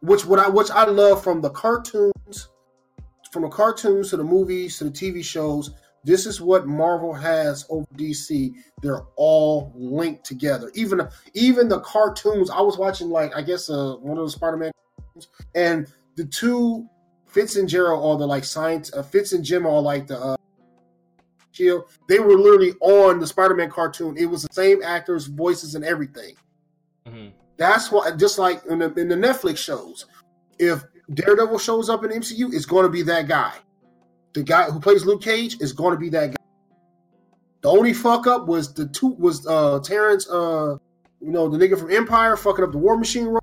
which 0.00 0.24
what 0.26 0.38
I 0.38 0.48
which 0.48 0.70
I 0.70 0.84
love 0.84 1.22
from 1.22 1.40
the 1.40 1.50
cartoons, 1.50 2.48
from 3.32 3.42
the 3.42 3.48
cartoons 3.48 4.10
to 4.10 4.16
the 4.16 4.24
movies 4.24 4.78
to 4.78 4.84
the 4.84 4.90
TV 4.90 5.24
shows. 5.24 5.70
This 6.04 6.24
is 6.26 6.40
what 6.40 6.66
Marvel 6.66 7.12
has 7.12 7.66
over 7.68 7.86
DC. 7.96 8.52
They're 8.82 9.04
all 9.16 9.72
linked 9.74 10.24
together. 10.24 10.70
Even 10.74 11.06
even 11.34 11.68
the 11.68 11.80
cartoons. 11.80 12.50
I 12.50 12.60
was 12.60 12.78
watching 12.78 13.10
like 13.10 13.36
I 13.36 13.42
guess 13.42 13.68
uh, 13.68 13.96
one 13.96 14.16
of 14.16 14.24
the 14.24 14.30
Spider 14.30 14.56
Man, 14.56 14.72
and 15.54 15.86
the 16.16 16.24
two 16.24 16.88
Fitz 17.26 17.56
and 17.56 17.68
Gerald 17.68 18.04
are 18.04 18.18
the 18.18 18.26
like 18.26 18.44
science. 18.44 18.92
Uh, 18.92 19.02
Fitz 19.02 19.32
and 19.32 19.44
Jim 19.44 19.66
are 19.66 19.80
like 19.80 20.06
the 20.06 20.18
uh, 20.18 20.36
Shield. 21.52 21.84
They 22.08 22.18
were 22.18 22.36
literally 22.36 22.74
on 22.80 23.20
the 23.20 23.26
Spider 23.26 23.54
Man 23.54 23.70
cartoon. 23.70 24.16
It 24.16 24.26
was 24.26 24.42
the 24.42 24.52
same 24.52 24.82
actors, 24.82 25.26
voices, 25.26 25.74
and 25.74 25.84
everything. 25.84 26.34
hmm 27.06 27.28
That's 27.56 27.90
why, 27.92 28.10
just 28.12 28.38
like 28.38 28.64
in 28.66 28.78
the, 28.78 28.92
in 28.94 29.08
the 29.08 29.16
Netflix 29.16 29.58
shows, 29.58 30.06
if 30.58 30.82
Daredevil 31.12 31.58
shows 31.58 31.90
up 31.90 32.04
in 32.04 32.10
MCU, 32.10 32.54
it's 32.54 32.66
going 32.66 32.84
to 32.84 32.90
be 32.90 33.02
that 33.02 33.28
guy. 33.28 33.52
The 34.32 34.42
guy 34.42 34.70
who 34.70 34.80
plays 34.80 35.04
Luke 35.04 35.22
Cage 35.22 35.60
is 35.60 35.72
going 35.72 35.92
to 35.92 35.98
be 35.98 36.08
that 36.10 36.30
guy. 36.30 36.36
The 37.62 37.68
only 37.68 37.92
fuck 37.92 38.26
up 38.26 38.46
was 38.46 38.72
the 38.72 38.86
two 38.88 39.08
was 39.08 39.46
uh 39.46 39.80
Terrence, 39.80 40.28
uh, 40.30 40.76
you 41.20 41.30
know, 41.30 41.48
the 41.48 41.58
nigga 41.58 41.78
from 41.78 41.90
Empire 41.90 42.36
fucking 42.36 42.64
up 42.64 42.72
the 42.72 42.78
War 42.78 42.96
Machine 42.96 43.26
role, 43.26 43.42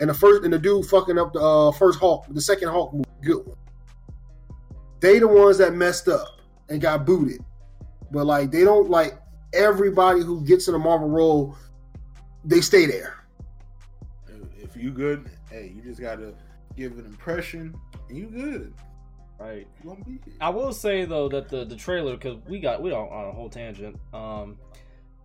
and 0.00 0.08
the 0.08 0.14
first 0.14 0.44
and 0.44 0.52
the 0.52 0.58
dude 0.58 0.86
fucking 0.86 1.18
up 1.18 1.32
the 1.32 1.40
uh, 1.40 1.72
first 1.72 1.98
Hulk, 1.98 2.24
the 2.30 2.40
second 2.40 2.68
Hulk 2.68 2.94
movie, 2.94 3.04
good 3.20 3.46
one. 3.46 3.56
They 5.00 5.18
the 5.18 5.28
ones 5.28 5.58
that 5.58 5.74
messed 5.74 6.08
up 6.08 6.40
and 6.68 6.80
got 6.80 7.04
booted, 7.04 7.44
but 8.10 8.24
like 8.24 8.50
they 8.50 8.64
don't 8.64 8.88
like 8.88 9.18
everybody 9.52 10.20
who 10.20 10.42
gets 10.44 10.68
in 10.68 10.74
a 10.74 10.78
Marvel 10.78 11.08
role, 11.08 11.56
they 12.44 12.60
stay 12.60 12.86
there. 12.86 13.16
If 14.58 14.76
you 14.76 14.90
good, 14.90 15.28
hey, 15.50 15.72
you 15.74 15.82
just 15.82 16.00
gotta 16.00 16.34
give 16.76 16.98
an 16.98 17.04
impression, 17.04 17.74
you 18.08 18.26
good. 18.26 18.72
Right. 19.40 19.66
You 19.82 19.90
gonna 19.90 20.04
be 20.04 20.20
here. 20.24 20.34
I 20.40 20.50
will 20.50 20.72
say 20.72 21.06
though 21.06 21.28
that 21.30 21.48
the 21.48 21.64
the 21.64 21.76
trailer 21.76 22.12
because 22.14 22.36
we 22.46 22.60
got 22.60 22.82
we 22.82 22.92
are 22.92 23.08
on 23.08 23.28
a 23.28 23.32
whole 23.32 23.48
tangent. 23.48 23.98
Um, 24.12 24.58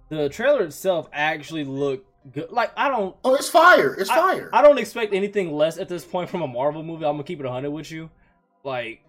the 0.09 0.29
trailer 0.29 0.63
itself 0.63 1.09
actually 1.11 1.65
looked 1.65 2.07
good. 2.31 2.49
Like 2.49 2.71
I 2.77 2.87
don't 2.89 3.15
Oh, 3.25 3.35
it's 3.35 3.49
fire! 3.49 3.93
It's 3.93 4.09
I- 4.09 4.15
fire! 4.15 4.49
I 4.53 4.61
don't 4.61 4.77
expect 4.77 5.13
anything 5.13 5.51
less 5.51 5.77
at 5.77 5.89
this 5.89 6.05
point 6.05 6.29
from 6.29 6.41
a 6.41 6.47
Marvel 6.47 6.81
movie. 6.81 7.05
I'm 7.05 7.13
gonna 7.13 7.23
keep 7.23 7.39
it 7.41 7.45
100 7.45 7.69
with 7.69 7.91
you. 7.91 8.09
Like, 8.63 9.01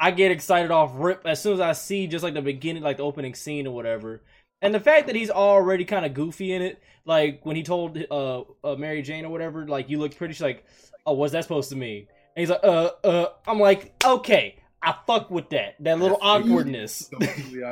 I 0.00 0.10
get 0.10 0.30
excited 0.30 0.70
off 0.70 0.92
rip 0.94 1.26
as 1.26 1.40
soon 1.40 1.54
as 1.54 1.60
I 1.60 1.72
see 1.72 2.06
just 2.06 2.24
like 2.24 2.34
the 2.34 2.42
beginning, 2.42 2.82
like 2.82 2.96
the 2.96 3.04
opening 3.04 3.34
scene 3.34 3.66
or 3.66 3.74
whatever. 3.74 4.22
And 4.62 4.74
the 4.74 4.80
fact 4.80 5.06
that 5.08 5.14
he's 5.16 5.30
already 5.30 5.84
kind 5.84 6.06
of 6.06 6.14
goofy 6.14 6.54
in 6.54 6.62
it, 6.62 6.82
like 7.04 7.44
when 7.44 7.56
he 7.56 7.62
told 7.62 7.98
uh, 8.10 8.40
uh 8.64 8.74
Mary 8.76 9.02
Jane 9.02 9.26
or 9.26 9.28
whatever, 9.28 9.68
like 9.68 9.90
you 9.90 9.98
look 9.98 10.16
pretty. 10.16 10.32
She's 10.32 10.40
like, 10.40 10.64
"Oh, 11.04 11.12
what's 11.12 11.34
that 11.34 11.42
supposed 11.44 11.68
to 11.70 11.76
mean?" 11.76 12.08
And 12.36 12.40
he's 12.42 12.50
like, 12.50 12.60
"Uh, 12.62 12.90
uh." 13.02 13.26
I'm 13.46 13.58
like, 13.58 13.94
"Okay, 14.04 14.56
I 14.82 14.94
fuck 15.06 15.30
with 15.30 15.48
that. 15.50 15.74
That 15.80 15.98
little 15.98 16.18
That's 16.22 16.46
awkwardness." 16.46 17.10
So 17.18 17.18
easily. 17.22 17.62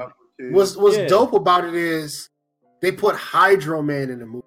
What's 0.50 0.76
what's 0.76 0.96
Yeah. 0.96 1.06
dope 1.06 1.32
about 1.34 1.64
it 1.64 1.74
is 1.74 2.30
they 2.82 2.90
put 2.90 3.14
Hydro 3.14 3.82
Man 3.82 4.10
in 4.10 4.18
the 4.18 4.26
movie. 4.26 4.44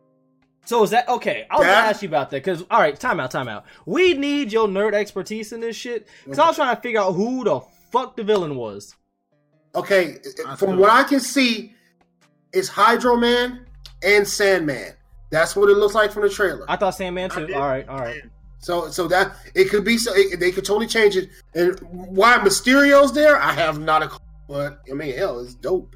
So 0.66 0.84
is 0.84 0.90
that 0.90 1.08
okay? 1.08 1.46
I 1.50 1.56
was 1.58 1.66
That- 1.66 1.76
gonna 1.76 1.88
ask 1.88 2.02
you 2.02 2.10
about 2.10 2.30
that 2.32 2.38
because 2.44 2.64
all 2.70 2.80
right, 2.80 3.00
time 3.00 3.20
out, 3.22 3.32
time 3.32 3.48
out. 3.48 3.64
We 3.86 4.14
need 4.16 4.52
your 4.52 4.68
nerd 4.68 4.94
expertise 4.94 5.54
in 5.54 5.62
this 5.62 5.76
shit 5.78 6.08
because 6.26 6.40
I 6.40 6.48
was 6.48 6.56
trying 6.58 6.76
to 6.76 6.82
figure 6.82 7.00
out 7.00 7.14
who 7.14 7.44
the 7.46 7.62
fuck 7.92 8.18
the 8.18 8.24
villain 8.24 8.56
was. 8.58 8.96
Okay, 9.76 10.18
I 10.46 10.56
from 10.56 10.72
feel- 10.72 10.78
what 10.78 10.90
I 10.90 11.04
can 11.04 11.20
see, 11.22 11.74
it's 12.52 12.68
Hydro 12.68 13.16
Man 13.16 13.66
and 14.04 14.28
Sandman. 14.28 14.94
That's 15.30 15.56
what 15.56 15.70
it 15.70 15.78
looks 15.78 15.94
like 15.96 16.12
from 16.12 16.24
the 16.24 16.30
trailer. 16.30 16.66
I 16.68 16.76
thought 16.76 16.96
Sandman 16.96 17.32
I 17.32 17.36
too. 17.36 17.48
did. 17.48 17.56
All 17.56 17.68
right, 17.68 17.88
all 17.88 18.00
right. 18.00 18.22
So 18.68 18.90
so 18.90 19.08
that 19.08 19.38
it 19.56 19.70
could 19.70 19.86
be 19.86 19.98
so 19.98 20.12
it, 20.14 20.42
they 20.42 20.52
could 20.52 20.66
totally 20.66 20.88
change 20.88 21.16
it. 21.16 21.30
And 21.56 21.80
why 21.80 22.38
Mysterio's 22.40 23.14
there, 23.14 23.38
I 23.42 23.54
have 23.54 23.80
not 23.80 24.04
a 24.04 24.08
clue. 24.10 24.20
But 24.50 24.82
I 24.92 24.94
mean, 24.94 25.16
hell, 25.16 25.40
it's 25.40 25.54
dope. 25.54 25.96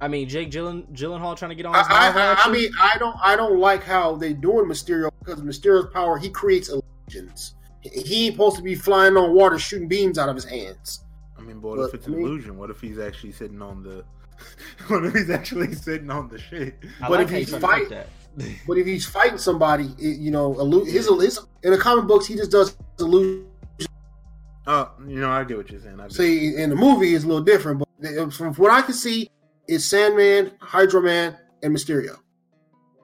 I 0.00 0.06
mean, 0.06 0.28
Jake 0.28 0.52
Gyllen 0.52 0.88
Gyllenhaal 0.92 1.36
trying 1.36 1.48
to 1.48 1.56
get 1.56 1.66
on. 1.66 1.74
I, 1.74 1.78
This 1.82 1.90
I, 1.90 2.34
I, 2.34 2.36
I 2.44 2.52
mean, 2.52 2.70
I 2.80 2.96
don't 3.00 3.16
I 3.20 3.34
don't 3.34 3.58
like 3.58 3.82
how 3.82 4.14
they 4.14 4.34
doing 4.34 4.66
Mysterio 4.66 5.10
because 5.18 5.42
Mysterio's 5.42 5.92
power 5.92 6.16
he 6.16 6.30
creates 6.30 6.68
illusions. 6.70 7.54
He- 7.80 8.02
He 8.02 8.26
ain't 8.26 8.34
supposed 8.36 8.54
to 8.58 8.62
be 8.62 8.76
flying 8.76 9.16
on 9.16 9.34
water 9.34 9.58
shooting 9.58 9.88
beams 9.88 10.16
out 10.16 10.28
of 10.28 10.36
his 10.36 10.44
hands. 10.44 11.04
I 11.36 11.40
mean, 11.42 11.58
boy, 11.58 11.74
But, 11.74 11.88
if 11.88 11.94
it's 11.94 12.06
I 12.06 12.12
an 12.12 12.18
mean- 12.18 12.26
illusion, 12.26 12.56
what 12.56 12.70
if 12.70 12.80
he's 12.80 13.00
actually 13.00 13.32
sitting 13.32 13.60
on 13.60 13.82
the? 13.82 14.04
what 14.86 15.04
if 15.04 15.12
he's 15.14 15.30
actually 15.30 15.74
sitting 15.74 16.08
on 16.10 16.28
the 16.28 16.38
shit? 16.38 16.76
I 17.00 17.08
but 17.08 17.18
like 17.18 17.24
if 17.24 17.30
how 17.30 17.36
you 17.36 17.40
he's 17.40 17.48
trying 17.50 17.60
to 17.62 17.66
fight 17.66 17.80
fight- 17.80 17.90
that. 17.90 18.06
But 18.66 18.78
if 18.78 18.86
he's 18.86 19.04
fighting 19.06 19.38
somebody, 19.38 19.94
it, 19.98 20.18
you 20.18 20.30
know, 20.30 20.54
illu- 20.54 20.86
his, 20.86 21.06
his 21.20 21.40
in 21.62 21.72
the 21.72 21.78
comic 21.78 22.06
books 22.06 22.26
he 22.26 22.34
just 22.34 22.50
does 22.50 22.76
illusion. 22.98 23.46
Oh, 24.66 24.90
you 25.06 25.20
know, 25.20 25.30
I 25.30 25.44
get 25.44 25.56
what 25.56 25.70
you're 25.70 25.80
saying. 25.80 26.00
I 26.00 26.08
See, 26.08 26.56
in 26.56 26.70
the 26.70 26.76
movie 26.76 27.14
it's 27.14 27.24
a 27.24 27.26
little 27.26 27.42
different. 27.42 27.82
But 28.00 28.32
from 28.32 28.54
what 28.54 28.70
I 28.70 28.80
can 28.82 28.94
see, 28.94 29.28
it's 29.68 29.84
Sandman, 29.84 30.52
Hydro 30.60 31.02
Man, 31.02 31.36
and 31.62 31.74
Mysterio. 31.76 32.16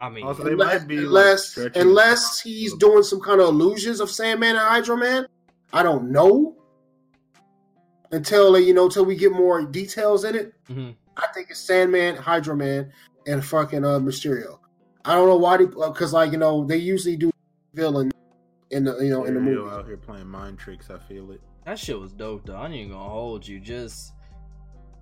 I 0.01 0.09
mean, 0.09 0.25
Also, 0.25 0.45
they 0.45 0.53
unless, 0.53 0.81
might 0.83 0.89
be, 0.89 0.97
like, 0.99 1.07
unless, 1.07 1.49
stretching- 1.51 1.83
unless 1.83 2.41
he's 2.41 2.75
doing 2.75 3.03
some 3.03 3.21
kind 3.21 3.41
of 3.41 3.49
illusions 3.49 3.99
of 4.01 4.11
Sandman 4.11 4.51
and 4.51 4.59
Hydro 4.61 4.97
Man. 4.97 5.27
I 5.73 5.83
don't 5.83 6.11
know 6.11 6.57
until 8.13 8.59
you 8.59 8.73
know 8.73 8.87
until 8.87 9.05
we 9.05 9.17
get 9.17 9.33
more 9.33 9.63
details 9.65 10.25
in 10.25 10.35
it. 10.35 10.55
mhm. 10.71 10.95
I 11.17 11.27
think 11.35 11.51
it's 11.51 11.59
Sandman, 11.61 12.15
Hydro 12.17 12.55
Man, 12.55 12.93
and 13.27 13.45
fucking 13.45 13.85
uh, 13.85 13.99
Mysterio. 13.99 14.58
I 15.09 15.15
don't 15.15 15.27
know 15.29 15.37
why 15.37 15.57
they 15.57 15.65
uh, 15.65 15.91
because 15.91 16.13
like 16.13 16.33
you 16.33 16.39
know 16.39 16.65
they 16.65 16.77
usually 16.77 17.17
do 17.17 17.31
villain 17.75 18.11
in 18.71 18.85
the 18.85 18.99
you 18.99 19.11
know 19.11 19.25
in 19.25 19.35
the 19.35 19.41
Mysterio 19.41 19.65
movie. 19.65 19.71
out 19.77 19.87
here 19.87 19.97
playing 19.97 20.27
mind 20.29 20.59
tricks. 20.59 20.91
I 20.91 20.99
feel 20.99 21.31
it. 21.33 21.41
that 21.65 21.79
shit 21.79 21.99
was 21.99 22.13
dope 22.13 22.47
though. 22.47 22.57
I 22.57 22.67
ain't 22.67 22.75
even 22.75 22.93
gonna 22.93 23.09
hold 23.09 23.47
you. 23.47 23.59
Just 23.61 24.13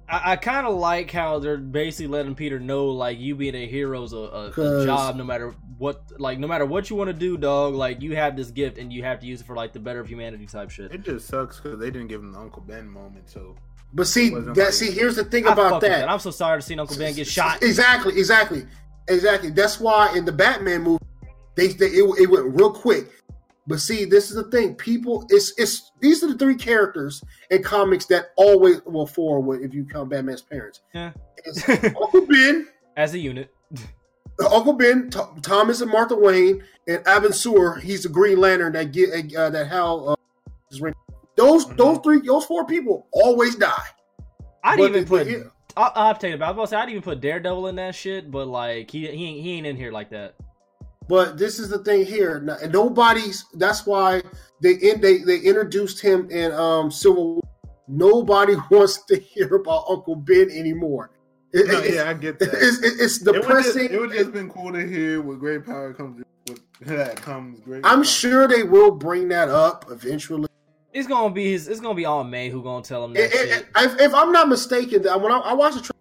I, 0.09 0.33
I 0.33 0.37
kind 0.37 0.67
of 0.67 0.77
like 0.77 1.11
how 1.11 1.41
they're 1.41 1.57
basically 1.57 2.07
letting 2.07 2.37
Peter 2.37 2.61
know, 2.61 2.87
like, 2.91 3.19
you 3.19 3.35
being 3.35 3.57
a 3.57 3.67
hero's 3.67 4.13
a, 4.13 4.17
a, 4.19 4.47
a 4.47 4.53
'Cause- 4.53 4.85
job, 4.85 5.17
no 5.17 5.25
matter 5.25 5.53
what, 5.79 6.01
like, 6.21 6.39
no 6.39 6.47
matter 6.47 6.65
what 6.65 6.89
you 6.89 6.95
want 6.95 7.09
to 7.09 7.13
do, 7.13 7.37
dog. 7.37 7.75
Like, 7.75 8.01
you 8.01 8.15
have 8.15 8.37
this 8.37 8.53
gift, 8.53 8.79
and 8.79 8.93
you 8.93 9.03
have 9.03 9.19
to 9.19 9.27
use 9.27 9.41
it 9.41 9.47
for 9.49 9.57
like 9.57 9.73
the 9.73 9.81
better 9.81 9.99
of 9.99 10.07
humanity 10.07 10.47
type 10.47 10.71
shit. 10.71 10.93
It 10.93 11.03
just 11.03 11.27
sucks 11.27 11.59
because 11.59 11.81
they 11.81 11.91
didn't 11.91 12.07
give 12.07 12.21
him 12.23 12.31
the 12.31 12.39
Uncle 12.39 12.63
Ben 12.63 12.89
moment. 12.89 13.29
So 13.29 13.57
But 13.93 14.07
see, 14.07 14.29
that 14.31 14.57
like- 14.57 14.73
see, 14.73 14.93
here's 14.93 15.17
the 15.17 15.25
thing 15.25 15.49
I 15.49 15.55
about 15.55 15.71
fuck 15.71 15.83
with 15.83 15.91
that. 15.91 16.09
I'm 16.09 16.21
so 16.21 16.31
sorry 16.31 16.61
to 16.61 16.65
see 16.65 16.79
Uncle 16.79 16.97
Ben 16.97 17.13
get 17.13 17.27
shot. 17.27 17.61
Exactly, 17.65 18.17
exactly, 18.17 18.65
exactly. 19.09 19.51
That's 19.51 19.81
why 19.81 20.15
in 20.17 20.25
the 20.25 20.33
Batman 20.33 20.83
movie, 20.83 21.05
they, 21.55 21.69
they 21.69 21.87
it, 21.87 22.21
it 22.21 22.31
went 22.31 22.55
real 22.55 22.73
quick. 22.73 23.09
But 23.69 23.81
see, 23.81 24.05
this 24.05 24.31
is 24.31 24.37
the 24.37 24.45
thing. 24.51 24.77
People, 24.77 25.27
it's 25.29 25.53
it's 25.59 25.91
these 26.01 26.23
are 26.23 26.29
the 26.29 26.39
three 26.39 26.55
characters 26.55 27.23
in 27.51 27.63
comics 27.65 28.07
that 28.07 28.27
always 28.37 28.81
well 28.85 29.07
four 29.07 29.57
if 29.57 29.75
you 29.75 29.85
count 29.85 30.09
Batman's 30.11 30.43
parents. 30.43 30.83
Yeah. 30.95 31.13
Uncle 31.69 32.27
Ben, 32.27 32.69
As 32.97 33.15
a 33.15 33.19
unit, 33.19 33.53
Uncle 34.53 34.75
Ben, 34.75 35.11
Th- 35.11 35.25
Thomas 35.43 35.81
and 35.81 35.91
Martha 35.91 36.15
Wayne, 36.15 36.63
and 36.87 36.99
Abin 37.07 37.35
Sur. 37.35 37.75
He's 37.77 38.05
the 38.05 38.09
Green 38.09 38.39
Lantern 38.39 38.73
that 38.75 38.93
get 38.93 39.35
uh, 39.35 39.51
that 39.51 39.67
Hal. 39.67 40.11
Uh, 40.11 40.15
is 40.71 40.81
ring- 40.81 40.95
those 41.37 41.67
Mhm. 41.67 41.77
those 41.77 41.99
three 42.05 42.21
those 42.21 42.45
four 42.45 42.67
people 42.67 43.07
always 43.13 43.57
die. 43.57 43.85
I'd 44.63 44.79
But- 44.79 44.91
even 44.91 45.05
put. 45.07 45.27
here- 45.27 45.51
I, 45.77 45.91
I'll 45.95 46.15
tell 46.15 46.31
you 46.31 46.37
about. 46.37 46.47
I 46.47 46.51
was 46.51 46.55
about 46.57 46.63
to 46.65 46.69
say 46.69 46.77
I'd 46.77 46.91
even 46.91 47.03
put 47.03 47.21
Daredevil 47.21 47.67
in 47.69 47.77
that 47.77 47.95
shit, 47.95 48.31
but 48.31 48.47
like 48.49 48.91
he 48.91 49.07
he 49.09 49.27
ain't, 49.27 49.43
he 49.43 49.53
ain't 49.59 49.67
in 49.67 49.77
here 49.77 49.93
like 49.93 50.11
that. 50.11 50.35
But 51.09 51.39
this 51.39 51.59
is 51.59 51.69
the 51.69 51.79
thing 51.79 52.05
here. 52.05 52.41
Nobody's. 52.71 53.45
That's 53.55 53.87
why 53.87 54.23
they 54.61 54.73
in, 54.75 55.01
they 55.01 55.19
they 55.19 55.39
introduced 55.39 56.01
him 56.01 56.29
in 56.31 56.53
um 56.53 56.91
Civil. 56.91 57.35
War. 57.35 57.43
Nobody 57.89 58.55
wants 58.71 59.05
to 59.05 59.17
hear 59.17 59.55
about 59.55 59.85
Uncle 59.89 60.17
Ben 60.17 60.51
anymore. 60.51 61.11
It- 61.53 61.69
no, 61.69 61.81
yeah, 61.83 62.11
I 62.11 62.15
get 62.15 62.39
that. 62.41 62.49
it's, 62.55 62.79
it's, 62.83 63.01
it's 63.01 63.21
It 63.23 63.27
would 63.27 63.35
just, 63.35 63.47
depressing. 63.47 63.93
it 63.93 64.01
would 64.01 64.11
just 64.13 64.33
been 64.33 64.51
cool 64.51 64.73
to 64.73 64.85
hear 64.87 65.21
with 65.23 65.39
great 65.39 65.65
power 65.65 65.93
comes 65.95 66.23
with 66.49 66.61
that 66.81 67.17
comes 67.17 67.61
great. 67.61 67.83
I'm 67.85 67.99
power. 67.99 68.05
sure 68.05 68.49
they 68.49 68.63
will 68.65 68.91
bring 68.91 69.29
that 69.29 69.49
up 69.49 69.85
eventually. 69.91 70.49
It's 70.97 71.07
gonna 71.07 71.33
be 71.35 71.53
his. 71.53 71.69
It's 71.69 71.81
gonna 71.81 71.95
be 71.95 72.07
Aunt 72.07 72.31
May 72.31 72.49
who 72.49 72.63
gonna 72.63 72.83
tell 72.83 73.05
him 73.05 73.13
that 73.15 73.25
It- 73.25 73.35
it- 73.35 73.49
shit. 73.49 73.67
if, 73.77 74.01
if 74.01 74.15
I'm 74.15 74.33
not 74.33 74.49
mistaken, 74.49 75.03
that 75.03 75.21
when 75.21 75.31
I, 75.31 75.39
I 75.39 75.53
watched 75.53 75.77
the, 75.77 75.83
tra- 75.83 75.95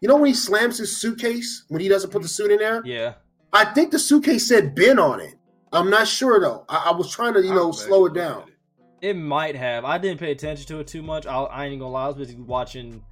you 0.00 0.08
know 0.08 0.16
when 0.16 0.26
he 0.26 0.34
slams 0.34 0.78
his 0.78 0.96
suitcase 0.96 1.64
when 1.68 1.80
he 1.80 1.88
doesn't 1.88 2.10
put 2.10 2.20
the 2.22 2.28
suit 2.28 2.50
in 2.50 2.58
there. 2.58 2.82
Yeah, 2.84 3.14
I 3.52 3.64
think 3.64 3.90
the 3.92 3.98
suitcase 3.98 4.46
said 4.46 4.74
Ben 4.74 4.98
on 4.98 5.20
it. 5.20 5.34
I'm 5.72 5.88
not 5.90 6.06
sure 6.06 6.38
though. 6.40 6.64
I, 6.68 6.88
I 6.88 6.96
was 6.96 7.10
trying 7.10 7.34
to 7.34 7.42
you 7.42 7.54
know 7.54 7.72
slow 7.72 8.06
it 8.06 8.12
down. 8.14 8.44
it. 9.00 9.08
it 9.10 9.16
might 9.16 9.56
have. 9.56 9.84
I 9.84 9.98
didn't 9.98 10.20
pay 10.20 10.30
attention 10.30 10.66
to 10.68 10.80
it 10.80 10.86
too 10.86 11.02
much. 11.02 11.26
I, 11.26 11.34
I 11.44 11.64
ain't 11.66 11.80
gonna 11.80 11.90
lie. 11.90 12.04
I 12.04 12.08
was 12.08 12.16
busy 12.16 12.36
watching. 12.36 13.02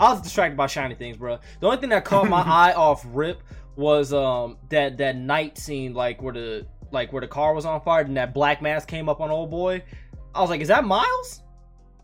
I 0.00 0.12
was 0.12 0.22
distracted 0.22 0.56
by 0.56 0.66
shiny 0.66 0.96
things, 0.96 1.16
bro. 1.16 1.38
The 1.60 1.66
only 1.66 1.78
thing 1.78 1.90
that 1.90 2.04
caught 2.04 2.28
my 2.28 2.40
eye 2.44 2.72
off 2.72 3.06
rip 3.10 3.40
was 3.76 4.12
um 4.12 4.58
that 4.70 4.98
that 4.98 5.16
night 5.16 5.56
scene, 5.56 5.94
like 5.94 6.20
where 6.20 6.34
the 6.34 6.66
like 6.90 7.12
where 7.12 7.20
the 7.20 7.28
car 7.28 7.54
was 7.54 7.64
on 7.64 7.80
fire 7.82 8.02
and 8.02 8.16
that 8.16 8.34
black 8.34 8.60
mask 8.60 8.88
came 8.88 9.08
up 9.08 9.20
on 9.20 9.30
old 9.30 9.50
boy. 9.50 9.82
I 10.34 10.40
was 10.40 10.50
like, 10.50 10.60
is 10.60 10.68
that 10.68 10.84
Miles? 10.84 11.42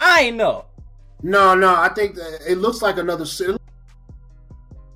I 0.00 0.22
ain't 0.22 0.36
know. 0.36 0.66
No, 1.22 1.54
no, 1.54 1.74
I 1.74 1.88
think 1.88 2.14
that 2.14 2.40
it 2.46 2.58
looks 2.58 2.82
like 2.82 2.98
another 2.98 3.26
suit. 3.26 3.60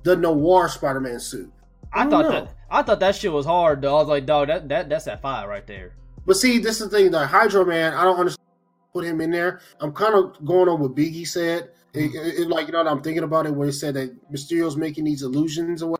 The 0.03 0.15
noir 0.15 0.69
Spider-Man 0.69 1.19
suit. 1.19 1.51
I, 1.91 2.05
I 2.05 2.09
thought 2.09 2.25
know. 2.25 2.31
that 2.31 2.55
I 2.69 2.81
thought 2.81 2.99
that 3.01 3.15
shit 3.15 3.31
was 3.31 3.45
hard 3.45 3.81
though. 3.81 3.95
I 3.95 3.99
was 3.99 4.07
like, 4.07 4.25
dog, 4.25 4.47
that, 4.47 4.67
that 4.69 4.89
that's 4.89 5.05
that 5.05 5.21
fire 5.21 5.47
right 5.47 5.65
there. 5.67 5.95
But 6.25 6.37
see, 6.37 6.57
this 6.59 6.81
is 6.81 6.89
the 6.89 6.97
thing. 6.97 7.11
The 7.11 7.25
Hydro 7.25 7.65
Man, 7.65 7.93
I 7.93 8.03
don't 8.03 8.17
understand. 8.19 8.39
Put 8.93 9.05
him 9.05 9.21
in 9.21 9.31
there. 9.31 9.59
I'm 9.79 9.91
kind 9.91 10.13
of 10.13 10.45
going 10.45 10.69
on 10.69 10.79
what 10.79 10.95
Biggie 10.95 11.27
said. 11.27 11.71
It, 11.93 12.11
mm. 12.11 12.15
it- 12.15 12.39
it- 12.41 12.47
like 12.47 12.67
you 12.67 12.73
know, 12.73 12.83
what 12.83 12.87
I'm 12.91 13.01
thinking 13.01 13.23
about 13.23 13.45
it 13.45 13.55
when 13.55 13.67
he 13.67 13.71
said 13.71 13.93
that 13.95 14.15
Mysterio's 14.31 14.77
making 14.77 15.03
these 15.05 15.23
illusions 15.23 15.81
away. 15.81 15.97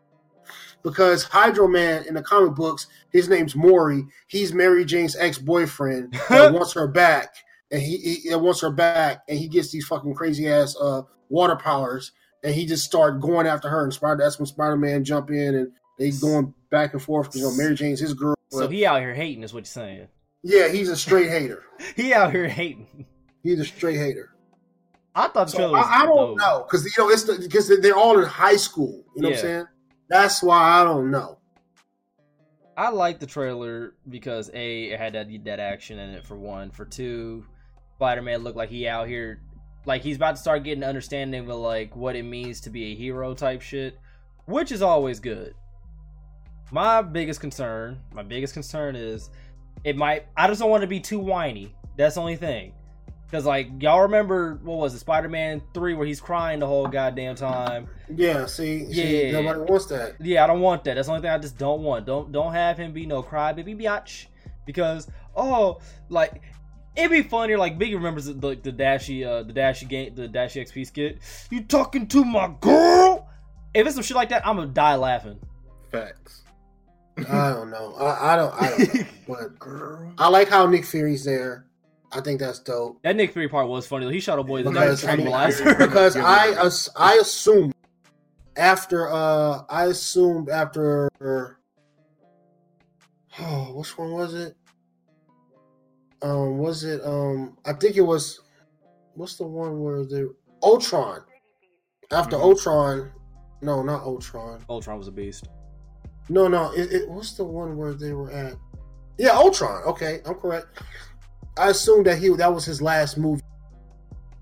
Because 0.84 1.24
Hydro 1.24 1.66
Man 1.66 2.04
in 2.06 2.14
the 2.14 2.22
comic 2.22 2.54
books, 2.54 2.86
his 3.10 3.28
name's 3.28 3.56
Maury. 3.56 4.04
He's 4.28 4.52
Mary 4.52 4.84
Jane's 4.84 5.16
ex-boyfriend 5.16 6.12
that 6.28 6.52
wants 6.52 6.72
her 6.74 6.86
back, 6.86 7.34
and 7.72 7.80
he, 7.82 7.96
he 7.96 8.34
wants 8.34 8.60
her 8.60 8.70
back, 8.70 9.22
and 9.28 9.38
he 9.38 9.48
gets 9.48 9.72
these 9.72 9.86
fucking 9.86 10.14
crazy 10.14 10.46
ass 10.48 10.76
uh, 10.80 11.02
water 11.30 11.56
powers, 11.56 12.12
and 12.42 12.54
he 12.54 12.66
just 12.66 12.84
start 12.84 13.20
going 13.20 13.46
after 13.46 13.68
her. 13.68 13.82
And 13.82 13.92
Spider, 13.94 14.18
that's 14.22 14.38
when 14.38 14.46
Spider 14.46 14.76
Man 14.76 15.02
jump 15.04 15.30
in, 15.30 15.54
and 15.54 15.72
they 15.98 16.10
going 16.10 16.52
back 16.70 16.92
and 16.92 17.02
forth 17.02 17.28
because 17.28 17.40
you 17.40 17.46
know 17.48 17.54
Mary 17.56 17.74
Jane's 17.74 18.00
his 18.00 18.12
girl. 18.14 18.34
So 18.50 18.68
he 18.68 18.84
out 18.86 19.00
here 19.00 19.14
hating 19.14 19.42
is 19.42 19.52
what 19.54 19.60
you're 19.60 19.64
saying. 19.66 20.08
yeah, 20.42 20.68
he's 20.68 20.88
a 20.90 20.96
straight 20.96 21.30
hater. 21.30 21.62
He 21.96 22.12
out 22.12 22.30
here 22.30 22.46
hating. 22.46 23.06
He's 23.42 23.58
a 23.58 23.64
straight 23.64 23.96
hater. 23.96 24.30
I 25.14 25.28
thought 25.28 25.46
the 25.46 25.52
So 25.52 25.56
trailer 25.58 25.72
was 25.78 25.86
I, 25.88 26.02
I 26.02 26.06
don't 26.06 26.16
dope. 26.16 26.38
know 26.38 26.66
because 26.68 26.84
you 26.84 26.90
know 27.02 27.10
it's 27.10 27.24
because 27.24 27.68
they're 27.80 27.96
all 27.96 28.18
in 28.18 28.24
high 28.26 28.56
school. 28.56 29.04
You 29.16 29.22
know 29.22 29.28
what 29.30 29.38
I'm 29.38 29.40
saying? 29.42 29.66
That's 30.08 30.42
why 30.42 30.80
I 30.80 30.84
don't 30.84 31.10
know. 31.10 31.38
I 32.76 32.90
like 32.90 33.20
the 33.20 33.26
trailer 33.26 33.94
because 34.08 34.50
a 34.52 34.84
it 34.84 34.98
had 34.98 35.14
that 35.14 35.28
that 35.44 35.60
action 35.60 35.98
in 35.98 36.10
it 36.10 36.26
for 36.26 36.36
one. 36.36 36.70
For 36.70 36.84
two, 36.84 37.46
Spider 37.96 38.22
Man 38.22 38.42
looked 38.42 38.56
like 38.56 38.68
he 38.68 38.88
out 38.88 39.06
here, 39.06 39.40
like 39.86 40.02
he's 40.02 40.16
about 40.16 40.36
to 40.36 40.40
start 40.40 40.64
getting 40.64 40.82
understanding 40.82 41.48
of 41.48 41.56
like 41.56 41.94
what 41.94 42.16
it 42.16 42.24
means 42.24 42.60
to 42.62 42.70
be 42.70 42.92
a 42.92 42.94
hero 42.94 43.34
type 43.34 43.62
shit, 43.62 43.98
which 44.46 44.72
is 44.72 44.82
always 44.82 45.20
good. 45.20 45.54
My 46.72 47.02
biggest 47.02 47.40
concern, 47.40 48.00
my 48.12 48.22
biggest 48.22 48.54
concern 48.54 48.96
is 48.96 49.30
it 49.84 49.96
might. 49.96 50.26
I 50.36 50.48
just 50.48 50.60
don't 50.60 50.70
want 50.70 50.82
to 50.82 50.88
be 50.88 51.00
too 51.00 51.20
whiny. 51.20 51.74
That's 51.96 52.16
the 52.16 52.20
only 52.20 52.36
thing. 52.36 52.72
Because 53.26 53.46
like 53.46 53.68
y'all 53.80 54.02
remember 54.02 54.60
what 54.62 54.78
was 54.78 54.94
it, 54.94 54.98
Spider 55.00 55.28
Man 55.28 55.62
three, 55.72 55.94
where 55.94 56.06
he's 56.06 56.20
crying 56.20 56.60
the 56.60 56.66
whole 56.66 56.86
goddamn 56.86 57.34
time. 57.34 57.88
Yeah, 58.14 58.46
see, 58.46 58.92
see 58.92 59.26
Yeah. 59.26 59.32
nobody 59.32 59.60
wants 59.60 59.86
that. 59.86 60.14
Yeah, 60.20 60.44
I 60.44 60.46
don't 60.46 60.60
want 60.60 60.84
that. 60.84 60.94
That's 60.94 61.08
the 61.08 61.12
only 61.14 61.22
thing 61.22 61.30
I 61.32 61.38
just 61.38 61.58
don't 61.58 61.82
want. 61.82 62.06
Don't 62.06 62.30
don't 62.30 62.52
have 62.52 62.78
him 62.78 62.92
be 62.92 63.06
no 63.06 63.22
crybaby 63.22 63.80
biatch. 63.80 64.26
Because 64.66 65.08
oh, 65.34 65.80
like 66.08 66.42
it'd 66.96 67.10
be 67.10 67.22
funnier. 67.22 67.58
Like 67.58 67.78
Biggie 67.78 67.94
remembers 67.94 68.26
the 68.26 68.34
the, 68.34 68.54
the 68.54 68.72
Dashie 68.72 69.26
uh 69.26 69.42
the 69.42 69.52
Dashie 69.52 69.88
game 69.88 70.14
the 70.14 70.28
Dashie 70.28 70.62
XP 70.62 70.86
skit. 70.86 71.18
You 71.50 71.64
talking 71.64 72.06
to 72.08 72.24
my 72.24 72.54
girl? 72.60 73.28
If 73.74 73.86
it's 73.86 73.96
some 73.96 74.04
shit 74.04 74.16
like 74.16 74.28
that, 74.28 74.46
I'm 74.46 74.56
gonna 74.56 74.68
die 74.68 74.94
laughing. 74.94 75.40
Facts. 75.90 76.42
I 77.18 77.50
don't 77.50 77.70
know. 77.70 77.94
I, 77.94 78.32
I 78.32 78.36
don't. 78.36 78.54
I 78.54 78.68
don't 78.70 78.94
know. 78.94 79.04
But 79.26 79.58
Girl. 79.58 80.12
I 80.18 80.28
like 80.28 80.48
how 80.48 80.66
Nick 80.66 80.84
Fury's 80.84 81.24
there. 81.24 81.64
I 82.14 82.20
think 82.20 82.38
that's 82.38 82.60
dope. 82.60 83.02
That 83.02 83.16
Nick 83.16 83.32
Fury 83.32 83.48
part 83.48 83.68
was 83.68 83.86
funny. 83.86 84.10
He 84.12 84.20
shot 84.20 84.38
a 84.38 84.44
boy 84.44 84.62
the 84.62 84.70
Because 84.70 85.04
I, 85.04 85.16
mean, 85.16 85.26
because 85.78 86.16
I 86.16 86.70
I 86.96 87.14
assume 87.16 87.72
after 88.56 89.10
uh 89.10 89.62
I 89.68 89.86
assumed 89.86 90.48
after 90.48 91.10
oh 93.40 93.72
which 93.74 93.98
one 93.98 94.12
was 94.12 94.34
it? 94.34 94.56
Um 96.22 96.58
was 96.58 96.84
it 96.84 97.04
um 97.04 97.58
I 97.64 97.72
think 97.72 97.96
it 97.96 98.02
was 98.02 98.40
what's 99.14 99.36
the 99.36 99.46
one 99.46 99.82
where 99.82 100.04
they 100.04 100.24
Ultron. 100.62 101.22
After 102.12 102.36
Mhm. 102.36 102.42
Ultron 102.42 103.12
no 103.60 103.82
not 103.82 104.02
Ultron. 104.04 104.64
Ultron 104.68 104.98
was 104.98 105.08
a 105.08 105.12
beast. 105.12 105.48
No 106.28 106.46
no 106.46 106.70
it, 106.72 106.92
it 106.92 107.08
what's 107.08 107.32
the 107.32 107.44
one 107.44 107.76
where 107.76 107.92
they 107.92 108.12
were 108.12 108.30
at? 108.30 108.54
Yeah, 109.18 109.30
Ultron. 109.36 109.82
Okay, 109.84 110.20
I'm 110.26 110.34
correct. 110.34 110.66
I 111.56 111.70
assumed 111.70 112.06
that 112.06 112.18
he 112.18 112.28
that 112.30 112.52
was 112.52 112.64
his 112.64 112.82
last 112.82 113.16
movie 113.18 113.42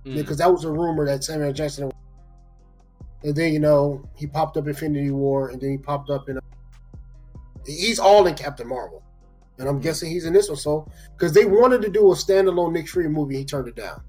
Mm. 0.05 0.17
because 0.17 0.39
that 0.39 0.51
was 0.51 0.65
a 0.65 0.71
rumor 0.71 1.07
that 1.07 1.23
Samuel 1.23 1.53
Jackson. 1.53 1.93
And 3.23 3.37
then 3.37 3.53
you 3.53 3.61
know 3.61 4.03
he 4.17 4.27
popped 4.27 4.57
up 4.57 4.65
in 4.65 4.71
Infinity 4.71 5.11
War, 5.13 5.51
and 5.51 5.61
then 5.61 5.71
he 5.71 5.79
popped 5.79 6.11
up 6.11 6.29
in. 6.29 6.41
he's 7.65 8.01
all 8.01 8.27
in 8.27 8.35
Captain 8.35 8.67
Marvel, 8.67 9.01
and 9.59 9.69
I'm 9.69 9.79
guessing 9.79 10.11
he's 10.11 10.25
in 10.25 10.33
this 10.33 10.49
one. 10.49 10.57
So 10.59 10.89
because 11.17 11.33
they 11.33 11.45
wanted 11.45 11.83
to 11.83 11.89
do 11.89 12.11
a 12.11 12.17
standalone 12.17 12.73
Nick 12.73 12.89
Fury 12.89 13.09
movie, 13.09 13.37
he 13.37 13.45
turned 13.45 13.69
it 13.69 13.77
down. 13.77 14.03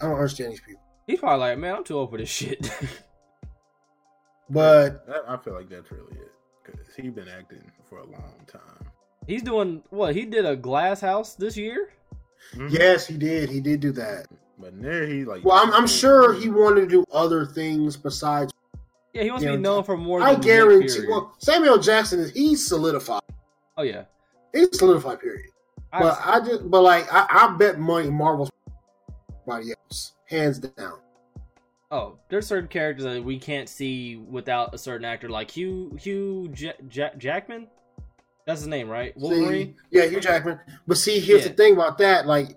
I 0.00 0.06
don't 0.06 0.14
understand 0.14 0.52
these 0.52 0.60
people, 0.60 0.82
He's 1.06 1.18
probably 1.18 1.48
like, 1.48 1.58
man, 1.58 1.74
I'm 1.76 1.84
too 1.84 1.98
old 1.98 2.10
for 2.10 2.18
this 2.18 2.28
shit. 2.28 2.70
but 4.50 5.04
I 5.26 5.36
feel 5.38 5.54
like 5.54 5.68
that's 5.68 5.90
really 5.90 6.12
it 6.16 6.30
because 6.62 6.80
he's 6.94 7.12
been 7.12 7.28
acting 7.28 7.70
for 7.88 7.98
a 7.98 8.06
long 8.06 8.46
time. 8.46 8.60
He's 9.26 9.42
doing 9.42 9.82
what? 9.90 10.14
He 10.14 10.26
did 10.26 10.44
a 10.46 10.54
Glass 10.54 11.00
House 11.00 11.34
this 11.34 11.56
year. 11.56 11.88
Mhm. 12.54 12.70
yes, 12.70 13.06
he 13.06 13.16
did. 13.16 13.48
He 13.50 13.60
did 13.60 13.80
do 13.80 13.92
that. 13.92 14.26
but 14.58 14.80
there 14.80 15.06
he 15.06 15.24
like. 15.24 15.44
Well, 15.44 15.56
I'm, 15.56 15.72
I'm 15.72 15.86
sure 15.86 16.32
he 16.34 16.48
wanted 16.50 16.82
to 16.82 16.86
do 16.86 17.04
other 17.12 17.44
things 17.44 17.96
besides. 17.96 18.52
Yeah, 19.12 19.22
he 19.22 19.30
wants 19.30 19.44
to 19.44 19.50
be 19.52 19.56
known 19.58 19.84
for 19.84 19.96
more. 19.96 20.20
I 20.22 20.32
than 20.32 20.40
Nick 20.40 20.42
guarantee. 20.48 21.06
Well, 21.08 21.34
Samuel 21.38 21.78
Jackson 21.78 22.20
is 22.20 22.30
he's 22.32 22.66
solidified. 22.66 23.22
oh 23.76 23.82
yeah. 23.82 24.04
He's 24.52 24.76
solidified. 24.78 25.20
Period. 25.20 25.50
I- 25.92 26.00
But 26.00 26.18
I 26.24 26.40
just, 26.40 26.70
but 26.70 26.82
like, 26.82 27.12
I, 27.12 27.26
I 27.30 27.56
bet 27.56 27.78
money 27.78 28.10
Marvel's 28.10 28.50
everybody 29.46 29.72
else, 29.72 30.14
hands 30.26 30.58
down. 30.58 30.98
Oh, 31.90 32.18
there's 32.28 32.46
certain 32.46 32.66
characters 32.68 33.04
that 33.04 33.22
we 33.22 33.38
can't 33.38 33.68
see 33.68 34.16
without 34.16 34.74
a 34.74 34.78
certain 34.78 35.04
actor, 35.04 35.28
like 35.28 35.50
Hugh 35.50 35.96
Hugh 36.00 36.52
Ja- 36.56 36.72
Ja- 36.90 37.14
Jackman. 37.16 37.68
That's 38.46 38.60
his 38.60 38.68
name, 38.68 38.88
right? 38.88 39.16
Wolverine. 39.16 39.74
See, 39.74 39.98
yeah, 39.98 40.04
Hugh 40.04 40.20
Jackman. 40.20 40.60
But 40.86 40.98
see, 40.98 41.18
here's 41.18 41.42
Yeah. 41.42 41.48
the 41.48 41.54
thing 41.54 41.74
about 41.74 41.98
that. 41.98 42.26
Like, 42.26 42.56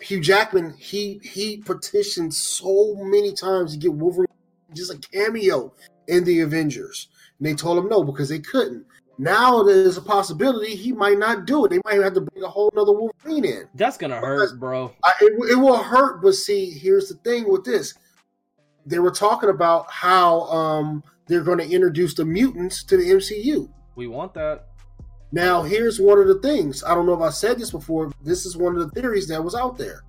Hugh 0.00 0.20
Jackman, 0.20 0.74
he 0.78 1.20
he 1.22 1.58
petitioned 1.58 2.32
so 2.32 2.94
many 2.96 3.32
times 3.32 3.72
to 3.72 3.78
get 3.78 3.92
Wolverine 3.92 4.26
just 4.72 4.92
a 4.92 4.98
cameo 4.98 5.72
in 6.08 6.24
the 6.24 6.40
Avengers, 6.40 7.08
and 7.38 7.46
they 7.46 7.54
told 7.54 7.78
him 7.78 7.88
no 7.88 8.02
because 8.02 8.28
they 8.28 8.38
couldn't. 8.40 8.84
Now 9.16 9.62
there's 9.62 9.96
a 9.96 10.02
possibility 10.02 10.74
he 10.74 10.92
might 10.92 11.18
not 11.18 11.46
do 11.46 11.64
it. 11.64 11.68
They 11.68 11.80
might 11.84 12.02
have 12.02 12.14
to 12.14 12.20
bring 12.20 12.42
a 12.42 12.48
whole 12.48 12.70
nother 12.74 12.92
Wolverine 12.92 13.44
in. 13.44 13.68
That's 13.74 13.96
gonna 13.96 14.16
hurt, 14.16 14.58
bro. 14.58 14.92
I, 15.04 15.12
it, 15.20 15.32
it 15.52 15.56
will 15.56 15.76
hurt, 15.76 16.20
but 16.20 16.34
see, 16.34 16.70
here's 16.70 17.08
the 17.08 17.14
thing 17.16 17.50
with 17.50 17.64
this: 17.64 17.94
they 18.84 18.98
were 18.98 19.12
talking 19.12 19.50
about 19.50 19.90
how 19.90 20.42
um, 20.42 21.04
they're 21.28 21.44
going 21.44 21.58
to 21.58 21.70
introduce 21.70 22.14
the 22.14 22.24
mutants 22.24 22.82
to 22.84 22.96
the 22.96 23.04
MCU. 23.04 23.70
We 23.94 24.08
want 24.08 24.34
that. 24.34 24.66
Now, 25.34 25.64
here's 25.64 25.98
one 25.98 26.20
of 26.20 26.28
the 26.28 26.38
things. 26.38 26.84
I 26.84 26.94
don't 26.94 27.06
know 27.06 27.14
if 27.14 27.20
I 27.20 27.30
said 27.30 27.58
this 27.58 27.72
before. 27.72 28.12
This 28.22 28.46
is 28.46 28.56
one 28.56 28.76
of 28.76 28.80
the 28.80 29.00
theories 29.00 29.26
that 29.26 29.42
was 29.42 29.56
out 29.56 29.76
there. 29.76 30.04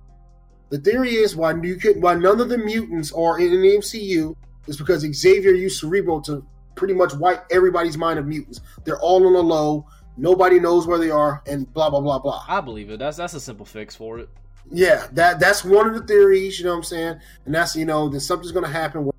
The 0.68 0.78
theory 0.78 1.16
is 1.16 1.34
why 1.34 1.52
you 1.60 1.74
could, 1.74 2.00
why 2.00 2.14
none 2.14 2.40
of 2.40 2.48
the 2.48 2.56
mutants 2.56 3.10
are 3.10 3.40
in 3.40 3.50
the 3.50 3.76
MCU 3.76 4.36
is 4.68 4.76
because 4.76 5.00
Xavier 5.00 5.50
used 5.50 5.80
Cerebro 5.80 6.20
to 6.20 6.46
pretty 6.76 6.94
much 6.94 7.12
wipe 7.14 7.44
everybody's 7.50 7.98
mind 7.98 8.20
of 8.20 8.26
mutants. 8.28 8.60
They're 8.84 9.00
all 9.00 9.26
on 9.26 9.32
the 9.32 9.42
low. 9.42 9.84
Nobody 10.16 10.60
knows 10.60 10.86
where 10.86 10.98
they 10.98 11.10
are, 11.10 11.42
and 11.48 11.72
blah 11.74 11.90
blah 11.90 12.00
blah 12.00 12.20
blah. 12.20 12.44
I 12.46 12.60
believe 12.60 12.90
it. 12.90 13.00
That's 13.00 13.16
that's 13.16 13.34
a 13.34 13.40
simple 13.40 13.66
fix 13.66 13.96
for 13.96 14.20
it. 14.20 14.28
Yeah, 14.70 15.08
that 15.12 15.40
that's 15.40 15.64
one 15.64 15.88
of 15.88 15.94
the 15.94 16.06
theories. 16.06 16.60
You 16.60 16.66
know 16.66 16.70
what 16.70 16.78
I'm 16.78 16.84
saying? 16.84 17.20
And 17.46 17.54
that's 17.54 17.74
you 17.74 17.84
know 17.84 18.08
that 18.10 18.20
something's 18.20 18.52
going 18.52 18.64
to 18.64 18.70
happen. 18.70 19.04
Where, 19.04 19.14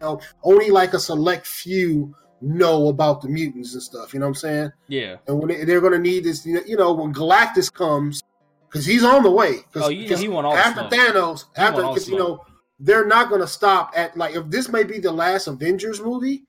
you 0.00 0.06
know, 0.06 0.20
only 0.42 0.70
like 0.70 0.94
a 0.94 0.98
select 0.98 1.46
few 1.46 2.14
know 2.44 2.88
about 2.88 3.22
the 3.22 3.28
mutants 3.28 3.74
and 3.74 3.82
stuff. 3.82 4.12
You 4.12 4.20
know 4.20 4.26
what 4.26 4.30
I'm 4.30 4.34
saying? 4.34 4.72
Yeah. 4.88 5.16
And 5.26 5.38
when 5.38 5.48
they, 5.48 5.64
they're 5.64 5.80
going 5.80 5.92
to 5.92 5.98
need 5.98 6.24
this, 6.24 6.44
you 6.44 6.76
know, 6.76 6.92
when 6.92 7.12
Galactus 7.14 7.72
comes, 7.72 8.22
because 8.68 8.86
he's 8.86 9.04
on 9.04 9.22
the 9.22 9.30
way. 9.30 9.58
Cause, 9.72 9.84
Oh, 9.84 9.88
you 9.88 10.02
because 10.02 10.20
he 10.20 10.28
want 10.28 10.46
all 10.46 10.56
after 10.56 10.80
smoke. 10.80 10.92
Thanos, 10.92 11.44
He 11.54 11.62
after 11.62 11.74
want 11.74 11.86
all 11.86 11.94
the 11.94 12.00
because 12.00 12.08
you 12.08 12.18
know 12.18 12.44
they're 12.80 13.06
not 13.06 13.28
going 13.28 13.40
to 13.40 13.46
stop 13.46 13.92
at 13.94 14.16
like 14.16 14.34
if 14.34 14.50
this 14.50 14.68
may 14.68 14.82
be 14.82 14.98
the 14.98 15.12
last 15.12 15.46
Avengers 15.46 16.00
movie, 16.00 16.42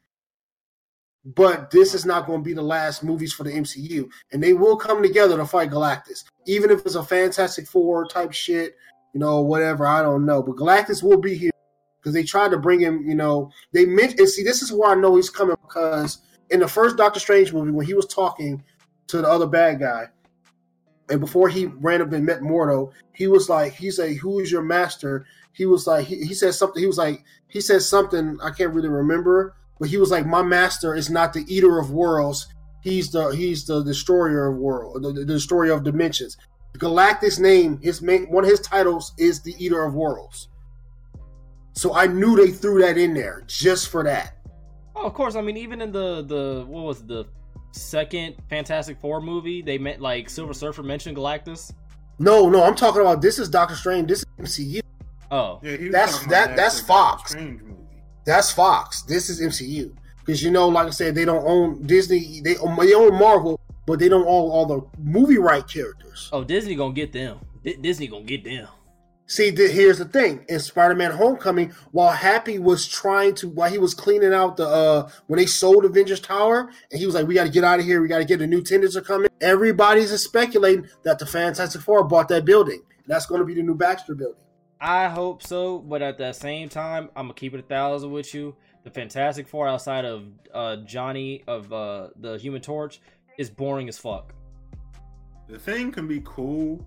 but 1.23 1.69
this 1.69 1.93
is 1.93 2.03
not 2.03 2.25
going 2.25 2.39
to 2.39 2.43
be 2.43 2.53
the 2.53 2.63
last 2.63 3.03
movies 3.03 3.31
for 3.31 3.43
the 3.43 3.51
MCU, 3.51 4.09
and 4.31 4.41
they 4.41 4.53
will 4.53 4.75
come 4.75 5.03
together 5.03 5.37
to 5.37 5.45
fight 5.45 5.69
Galactus, 5.69 6.23
even 6.47 6.71
if 6.71 6.83
it's 6.85 6.95
a 6.95 7.03
Fantastic 7.03 7.67
Four 7.67 8.07
type 8.07 8.33
shit, 8.33 8.75
you 9.13 9.19
know, 9.19 9.41
whatever. 9.41 9.85
I 9.85 10.01
don't 10.01 10.25
know, 10.25 10.41
but 10.41 10.55
Galactus 10.55 11.03
will 11.03 11.21
be 11.21 11.35
here 11.35 11.51
because 12.05 12.13
they 12.13 12.23
tried 12.23 12.51
to 12.51 12.57
bring 12.59 12.79
him. 12.79 13.03
You 13.07 13.15
know, 13.15 13.51
they 13.73 13.85
meant 13.85 14.19
and 14.19 14.29
see 14.29 14.43
this 14.43 14.61
is 14.61 14.71
where 14.71 14.91
I 14.91 14.95
know 14.95 15.15
he's 15.15 15.31
coming 15.31 15.55
because 15.63 16.19
in 16.51 16.59
the 16.59 16.67
first 16.67 16.97
Doctor 16.97 17.19
Strange 17.19 17.51
movie 17.51 17.71
when 17.71 17.87
he 17.87 17.95
was 17.95 18.05
talking 18.05 18.63
to 19.07 19.21
the 19.21 19.27
other 19.27 19.47
bad 19.47 19.79
guy. 19.79 20.09
And 21.09 21.19
before 21.19 21.49
he 21.49 21.65
ran 21.65 22.01
up 22.01 22.13
and 22.13 22.25
met 22.25 22.41
Mordo, 22.41 22.91
he 23.13 23.27
was 23.27 23.49
like, 23.49 23.73
he 23.73 23.89
said, 23.89 24.17
"Who 24.17 24.39
is 24.39 24.51
your 24.51 24.61
master?" 24.61 25.25
He 25.53 25.65
was 25.65 25.87
like, 25.87 26.05
he, 26.05 26.23
he 26.23 26.33
said 26.33 26.53
something. 26.53 26.79
He 26.79 26.87
was 26.87 26.97
like, 26.97 27.23
he 27.47 27.61
said 27.61 27.81
something. 27.81 28.37
I 28.43 28.51
can't 28.51 28.73
really 28.73 28.89
remember, 28.89 29.55
but 29.79 29.89
he 29.89 29.97
was 29.97 30.11
like, 30.11 30.27
"My 30.27 30.43
master 30.43 30.93
is 30.93 31.09
not 31.09 31.33
the 31.33 31.45
eater 31.47 31.79
of 31.79 31.89
worlds. 31.89 32.47
He's 32.83 33.09
the 33.11 33.29
he's 33.29 33.65
the 33.65 33.83
destroyer 33.83 34.47
of 34.47 34.57
world, 34.57 35.01
the, 35.01 35.11
the 35.11 35.25
destroyer 35.25 35.71
of 35.71 35.83
dimensions." 35.83 36.37
Galactus' 36.77 37.39
name, 37.39 37.79
his 37.81 38.01
main 38.01 38.25
one 38.25 38.43
of 38.43 38.49
his 38.49 38.59
titles 38.59 39.13
is 39.17 39.41
the 39.41 39.55
eater 39.57 39.83
of 39.83 39.95
worlds. 39.95 40.49
So 41.75 41.93
I 41.93 42.07
knew 42.07 42.35
they 42.35 42.51
threw 42.51 42.81
that 42.81 42.97
in 42.97 43.13
there 43.13 43.43
just 43.47 43.89
for 43.89 44.03
that. 44.03 44.33
Oh, 44.95 45.05
of 45.05 45.13
course. 45.13 45.35
I 45.35 45.41
mean, 45.41 45.57
even 45.57 45.81
in 45.81 45.91
the 45.91 46.23
the 46.23 46.65
what 46.67 46.83
was 46.85 47.01
it, 47.01 47.07
the 47.07 47.25
second 47.71 48.35
Fantastic 48.49 48.99
Four 49.01 49.21
movie, 49.21 49.61
they 49.61 49.77
meant 49.77 50.01
like 50.01 50.29
Silver 50.29 50.53
Surfer 50.53 50.83
mentioned 50.83 51.17
Galactus. 51.17 51.73
No, 52.17 52.47
no, 52.49 52.63
I'm 52.63 52.75
talking 52.75 53.01
about 53.01 53.21
this 53.21 53.39
is 53.39 53.49
Doctor 53.49 53.75
Strange. 53.75 54.07
This 54.07 54.19
is 54.19 54.25
MCU. 54.39 54.81
Oh, 55.31 55.59
Yeah, 55.63 55.89
That's- 55.91 56.25
that- 56.27 56.55
that's 56.55 56.79
Fox. 56.79 57.35
Movie. 57.35 57.59
That's 58.25 58.51
Fox. 58.51 59.01
This 59.03 59.29
is 59.29 59.41
MCU 59.41 59.93
because 60.19 60.41
you 60.41 60.51
know, 60.51 60.69
like 60.69 60.87
I 60.87 60.91
said, 60.91 61.13
they 61.13 61.25
don't 61.25 61.45
own 61.45 61.85
Disney. 61.85 62.39
They 62.41 62.55
own, 62.57 62.77
they 62.77 62.93
own 62.93 63.13
Marvel, 63.19 63.59
but 63.85 63.99
they 63.99 64.07
don't 64.07 64.25
own 64.25 64.49
all 64.49 64.65
the 64.65 64.81
movie 64.97 65.37
right 65.37 65.67
characters. 65.67 66.29
oh, 66.31 66.43
Disney 66.43 66.75
gonna 66.75 66.93
get 66.93 67.11
them. 67.11 67.39
Di- 67.63 67.75
Disney 67.75 68.07
gonna 68.07 68.23
get 68.23 68.45
them. 68.45 68.67
See, 69.27 69.51
th- 69.51 69.71
here's 69.71 69.97
the 69.97 70.05
thing: 70.05 70.45
in 70.47 70.59
Spider-Man: 70.59 71.11
Homecoming, 71.11 71.73
while 71.91 72.11
Happy 72.11 72.59
was 72.59 72.87
trying 72.87 73.33
to, 73.35 73.49
while 73.49 73.71
he 73.71 73.77
was 73.77 73.93
cleaning 73.93 74.33
out 74.33 74.57
the 74.57 74.67
uh 74.67 75.09
when 75.27 75.39
they 75.39 75.45
sold 75.45 75.83
Avengers 75.83 76.19
Tower, 76.19 76.69
and 76.91 76.99
he 76.99 77.05
was 77.05 77.15
like, 77.15 77.27
"We 77.27 77.33
got 77.33 77.45
to 77.45 77.49
get 77.49 77.63
out 77.63 77.79
of 77.79 77.85
here. 77.85 78.01
We 78.01 78.07
got 78.07 78.19
to 78.19 78.25
get 78.25 78.39
the 78.39 78.47
new 78.47 78.61
tenders 78.61 78.95
are 78.95 79.01
coming." 79.01 79.29
Everybody's 79.41 80.11
speculating 80.21 80.87
that 81.03 81.19
the 81.19 81.25
Fantastic 81.25 81.81
Four 81.81 82.03
bought 82.03 82.27
that 82.29 82.45
building. 82.45 82.81
That's 83.07 83.25
going 83.25 83.39
to 83.39 83.45
be 83.45 83.55
the 83.55 83.63
new 83.63 83.75
Baxter 83.75 84.15
building. 84.15 84.41
I 84.79 85.07
hope 85.07 85.41
so, 85.41 85.79
but 85.79 86.01
at 86.01 86.17
the 86.17 86.33
same 86.33 86.69
time, 86.69 87.09
I'm 87.15 87.25
gonna 87.25 87.33
keep 87.33 87.53
it 87.53 87.59
a 87.59 87.63
thousand 87.63 88.11
with 88.11 88.33
you. 88.33 88.55
The 88.83 88.91
Fantastic 88.91 89.47
Four 89.47 89.67
outside 89.67 90.05
of 90.05 90.25
uh, 90.53 90.77
Johnny 90.85 91.43
of 91.47 91.73
uh, 91.73 92.09
the 92.17 92.37
Human 92.37 92.61
Torch 92.61 93.01
is 93.39 93.49
boring 93.49 93.89
as 93.89 93.97
fuck. 93.97 94.33
The 95.47 95.57
thing 95.57 95.91
can 95.91 96.07
be 96.07 96.21
cool. 96.23 96.85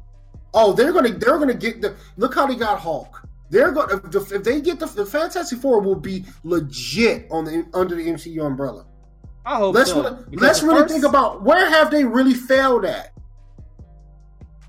Oh, 0.61 0.73
they're 0.73 0.93
gonna 0.93 1.11
they're 1.11 1.39
gonna 1.39 1.55
get 1.55 1.81
the 1.81 1.95
look 2.17 2.35
how 2.35 2.47
they 2.47 2.57
got 2.57 2.81
Hulk. 2.81 3.23
They're 3.49 3.71
going 3.71 3.89
to 4.11 4.19
if 4.35 4.43
they 4.43 4.61
get 4.61 4.79
the, 4.81 4.87
the 4.87 5.07
Fantastic 5.07 5.61
Four 5.61 5.81
will 5.81 5.95
be 5.95 6.25
legit 6.43 7.29
on 7.31 7.45
the 7.45 7.65
under 7.73 7.95
the 7.95 8.07
MCU 8.09 8.45
umbrella. 8.45 8.85
I 9.47 9.57
hope 9.57 9.75
Let's 9.75 9.91
so. 9.91 10.03
really, 10.03 10.37
let's 10.37 10.63
really 10.63 10.81
first- 10.83 10.93
think 10.93 11.05
about 11.05 11.43
where 11.43 11.71
have 11.71 11.91
they 11.91 12.05
really 12.05 12.35
failed 12.35 12.85
at. 12.85 13.13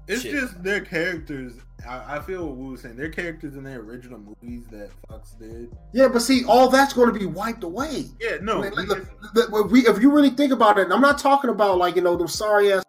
It's 0.07 0.21
Shit. 0.21 0.31
just 0.31 0.63
their 0.63 0.81
characters. 0.81 1.53
I, 1.87 2.17
I 2.17 2.21
feel 2.21 2.45
what 2.47 2.55
we 2.57 2.69
were 2.71 2.77
saying. 2.77 2.95
Their 2.95 3.09
characters 3.09 3.55
in 3.55 3.63
their 3.63 3.79
original 3.79 4.19
movies 4.19 4.65
that 4.71 4.89
Fox 5.07 5.31
did. 5.31 5.69
Yeah, 5.93 6.07
but 6.07 6.19
see, 6.21 6.43
all 6.45 6.69
that's 6.69 6.93
going 6.93 7.11
to 7.13 7.17
be 7.19 7.25
wiped 7.25 7.63
away. 7.63 8.05
Yeah, 8.19 8.37
no. 8.41 8.59
Like, 8.59 8.75
we 8.75 8.85
look, 8.85 8.97
just- 8.99 9.35
look, 9.35 9.49
look, 9.51 9.71
we, 9.71 9.87
if 9.87 10.01
you 10.01 10.11
really 10.11 10.29
think 10.31 10.51
about 10.51 10.77
it, 10.79 10.83
and 10.85 10.93
I'm 10.93 11.01
not 11.01 11.19
talking 11.19 11.49
about 11.49 11.77
like 11.77 11.95
you 11.95 12.01
know 12.01 12.15
them 12.15 12.27
sorry 12.27 12.71
ass, 12.73 12.83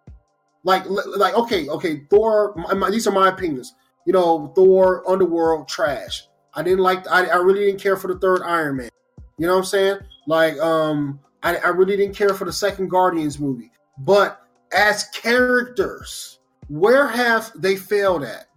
like 0.65 0.85
like 0.89 1.35
okay, 1.35 1.69
okay, 1.69 2.03
Thor. 2.11 2.55
My, 2.57 2.75
my- 2.75 2.91
these 2.91 3.07
are 3.07 3.13
my 3.13 3.29
opinions. 3.29 3.75
You 4.07 4.13
know, 4.13 4.53
Thor, 4.57 5.09
Underworld, 5.09 5.69
trash. 5.69 6.27
I 6.55 6.63
didn't 6.63 6.81
like. 6.81 7.07
I, 7.09 7.27
I 7.27 7.37
really 7.37 7.67
didn't 7.67 7.81
care 7.81 7.97
for 7.97 8.09
the 8.13 8.19
third 8.19 8.43
Iron 8.43 8.77
Man. 8.77 8.91
You 9.39 9.47
know 9.47 9.53
what 9.53 9.59
I'm 9.61 9.65
saying? 9.65 9.99
Like, 10.27 10.59
um, 10.59 11.21
I, 11.43 11.57
I 11.57 11.69
really 11.69 11.97
didn't 11.97 12.15
care 12.17 12.35
for 12.35 12.45
the 12.45 12.53
second 12.53 12.89
Guardians 12.89 13.39
movie. 13.39 13.71
But 13.99 14.41
as 14.73 15.05
characters, 15.15 16.39
where 16.69 17.07
have 17.07 17.51
they 17.55 17.77
failed 17.77 18.23
at 18.25 18.49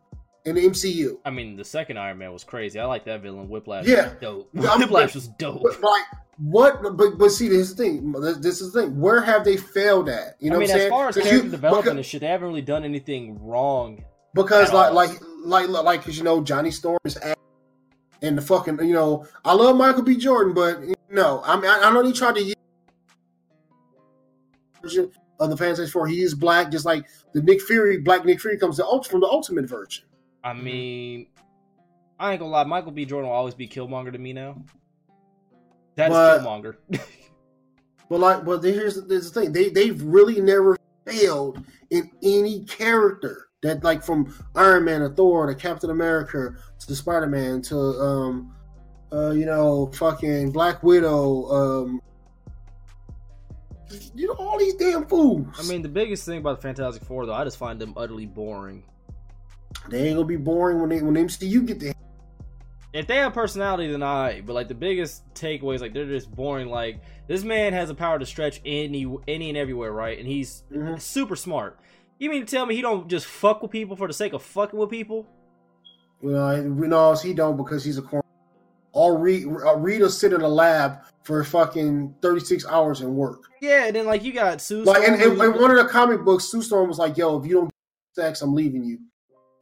in 0.46 0.56
the 0.56 0.62
MCU? 0.68 1.18
I 1.26 1.30
mean, 1.30 1.56
the 1.56 1.64
second 1.66 1.98
Iron 1.98 2.18
Man 2.18 2.32
was 2.34 2.44
crazy. 2.44 2.80
I 2.80 2.86
like 2.86 3.06
that 3.06 3.22
villain. 3.22 3.50
Whiplash. 3.50 3.86
Yeah. 3.86 4.12
dope. 4.20 4.50
Whiplash 4.54 5.16
was 5.16 5.28
dope. 5.30 5.64
Like, 5.82 6.04
what? 6.44 6.82
But 6.98 7.18
but 7.18 7.30
see, 7.30 7.48
this 7.48 7.70
is 7.70 7.76
the 7.76 7.84
thing. 7.84 8.12
This, 8.42 8.60
is 8.62 8.74
the 8.74 8.82
thing. 8.82 9.00
Where 9.00 9.22
have 9.22 9.46
they 9.46 9.56
failed 9.58 10.10
at? 10.10 10.36
You 10.40 10.50
know 10.50 10.58
I 10.58 10.60
mean, 10.60 10.68
what 10.70 10.72
I'm 10.72 10.76
as 10.76 10.82
saying? 10.82 10.90
far 10.90 11.08
as 11.10 11.16
character 11.16 11.36
you- 11.36 11.42
development 11.52 11.84
because- 11.86 11.98
and 11.98 12.06
shit, 12.06 12.22
they 12.22 12.28
haven't 12.28 12.48
really 12.48 12.62
done 12.62 12.84
anything 12.84 13.40
wrong. 13.42 14.04
because 14.34 14.70
at 14.70 14.76
like 14.76 14.90
all. 14.90 14.96
like 14.96 15.20
like 15.46 15.70
like 15.84 16.00
because 16.02 16.18
you 16.18 16.24
know 16.24 16.42
Johnny 16.44 16.72
Storm 16.72 16.98
is 17.06 17.18
ass 17.18 17.36
and 18.22 18.38
the 18.38 18.42
fucking 18.42 18.80
you 18.86 18.94
know 18.94 19.26
I 19.46 19.54
love 19.54 19.76
Michael 19.78 20.04
B. 20.04 20.16
Jordan, 20.18 20.54
but 20.54 20.80
no, 21.10 21.42
I 21.46 21.56
mean 21.56 21.66
I, 21.70 21.82
I 21.84 21.92
know 21.94 22.04
he 22.04 22.14
tried 22.14 22.36
to 22.36 22.44
use 22.44 22.56
version 24.82 25.12
of 25.40 25.50
the 25.50 25.58
Fantastic 25.58 25.90
Four. 25.90 26.08
He 26.08 26.22
is 26.22 26.34
black, 26.36 26.72
just 26.72 26.86
like 26.86 27.06
the 27.34 27.42
Nick 27.42 27.62
Fury, 27.62 28.00
Black 28.00 28.26
Nick 28.26 28.40
Fury 28.42 28.58
comes 28.58 28.78
the 28.78 28.86
ult- 28.86 29.08
from 29.08 29.20
the 29.22 29.28
Ultimate 29.28 29.66
version. 29.66 30.06
I 30.44 30.54
mean, 30.54 31.28
I 32.20 32.32
ain't 32.32 32.40
gonna 32.40 32.52
lie. 32.52 32.64
Michael 32.66 32.92
B. 32.92 33.06
Jordan 33.06 33.30
will 33.30 33.36
always 33.36 33.54
be 33.56 33.68
Killmonger 33.68 34.12
to 34.12 34.18
me 34.18 34.34
now. 34.34 34.62
That 35.96 36.12
is 36.12 36.18
But- 36.18 36.42
Killmonger. 36.42 36.76
But 38.10 38.20
like, 38.20 38.46
but 38.46 38.62
here's 38.64 38.96
the, 38.96 39.06
here's 39.08 39.32
the 39.32 39.42
thing: 39.42 39.54
they 39.54 39.70
they've 39.70 40.00
really 40.04 40.40
never 40.40 40.78
failed 41.08 41.64
in 41.90 42.12
any 42.22 42.64
character 42.66 43.48
that 43.64 43.84
like 43.84 44.04
from 44.04 44.36
Iron 44.56 44.84
Man 44.86 45.02
to 45.02 45.10
Thor 45.10 45.48
to 45.48 45.56
Captain 45.56 45.90
America 45.90 46.54
to 46.86 46.96
Spider 46.96 47.26
Man 47.28 47.62
to 47.64 47.76
um 47.78 48.54
uh 49.12 49.32
you 49.32 49.46
know 49.46 49.88
fucking 49.96 50.52
Black 50.52 50.84
Widow 50.84 51.46
um 51.50 52.02
you 54.14 54.28
know 54.28 54.34
all 54.34 54.60
these 54.60 54.76
damn 54.76 55.06
fools. 55.08 55.48
I 55.58 55.64
mean, 55.68 55.82
the 55.82 55.90
biggest 55.90 56.26
thing 56.26 56.40
about 56.40 56.58
the 56.58 56.62
Fantastic 56.62 57.04
Four, 57.06 57.26
though, 57.26 57.34
I 57.34 57.44
just 57.46 57.58
find 57.58 57.80
them 57.80 57.94
utterly 57.98 58.26
boring. 58.26 58.84
they 59.90 60.08
ain't 60.10 60.18
gonna 60.18 60.28
be 60.28 60.36
boring 60.36 60.80
when 60.82 60.90
they 60.90 61.02
when 61.02 61.16
MCU 61.16 61.66
get 61.66 61.80
there. 61.80 61.93
If 62.94 63.08
they 63.08 63.16
have 63.18 63.34
personality, 63.34 63.92
then 63.92 64.04
I. 64.04 64.42
But 64.42 64.54
like 64.54 64.68
the 64.68 64.76
biggest 64.76 65.24
takeaway 65.34 65.76
is 65.76 65.82
like 65.82 65.94
they're 65.94 66.06
just 66.06 66.30
boring. 66.34 66.68
Like 66.70 67.02
this 67.28 67.44
man 67.44 67.74
has 67.74 67.90
the 67.90 67.96
power 67.96 68.20
to 68.20 68.26
stretch 68.26 68.62
any 68.66 69.12
any 69.28 69.50
and 69.50 69.58
everywhere, 69.58 69.92
right? 69.92 70.18
And 70.20 70.28
he's 70.28 70.64
Mhm. 70.72 71.02
super 71.02 71.36
smart. 71.36 71.80
You 72.20 72.30
mean 72.30 72.46
to 72.46 72.52
tell 72.52 72.66
me 72.68 72.76
he 72.76 72.82
don't 72.82 73.08
just 73.08 73.26
fuck 73.26 73.62
with 73.64 73.72
people 73.72 73.96
for 73.96 74.08
the 74.08 74.14
sake 74.14 74.34
of 74.34 74.44
fucking 74.44 74.78
with 74.80 74.90
people? 74.92 75.26
Well, 76.22 76.62
we 76.64 76.88
know 76.88 77.14
he 77.16 77.34
don't 77.34 77.58
because 77.58 77.84
he's 77.84 77.98
a 77.98 78.02
corn. 78.04 78.22
All 78.92 79.18
read 79.18 79.46
Rita 79.78 80.08
sit 80.10 80.32
in 80.34 80.42
a 80.42 80.48
lab 80.48 81.00
for 81.24 81.44
fucking 81.44 82.14
thirty 82.22 82.42
six 82.42 82.64
hours 82.68 83.02
and 83.02 83.16
work. 83.16 83.46
Yeah, 83.60 83.86
and 83.88 83.96
then 83.96 84.06
like 84.06 84.24
you 84.24 84.34
got 84.34 84.62
Sue. 84.62 84.84
Like, 84.84 84.98
and, 84.98 85.16
Storm, 85.20 85.32
and, 85.32 85.42
who- 85.42 85.52
and 85.52 85.60
one 85.62 85.72
of 85.72 85.78
the 85.78 85.92
comic 85.92 86.24
books, 86.24 86.46
Sue 86.46 86.62
Storm 86.62 86.88
was 86.90 87.00
like, 87.00 87.18
"Yo, 87.18 87.40
if 87.40 87.46
you 87.48 87.54
don't 87.56 87.66
get 87.66 88.24
sex, 88.24 88.42
I'm 88.44 88.54
leaving 88.54 88.84
you." 88.84 89.00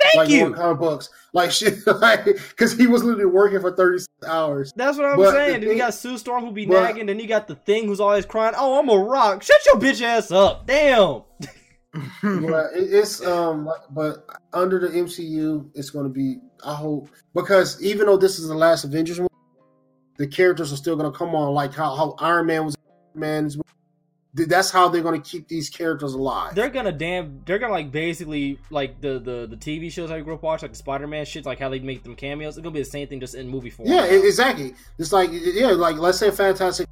Thank 0.01 0.15
like 0.15 0.29
you. 0.29 0.53
comic 0.53 0.79
books, 0.79 1.09
like 1.33 1.51
shit, 1.57 1.85
like 1.87 2.25
because 2.25 2.73
he 2.77 2.87
was 2.87 3.03
literally 3.03 3.25
working 3.25 3.59
for 3.61 3.75
thirty 3.75 4.03
hours. 4.27 4.71
That's 4.75 4.97
what 4.97 5.05
I'm 5.07 5.17
But 5.17 5.31
saying. 5.31 5.61
Then 5.61 5.69
you 5.69 5.77
got 5.77 5.93
Sue 5.93 6.17
Storm 6.17 6.45
who 6.45 6.51
be 6.51 6.65
but- 6.65 6.81
nagging. 6.83 7.05
Then 7.05 7.19
you 7.19 7.27
got 7.27 7.47
the 7.47 7.55
thing 7.55 7.85
who's 7.87 7.99
always 7.99 8.25
crying. 8.25 8.53
Oh, 8.57 8.79
I'm 8.79 8.89
a 8.89 8.97
rock. 8.97 9.43
Shut 9.43 9.59
your 9.65 9.75
bitch 9.77 10.01
ass 10.01 10.31
up. 10.31 10.65
Damn. 10.67 11.23
but 12.23 12.73
it- 12.73 12.93
it's 12.93 13.25
um, 13.25 13.69
but 13.91 14.25
under 14.53 14.79
the 14.79 14.87
MCU, 14.89 15.69
it's 15.75 15.89
going 15.89 16.05
to 16.05 16.11
be. 16.11 16.37
I 16.65 16.73
hope 16.75 17.09
because 17.33 17.81
even 17.81 18.05
though 18.07 18.17
this 18.17 18.39
is 18.39 18.47
the 18.47 18.55
last 18.55 18.83
Avengers 18.83 19.19
movie, 19.19 19.29
the 20.17 20.27
characters 20.27 20.71
are 20.71 20.77
still 20.77 20.95
going 20.95 21.11
to 21.11 21.17
come 21.17 21.33
on, 21.35 21.53
like 21.53 21.73
how, 21.73 21.95
how 21.95 22.15
Iron 22.19 22.45
Man 22.47 22.65
was. 22.65 22.75
Man's. 23.13 23.57
That's 24.33 24.71
how 24.71 24.87
they're 24.87 25.01
going 25.01 25.21
to 25.21 25.29
keep 25.29 25.49
these 25.49 25.69
characters 25.69 26.13
alive. 26.13 26.55
They're 26.55 26.69
gonna 26.69 26.93
damn. 26.93 27.41
They're 27.45 27.59
gonna 27.59 27.73
like 27.73 27.91
basically 27.91 28.59
like 28.69 29.01
the 29.01 29.19
the 29.19 29.45
the 29.45 29.57
TV 29.57 29.91
shows 29.91 30.09
I 30.09 30.21
grew 30.21 30.35
up 30.35 30.43
watching, 30.43 30.67
like 30.67 30.71
the 30.71 30.77
Spider 30.77 31.05
Man 31.05 31.25
shit, 31.25 31.45
like 31.45 31.59
how 31.59 31.67
they 31.67 31.79
make 31.79 32.03
them 32.03 32.15
cameos. 32.15 32.55
It's 32.55 32.63
gonna 32.63 32.73
be 32.73 32.79
the 32.79 32.85
same 32.85 33.07
thing, 33.07 33.19
just 33.19 33.35
in 33.35 33.49
movie 33.49 33.69
form. 33.69 33.89
Yeah, 33.89 34.05
exactly. 34.05 34.73
It's 34.97 35.11
like 35.11 35.29
yeah, 35.33 35.71
like 35.71 35.97
let's 35.97 36.17
say 36.17 36.31
Fantastic 36.31 36.87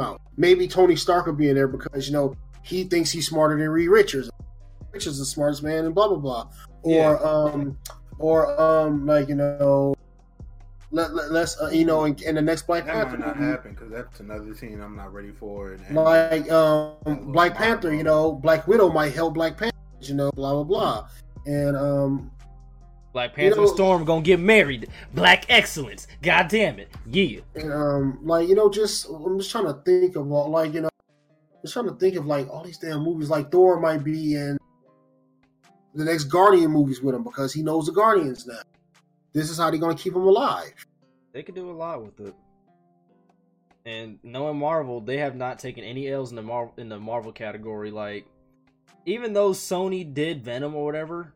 out. 0.00 0.20
Maybe 0.36 0.68
Tony 0.68 0.96
Stark 0.96 1.26
will 1.26 1.34
be 1.34 1.48
in 1.48 1.54
there 1.54 1.68
because 1.68 2.06
you 2.06 2.12
know 2.12 2.36
he 2.62 2.84
thinks 2.84 3.10
he's 3.10 3.28
smarter 3.28 3.58
than 3.58 3.68
Reed 3.68 3.88
Richards. 3.88 4.30
Richards 4.92 5.14
is 5.14 5.18
the 5.18 5.24
smartest 5.24 5.62
man, 5.62 5.84
and 5.84 5.94
blah 5.94 6.08
blah 6.08 6.16
blah. 6.16 6.48
Or 6.82 7.26
um, 7.26 7.78
or 8.18 8.60
um, 8.60 9.06
like 9.06 9.28
you 9.28 9.34
know, 9.34 9.94
let, 10.92 11.14
let 11.14 11.32
us 11.32 11.60
uh, 11.60 11.68
you 11.68 11.84
know 11.84 12.04
in, 12.04 12.16
in 12.22 12.34
the 12.34 12.42
next 12.42 12.66
Black 12.66 12.84
That 12.84 12.94
Panther 12.94 13.18
might 13.18 13.26
not 13.26 13.38
movie, 13.40 13.50
happen 13.50 13.72
because 13.72 13.90
that's 13.90 14.20
another 14.20 14.54
scene 14.54 14.80
I'm 14.80 14.94
not 14.94 15.12
ready 15.12 15.32
for. 15.32 15.72
And, 15.72 15.84
and 15.86 15.96
like 15.96 16.50
um, 16.52 17.32
Black 17.32 17.54
Panther, 17.54 17.94
you 17.94 18.04
know, 18.04 18.32
Black 18.32 18.68
Widow 18.68 18.90
might 18.90 19.12
help 19.12 19.34
Black 19.34 19.56
Panther, 19.56 19.76
you 20.00 20.14
know, 20.14 20.30
blah 20.32 20.52
blah 20.52 20.64
blah, 20.64 21.08
and 21.46 21.76
um, 21.76 22.30
Black 23.12 23.34
Panther 23.34 23.56
know- 23.56 23.62
and 23.62 23.70
Storm 23.70 24.04
gonna 24.04 24.22
get 24.22 24.38
married. 24.38 24.88
Black 25.14 25.46
excellence. 25.48 26.06
God 26.22 26.48
damn 26.48 26.78
it. 26.78 26.90
Yeah. 27.06 27.40
and 27.54 27.72
um, 27.72 28.18
like 28.22 28.48
you 28.48 28.54
know, 28.54 28.70
just 28.70 29.08
I'm 29.08 29.38
just 29.38 29.50
trying 29.50 29.66
to 29.66 29.74
think 29.84 30.16
of 30.16 30.30
all 30.30 30.50
like 30.50 30.74
you 30.74 30.82
know, 30.82 30.90
just 31.62 31.72
trying 31.72 31.88
to 31.88 31.94
think 31.94 32.16
of 32.16 32.26
like 32.26 32.48
all 32.48 32.62
these 32.62 32.78
damn 32.78 33.02
movies. 33.02 33.30
Like 33.30 33.50
Thor 33.50 33.80
might 33.80 34.04
be 34.04 34.34
in 34.34 34.58
the 35.94 36.04
next 36.04 36.24
Guardian 36.24 36.70
movies 36.70 37.00
with 37.00 37.14
him 37.14 37.24
because 37.24 37.52
he 37.52 37.62
knows 37.62 37.86
the 37.86 37.92
Guardians 37.92 38.46
now. 38.46 38.60
This 39.32 39.50
is 39.50 39.58
how 39.58 39.70
they're 39.70 39.80
gonna 39.80 39.94
keep 39.94 40.12
them 40.12 40.22
alive. 40.22 40.72
They 41.32 41.42
could 41.42 41.54
do 41.54 41.70
a 41.70 41.72
lot 41.72 42.02
with 42.02 42.20
it. 42.20 42.34
And 43.84 44.18
knowing 44.22 44.58
Marvel, 44.58 45.00
they 45.00 45.18
have 45.18 45.34
not 45.34 45.58
taken 45.58 45.82
any 45.82 46.08
L's 46.08 46.30
in 46.30 46.36
the 46.36 46.42
Marvel 46.42 46.74
in 46.76 46.88
the 46.88 47.00
Marvel 47.00 47.32
category. 47.32 47.90
Like, 47.90 48.26
even 49.06 49.32
though 49.32 49.50
Sony 49.50 50.12
did 50.12 50.44
Venom 50.44 50.74
or 50.74 50.84
whatever, 50.84 51.32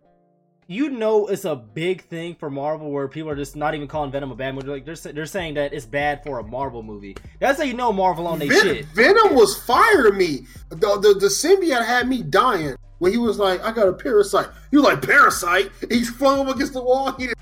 you 0.68 0.90
know 0.90 1.26
it's 1.26 1.44
a 1.44 1.56
big 1.56 2.02
thing 2.02 2.34
for 2.34 2.50
Marvel 2.50 2.90
where 2.90 3.08
people 3.08 3.30
are 3.30 3.36
just 3.36 3.56
not 3.56 3.74
even 3.74 3.88
calling 3.88 4.10
Venom 4.10 4.30
a 4.30 4.36
bad 4.36 4.54
movie. 4.54 4.68
Like 4.68 4.84
they're 4.84 5.12
they're 5.12 5.26
saying 5.26 5.54
that 5.54 5.72
it's 5.72 5.86
bad 5.86 6.22
for 6.22 6.38
a 6.38 6.44
Marvel 6.44 6.82
movie. 6.82 7.16
That's 7.40 7.58
how 7.58 7.64
you 7.64 7.74
know 7.74 7.92
Marvel 7.92 8.26
on 8.26 8.38
their 8.38 8.48
Ven- 8.48 8.62
shit. 8.62 8.84
Venom 8.86 9.34
was 9.34 9.56
fire 9.62 10.02
to 10.02 10.12
me. 10.12 10.46
The, 10.68 10.76
the 10.76 11.16
the 11.18 11.28
symbiote 11.28 11.86
had 11.86 12.08
me 12.08 12.22
dying 12.22 12.76
when 12.98 13.12
he 13.12 13.18
was 13.18 13.38
like, 13.38 13.64
"I 13.64 13.72
got 13.72 13.88
a 13.88 13.92
parasite." 13.92 14.48
You 14.70 14.82
like 14.82 15.02
parasite? 15.02 15.70
He 15.90 16.04
flung 16.04 16.40
him 16.40 16.48
against 16.48 16.74
the 16.74 16.82
wall. 16.82 17.12
He 17.12 17.26
didn't 17.26 17.38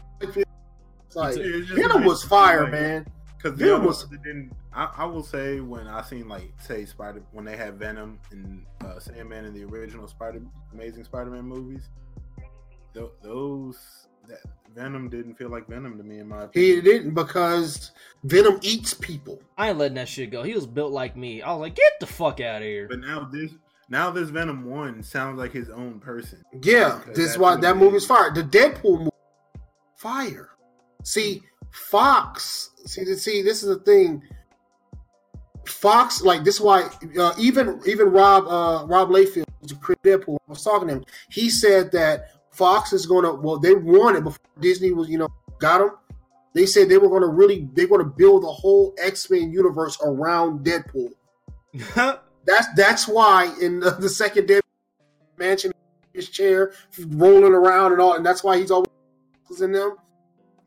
like. 1.15 1.37
It's 1.39 1.71
Venom 1.71 2.05
was 2.05 2.23
fire, 2.25 2.63
like, 2.65 2.73
man. 2.73 3.07
Because 3.37 3.59
Venom 3.59 3.73
Venom 3.75 3.87
was- 3.87 4.09
was 4.09 4.19
didn't. 4.25 4.53
I, 4.77 4.91
I 4.99 5.05
will 5.05 5.23
say 5.23 5.61
when 5.61 5.87
I 5.87 6.03
seen 6.03 6.29
like 6.29 6.53
say 6.61 6.85
Spider 6.85 7.23
when 7.33 7.45
they 7.45 7.57
had 7.57 7.79
Venom 7.79 8.19
and 8.33 8.67
uh, 8.85 8.99
Sandman 8.99 9.45
in 9.45 9.55
the 9.55 9.63
original 9.65 10.09
Spider 10.09 10.43
Amazing 10.73 11.05
Spider-Man 11.05 11.45
movies, 11.45 11.89
th- 12.93 13.11
those 13.23 13.79
that 14.27 14.41
Venom 14.75 15.09
didn't 15.11 15.37
feel 15.37 15.49
like 15.49 15.69
Venom 15.69 15.97
to 15.99 16.03
me 16.03 16.19
in 16.19 16.27
my 16.29 16.45
opinion. 16.45 16.75
He 16.75 16.81
didn't 16.81 17.15
because 17.15 17.93
Venom 18.25 18.59
eats 18.63 18.95
people. 18.95 19.41
I 19.57 19.69
ain't 19.69 19.79
letting 19.79 19.95
that 19.95 20.09
shit 20.09 20.31
go. 20.33 20.43
He 20.43 20.55
was 20.55 20.67
built 20.67 20.91
like 20.93 21.17
me. 21.17 21.41
I 21.43 21.53
was 21.53 21.61
like, 21.61 21.77
get 21.77 21.93
the 22.01 22.07
fuck 22.07 22.41
out 22.41 22.57
of 22.57 22.63
here. 22.67 22.89
But 22.89 22.99
now 22.99 23.29
this 23.31 23.53
now 23.89 24.11
this 24.11 24.31
Venom 24.31 24.65
one 24.65 25.05
sounds 25.05 25.39
like 25.39 25.53
his 25.53 25.69
own 25.71 26.01
person. 26.01 26.43
Yeah, 26.63 27.01
this 27.07 27.19
is 27.19 27.27
that's 27.27 27.39
why 27.39 27.53
what 27.53 27.61
that 27.61 27.77
it 27.77 27.79
movie's 27.79 28.03
is. 28.03 28.09
fire. 28.09 28.33
The 28.35 28.43
Deadpool 28.43 28.99
movie, 28.99 29.11
fire. 30.05 30.51
See, 31.03 31.43
Fox. 31.71 32.71
See, 32.85 33.05
see, 33.17 33.43
this 33.43 33.63
is 33.63 33.71
the 33.71 33.83
thing. 33.83 34.23
Fox, 35.67 36.23
like 36.23 36.45
this, 36.45 36.57
is 36.57 36.61
why 36.61 36.91
uh, 37.19 37.33
even 37.39 37.81
even 37.87 38.09
Rob 38.09 38.47
uh, 38.47 38.87
Rob 38.87 39.09
Liefeld, 39.09 39.47
who's 39.61 39.73
a 39.73 39.77
creator 39.77 40.19
Deadpool, 40.19 40.37
I 40.47 40.51
was 40.51 40.63
talking 40.63 40.89
to 40.89 40.95
him. 40.97 41.05
He 41.31 41.49
said 41.49 41.91
that 41.93 42.33
Fox 42.51 42.93
is 42.93 43.07
going 43.07 43.25
to. 43.25 43.33
Well, 43.33 43.59
they 43.59 43.75
wanted 43.75 44.25
before 44.25 44.39
Disney 44.61 44.93
was, 44.93 45.09
you 45.09 45.17
know, 45.17 45.29
got 45.59 45.79
them. 45.79 45.93
They 46.53 46.67
said 46.67 46.89
they 46.89 46.99
were 46.99 47.09
going 47.09 47.23
to 47.23 47.29
really, 47.29 47.69
they're 47.73 47.89
going 47.89 48.05
to 48.05 48.11
build 48.11 48.45
the 48.45 48.53
whole 48.53 48.95
X 49.03 49.29
Men 49.31 49.51
universe 49.51 49.99
around 50.05 50.65
Deadpool. 50.65 51.13
That's 52.47 52.67
that's 52.77 53.09
why 53.09 53.55
in 53.59 53.81
the, 53.81 53.93
the 53.93 54.09
second 54.11 54.49
Deadpool 54.49 54.61
mansion, 55.39 55.73
his 56.13 56.29
chair 56.29 56.75
rolling 57.09 57.55
around 57.55 57.93
and 57.93 58.03
all, 58.03 58.17
and 58.17 58.27
that's 58.27 58.45
why 58.45 58.59
he's 58.59 58.71
always 58.71 58.91
in 59.61 59.73
them. 59.73 59.97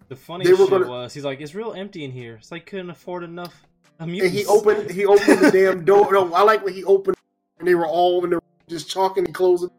the 0.10 0.16
They 0.16 0.22
funniest 0.22 0.52
were 0.54 0.58
shit 0.66 0.70
gonna- 0.70 0.88
was 0.88 1.14
he's 1.14 1.26
like, 1.26 1.42
it's 1.42 1.54
real 1.56 1.74
empty 1.74 2.04
in 2.06 2.12
here. 2.12 2.36
It's 2.36 2.52
like 2.52 2.66
couldn't 2.66 2.90
afford 2.90 3.24
enough. 3.24 3.64
And 4.00 4.12
he 4.14 4.46
opened 4.46 4.92
he 4.92 5.06
opened 5.06 5.40
the 5.40 5.52
damn 5.52 5.84
door. 5.84 6.12
No, 6.14 6.34
I 6.34 6.44
like 6.44 6.64
when 6.64 6.74
he 6.74 6.84
opened 6.84 7.18
and 7.60 7.68
they 7.68 7.76
were 7.76 7.88
all 7.88 8.24
in 8.24 8.30
the 8.32 8.40
just 8.68 8.92
talking 8.92 9.26
and 9.26 9.34
closing. 9.34 9.70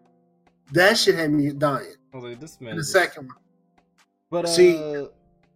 That 0.72 0.98
shit 0.98 1.14
had 1.14 1.30
me 1.32 1.50
dying. 1.52 1.94
I 2.12 2.16
was 2.16 2.24
like, 2.24 2.40
this 2.40 2.60
man. 2.60 2.76
The 2.76 2.84
second 2.84 3.28
one, 3.28 3.36
But 4.30 4.44
uh, 4.46 4.48
See- 4.48 5.06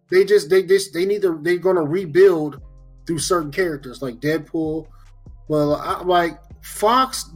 they 0.09 0.23
just 0.25 0.49
they 0.49 0.63
just 0.63 0.93
they 0.93 1.05
need 1.05 1.21
to 1.23 1.37
they're 1.41 1.57
gonna 1.57 1.83
rebuild 1.83 2.61
through 3.05 3.19
certain 3.19 3.51
characters 3.51 4.01
like 4.01 4.15
Deadpool. 4.21 4.87
Well, 5.49 5.75
I, 5.75 6.01
like 6.03 6.39
Fox. 6.61 7.29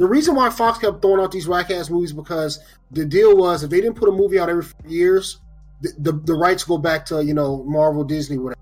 The 0.00 0.06
reason 0.06 0.34
why 0.34 0.48
Fox 0.48 0.78
kept 0.78 1.02
throwing 1.02 1.20
out 1.20 1.30
these 1.30 1.46
whack 1.46 1.70
ass 1.70 1.90
movies 1.90 2.14
because 2.14 2.58
the 2.90 3.04
deal 3.04 3.36
was 3.36 3.62
if 3.62 3.68
they 3.68 3.82
didn't 3.82 3.96
put 3.96 4.08
a 4.08 4.12
movie 4.12 4.38
out 4.38 4.48
every 4.48 4.62
four 4.62 4.90
years, 4.90 5.40
the, 5.82 5.92
the 5.98 6.12
the 6.12 6.32
rights 6.32 6.64
go 6.64 6.78
back 6.78 7.04
to 7.06 7.22
you 7.22 7.34
know 7.34 7.62
Marvel, 7.64 8.02
Disney, 8.02 8.38
whatever. 8.38 8.58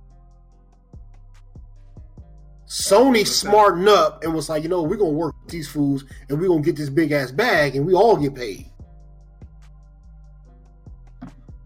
Sony 2.67 3.25
smartened 3.25 3.89
up 3.89 4.25
and 4.25 4.35
was 4.35 4.49
like, 4.49 4.65
you 4.65 4.69
know, 4.69 4.83
we're 4.83 4.97
gonna 4.97 5.11
work 5.11 5.37
with 5.45 5.53
these 5.53 5.69
fools 5.69 6.05
and 6.29 6.41
we're 6.41 6.49
gonna 6.49 6.61
get 6.61 6.75
this 6.75 6.91
big 6.91 7.13
ass 7.13 7.31
bag 7.31 7.77
and 7.77 7.87
we 7.87 7.95
all 7.95 8.17
get 8.17 8.35
paid. 8.35 8.67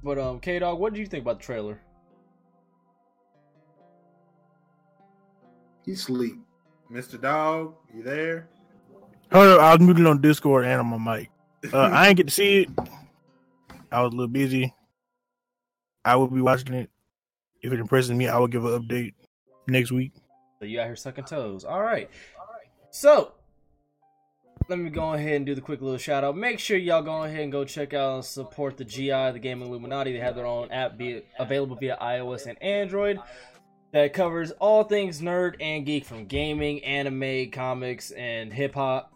but 0.05 0.19
um, 0.19 0.39
K 0.39 0.59
Dog, 0.59 0.79
what 0.79 0.93
did 0.93 1.01
you 1.01 1.07
think 1.07 1.23
about 1.23 1.39
the 1.39 1.47
trailer? 1.47 1.81
He 5.87 5.95
sleep. 5.95 6.37
Mr. 6.93 7.19
Dog, 7.19 7.75
you 7.95 8.03
there? 8.03 8.51
Hold 9.33 9.47
up, 9.47 9.61
I 9.61 9.75
was 9.75 9.81
muted 9.81 10.05
on 10.05 10.21
Discord 10.21 10.67
and 10.67 10.79
on 10.79 11.01
my 11.01 11.17
mic. 11.17 11.31
Uh, 11.73 11.79
I 11.79 12.09
ain't 12.09 12.19
get 12.19 12.27
to 12.27 12.33
see 12.33 12.63
it. 12.63 12.69
I 13.91 14.03
was 14.03 14.13
a 14.13 14.17
little 14.17 14.29
busy. 14.29 14.75
I 16.05 16.17
will 16.17 16.29
be 16.29 16.43
watching 16.43 16.75
it. 16.75 16.91
If 17.63 17.73
it 17.73 17.81
impresses 17.81 18.11
me, 18.11 18.29
I 18.29 18.37
will 18.39 18.47
give 18.47 18.67
an 18.67 18.79
update 18.79 19.15
next 19.67 19.91
week. 19.91 20.13
So 20.59 20.67
you 20.67 20.81
out 20.81 20.87
here 20.87 20.97
sucking 20.97 21.25
toes. 21.25 21.65
All 21.65 21.81
right. 21.81 22.11
So 22.91 23.33
let 24.69 24.79
me 24.79 24.91
go 24.91 25.15
ahead 25.15 25.37
and 25.37 25.47
do 25.47 25.55
the 25.55 25.63
quick 25.63 25.81
little 25.81 25.97
shout 25.97 26.25
out. 26.25 26.37
Make 26.37 26.59
sure 26.59 26.77
y'all 26.77 27.01
go 27.01 27.23
ahead 27.23 27.41
and 27.41 27.51
go 27.51 27.65
check 27.65 27.95
out 27.95 28.17
and 28.17 28.25
support 28.25 28.77
the 28.77 28.85
GI, 28.85 29.31
the 29.33 29.39
Gaming 29.41 29.69
Illuminati. 29.69 30.13
They 30.13 30.19
have 30.19 30.37
their 30.37 30.45
own 30.45 30.71
app 30.71 30.99
be 30.99 31.23
available 31.39 31.77
via 31.77 31.97
iOS 32.03 32.47
and 32.47 32.63
Android 32.63 33.19
that 33.93 34.13
covers 34.13 34.51
all 34.53 34.85
things 34.85 35.23
nerd 35.23 35.55
and 35.59 35.87
geek 35.87 36.05
from 36.05 36.27
gaming, 36.27 36.85
anime, 36.85 37.51
comics, 37.51 38.11
and 38.11 38.53
hip 38.53 38.75
hop 38.75 39.12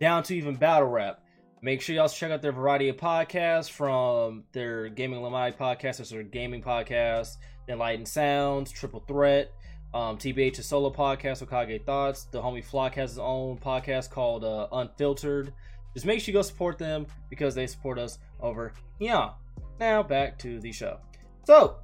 down 0.00 0.22
to 0.24 0.34
even 0.34 0.56
battle 0.56 0.88
rap. 0.88 1.20
Make 1.62 1.82
sure 1.82 1.94
y'all 1.94 2.08
check 2.08 2.30
out 2.30 2.40
their 2.40 2.52
variety 2.52 2.88
of 2.88 2.96
podcasts 2.96 3.70
from 3.70 4.44
their 4.52 4.88
Gaming 4.88 5.20
Illuminati 5.20 5.56
podcast, 5.56 5.98
there's 5.98 6.08
their 6.08 6.22
gaming 6.22 6.62
podcast, 6.62 7.36
Enlightened 7.68 8.08
Sounds, 8.08 8.72
Triple 8.72 9.04
Threat, 9.06 9.52
um, 9.92 10.16
TBH's 10.16 10.64
solo 10.64 10.90
podcast, 10.90 11.46
Okage 11.46 11.84
Thoughts. 11.84 12.24
The 12.24 12.40
homie 12.40 12.64
Flock 12.64 12.94
has 12.94 13.10
his 13.10 13.18
own 13.18 13.58
podcast 13.58 14.10
called 14.10 14.42
uh, 14.42 14.68
Unfiltered. 14.72 15.52
Just 15.92 16.06
make 16.06 16.20
sure 16.20 16.32
you 16.32 16.38
go 16.38 16.42
support 16.42 16.78
them 16.78 17.06
because 17.28 17.54
they 17.54 17.66
support 17.66 17.98
us 17.98 18.18
over 18.40 18.72
yeah. 18.98 19.30
Now 19.78 20.02
back 20.02 20.38
to 20.38 20.60
the 20.60 20.72
show. 20.72 20.98
So 21.44 21.76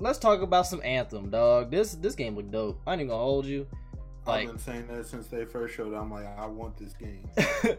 let's 0.00 0.18
talk 0.18 0.42
about 0.42 0.66
some 0.66 0.82
Anthem, 0.84 1.30
dog. 1.30 1.70
This 1.70 1.94
this 1.94 2.14
game 2.14 2.36
look 2.36 2.50
dope. 2.50 2.80
I 2.86 2.92
ain't 2.92 3.08
gonna 3.08 3.14
hold 3.14 3.46
you. 3.46 3.66
Like 4.26 4.42
I've 4.42 4.48
been 4.48 4.58
saying 4.58 4.86
that 4.88 5.06
since 5.06 5.26
they 5.26 5.44
first 5.44 5.74
showed. 5.74 5.92
it. 5.92 5.96
I'm 5.96 6.10
like, 6.10 6.26
I 6.38 6.46
want 6.46 6.76
this 6.76 6.94
game. 6.94 7.28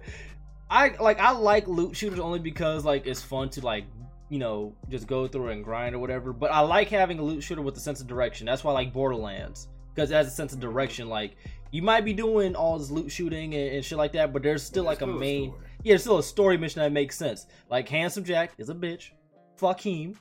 I 0.70 0.90
like 1.00 1.20
I 1.20 1.32
like 1.32 1.68
loot 1.68 1.96
shooters 1.96 2.20
only 2.20 2.40
because 2.40 2.86
like 2.86 3.06
it's 3.06 3.22
fun 3.22 3.50
to 3.52 3.62
like 3.62 3.86
you 4.30 4.40
know 4.40 4.76
just 4.90 5.08
go 5.08 5.28
through 5.28 5.50
and 5.50 5.64
grind 5.64 5.96
or 5.96 6.00
whatever. 6.00 6.34
But 6.34 6.52
I 6.52 6.62
like 6.62 6.90
having 6.90 7.20
a 7.20 7.24
loot 7.24 7.44
shooter 7.44 7.62
with 7.62 7.78
a 7.78 7.80
sense 7.80 8.02
of 8.02 8.08
direction. 8.08 8.46
That's 8.46 8.64
why 8.64 8.72
I 8.72 8.76
like 8.76 8.94
Borderlands 8.94 9.68
because 9.94 10.12
it 10.12 10.16
has 10.16 10.28
a 10.28 10.32
sense 10.32 10.54
of 10.54 10.60
direction. 10.60 11.08
Like 11.10 11.36
you 11.72 11.82
might 11.82 12.06
be 12.06 12.14
doing 12.14 12.56
all 12.56 12.78
this 12.80 12.90
loot 12.90 13.12
shooting 13.12 13.54
and, 13.54 13.76
and 13.76 13.86
shit 13.86 13.98
like 13.98 14.14
that, 14.14 14.34
but 14.34 14.44
there's 14.44 14.64
still 14.64 14.84
like 14.84 15.02
a 15.02 15.08
main 15.08 15.52
story. 15.52 15.64
yeah, 15.84 15.92
there's 15.92 16.02
still 16.02 16.20
a 16.20 16.24
story 16.24 16.58
mission 16.58 16.82
that 16.82 16.92
makes 16.92 17.18
sense. 17.18 17.48
Like 17.70 17.88
Handsome 17.88 18.24
Jack 18.24 18.54
is 18.58 18.70
a 18.70 18.76
bitch. 18.76 19.12
Fuck 19.58 19.82
him. 19.82 20.20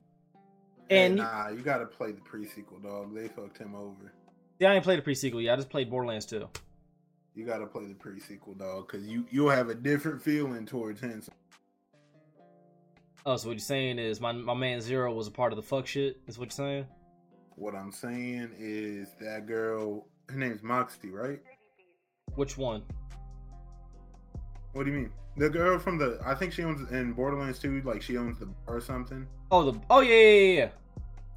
And 0.91 1.17
nah, 1.17 1.49
you 1.49 1.61
gotta 1.61 1.87
play 1.87 2.13
the 2.13 2.21
pre-sequel, 2.21 2.79
dog. 2.79 3.15
They 3.15 3.29
fucked 3.29 3.59
him 3.59 3.75
over. 3.75 4.13
Yeah, 4.59 4.71
I 4.71 4.75
ain't 4.75 4.85
played 4.85 4.99
a 4.99 5.03
pre-sequel 5.03 5.41
yet. 5.41 5.55
I 5.55 5.57
just 5.57 5.71
played 5.71 5.91
Borderlands 5.91 6.27
2. 6.27 6.49
You 7.35 7.45
gotta 7.45 7.67
play 7.67 7.87
the 7.87 7.95
pre-sequel, 7.95 8.55
dog, 8.55 8.87
because 8.87 9.07
you 9.07 9.27
you'll 9.31 9.51
have 9.51 9.69
a 9.69 9.75
different 9.75 10.23
feeling 10.23 10.65
towards 10.65 11.01
Handsome. 11.01 11.35
Oh, 13.27 13.37
so 13.37 13.49
what 13.49 13.55
you're 13.55 13.61
saying 13.61 13.99
is 13.99 14.21
my 14.21 14.33
my 14.33 14.55
man 14.55 14.81
Zero 14.81 15.13
was 15.13 15.27
a 15.27 15.33
part 15.33 15.53
of 15.53 15.57
the 15.57 15.63
fuck 15.63 15.87
shit? 15.87 16.21
Is 16.29 16.39
what 16.39 16.47
you're 16.47 16.67
saying? 16.67 16.87
What 17.57 17.75
I'm 17.75 17.91
saying 17.91 18.51
is 18.59 19.09
that 19.21 19.47
girl, 19.47 20.07
her 20.29 20.39
name's 20.39 20.63
Moxie, 20.63 21.11
right? 21.11 21.41
Which 22.37 22.57
one? 22.57 22.83
What 24.73 24.85
do 24.85 24.93
you 24.93 24.97
mean? 24.97 25.13
The 25.37 25.51
girl 25.51 25.79
from 25.79 25.99
the 25.99 26.21
I 26.25 26.35
think 26.35 26.53
she 26.53 26.63
owns 26.63 26.89
in 26.93 27.13
Borderlands 27.13 27.59
2, 27.59 27.83
like 27.85 28.03
she 28.03 28.17
owns 28.17 28.39
the 28.39 28.47
bar 28.47 28.77
or 28.77 28.81
something. 28.81 29.27
Oh, 29.51 29.71
the 29.71 29.81
oh 29.91 30.01
yeah 30.01 30.15
yeah 30.15 30.55
yeah. 30.55 30.69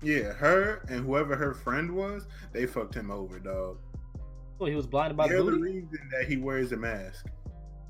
Yeah, 0.02 0.34
her 0.34 0.84
and 0.90 1.06
whoever 1.06 1.36
her 1.36 1.54
friend 1.54 1.92
was, 1.92 2.28
they 2.54 2.66
fucked 2.66 2.96
him 2.96 3.10
over, 3.12 3.40
dog. 3.40 3.78
yeah. 4.16 4.22
Oh, 4.60 4.66
he 4.66 4.76
was 4.76 4.88
blinded 4.88 5.18
by 5.18 5.28
the 5.28 5.38
the 5.38 5.44
booty. 5.44 5.62
reason 5.62 6.10
that 6.12 6.28
he 6.28 6.38
wears 6.38 6.72
a 6.72 6.78
mask. 6.78 7.26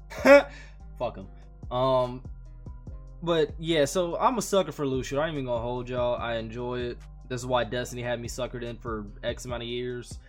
Fuck 0.23 1.17
him. 1.17 1.27
Um, 1.71 2.23
but 3.21 3.51
yeah, 3.59 3.85
so 3.85 4.17
I'm 4.17 4.37
a 4.37 4.41
sucker 4.41 4.71
for 4.71 4.85
Lucio. 4.85 5.19
I 5.19 5.25
ain't 5.27 5.33
even 5.33 5.45
gonna 5.45 5.61
hold 5.61 5.89
y'all. 5.89 6.15
I 6.15 6.35
enjoy 6.35 6.79
it. 6.79 6.97
This 7.29 7.41
is 7.41 7.45
why 7.45 7.63
Destiny 7.65 8.01
had 8.01 8.21
me 8.21 8.27
suckered 8.27 8.63
in 8.63 8.77
for 8.77 9.05
X 9.23 9.45
amount 9.45 9.63
of 9.63 9.69
years, 9.69 10.19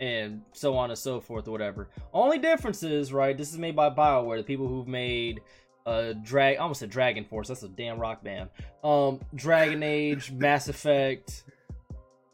and 0.00 0.42
so 0.52 0.76
on 0.76 0.90
and 0.90 0.98
so 0.98 1.20
forth, 1.20 1.48
or 1.48 1.52
whatever. 1.52 1.88
Only 2.12 2.38
difference 2.38 2.82
is, 2.82 3.12
right? 3.12 3.36
This 3.36 3.50
is 3.52 3.58
made 3.58 3.74
by 3.76 3.88
BioWare, 3.90 4.36
the 4.38 4.42
people 4.42 4.68
who've 4.68 4.88
made 4.88 5.40
uh 5.86 6.12
drag. 6.22 6.56
I 6.56 6.60
almost 6.60 6.80
said 6.80 6.90
Dragon 6.90 7.24
Force. 7.24 7.48
That's 7.48 7.62
a 7.62 7.68
damn 7.68 7.98
rock 7.98 8.22
band. 8.24 8.50
Um, 8.82 9.20
Dragon 9.34 9.82
Age, 9.82 10.30
Mass 10.36 10.68
Effect. 10.68 11.44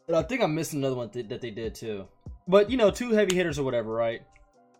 And 0.07 0.15
I 0.17 0.23
think 0.23 0.41
I'm 0.41 0.53
missing 0.55 0.79
another 0.79 0.95
one 0.95 1.09
th- 1.09 1.29
that 1.29 1.41
they 1.41 1.51
did 1.51 1.75
too. 1.75 2.07
But 2.47 2.69
you 2.69 2.77
know, 2.77 2.91
two 2.91 3.11
heavy 3.11 3.35
hitters 3.35 3.59
or 3.59 3.63
whatever, 3.63 3.91
right? 3.93 4.21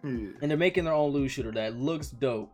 Yeah. 0.04 0.10
and 0.42 0.50
they're 0.50 0.58
making 0.58 0.86
their 0.86 0.94
own 0.96 1.12
loot 1.12 1.30
shooter 1.30 1.52
that 1.52 1.76
looks 1.78 2.10
dope. 2.10 2.52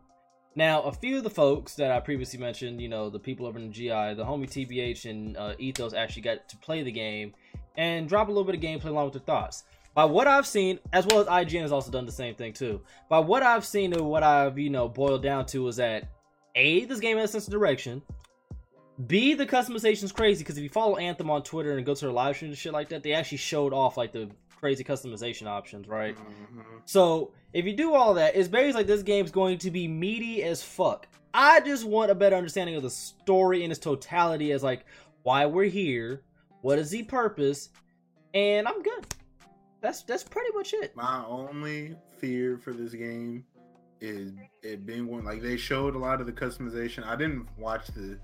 Now, 0.55 0.81
a 0.81 0.91
few 0.91 1.17
of 1.19 1.23
the 1.23 1.29
folks 1.29 1.75
that 1.75 1.91
I 1.91 1.99
previously 1.99 2.39
mentioned, 2.39 2.81
you 2.81 2.89
know, 2.89 3.09
the 3.09 3.19
people 3.19 3.45
over 3.45 3.57
in 3.59 3.67
the 3.67 3.73
GI, 3.73 4.15
the 4.15 4.25
homie 4.25 4.49
TBH 4.49 5.09
and 5.09 5.37
uh, 5.37 5.53
Ethos 5.59 5.93
actually 5.93 6.23
got 6.23 6.49
to 6.49 6.57
play 6.57 6.83
the 6.83 6.91
game 6.91 7.33
and 7.77 8.09
drop 8.09 8.27
a 8.27 8.31
little 8.31 8.43
bit 8.43 8.55
of 8.55 8.61
gameplay 8.61 8.89
along 8.89 9.05
with 9.05 9.13
their 9.13 9.21
thoughts. 9.21 9.63
By 9.97 10.05
what 10.05 10.27
I've 10.27 10.45
seen, 10.45 10.77
as 10.93 11.07
well 11.07 11.21
as 11.21 11.25
IGN 11.25 11.61
has 11.61 11.71
also 11.71 11.89
done 11.89 12.05
the 12.05 12.11
same 12.11 12.35
thing 12.35 12.53
too. 12.53 12.81
By 13.09 13.17
what 13.17 13.41
I've 13.41 13.65
seen 13.65 13.93
and 13.93 14.05
what 14.05 14.21
I've, 14.21 14.59
you 14.59 14.69
know, 14.69 14.87
boiled 14.87 15.23
down 15.23 15.47
to 15.47 15.67
is 15.67 15.77
that 15.77 16.11
A, 16.53 16.85
this 16.85 16.99
game 16.99 17.17
has 17.17 17.31
a 17.31 17.33
sense 17.33 17.47
of 17.47 17.51
direction. 17.51 18.03
B, 19.07 19.33
the 19.33 19.47
customization's 19.47 20.11
crazy 20.11 20.43
because 20.43 20.55
if 20.55 20.63
you 20.63 20.69
follow 20.69 20.97
Anthem 20.97 21.31
on 21.31 21.41
Twitter 21.41 21.77
and 21.77 21.83
go 21.83 21.95
to 21.95 21.99
their 21.99 22.11
live 22.11 22.35
streams 22.35 22.51
and 22.51 22.57
shit 22.59 22.73
like 22.73 22.89
that, 22.89 23.01
they 23.01 23.13
actually 23.13 23.39
showed 23.39 23.73
off 23.73 23.97
like 23.97 24.11
the 24.11 24.29
crazy 24.59 24.83
customization 24.83 25.47
options, 25.47 25.87
right? 25.87 26.15
Mhm. 26.15 26.63
So 26.85 27.31
if 27.53 27.65
you 27.65 27.73
do 27.73 27.95
all 27.95 28.13
that, 28.13 28.35
it's 28.35 28.47
basically 28.47 28.81
like 28.81 28.85
this 28.85 29.01
game's 29.01 29.31
going 29.31 29.57
to 29.57 29.71
be 29.71 29.87
meaty 29.87 30.43
as 30.43 30.61
fuck. 30.61 31.07
I 31.33 31.59
just 31.61 31.85
want 31.85 32.11
a 32.11 32.15
better 32.15 32.35
understanding 32.35 32.75
of 32.75 32.83
the 32.83 32.91
story 32.91 33.63
in 33.63 33.71
its 33.71 33.79
totality 33.79 34.51
as 34.51 34.61
like 34.61 34.85
why 35.23 35.47
we're 35.47 35.63
here, 35.63 36.21
what 36.61 36.77
is 36.77 36.91
the 36.91 37.01
purpose, 37.01 37.69
and 38.35 38.67
I'm 38.67 38.83
good. 38.83 39.07
That's 39.81 40.03
that's 40.03 40.23
pretty 40.23 40.49
much 40.55 40.73
it. 40.73 40.95
My 40.95 41.23
only 41.25 41.95
fear 42.17 42.57
for 42.57 42.73
this 42.73 42.93
game 42.93 43.45
is 44.01 44.33
it 44.63 44.85
being 44.85 45.07
one 45.07 45.23
like 45.25 45.41
they 45.41 45.57
showed 45.57 45.95
a 45.95 45.99
lot 45.99 46.19
of 46.21 46.27
the 46.27 46.33
customization. 46.33 47.05
I 47.05 47.15
didn't 47.15 47.47
watch 47.57 47.87
the 47.87 48.17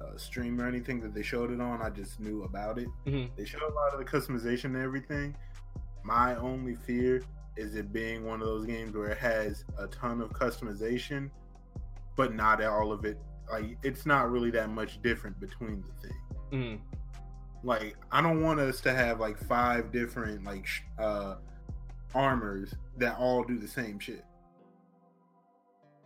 uh, 0.00 0.16
stream 0.16 0.60
or 0.60 0.66
anything 0.66 1.00
that 1.00 1.14
they 1.14 1.22
showed 1.22 1.50
it 1.52 1.60
on. 1.60 1.80
I 1.82 1.90
just 1.90 2.18
knew 2.20 2.42
about 2.44 2.78
it. 2.78 2.88
Mhm. 3.06 3.30
They 3.36 3.44
showed 3.44 3.62
a 3.62 3.72
lot 3.74 3.92
of 3.92 3.98
the 3.98 4.04
customization 4.04 4.66
and 4.66 4.76
everything. 4.76 5.36
My 6.04 6.34
only 6.36 6.74
fear 6.74 7.22
is 7.56 7.74
it 7.74 7.92
being 7.92 8.24
one 8.24 8.40
of 8.40 8.46
those 8.46 8.64
games 8.66 8.96
where 8.96 9.08
it 9.10 9.18
has 9.18 9.64
a 9.78 9.86
ton 9.88 10.20
of 10.20 10.30
customization, 10.30 11.30
but 12.16 12.34
not 12.34 12.62
all 12.62 12.90
of 12.92 13.04
it. 13.04 13.18
Like 13.50 13.76
it's 13.82 14.06
not 14.06 14.30
really 14.30 14.50
that 14.52 14.70
much 14.70 15.02
different 15.02 15.38
between 15.38 15.82
the 15.82 16.08
things 16.08 16.22
Mhm. 16.52 16.80
Like 17.64 17.96
I 18.10 18.20
don't 18.20 18.42
want 18.42 18.60
us 18.60 18.80
to 18.82 18.92
have 18.92 19.20
like 19.20 19.38
five 19.38 19.92
different 19.92 20.44
like 20.44 20.66
uh 20.98 21.36
armors 22.14 22.74
that 22.98 23.16
all 23.18 23.42
do 23.44 23.58
the 23.58 23.68
same 23.68 23.98
shit. 23.98 24.24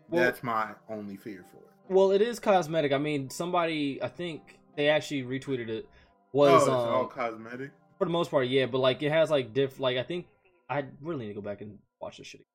Well- 0.09 0.23
That's 0.24 0.43
my 0.43 0.70
only 0.89 1.16
fear 1.16 1.45
for 1.51 1.59
it. 1.59 1.62
Well, 1.89 2.11
it 2.11 2.20
is 2.20 2.39
cosmetic. 2.41 2.93
I 2.93 2.99
mean, 2.99 3.31
somebody 3.31 4.03
I 4.03 4.09
think 4.09 4.59
they 4.77 4.89
actually 4.89 5.23
retweeted 5.23 5.69
it 5.69 5.89
Oh, 6.35 6.39
was 6.39 6.62
it's 6.62 6.69
um, 6.70 6.74
all 6.77 7.07
cosmetic. 7.07 7.70
for 7.99 8.05
the 8.05 8.11
most 8.11 8.31
part, 8.31 8.49
yeah. 8.49 8.66
But 8.66 8.78
like, 8.78 9.03
it 9.03 9.11
has 9.11 9.31
like 9.31 9.55
diff. 9.55 9.78
Like, 9.81 9.97
I 9.97 10.03
think 10.03 10.27
I 10.69 10.85
really 11.01 11.27
need 11.27 11.35
to 11.35 11.41
go 11.41 11.49
back 11.49 11.61
and 11.61 11.78
watch 12.01 12.19
this 12.19 12.27
shit. 12.27 12.41
Again. 12.41 12.47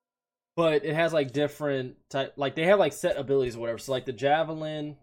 But 0.57 0.85
it 0.85 0.93
has 0.93 1.13
like 1.13 1.31
different 1.31 1.95
type. 2.09 2.33
Like 2.35 2.55
they 2.55 2.65
have 2.65 2.77
like 2.77 2.91
set 2.93 3.17
abilities 3.17 3.55
or 3.55 3.59
whatever. 3.59 3.77
So 3.79 3.93
like 3.93 4.05
the 4.05 4.11
javelin, 4.11 4.97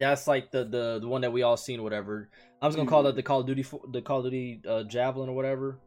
that's 0.00 0.26
like 0.26 0.50
the 0.50 0.64
the 0.64 0.98
the 1.00 1.06
one 1.08 1.20
that 1.20 1.32
we 1.32 1.42
all 1.42 1.58
seen 1.58 1.78
or 1.80 1.82
whatever. 1.82 2.30
I'm 2.60 2.68
just 2.68 2.76
gonna 2.76 2.88
call 2.88 3.02
that 3.04 3.16
the 3.16 3.22
Call 3.22 3.40
of 3.40 3.46
Duty 3.46 3.64
the 3.88 4.02
Call 4.02 4.18
of 4.18 4.24
Duty 4.24 4.62
uh, 4.66 4.84
javelin 4.84 5.28
or 5.28 5.34
whatever, 5.34 5.78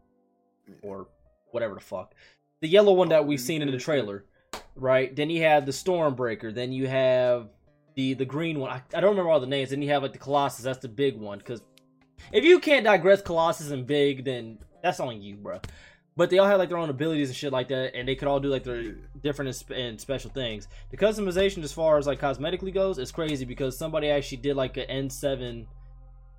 or 0.81 1.07
whatever 1.51 1.75
the 1.75 1.81
fuck. 1.81 2.13
The 2.61 2.67
yellow 2.67 2.93
one 2.93 3.09
that 3.09 3.25
we've 3.25 3.39
seen 3.39 3.61
in 3.61 3.71
the 3.71 3.77
trailer, 3.77 4.25
right? 4.75 5.15
Then 5.15 5.29
you 5.29 5.43
have 5.43 5.65
the 5.65 5.71
Stormbreaker. 5.71 6.53
Then 6.53 6.71
you 6.71 6.87
have 6.87 7.49
the 7.95 8.13
the 8.13 8.25
green 8.25 8.59
one. 8.59 8.71
I, 8.71 8.81
I 8.93 9.01
don't 9.01 9.11
remember 9.11 9.31
all 9.31 9.39
the 9.39 9.47
names. 9.47 9.71
Then 9.71 9.81
you 9.81 9.89
have 9.89 10.03
like 10.03 10.13
the 10.13 10.19
Colossus. 10.19 10.63
That's 10.63 10.79
the 10.79 10.87
big 10.87 11.17
one. 11.17 11.39
Because 11.39 11.61
if 12.31 12.43
you 12.43 12.59
can't 12.59 12.85
digress 12.85 13.21
Colossus 13.21 13.71
and 13.71 13.87
big, 13.87 14.25
then 14.25 14.59
that's 14.83 14.99
on 14.99 15.21
you, 15.21 15.35
bro. 15.35 15.59
But 16.15 16.29
they 16.29 16.37
all 16.37 16.47
have 16.47 16.59
like 16.59 16.69
their 16.69 16.77
own 16.77 16.89
abilities 16.89 17.29
and 17.29 17.35
shit 17.35 17.53
like 17.53 17.69
that, 17.69 17.95
and 17.95 18.07
they 18.07 18.15
could 18.15 18.27
all 18.27 18.41
do 18.41 18.49
like 18.49 18.63
their 18.63 18.95
different 19.23 19.63
and, 19.71 19.99
special 19.99 20.29
things. 20.29 20.67
The 20.91 20.97
customization, 20.97 21.63
as 21.63 21.71
far 21.71 21.97
as 21.97 22.07
like 22.07 22.19
cosmetically 22.19 22.73
goes, 22.73 22.99
is 22.99 23.11
crazy 23.11 23.45
because 23.45 23.77
somebody 23.77 24.09
actually 24.09 24.39
did 24.39 24.57
like 24.57 24.75
an 24.75 25.07
N7, 25.07 25.65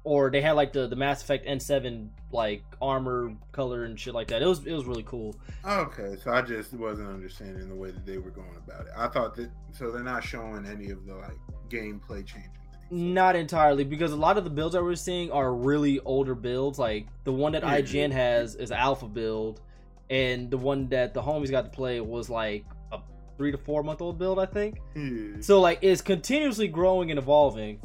or 0.05 0.31
they 0.31 0.40
had 0.40 0.52
like 0.52 0.72
the 0.72 0.86
the 0.86 0.97
Mass 0.97 1.22
Effect 1.22 1.47
N7 1.47 2.09
like 2.32 2.62
armor 2.81 3.35
color 3.52 3.85
and 3.85 3.98
shit 3.98 4.14
like 4.14 4.28
that. 4.28 4.43
It 4.43 4.47
was 4.47 4.66
it 4.66 4.72
was 4.72 4.85
really 4.85 5.02
cool. 5.02 5.36
Okay, 5.66 6.16
so 6.22 6.32
I 6.32 6.43
just 6.43 6.72
wasn't 6.72 7.09
understanding 7.09 7.68
the 7.68 7.74
way 7.74 7.90
that 7.90 8.06
they 8.06 8.18
were 8.18 8.31
going 8.31 8.56
about 8.66 8.86
it. 8.86 8.93
I 8.97 9.09
thought 9.09 9.35
that 9.36 9.51
so 9.72 9.90
they're 9.90 10.02
not 10.02 10.24
showing 10.24 10.66
any 10.66 10.90
of 10.90 11.05
the 11.06 11.14
like 11.14 11.36
gameplay 11.68 12.24
changing 12.24 12.51
things. 12.72 12.90
Not 12.90 13.36
entirely, 13.36 13.85
because 13.85 14.12
a 14.12 14.16
lot 14.16 14.39
of 14.39 14.44
the 14.44 14.51
builds 14.51 14.74
that 14.74 14.82
we're 14.82 14.94
seeing 14.94 15.31
are 15.31 15.55
really 15.55 16.01
older 16.01 16.35
builds. 16.35 16.78
Like 16.78 17.06
the 17.24 17.32
one 17.32 17.52
that. 17.52 17.62
IGN 17.62 18.10
has 18.10 18.55
is 18.55 18.72
alpha 18.72 19.06
build, 19.06 19.60
and 20.09 20.51
the 20.51 20.59
one 20.59 20.89
that 20.89 21.14
the 21.14 21.22
homies 21.22 21.51
got 21.51 21.64
to 21.64 21.70
play 21.70 22.01
was 22.01 22.31
like 22.31 22.64
a 22.90 23.01
three 23.36 23.52
to 23.52 23.59
four 23.59 23.82
month 23.82 24.01
old 24.01 24.18
build, 24.18 24.39
I 24.39 24.47
think. 24.47 24.78
Yeah. 24.94 25.40
So 25.40 25.60
like 25.60 25.81
it's 25.82 26.01
continuously 26.01 26.68
growing 26.68 27.10
and 27.10 27.18
evolving, 27.18 27.81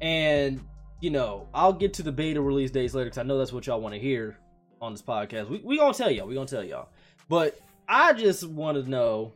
and 0.00 0.60
you 1.00 1.10
know 1.10 1.48
I'll 1.54 1.72
get 1.72 1.94
to 1.94 2.02
the 2.02 2.12
beta 2.12 2.40
release 2.40 2.70
days 2.70 2.94
later 2.94 3.06
because 3.06 3.18
I 3.18 3.22
know 3.22 3.38
that's 3.38 3.52
what 3.52 3.66
y'all 3.66 3.80
want 3.80 3.94
to 3.94 4.00
hear 4.00 4.38
on 4.80 4.92
this 4.92 5.02
podcast. 5.02 5.48
We 5.48 5.60
we 5.64 5.78
gonna 5.78 5.94
tell 5.94 6.10
y'all, 6.10 6.26
we 6.26 6.34
gonna 6.34 6.46
tell 6.46 6.64
y'all, 6.64 6.88
but 7.28 7.58
I 7.88 8.12
just 8.12 8.48
want 8.48 8.82
to 8.82 8.88
know, 8.88 9.32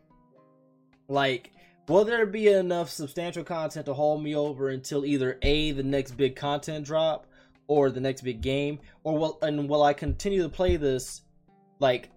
like, 1.09 1.53
will 1.89 2.05
there 2.05 2.27
be 2.27 2.49
enough 2.49 2.91
substantial 2.91 3.45
content 3.45 3.87
to 3.87 3.95
hold 3.95 4.23
me 4.23 4.37
over 4.37 4.69
until 4.69 5.05
either 5.05 5.39
a 5.43 5.73
the 5.73 5.83
next 5.83 6.13
big 6.13 6.37
content 6.37 6.87
drop 6.87 7.27
or 7.67 7.91
the 7.91 8.01
next 8.01 8.23
big 8.23 8.41
game, 8.41 8.79
or 9.03 9.19
will 9.19 9.39
and 9.43 9.69
will 9.69 9.83
I 9.83 9.93
continue 9.93 10.43
to 10.43 10.49
play 10.49 10.77
this 10.77 11.23
like 11.79 12.11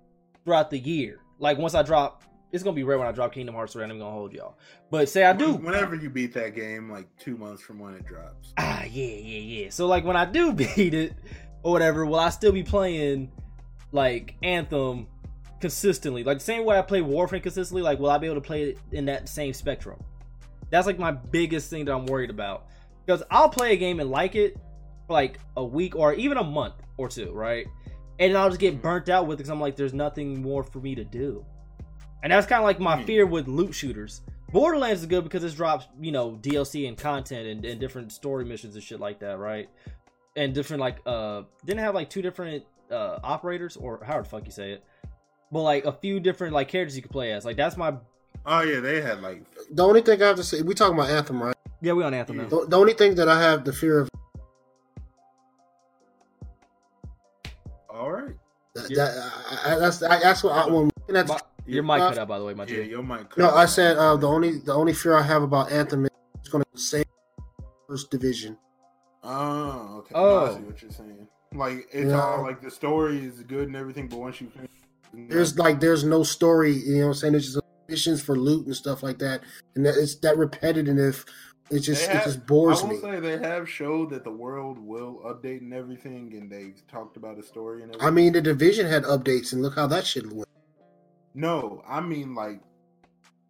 throughout 0.45 0.69
the 0.69 0.79
year? 0.79 1.19
Like 1.39 1.57
once 1.57 1.73
I 1.73 1.83
drop. 1.83 2.23
It's 2.51 2.63
gonna 2.63 2.75
be 2.75 2.83
rare 2.83 2.97
when 2.97 3.07
I 3.07 3.11
drop 3.11 3.33
Kingdom 3.33 3.55
Hearts 3.55 3.73
3. 3.73 3.83
I'm 3.83 3.89
gonna 3.99 4.09
hold 4.09 4.31
y'all. 4.33 4.57
But 4.89 5.09
say 5.09 5.25
I 5.25 5.33
do, 5.33 5.53
Whenever 5.55 5.95
you 5.95 6.09
beat 6.09 6.33
that 6.35 6.55
game, 6.55 6.89
like 6.89 7.07
two 7.17 7.35
months 7.37 7.61
from 7.61 7.79
when 7.79 7.93
it 7.93 8.05
drops. 8.05 8.53
ah 8.57 8.83
yeah 8.83 9.05
yeah 9.05 9.63
yeah. 9.63 9.69
So 9.69 9.85
like 9.87 10.05
when 10.05 10.15
i 10.15 10.23
do 10.25 10.53
beat 10.75 10.93
it 10.93 11.13
or 11.63 11.71
whatever 11.73 12.05
will 12.05 12.19
i 12.19 12.29
still 12.29 12.51
be 12.53 12.63
playing 12.63 13.31
like 13.91 14.35
anthem 14.43 15.07
consistently? 15.59 16.23
Like 16.23 16.37
the 16.37 16.43
same 16.43 16.63
way 16.65 16.77
i 16.77 16.81
play 16.81 17.01
warframe 17.01 17.43
consistently 17.43 17.81
like 17.81 17.99
will 17.99 18.09
i 18.09 18.17
be 18.17 18.27
able 18.27 18.35
to 18.35 18.41
play 18.47 18.63
it 18.63 18.79
in 18.91 19.05
that 19.05 19.27
same 19.27 19.53
spectrum? 19.53 19.99
That's 20.69 20.87
like 20.87 20.99
my 20.99 21.11
biggest 21.11 21.69
thing 21.69 21.85
that 21.85 21.93
i'm 21.93 22.05
worried 22.05 22.29
about. 22.29 22.67
Because 23.05 23.23
i'll 23.29 23.49
play 23.49 23.73
a 23.73 23.77
game 23.77 23.99
and 23.99 24.09
like 24.09 24.35
it 24.35 24.55
for 25.07 25.13
like 25.13 25.39
a 25.57 25.63
week 25.65 25.95
or 25.95 26.13
even 26.13 26.37
a 26.37 26.43
month 26.43 26.75
or 26.97 27.09
two 27.09 27.31
right? 27.33 27.67
And 28.19 28.37
i'll 28.37 28.49
just 28.49 28.61
get 28.61 28.81
burnt 28.81 29.09
out 29.09 29.27
with 29.27 29.35
it 29.35 29.37
because 29.39 29.49
i'm 29.49 29.59
like 29.59 29.75
there's 29.75 29.93
nothing 29.93 30.41
more 30.41 30.63
for 30.63 30.79
me 30.79 30.95
to 30.95 31.03
do 31.03 31.45
and 32.23 32.31
that's 32.31 32.47
kind 32.47 32.59
of 32.59 32.65
like 32.65 32.79
my 32.79 32.97
Hmm. 32.97 33.05
fear 33.05 33.25
with 33.25 33.47
loot 33.47 33.73
shooters 33.75 34.21
Borderlands 34.51 35.01
is 35.01 35.07
good 35.07 35.25
because 35.25 35.43
it 35.43 35.53
drops, 35.57 35.87
you 35.99 36.13
know, 36.13 36.31
DLC 36.41 36.87
and 36.87 36.97
content 36.97 37.47
and, 37.47 37.65
and 37.65 37.81
different 37.81 38.13
story 38.13 38.45
missions 38.45 38.75
and 38.75 38.83
shit 38.83 38.97
like 39.01 39.19
that, 39.19 39.37
right? 39.39 39.69
And 40.37 40.53
different 40.53 40.79
like 40.79 40.99
uh 41.05 41.43
didn't 41.65 41.81
have 41.81 41.93
like 41.93 42.09
two 42.09 42.21
different 42.21 42.63
uh 42.89 43.19
operators 43.23 43.75
or 43.75 43.99
how 44.05 44.17
the 44.19 44.23
fuck 44.23 44.45
you 44.45 44.51
say 44.51 44.71
it. 44.71 44.83
But 45.51 45.61
like 45.63 45.83
a 45.85 45.91
few 45.91 46.21
different 46.21 46.53
like 46.53 46.69
characters 46.69 46.95
you 46.95 47.01
could 47.01 47.11
play 47.11 47.33
as. 47.33 47.43
Like 47.43 47.57
that's 47.57 47.75
my 47.75 47.95
Oh 48.45 48.61
yeah, 48.61 48.79
they 48.79 49.01
had 49.01 49.21
like 49.21 49.43
The 49.69 49.83
only 49.83 50.01
thing 50.01 50.23
I 50.23 50.27
have 50.27 50.37
to 50.37 50.43
say, 50.45 50.61
we 50.61 50.73
talking 50.73 50.93
about 50.97 51.09
Anthem, 51.09 51.43
right? 51.43 51.55
Yeah, 51.81 51.91
we 51.93 52.03
on 52.05 52.13
Anthem 52.13 52.37
now. 52.37 52.47
The, 52.47 52.65
the 52.67 52.77
only 52.77 52.93
thing 52.93 53.15
that 53.15 53.27
I 53.27 53.41
have 53.41 53.65
the 53.65 53.73
fear 53.73 53.99
of 53.99 54.09
all 57.89 58.11
right. 58.11 58.35
that, 58.75 58.89
Yeah. 58.89 58.95
that 59.05 59.33
I, 59.65 59.75
I, 59.75 59.79
that's 59.79 60.01
I, 60.03 60.19
that's 60.19 60.43
what 60.43 60.53
I 60.53 60.65
when 60.67 60.89
looking 60.99 61.17
at 61.17 61.27
My- 61.27 61.39
your 61.67 61.83
mic 61.83 62.01
Uh, 62.01 62.09
cut 62.09 62.17
out, 62.17 62.27
by 62.27 62.39
the 62.39 62.45
way, 62.45 62.53
my 62.53 62.65
Yeah, 62.65 62.83
G. 62.83 62.89
your 62.89 63.03
mic. 63.03 63.29
cut 63.29 63.37
No, 63.37 63.49
I 63.49 63.65
said 63.65 63.97
uh, 63.97 64.15
the 64.15 64.27
only 64.27 64.59
the 64.59 64.73
only 64.73 64.93
fear 64.93 65.15
I 65.15 65.21
have 65.23 65.43
about 65.43 65.71
Anthem 65.71 66.05
is 66.05 66.11
it's 66.39 66.49
going 66.49 66.63
to 66.73 66.79
save 66.81 67.05
first 67.87 68.09
division. 68.11 68.57
Oh, 69.23 69.97
okay. 69.99 70.15
No, 70.15 70.19
I 70.19 70.49
Oh. 70.49 70.55
see 70.55 70.61
what 70.63 70.81
you're 70.81 70.91
saying. 70.91 71.27
Like 71.53 71.87
it's 71.91 72.11
Yeah. 72.11 72.21
all 72.21 72.41
like 72.43 72.61
the 72.61 72.71
story 72.71 73.25
is 73.25 73.41
good 73.43 73.67
and 73.67 73.75
everything, 73.75 74.07
but 74.07 74.19
once 74.19 74.41
you 74.41 74.49
finish, 74.49 74.69
There's 75.29 75.57
like 75.57 75.79
there's 75.79 76.03
no 76.03 76.23
story, 76.23 76.73
you 76.73 76.95
know 76.99 77.01
what 77.01 77.07
I'm 77.07 77.13
saying? 77.15 77.35
It's 77.35 77.45
just 77.53 77.59
missions 77.89 78.21
for 78.21 78.35
loot 78.35 78.65
and 78.65 78.75
stuff 78.75 79.01
like 79.03 79.19
that, 79.19 79.41
and 79.75 79.85
that, 79.85 79.95
it's 79.97 80.15
that 80.19 80.37
repetitive. 80.37 81.25
It 81.69 81.79
just 81.79 82.09
They 82.09 82.17
it 82.17 82.23
just 82.23 82.45
bores 82.45 82.81
I 82.81 82.87
will 82.87 82.93
me. 82.93 82.99
say 82.99 83.19
they 83.19 83.37
have 83.37 83.69
showed 83.69 84.09
that 84.11 84.23
the 84.23 84.31
world 84.31 84.77
will 84.79 85.21
update 85.25 85.59
and 85.59 85.73
everything, 85.73 86.33
and 86.33 86.49
they've 86.51 86.81
talked 86.87 87.17
about 87.17 87.37
a 87.39 87.43
story 87.43 87.81
and 87.83 87.91
everything. 87.91 88.07
I 88.07 88.11
mean, 88.11 88.33
the 88.33 88.41
division 88.41 88.85
had 88.87 89.03
updates, 89.03 89.51
and 89.53 89.61
look 89.61 89.75
how 89.75 89.87
that 89.87 90.05
shit 90.05 90.31
went. 90.31 90.47
No, 91.37 91.83
I 91.87 92.01
mean 92.01 92.33
like 92.33 92.61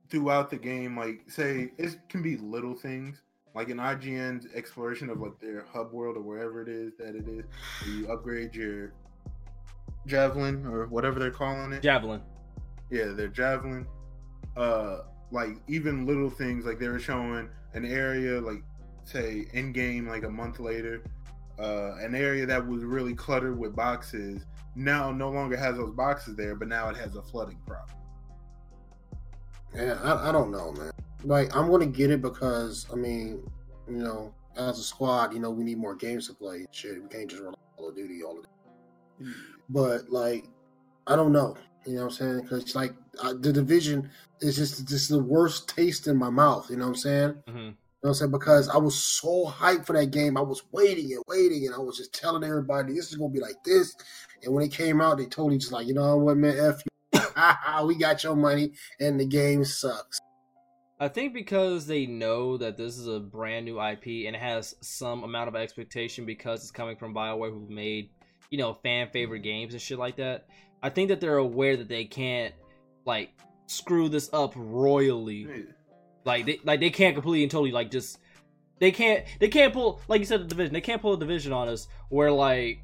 throughout 0.10 0.50
the 0.50 0.58
game, 0.58 0.98
like 0.98 1.24
say 1.28 1.72
it 1.78 1.98
can 2.10 2.22
be 2.22 2.36
little 2.36 2.76
things. 2.76 3.22
Like 3.56 3.70
in 3.70 3.78
IGN's 3.78 4.46
exploration 4.54 5.10
of 5.10 5.22
like 5.22 5.40
their 5.40 5.66
hub 5.72 5.94
world 5.94 6.18
or 6.18 6.22
wherever 6.22 6.62
it 6.62 6.68
is 6.68 6.94
that 7.00 7.16
it 7.16 7.28
is, 7.30 7.46
where 7.82 7.96
you 7.96 8.12
upgrade 8.12 8.54
your 8.54 8.92
javelin 10.06 10.66
or 10.66 10.88
whatever 10.88 11.18
they're 11.18 11.32
calling 11.32 11.72
it. 11.72 11.82
Javelin. 11.82 12.22
yeah, 12.92 13.06
their 13.06 13.30
javelin. 13.30 13.88
Uh, 14.58 15.00
like 15.32 15.52
even 15.70 16.06
little 16.06 16.30
things 16.30 16.66
like 16.66 16.80
they 16.80 16.90
were 16.90 17.00
showing 17.00 17.50
an 17.74 17.86
area 17.86 18.42
like 18.42 18.64
say 19.06 19.46
in 19.54 19.72
game 19.72 20.08
like 20.08 20.24
a 20.24 20.30
month 20.30 20.60
later, 20.60 21.04
uh, 21.58 21.96
an 22.02 22.16
area 22.16 22.46
that 22.46 22.68
was 22.68 22.84
really 22.84 23.14
cluttered 23.14 23.58
with 23.58 23.74
boxes 23.74 24.46
now 24.78 25.12
no 25.12 25.30
longer 25.30 25.58
has 25.58 25.76
those 25.76 25.92
boxes 25.92 26.36
there, 26.36 26.56
but 26.56 26.68
now 26.68 26.90
it 26.90 26.98
has 26.98 27.16
a 27.16 27.22
flooding 27.22 27.60
problem. 27.66 27.98
Yeah, 29.76 30.00
I, 30.04 30.30
I 30.30 30.32
don't 30.32 30.52
know, 30.52 30.72
man. 30.72 30.92
Like 31.24 31.56
I'm 31.56 31.70
gonna 31.70 31.88
get 31.88 32.12
it 32.12 32.22
because 32.22 32.86
I 32.92 32.96
mean, 32.96 33.44
you 33.88 33.98
know, 33.98 34.34
as 34.56 34.80
a 34.80 34.84
squad, 34.84 35.34
you 35.34 35.40
know, 35.40 35.50
we 35.50 35.64
need 35.64 35.78
more 35.78 35.96
games 35.96 36.28
to 36.28 36.34
play. 36.34 36.66
Shit, 36.72 37.02
we 37.02 37.10
can't 37.10 37.30
just 37.30 37.42
run 37.42 37.56
Call 37.76 37.90
of 37.90 37.96
Duty 37.96 38.24
all 38.24 38.36
the 38.36 38.44
time. 38.44 39.36
But 39.70 40.10
like, 40.10 40.46
I 41.08 41.16
don't 41.16 41.32
know. 41.32 41.58
You 41.86 41.96
know 41.96 42.06
what 42.06 42.06
I'm 42.06 42.12
saying? 42.12 42.42
Because 42.42 42.76
like 42.76 42.94
uh, 43.22 43.34
the 43.40 43.52
division 43.52 44.10
is 44.42 44.56
just 44.56 44.88
just 44.88 45.10
the 45.10 45.22
worst 45.22 45.70
taste 45.70 46.08
in 46.08 46.18
my 46.18 46.30
mouth. 46.30 46.70
You 46.70 46.78
know 46.78 46.86
what 46.86 46.90
I'm 46.90 46.96
saying? 46.96 47.36
hmm 47.48 47.70
You 48.08 48.12
know 48.12 48.14
what 48.14 48.22
I'm 48.22 48.32
saying? 48.32 48.32
Because 48.32 48.70
I 48.70 48.78
was 48.78 48.96
so 48.96 49.46
hyped 49.48 49.86
for 49.86 49.92
that 49.92 50.12
game. 50.12 50.38
I 50.38 50.42
was 50.42 50.64
waiting 50.72 51.12
and 51.12 51.22
waiting, 51.28 51.66
and 51.66 51.76
I 51.76 51.80
was 51.80 51.98
just 51.98 52.14
telling 52.14 52.42
everybody 52.42 52.94
this 52.94 53.10
is 53.10 53.18
gonna 53.18 53.34
be 53.34 53.42
like 53.42 53.62
this. 53.66 53.98
And 54.42 54.54
when 54.54 54.64
it 54.64 54.72
came 54.72 55.02
out, 55.02 55.18
they 55.18 55.26
totally 55.26 55.58
just 55.58 55.74
like, 55.74 55.88
you 55.88 55.94
know 55.94 56.16
what, 56.16 56.38
man, 56.38 56.58
F 56.58 56.82
you. 56.86 57.86
we 57.86 57.96
got 57.96 58.24
your 58.24 58.38
money, 58.38 58.72
and 59.02 59.20
the 59.20 59.26
game 59.26 59.66
sucks. 59.66 60.22
I 61.02 61.10
think 61.10 61.34
because 61.34 61.86
they 61.86 62.06
know 62.06 62.56
that 62.56 62.78
this 62.78 62.98
is 62.98 63.10
a 63.10 63.20
brand 63.20 63.66
new 63.66 63.78
IP 63.78 64.26
and 64.26 64.38
it 64.38 64.42
has 64.42 64.74
some 64.80 65.26
amount 65.26 65.50
of 65.50 65.58
expectation 65.58 66.26
because 66.26 66.62
it's 66.62 66.72
coming 66.72 66.96
from 66.96 67.14
BioWare 67.14 67.52
who 67.52 67.68
made, 67.70 68.10
you 68.52 68.58
know, 68.58 68.74
fan 68.74 69.10
favorite 69.12 69.42
games 69.42 69.74
and 69.74 69.82
shit 69.82 70.00
like 70.00 70.16
that. 70.16 70.46
I 70.82 70.92
think 70.92 71.10
that 71.10 71.20
they're 71.20 71.40
aware 71.40 71.76
that 71.76 71.90
they 71.90 72.06
can't 72.06 72.54
like 73.06 73.32
screw 73.66 74.08
this 74.08 74.30
up 74.32 74.54
royally. 74.56 75.68
Like 76.28 76.46
they 76.46 76.60
like 76.64 76.80
they 76.80 76.90
can't 76.92 77.16
completely 77.16 77.42
and 77.44 77.52
totally 77.52 77.72
like 77.72 77.90
just 77.90 78.20
they 78.80 78.92
can't 78.92 79.24
they 79.40 79.48
can't 79.48 79.74
pull 79.74 80.00
like 80.08 80.20
you 80.20 80.26
said 80.26 80.42
the 80.42 80.46
division 80.46 80.74
they 80.74 80.82
can't 80.82 81.02
pull 81.02 81.14
a 81.14 81.20
division 81.20 81.52
on 81.54 81.68
us 81.68 81.88
where 82.10 82.32
like 82.32 82.84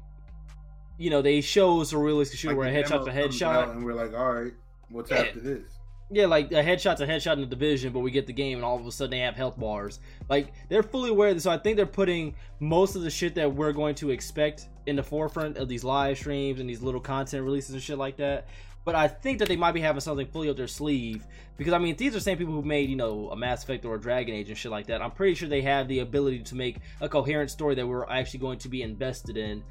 you 0.98 1.10
know 1.10 1.22
they 1.22 1.40
show 1.40 1.80
us 1.80 1.92
a 1.92 1.98
realistic 1.98 2.38
shooter 2.38 2.54
Like, 2.54 2.58
where 2.58 2.68
a 2.68 2.72
the 2.72 2.78
headshot's 2.82 3.06
a 3.06 3.10
demo 3.10 3.22
comes 3.22 3.42
out 3.42 3.68
headshot. 3.68 3.72
and 3.72 3.84
we're 3.84 3.94
like, 3.94 4.12
all 4.14 4.32
right, 4.32 4.52
what's 4.88 5.10
Yeah. 5.10 5.18
after 5.18 5.40
this? 5.40 5.62
Yeah, 6.10 6.26
like 6.26 6.52
a 6.52 6.62
headshot's 6.62 7.00
a 7.00 7.06
headshot 7.06 7.32
in 7.34 7.40
the 7.40 7.46
division, 7.46 7.92
but 7.92 8.00
we 8.00 8.10
get 8.10 8.26
the 8.26 8.32
game 8.32 8.58
and 8.58 8.64
all 8.64 8.78
of 8.78 8.86
a 8.86 8.92
sudden 8.92 9.10
they 9.10 9.18
have 9.20 9.34
health 9.34 9.58
bars. 9.58 10.00
Like 10.28 10.52
they're 10.68 10.82
fully 10.82 11.10
aware 11.10 11.28
of 11.30 11.34
this, 11.36 11.44
so 11.44 11.50
I 11.50 11.58
think 11.58 11.76
they're 11.76 11.86
putting 11.86 12.34
most 12.60 12.94
of 12.94 13.02
the 13.02 13.10
shit 13.10 13.34
that 13.36 13.52
we're 13.52 13.72
going 13.72 13.94
to 13.96 14.10
expect 14.10 14.68
in 14.86 14.96
the 14.96 15.02
forefront 15.02 15.56
of 15.56 15.68
these 15.68 15.82
live 15.82 16.16
streams 16.18 16.60
and 16.60 16.68
these 16.68 16.82
little 16.82 17.00
content 17.00 17.42
releases 17.44 17.74
and 17.74 17.82
shit 17.82 17.98
like 17.98 18.16
that. 18.18 18.46
But 18.84 18.94
I 18.94 19.08
think 19.08 19.38
that 19.38 19.48
they 19.48 19.56
might 19.56 19.72
be 19.72 19.80
having 19.80 20.00
something 20.00 20.26
fully 20.26 20.50
up 20.50 20.56
their 20.56 20.66
sleeve 20.66 21.26
because 21.56 21.72
I 21.72 21.78
mean 21.78 21.96
these 21.96 22.12
are 22.12 22.18
the 22.18 22.20
same 22.20 22.36
people 22.36 22.52
who 22.52 22.62
made 22.62 22.90
you 22.90 22.96
know 22.96 23.30
a 23.30 23.36
Mass 23.36 23.64
Effect 23.64 23.84
or 23.84 23.94
a 23.94 24.00
Dragon 24.00 24.34
Age 24.34 24.48
and 24.48 24.58
shit 24.58 24.70
like 24.70 24.86
that. 24.88 25.00
I'm 25.00 25.10
pretty 25.10 25.34
sure 25.34 25.48
they 25.48 25.62
have 25.62 25.88
the 25.88 26.00
ability 26.00 26.40
to 26.40 26.54
make 26.54 26.78
a 27.00 27.08
coherent 27.08 27.50
story 27.50 27.74
that 27.76 27.86
we're 27.86 28.06
actually 28.06 28.40
going 28.40 28.58
to 28.58 28.68
be 28.68 28.82
invested 28.82 29.36
in, 29.36 29.62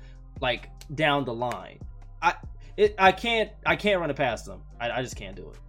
like 0.41 0.69
down 0.95 1.25
the 1.25 1.33
line. 1.33 1.79
I 2.21 2.35
it 2.75 2.95
I 2.97 3.11
can't 3.11 3.51
I 3.65 3.75
can't 3.75 3.99
run 3.99 4.09
it 4.09 4.15
past 4.15 4.45
them. 4.45 4.61
I, 4.79 4.89
I 4.89 5.01
just 5.03 5.15
can't 5.15 5.35
do 5.35 5.49
it. 5.49 5.59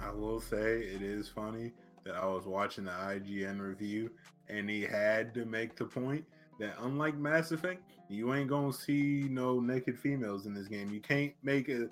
I 0.00 0.10
will 0.10 0.40
say 0.40 0.80
it 0.80 1.02
is 1.02 1.28
funny 1.28 1.72
that 2.04 2.14
I 2.14 2.26
was 2.26 2.46
watching 2.46 2.84
the 2.84 2.92
IGN 2.92 3.60
review 3.60 4.10
and 4.48 4.70
he 4.70 4.82
had 4.82 5.34
to 5.34 5.44
make 5.44 5.76
the 5.76 5.84
point 5.84 6.24
that 6.58 6.74
unlike 6.80 7.16
Mass 7.16 7.52
Effect, 7.52 7.82
you 8.08 8.32
ain't 8.34 8.48
gonna 8.48 8.72
see 8.72 9.26
no 9.28 9.60
naked 9.60 9.98
females 9.98 10.46
in 10.46 10.54
this 10.54 10.68
game. 10.68 10.90
You 10.90 11.00
can't 11.00 11.32
make 11.42 11.68
a 11.68 11.88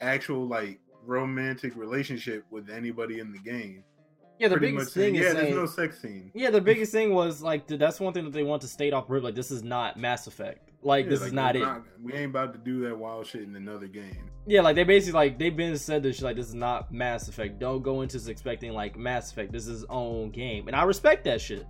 actual 0.00 0.46
like 0.46 0.80
romantic 1.04 1.76
relationship 1.76 2.44
with 2.50 2.70
anybody 2.70 3.18
in 3.20 3.32
the 3.32 3.38
game. 3.38 3.84
Yeah, 4.38 4.48
the 4.48 4.56
Pretty 4.56 4.72
biggest 4.72 4.94
thing 4.94 5.14
yeah, 5.14 5.20
is 5.20 5.34
there's 5.34 5.44
saying, 5.46 5.54
no 5.54 5.66
sex 5.66 6.00
scene. 6.00 6.30
yeah, 6.32 6.48
the 6.48 6.62
biggest 6.62 6.92
thing 6.92 7.12
was 7.12 7.42
like 7.42 7.66
dude, 7.66 7.78
that's 7.78 8.00
one 8.00 8.14
thing 8.14 8.24
that 8.24 8.32
they 8.32 8.42
want 8.42 8.62
to 8.62 8.68
state 8.68 8.94
off 8.94 9.04
rip. 9.08 9.22
Like 9.22 9.34
this 9.34 9.50
is 9.50 9.62
not 9.62 9.98
Mass 9.98 10.26
Effect. 10.26 10.70
Like 10.82 11.04
Yeah, 11.04 11.10
this 11.10 11.20
like, 11.20 11.26
is 11.26 11.32
not 11.34 11.56
it. 11.56 11.68
we 12.02 12.14
ain't 12.14 12.30
about 12.30 12.54
to 12.54 12.58
do 12.58 12.80
that 12.88 12.96
wild 12.96 13.26
shit 13.26 13.42
in 13.42 13.54
another 13.54 13.86
game. 13.86 14.30
Yeah, 14.46 14.62
like 14.62 14.76
they 14.76 14.84
basically 14.84 15.12
like 15.12 15.38
they've 15.38 15.54
been 15.54 15.76
said 15.76 16.02
this 16.02 16.16
shit 16.16 16.24
like 16.24 16.36
this 16.36 16.48
is 16.48 16.54
not 16.54 16.90
Mass 16.90 17.28
Effect. 17.28 17.58
Don't 17.58 17.82
go 17.82 18.00
into 18.00 18.18
expecting 18.30 18.72
like 18.72 18.96
Mass 18.96 19.30
Effect. 19.30 19.52
This 19.52 19.66
is 19.66 19.84
own 19.90 20.30
game, 20.30 20.68
and 20.68 20.74
I 20.74 20.84
respect 20.84 21.24
that 21.24 21.42
shit. 21.42 21.66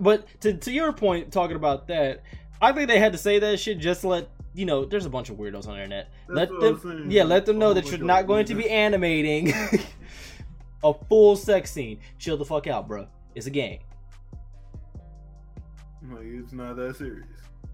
But 0.00 0.28
to 0.42 0.54
to 0.54 0.70
your 0.70 0.92
point, 0.92 1.32
talking 1.32 1.56
about 1.56 1.88
that, 1.88 2.22
I 2.62 2.70
think 2.70 2.86
they 2.88 3.00
had 3.00 3.12
to 3.12 3.18
say 3.18 3.40
that 3.40 3.58
shit 3.58 3.78
just 3.80 4.02
to 4.02 4.08
let 4.08 4.28
you 4.56 4.66
know. 4.66 4.84
There's 4.84 5.06
a 5.06 5.10
bunch 5.10 5.30
of 5.30 5.36
weirdos 5.36 5.68
on 5.68 5.76
the 5.76 5.82
internet. 5.82 6.10
That's 6.28 6.50
let 6.50 6.82
them, 6.82 7.10
yeah, 7.10 7.22
let 7.22 7.46
them 7.46 7.58
know 7.58 7.70
A 7.70 7.74
that 7.74 7.84
you're 7.86 7.98
bunch 7.98 8.06
not 8.06 8.26
going 8.26 8.46
to 8.46 8.54
be 8.54 8.68
animating 8.68 9.52
a 10.84 10.94
full 11.08 11.36
sex 11.36 11.70
scene. 11.70 12.00
Chill 12.18 12.36
the 12.36 12.44
fuck 12.44 12.66
out, 12.66 12.88
bro. 12.88 13.06
It's 13.34 13.46
a 13.46 13.50
game. 13.50 13.80
Like 16.10 16.24
it's 16.24 16.52
not 16.52 16.76
that 16.76 16.96
serious. 16.96 17.26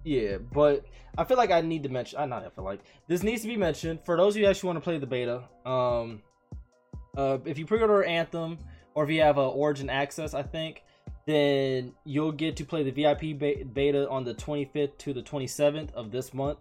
Yeah, 0.04 0.38
but 0.38 0.84
I 1.16 1.24
feel 1.24 1.36
like 1.36 1.50
I 1.50 1.60
need 1.60 1.82
to 1.84 1.88
mention. 1.88 2.18
I 2.18 2.26
not 2.26 2.44
I 2.44 2.50
feel 2.50 2.64
like 2.64 2.80
this 3.06 3.22
needs 3.22 3.42
to 3.42 3.48
be 3.48 3.56
mentioned 3.56 4.00
for 4.04 4.16
those 4.16 4.34
of 4.34 4.38
you 4.38 4.46
who 4.46 4.50
actually 4.50 4.68
want 4.68 4.78
to 4.78 4.82
play 4.82 4.98
the 4.98 5.06
beta. 5.06 5.42
Um, 5.64 6.22
uh, 7.16 7.38
if 7.44 7.59
you 7.59 7.66
pre-order 7.66 8.02
Anthem 8.04 8.59
or 8.94 9.04
if 9.04 9.10
you 9.10 9.20
have 9.20 9.38
a 9.38 9.46
Origin 9.46 9.90
Access, 9.90 10.34
I 10.34 10.42
think, 10.42 10.82
then 11.26 11.92
you'll 12.04 12.32
get 12.32 12.56
to 12.56 12.64
play 12.64 12.82
the 12.82 12.90
VIP 12.90 13.38
beta 13.72 14.09
on 14.09 14.24
the 14.24 14.34
25th 14.34 14.98
to 14.98 15.12
the 15.12 15.22
27th 15.22 15.92
of 15.92 16.10
this 16.10 16.34
month. 16.34 16.59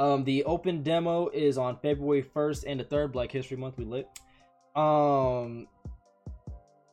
Um, 0.00 0.24
the 0.24 0.44
open 0.44 0.82
demo 0.82 1.28
is 1.28 1.58
on 1.58 1.78
February 1.80 2.22
1st 2.22 2.64
and 2.66 2.80
the 2.80 2.84
3rd, 2.84 3.12
Black 3.12 3.30
History 3.30 3.56
Month. 3.56 3.76
We 3.76 3.84
lit. 3.84 4.08
Um, 4.74 5.68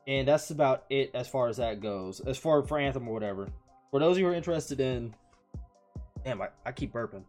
and 0.06 0.28
that's 0.28 0.52
about 0.52 0.86
it 0.90 1.12
as 1.14 1.28
far 1.28 1.48
as 1.48 1.58
that 1.58 1.82
goes. 1.82 2.20
As 2.20 2.38
far 2.38 2.62
for 2.64 2.78
Anthem 2.78 3.08
or 3.08 3.14
whatever. 3.14 3.50
For 3.92 4.00
those 4.00 4.18
of 4.18 4.20
you 4.20 4.26
who 4.26 4.32
are 4.34 4.36
interested 4.36 4.80
in 4.80 5.16
Damn, 6.28 6.42
I, 6.42 6.50
I 6.66 6.74
keep 6.74 6.92
burping. 6.92 7.24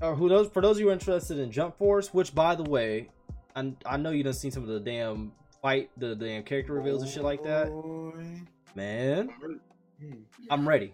Uh, 0.00 0.14
who 0.14 0.28
those 0.28 0.48
for 0.48 0.60
those 0.60 0.76
of 0.76 0.80
you 0.80 0.86
who 0.86 0.90
are 0.90 0.94
interested 0.94 1.38
in 1.38 1.52
Jump 1.52 1.78
Force, 1.78 2.12
which 2.12 2.34
by 2.34 2.56
the 2.56 2.64
way, 2.64 3.10
I, 3.54 3.72
I 3.86 3.96
know 3.96 4.10
you 4.10 4.24
done 4.24 4.32
seen 4.32 4.50
some 4.50 4.64
of 4.64 4.68
the 4.68 4.80
damn 4.80 5.30
fight, 5.60 5.90
the, 5.96 6.16
damn 6.16 6.42
character 6.42 6.72
reveals 6.72 7.02
and 7.02 7.10
shit 7.12 7.22
like 7.22 7.44
that. 7.44 7.68
Boy. 7.68 8.42
Man, 8.74 9.28
Hmm. 10.00 10.22
I'm 10.50 10.68
ready. 10.68 10.92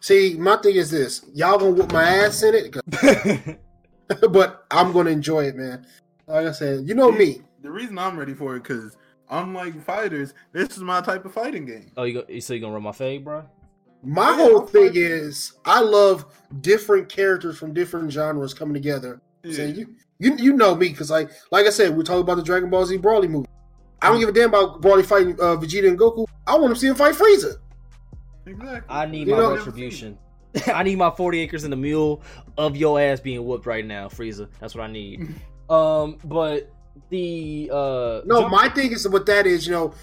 See, 0.00 0.34
my 0.38 0.56
thing 0.56 0.76
is 0.76 0.90
this: 0.90 1.24
y'all 1.34 1.58
gonna 1.58 1.70
whoop 1.72 1.92
my 1.92 2.04
ass 2.04 2.42
in 2.42 2.54
it, 2.54 3.58
but 4.32 4.64
I'm 4.70 4.92
gonna 4.92 5.10
enjoy 5.10 5.44
it, 5.44 5.56
man. 5.56 5.86
Like 6.26 6.46
I 6.46 6.52
said, 6.52 6.86
you 6.86 6.94
know 6.94 7.10
me. 7.10 7.42
The 7.62 7.70
reason 7.70 7.98
I'm 7.98 8.18
ready 8.18 8.34
for 8.34 8.56
it 8.56 8.62
because 8.62 8.96
unlike 9.30 9.80
fighters, 9.84 10.34
this 10.52 10.70
is 10.76 10.78
my 10.82 11.00
type 11.00 11.24
of 11.24 11.32
fighting 11.32 11.64
game. 11.66 11.90
oh, 11.96 12.04
you 12.04 12.14
go, 12.22 12.38
so 12.40 12.54
you 12.54 12.60
gonna 12.60 12.72
run 12.72 12.82
my 12.82 12.92
fade, 12.92 13.24
bro? 13.24 13.44
My 14.02 14.30
Yeah, 14.30 14.36
whole 14.36 14.60
I'll 14.60 14.66
thing 14.66 14.86
fight 14.88 14.94
you. 14.94 15.06
is 15.06 15.52
I 15.64 15.80
love 15.80 16.24
different 16.60 17.08
characters 17.08 17.56
from 17.56 17.72
different 17.72 18.10
genres 18.10 18.52
coming 18.54 18.74
together. 18.74 19.20
Yeah. 19.44 19.54
So 19.56 19.62
you, 19.64 19.94
you 20.18 20.36
you 20.36 20.52
know 20.54 20.74
me 20.74 20.88
because 20.88 21.10
like 21.10 21.30
like 21.50 21.66
I 21.66 21.70
said, 21.70 21.96
we're 21.96 22.02
talking 22.02 22.22
about 22.22 22.36
the 22.36 22.42
Dragon 22.42 22.68
Ball 22.70 22.84
Z 22.86 22.98
Broly 22.98 23.28
movie. 23.28 23.48
I 24.00 24.08
don't 24.08 24.18
give 24.18 24.28
a 24.28 24.32
damn 24.32 24.48
about 24.48 24.82
Broly 24.82 25.06
fighting 25.06 25.34
uh, 25.34 25.54
Vegeta 25.56 25.86
and 25.88 25.96
Goku. 25.98 26.26
I 26.44 26.58
want 26.58 26.74
to 26.74 26.80
see 26.80 26.88
him 26.88 26.96
fight 26.96 27.14
Frieza. 27.14 27.58
Exactly. 28.46 28.82
I 28.88 29.06
need 29.06 29.28
You 29.28 29.36
my 29.36 29.54
retribution. 29.54 30.18
I 30.74 30.82
need 30.82 30.96
my 30.96 31.10
40 31.10 31.40
acres 31.40 31.64
and 31.64 31.72
a 31.72 31.76
mule 31.76 32.22
of 32.58 32.76
your 32.76 33.00
ass 33.00 33.20
being 33.20 33.44
whooped 33.44 33.66
right 33.66 33.84
now, 33.86 34.08
Frieza. 34.08 34.48
That's 34.60 34.74
what 34.74 34.84
I 34.84 34.90
need. 34.92 35.34
um, 35.70 36.18
but 36.24 36.70
the 37.08 37.70
uh 37.72 38.20
No, 38.26 38.48
my 38.48 38.68
thing 38.68 38.92
is 38.92 39.08
what 39.08 39.24
that 39.26 39.46
is. 39.46 39.66
You 39.66 39.72
know, 39.72 39.94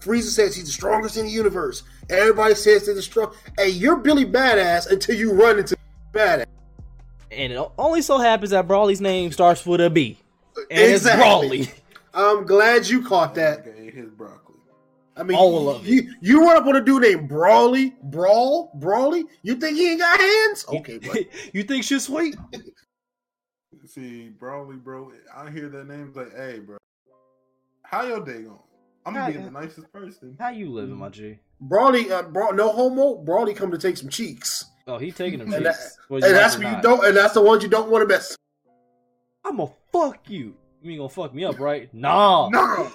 Frieza 0.00 0.30
says 0.30 0.56
he's 0.56 0.66
the 0.66 0.72
strongest 0.72 1.16
in 1.16 1.26
the 1.26 1.30
universe. 1.30 1.82
Everybody 2.10 2.54
says 2.54 2.86
they're 2.86 2.94
the 2.94 3.02
strong. 3.02 3.32
Hey, 3.58 3.68
you're 3.70 3.96
Billy 3.96 4.24
Badass 4.24 4.90
until 4.90 5.16
you 5.16 5.32
run 5.32 5.58
into 5.58 5.76
Badass. 6.12 6.46
and 7.30 7.52
it 7.52 7.68
only 7.78 8.02
so 8.02 8.18
happens 8.18 8.50
that 8.50 8.66
Brawly's 8.66 9.00
name 9.00 9.30
starts 9.32 9.64
with 9.64 9.80
a 9.80 9.90
B. 9.90 10.18
And 10.70 10.92
Exactly. 10.92 11.60
it's 11.60 11.68
Brawly. 11.70 11.70
I'm 12.14 12.46
glad 12.46 12.86
you 12.86 13.02
caught 13.02 13.34
that. 13.36 13.60
Okay, 13.60 13.90
his 13.90 14.08
broccoli. 14.10 14.33
I 15.16 15.22
mean, 15.22 15.36
All 15.38 15.68
of 15.68 15.86
you, 15.86 16.12
you 16.20 16.42
run 16.44 16.56
up 16.56 16.66
on 16.66 16.74
a 16.76 16.80
dude 16.80 17.02
named 17.02 17.28
Brawly, 17.28 17.94
Brawl, 18.02 18.72
Brawly. 18.74 19.24
You 19.42 19.54
think 19.56 19.76
he 19.76 19.90
ain't 19.92 20.00
got 20.00 20.18
hands? 20.18 20.64
Okay, 20.68 20.98
but 20.98 21.18
you 21.54 21.62
think 21.62 21.84
she's 21.84 22.04
sweet? 22.04 22.36
See, 23.86 24.30
Broly, 24.40 24.82
bro, 24.82 25.12
I 25.36 25.50
hear 25.50 25.68
that 25.68 25.86
name 25.86 26.10
like, 26.14 26.34
hey, 26.34 26.58
bro, 26.60 26.78
how 27.82 28.04
your 28.06 28.24
day 28.24 28.42
going? 28.42 28.58
I'm 29.06 29.14
How- 29.14 29.26
gonna 29.26 29.38
be 29.38 29.44
the 29.44 29.50
nicest 29.50 29.92
person. 29.92 30.36
How 30.40 30.48
you 30.48 30.70
living, 30.70 30.96
my 30.96 31.10
G? 31.10 31.38
Brawly, 31.60 32.10
uh, 32.10 32.22
Bra- 32.22 32.50
no 32.52 32.70
homo. 32.72 33.16
Brawly 33.16 33.52
come 33.54 33.70
to 33.70 33.78
take 33.78 33.96
some 33.98 34.08
cheeks, 34.08 34.64
Oh, 34.86 34.96
he 34.98 35.12
taking 35.12 35.38
them 35.38 35.52
And 35.52 35.64
cheeks. 35.64 35.96
that- 36.08 36.14
and 36.14 36.22
that's 36.34 36.56
what 36.58 36.66
you 36.76 36.82
don't. 36.82 37.04
And 37.06 37.16
that's 37.16 37.34
the 37.34 37.42
ones 37.42 37.62
you 37.62 37.68
don't 37.68 37.90
want 37.90 38.02
to 38.02 38.12
mess. 38.12 38.36
I'm 39.44 39.58
gonna 39.58 39.70
fuck 39.92 40.28
you. 40.30 40.54
You 40.82 40.90
ain't 40.90 40.98
gonna 40.98 41.08
fuck 41.10 41.34
me 41.34 41.44
up, 41.44 41.58
right? 41.60 41.92
Nah. 41.94 42.48
No. 42.52 42.90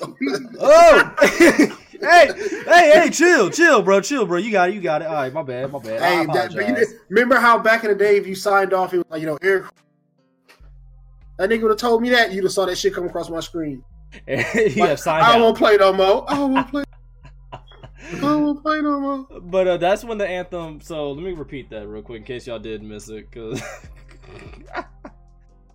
Oh, 0.59 1.78
hey, 2.01 2.31
hey, 2.65 2.91
hey, 2.93 3.09
chill, 3.09 3.49
chill, 3.49 3.81
bro, 3.81 4.01
chill, 4.01 4.25
bro. 4.25 4.37
You 4.37 4.51
got 4.51 4.69
it, 4.69 4.75
you 4.75 4.81
got 4.81 5.01
it. 5.01 5.07
All 5.07 5.13
right, 5.15 5.33
my 5.33 5.43
bad, 5.43 5.71
my 5.71 5.79
bad. 5.79 6.01
Hey, 6.01 6.25
that, 6.33 6.53
but 6.53 6.67
you 6.67 6.75
did, 6.75 6.87
remember 7.09 7.35
how 7.35 7.57
back 7.57 7.83
in 7.83 7.89
the 7.89 7.95
day, 7.95 8.17
if 8.17 8.27
you 8.27 8.35
signed 8.35 8.73
off, 8.73 8.93
it 8.93 8.97
was 8.97 9.05
like 9.09 9.21
you 9.21 9.27
know, 9.27 9.37
Eric. 9.41 9.65
That 11.37 11.49
nigga 11.49 11.61
would 11.61 11.71
have 11.71 11.77
told 11.77 12.01
me 12.01 12.09
that 12.09 12.33
you'd 12.33 12.43
have 12.43 12.51
saw 12.51 12.65
that 12.65 12.77
shit 12.77 12.93
come 12.93 13.05
across 13.05 13.29
my 13.29 13.39
screen. 13.39 13.83
you 14.27 14.35
Like, 14.35 14.75
have 14.75 14.99
signed 14.99 15.25
I 15.25 15.39
won't 15.39 15.57
play 15.57 15.77
no 15.77 15.93
more. 15.93 16.29
I 16.29 16.39
won't 16.39 16.69
play. 16.69 16.83
I 17.53 17.61
won't 18.21 18.61
play 18.61 18.81
no 18.81 18.99
more. 18.99 19.39
But 19.41 19.67
uh, 19.67 19.77
that's 19.77 20.03
when 20.03 20.17
the 20.17 20.27
anthem. 20.27 20.81
So 20.81 21.11
let 21.11 21.23
me 21.23 21.31
repeat 21.31 21.69
that 21.69 21.87
real 21.87 22.01
quick 22.01 22.19
in 22.19 22.23
case 22.25 22.47
y'all 22.47 22.59
did 22.59 22.83
miss 22.83 23.07
it, 23.09 23.29
because. 23.29 23.61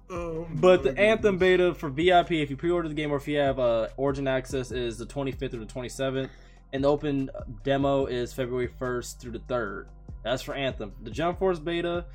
But 0.08 0.82
the 0.82 0.92
my 0.92 1.02
Anthem 1.02 1.38
beta 1.38 1.74
for 1.74 1.88
VIP, 1.88 2.32
if 2.32 2.50
you 2.50 2.56
pre-order 2.56 2.88
the 2.88 2.94
game 2.94 3.12
or 3.12 3.16
if 3.16 3.26
you 3.26 3.38
have 3.38 3.58
uh, 3.58 3.88
Origin 3.96 4.28
access, 4.28 4.70
is 4.70 4.98
the 4.98 5.06
25th 5.06 5.50
through 5.50 5.64
the 5.64 5.72
27th, 5.72 6.28
and 6.72 6.84
the 6.84 6.88
open 6.88 7.30
demo 7.62 8.06
is 8.06 8.32
February 8.32 8.68
1st 8.68 9.18
through 9.18 9.32
the 9.32 9.38
3rd. 9.40 9.86
That's 10.22 10.42
for 10.42 10.54
Anthem. 10.54 10.92
The 11.02 11.10
Jump 11.10 11.38
Force 11.38 11.58
beta 11.58 12.06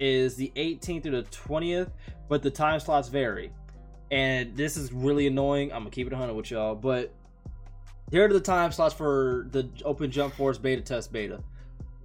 is 0.00 0.36
the 0.36 0.52
18th 0.56 1.02
through 1.04 1.22
the 1.22 1.28
20th, 1.28 1.90
but 2.28 2.42
the 2.42 2.50
time 2.50 2.80
slots 2.80 3.08
vary. 3.08 3.50
And 4.10 4.56
this 4.56 4.76
is 4.76 4.92
really 4.92 5.26
annoying. 5.26 5.72
I'm 5.72 5.80
gonna 5.80 5.90
keep 5.90 6.06
it 6.06 6.12
100 6.12 6.34
with 6.34 6.50
y'all, 6.50 6.74
but 6.74 7.12
here 8.10 8.24
are 8.24 8.32
the 8.32 8.40
time 8.40 8.72
slots 8.72 8.94
for 8.94 9.48
the 9.50 9.68
Open 9.84 10.10
Jump 10.10 10.34
Force 10.34 10.56
beta 10.56 10.80
test 10.80 11.12
beta. 11.12 11.42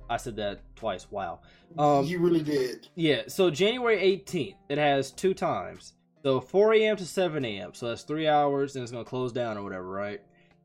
I 0.09 0.17
said 0.17 0.35
that 0.37 0.61
twice. 0.75 1.09
Wow. 1.09 1.39
Um, 1.77 2.05
you 2.05 2.19
really 2.19 2.43
did. 2.43 2.87
yeah, 2.95 3.23
so 3.27 3.49
January 3.49 3.97
18th, 3.97 4.55
it 4.69 4.77
has 4.77 5.11
two 5.11 5.33
times. 5.33 5.93
So 6.23 6.39
4 6.39 6.73
a.m. 6.75 6.95
to 6.97 7.05
7 7.05 7.43
a.m. 7.43 7.73
So 7.73 7.89
that's 7.89 8.03
three 8.03 8.27
hours, 8.27 8.75
and 8.75 8.83
it's 8.83 8.91
going 8.91 9.03
to 9.03 9.09
close 9.09 9.33
down 9.33 9.57
or 9.57 9.63
whatever, 9.63 9.87
right? 9.87 10.21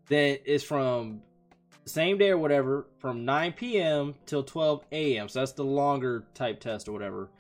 Then 0.09 0.39
it's 0.45 0.63
from 0.63 1.21
the 1.85 1.91
same 1.91 2.17
day 2.19 2.31
or 2.31 2.39
whatever, 2.39 2.87
from 2.99 3.25
9 3.25 3.53
p.m. 3.55 4.15
till 4.27 4.43
12 4.43 4.85
a.m. 4.93 5.29
So 5.29 5.41
that's 5.41 5.53
the 5.53 5.65
longer 5.65 6.25
type 6.35 6.61
test 6.61 6.89
or 6.89 6.93
whatever. 6.93 7.31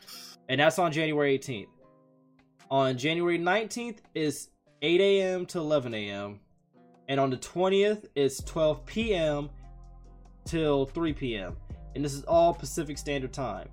And 0.48 0.60
that's 0.60 0.78
on 0.78 0.90
January 0.90 1.38
18th. 1.38 1.68
On 2.70 2.98
January 2.98 3.38
19th 3.38 3.98
is 4.14 4.48
8 4.82 5.00
a.m. 5.00 5.46
to 5.46 5.58
11 5.58 5.94
a.m. 5.94 6.40
And 7.08 7.20
on 7.20 7.30
the 7.30 7.36
20th, 7.36 8.06
it's 8.14 8.42
12 8.42 8.84
p.m. 8.84 9.48
till 10.44 10.86
3 10.86 11.12
p.m. 11.12 11.56
And 11.94 12.04
this 12.04 12.14
is 12.14 12.24
all 12.24 12.54
Pacific 12.54 12.98
Standard 12.98 13.32
Time. 13.32 13.68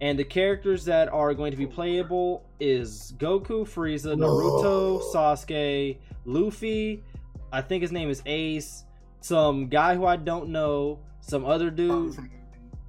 And 0.00 0.18
the 0.18 0.24
characters 0.24 0.84
that 0.86 1.08
are 1.08 1.34
going 1.34 1.50
to 1.50 1.56
be 1.58 1.66
playable 1.66 2.44
is 2.58 3.12
Goku, 3.18 3.64
Frieza, 3.68 4.16
Naruto, 4.16 5.02
Sasuke, 5.12 5.98
Luffy. 6.24 7.04
I 7.52 7.60
think 7.60 7.82
his 7.82 7.92
name 7.92 8.08
is 8.08 8.22
Ace. 8.26 8.84
Some 9.20 9.68
guy 9.68 9.94
who 9.96 10.06
I 10.06 10.16
don't 10.16 10.48
know. 10.48 11.00
Some 11.20 11.44
other 11.44 11.70
dude 11.70 12.16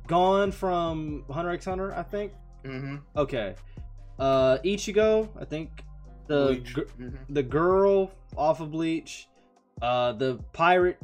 gone 0.07 0.51
from 0.51 1.25
Hunter 1.29 1.51
x 1.51 1.65
Hunter. 1.65 1.93
I 1.93 2.03
think. 2.03 2.31
Mm-hmm. 2.63 2.95
Okay. 3.17 3.55
Uh, 4.17 4.59
Ichigo. 4.63 5.27
I 5.39 5.43
think 5.45 5.83
the 6.27 6.61
gr- 6.73 6.81
Mhm. 6.97 7.17
the 7.29 7.43
girl 7.43 8.11
off 8.37 8.61
of 8.61 8.71
Bleach, 8.71 9.27
uh, 9.81 10.13
the 10.13 10.39
pirate 10.53 10.97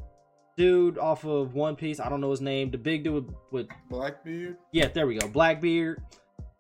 dude 0.58 0.98
off 0.98 1.24
of 1.24 1.54
One 1.54 1.76
Piece. 1.76 2.00
I 2.00 2.10
don't 2.10 2.20
know 2.20 2.32
his 2.32 2.42
name. 2.42 2.72
The 2.72 2.78
big 2.78 3.04
dude 3.04 3.14
with, 3.14 3.36
with 3.52 3.68
Blackbeard. 3.90 4.58
yeah, 4.74 4.88
there 4.90 5.08
we 5.08 5.18
go. 5.18 5.28
Blackbeard, 5.28 6.02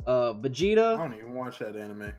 uh, 0.05 0.33
Vegeta. 0.33 0.95
I 0.95 0.97
don't 0.97 1.17
even 1.17 1.33
watch 1.33 1.59
that 1.59 1.75
anime. 1.75 2.13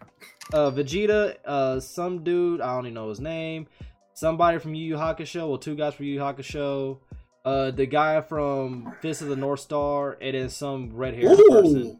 uh, 0.52 0.70
Vegeta, 0.70 1.36
uh, 1.44 1.80
some 1.80 2.22
dude 2.24 2.60
I 2.60 2.74
don't 2.74 2.86
even 2.86 2.94
know 2.94 3.08
his 3.08 3.20
name. 3.20 3.66
Somebody 4.14 4.58
from 4.58 4.74
Yu 4.74 4.84
Yu 4.84 4.96
Hakusho, 4.96 5.48
well, 5.48 5.58
two 5.58 5.76
guys 5.76 5.94
from 5.94 6.06
Yu 6.06 6.14
Yu 6.14 6.20
Hakusho. 6.20 6.98
Uh, 7.44 7.70
the 7.70 7.86
guy 7.86 8.20
from 8.20 8.92
Fist 9.00 9.22
of 9.22 9.28
the 9.28 9.36
North 9.36 9.60
Star, 9.60 10.18
and 10.20 10.34
then 10.34 10.48
some 10.50 10.90
red 10.94 11.14
haired 11.14 11.38
person. 11.48 11.98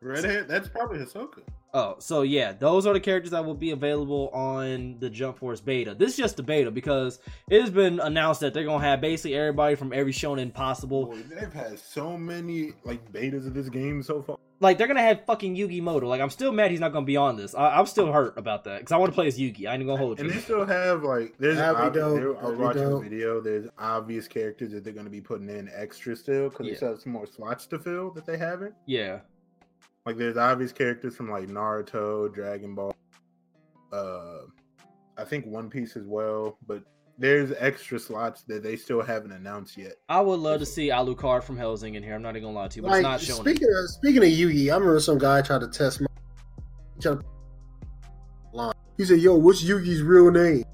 Red 0.00 0.24
hair. 0.24 0.44
That's 0.44 0.68
probably 0.68 0.98
Hisoka. 0.98 1.40
Oh, 1.74 1.96
so 1.98 2.22
yeah, 2.22 2.52
those 2.52 2.86
are 2.86 2.94
the 2.94 3.00
characters 3.00 3.32
that 3.32 3.44
will 3.44 3.54
be 3.54 3.72
available 3.72 4.30
on 4.32 4.96
the 5.00 5.10
Jump 5.10 5.38
Force 5.38 5.60
beta. 5.60 5.94
This 5.94 6.12
is 6.12 6.16
just 6.16 6.36
the 6.38 6.42
beta 6.42 6.70
because 6.70 7.18
it 7.50 7.60
has 7.60 7.68
been 7.70 8.00
announced 8.00 8.40
that 8.40 8.54
they're 8.54 8.64
gonna 8.64 8.82
have 8.84 9.02
basically 9.02 9.34
everybody 9.36 9.74
from 9.74 9.92
every 9.92 10.12
shonen 10.12 10.52
possible. 10.52 11.06
Boy, 11.06 11.18
they've 11.28 11.52
had 11.52 11.78
so 11.78 12.16
many 12.16 12.72
like 12.84 13.12
betas 13.12 13.46
of 13.46 13.52
this 13.52 13.68
game 13.68 14.02
so 14.02 14.22
far. 14.22 14.38
Like 14.60 14.78
they're 14.78 14.86
gonna 14.88 15.02
have 15.02 15.24
fucking 15.26 15.54
Yugi 15.56 15.82
Moto. 15.82 16.08
Like 16.08 16.22
I'm 16.22 16.30
still 16.30 16.52
mad 16.52 16.70
he's 16.70 16.80
not 16.80 16.92
gonna 16.94 17.04
be 17.04 17.18
on 17.18 17.36
this. 17.36 17.54
I- 17.54 17.78
I'm 17.78 17.86
still 17.86 18.10
hurt 18.10 18.38
about 18.38 18.64
that 18.64 18.78
because 18.80 18.92
I 18.92 18.96
want 18.96 19.12
to 19.12 19.14
play 19.14 19.26
as 19.26 19.38
Yugi. 19.38 19.66
I 19.68 19.74
ain't 19.74 19.84
gonna 19.86 19.98
hold 19.98 20.18
And 20.20 20.28
you. 20.28 20.34
they 20.34 20.40
still 20.40 20.64
have 20.64 21.02
like 21.02 21.34
there's 21.38 21.58
That'd 21.58 21.76
ob- 21.80 21.92
there- 21.94 22.36
I 22.44 22.48
was 22.48 22.58
watching 22.58 22.82
a 22.92 22.98
video. 22.98 23.40
There's 23.42 23.68
obvious 23.78 24.26
characters 24.26 24.72
that 24.72 24.84
they're 24.84 24.94
going 24.94 25.04
to 25.06 25.10
be 25.12 25.20
putting 25.20 25.48
in 25.50 25.70
extra 25.74 26.16
still 26.16 26.48
because 26.48 26.64
Yeah. 26.66 26.72
they 26.72 26.76
still 26.76 26.88
have 26.88 27.00
some 27.00 27.12
more 27.12 27.26
slots 27.26 27.66
to 27.66 27.78
fill 27.78 28.10
that 28.12 28.24
they 28.26 28.36
haven't. 28.38 28.74
Yeah, 28.86 29.18
Like 30.08 30.16
there's 30.16 30.38
obvious 30.38 30.72
characters 30.72 31.14
from 31.14 31.30
like 31.30 31.48
Naruto, 31.48 32.32
Dragon 32.32 32.74
Ball, 32.74 32.96
uh, 33.92 34.38
I 35.18 35.24
think 35.24 35.44
One 35.44 35.68
Piece 35.68 35.98
as 35.98 36.06
well. 36.06 36.56
But 36.66 36.82
there's 37.18 37.52
extra 37.58 37.98
slots 37.98 38.40
that 38.44 38.62
they 38.62 38.74
still 38.74 39.02
haven't 39.02 39.32
announced 39.32 39.76
yet. 39.76 39.96
I 40.08 40.22
would 40.22 40.40
love 40.40 40.60
to 40.60 40.64
see 40.64 40.88
Alucard 40.88 41.42
from 41.42 41.58
Hellsing 41.58 41.94
in 41.96 42.02
here. 42.02 42.14
I'm 42.14 42.22
not 42.22 42.36
even 42.36 42.44
gonna 42.44 42.58
lie 42.58 42.68
to 42.68 42.76
you, 42.76 42.80
but 42.80 42.92
Like 42.92 42.98
it's 43.00 43.02
not 43.02 43.20
showing. 43.20 43.42
speaking 43.42 43.68
of 43.68 43.90
speaking 43.90 44.22
of 44.22 44.30
Yugi, 44.30 44.72
I 44.72 44.78
remember 44.78 44.98
some 44.98 45.18
guy 45.18 45.42
tried 45.42 45.60
to 45.60 45.68
test 45.68 46.00
my. 46.00 46.06
To- 47.00 47.20
line. 48.54 48.72
he 48.96 49.04
said, 49.04 49.18
"Yo, 49.18 49.34
what's 49.34 49.62
Yugi's 49.62 50.00
real 50.00 50.30
name?" 50.30 50.64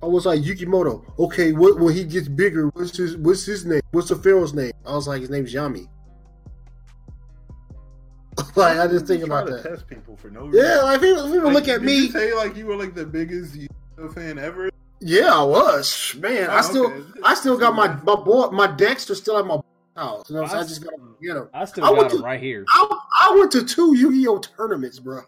I 0.00 0.06
was 0.06 0.24
like 0.24 0.40
Yukimoto. 0.40 1.02
Okay, 1.18 1.50
what 1.50 1.80
when 1.80 1.94
he 1.94 2.04
gets 2.04 2.28
bigger? 2.28 2.68
What's 2.68 2.96
his 2.96 3.16
What's 3.16 3.44
his 3.44 3.66
name? 3.66 3.82
What's 3.90 4.10
the 4.10 4.14
pharaoh's 4.14 4.54
name? 4.54 4.70
I 4.86 4.94
was 4.94 5.08
like, 5.08 5.22
his 5.22 5.30
name's 5.30 5.52
Yami. 5.52 5.88
like 8.56 8.78
I 8.78 8.86
just 8.86 9.06
think 9.06 9.20
You 9.20 9.26
try 9.26 9.40
about 9.42 9.50
to 9.50 9.56
that. 9.62 9.68
Test 9.68 9.86
people 9.88 10.16
for 10.16 10.30
no 10.30 10.46
reason. 10.46 10.64
Yeah, 10.64 10.80
like 10.82 11.00
people, 11.00 11.24
people 11.24 11.44
Like, 11.44 11.54
look 11.54 11.68
at 11.68 11.80
did 11.80 11.86
me. 11.86 11.94
You 11.96 12.08
say 12.10 12.34
like 12.34 12.56
you 12.56 12.66
were 12.66 12.76
like 12.76 12.94
the 12.94 13.04
biggest 13.06 13.54
Yu-Gi-Oh 13.54 14.08
fan 14.10 14.38
ever. 14.38 14.70
Yeah, 15.00 15.32
I 15.34 15.42
was. 15.42 16.14
Man, 16.18 16.48
I 16.50 16.58
Oh, 16.58 16.62
still 16.62 16.86
okay. 16.86 17.02
I 17.24 17.34
still 17.34 17.58
got 17.58 17.74
my 17.74 17.88
my 18.02 18.16
boy 18.16 18.48
my 18.50 18.66
Dexter 18.66 19.14
still 19.14 19.38
at 19.38 19.46
my 19.46 19.58
house. 19.96 20.28
You 20.30 20.36
know 20.36 20.42
what 20.42 20.52
I'm? 20.52 20.58
I 20.58 20.62
just 20.62 20.82
gotta 20.82 20.96
get 21.22 21.36
him. 21.36 21.48
I 21.52 21.64
still 21.66 21.84
I 21.84 21.88
got 21.88 21.96
went 21.98 22.12
him 22.12 22.18
to- 22.18 22.24
right 22.24 22.40
here. 22.40 22.64
I, 22.68 22.98
I 23.30 23.36
went 23.38 23.52
to 23.52 23.64
two 23.64 23.94
Yu-Gi-Oh 23.96 24.38
tournaments, 24.38 24.98
bro. 24.98 25.20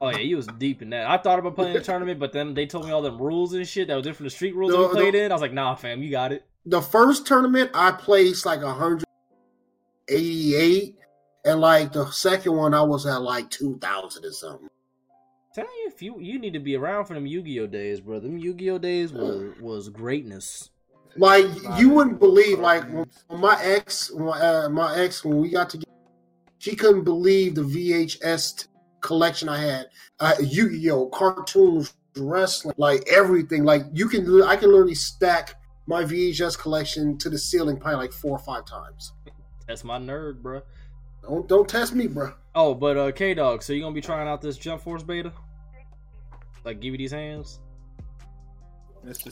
Oh 0.00 0.08
yeah, 0.10 0.18
he 0.18 0.34
was 0.34 0.46
deep 0.58 0.82
in 0.82 0.90
that. 0.90 1.06
I 1.06 1.16
thought 1.18 1.38
about 1.38 1.54
playing 1.54 1.76
a 1.76 1.80
tournament, 1.82 2.18
but 2.20 2.32
then 2.32 2.52
they 2.54 2.66
told 2.66 2.84
me 2.86 2.92
all 2.92 3.02
them 3.02 3.20
rules 3.20 3.52
and 3.54 3.66
shit 3.66 3.88
that 3.88 3.94
was 3.94 4.02
different 4.04 4.16
from 4.18 4.24
the 4.26 4.30
street 4.30 4.54
rules 4.54 4.72
No, 4.72 4.82
that 4.82 4.88
we 4.88 4.94
played 5.02 5.14
no. 5.14 5.20
in. 5.20 5.32
I 5.32 5.34
was 5.34 5.42
like, 5.42 5.52
nah, 5.52 5.74
fam, 5.74 6.02
you 6.02 6.10
got 6.10 6.32
it. 6.32 6.44
The 6.66 6.80
first 6.82 7.26
tournament 7.26 7.70
I 7.74 7.92
placed 7.92 8.44
like 8.46 8.62
188, 8.62 10.96
and 11.44 11.60
like 11.60 11.92
the 11.92 12.10
second 12.10 12.56
one 12.56 12.74
I 12.74 12.82
was 12.82 13.06
at 13.06 13.22
like 13.22 13.50
2,000 13.50 14.24
or 14.24 14.32
something. 14.32 14.68
Tell 15.54 15.64
you 15.64 15.88
if 15.94 16.02
you 16.02 16.18
you 16.18 16.40
need 16.40 16.54
to 16.54 16.58
be 16.58 16.76
around 16.76 17.04
for 17.04 17.14
them 17.14 17.26
Yu-Gi-Oh 17.26 17.68
days, 17.68 18.00
bro. 18.00 18.18
Them 18.18 18.38
Yu-Gi-Oh 18.38 18.78
days 18.78 19.12
were 19.12 19.54
was 19.60 19.88
greatness. 19.88 20.70
Like 21.16 21.46
you 21.78 21.90
wouldn't 21.90 22.18
believe, 22.18 22.58
like 22.58 22.82
when 22.92 23.06
when 23.28 23.40
my 23.40 23.56
ex, 23.62 24.10
when, 24.10 24.36
uh, 24.36 24.68
my 24.68 24.96
ex, 24.98 25.24
when 25.24 25.38
we 25.38 25.50
got 25.50 25.70
together, 25.70 25.90
she 26.58 26.74
couldn't 26.74 27.04
believe 27.04 27.54
the 27.54 27.62
VHS 27.62 28.62
t- 28.62 28.66
collection 29.00 29.48
I 29.48 29.58
had. 29.58 29.86
Uh, 30.18 30.34
Yu-Gi-Oh, 30.40 31.06
cartoons, 31.10 31.94
wrestling, 32.16 32.74
like 32.78 33.06
everything. 33.08 33.64
Like 33.64 33.82
you 33.92 34.08
can, 34.08 34.42
I 34.42 34.56
can 34.56 34.70
literally 34.70 34.96
stack 34.96 35.54
my 35.86 36.02
VHS 36.02 36.58
collection 36.58 37.16
to 37.18 37.30
the 37.30 37.38
ceiling 37.38 37.76
probably 37.76 37.98
like 37.98 38.12
four 38.12 38.32
or 38.32 38.38
five 38.40 38.64
times. 38.64 39.12
That's 39.68 39.84
my 39.84 39.98
nerd, 39.98 40.42
bro. 40.42 40.62
Don't 41.26 41.48
don't 41.48 41.68
test 41.68 41.94
me, 41.94 42.06
bro. 42.06 42.32
Oh, 42.54 42.74
but 42.74 42.96
uh, 42.96 43.12
K 43.12 43.34
Dog, 43.34 43.62
so 43.62 43.72
you 43.72 43.80
gonna 43.82 43.94
be 43.94 44.00
trying 44.00 44.28
out 44.28 44.40
this 44.42 44.56
Jump 44.56 44.82
Force 44.82 45.02
beta? 45.02 45.32
Like 46.64 46.80
give 46.80 46.92
you 46.92 46.98
these 46.98 47.12
hands. 47.12 47.60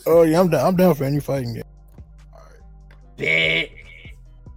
Oh 0.07 0.23
yeah, 0.23 0.41
I'm 0.41 0.49
down. 0.51 0.67
I'm 0.67 0.77
down 0.77 0.95
for 0.95 1.05
any 1.05 1.21
fighting 1.21 1.55
game. 1.55 1.63
Bet. 3.17 3.71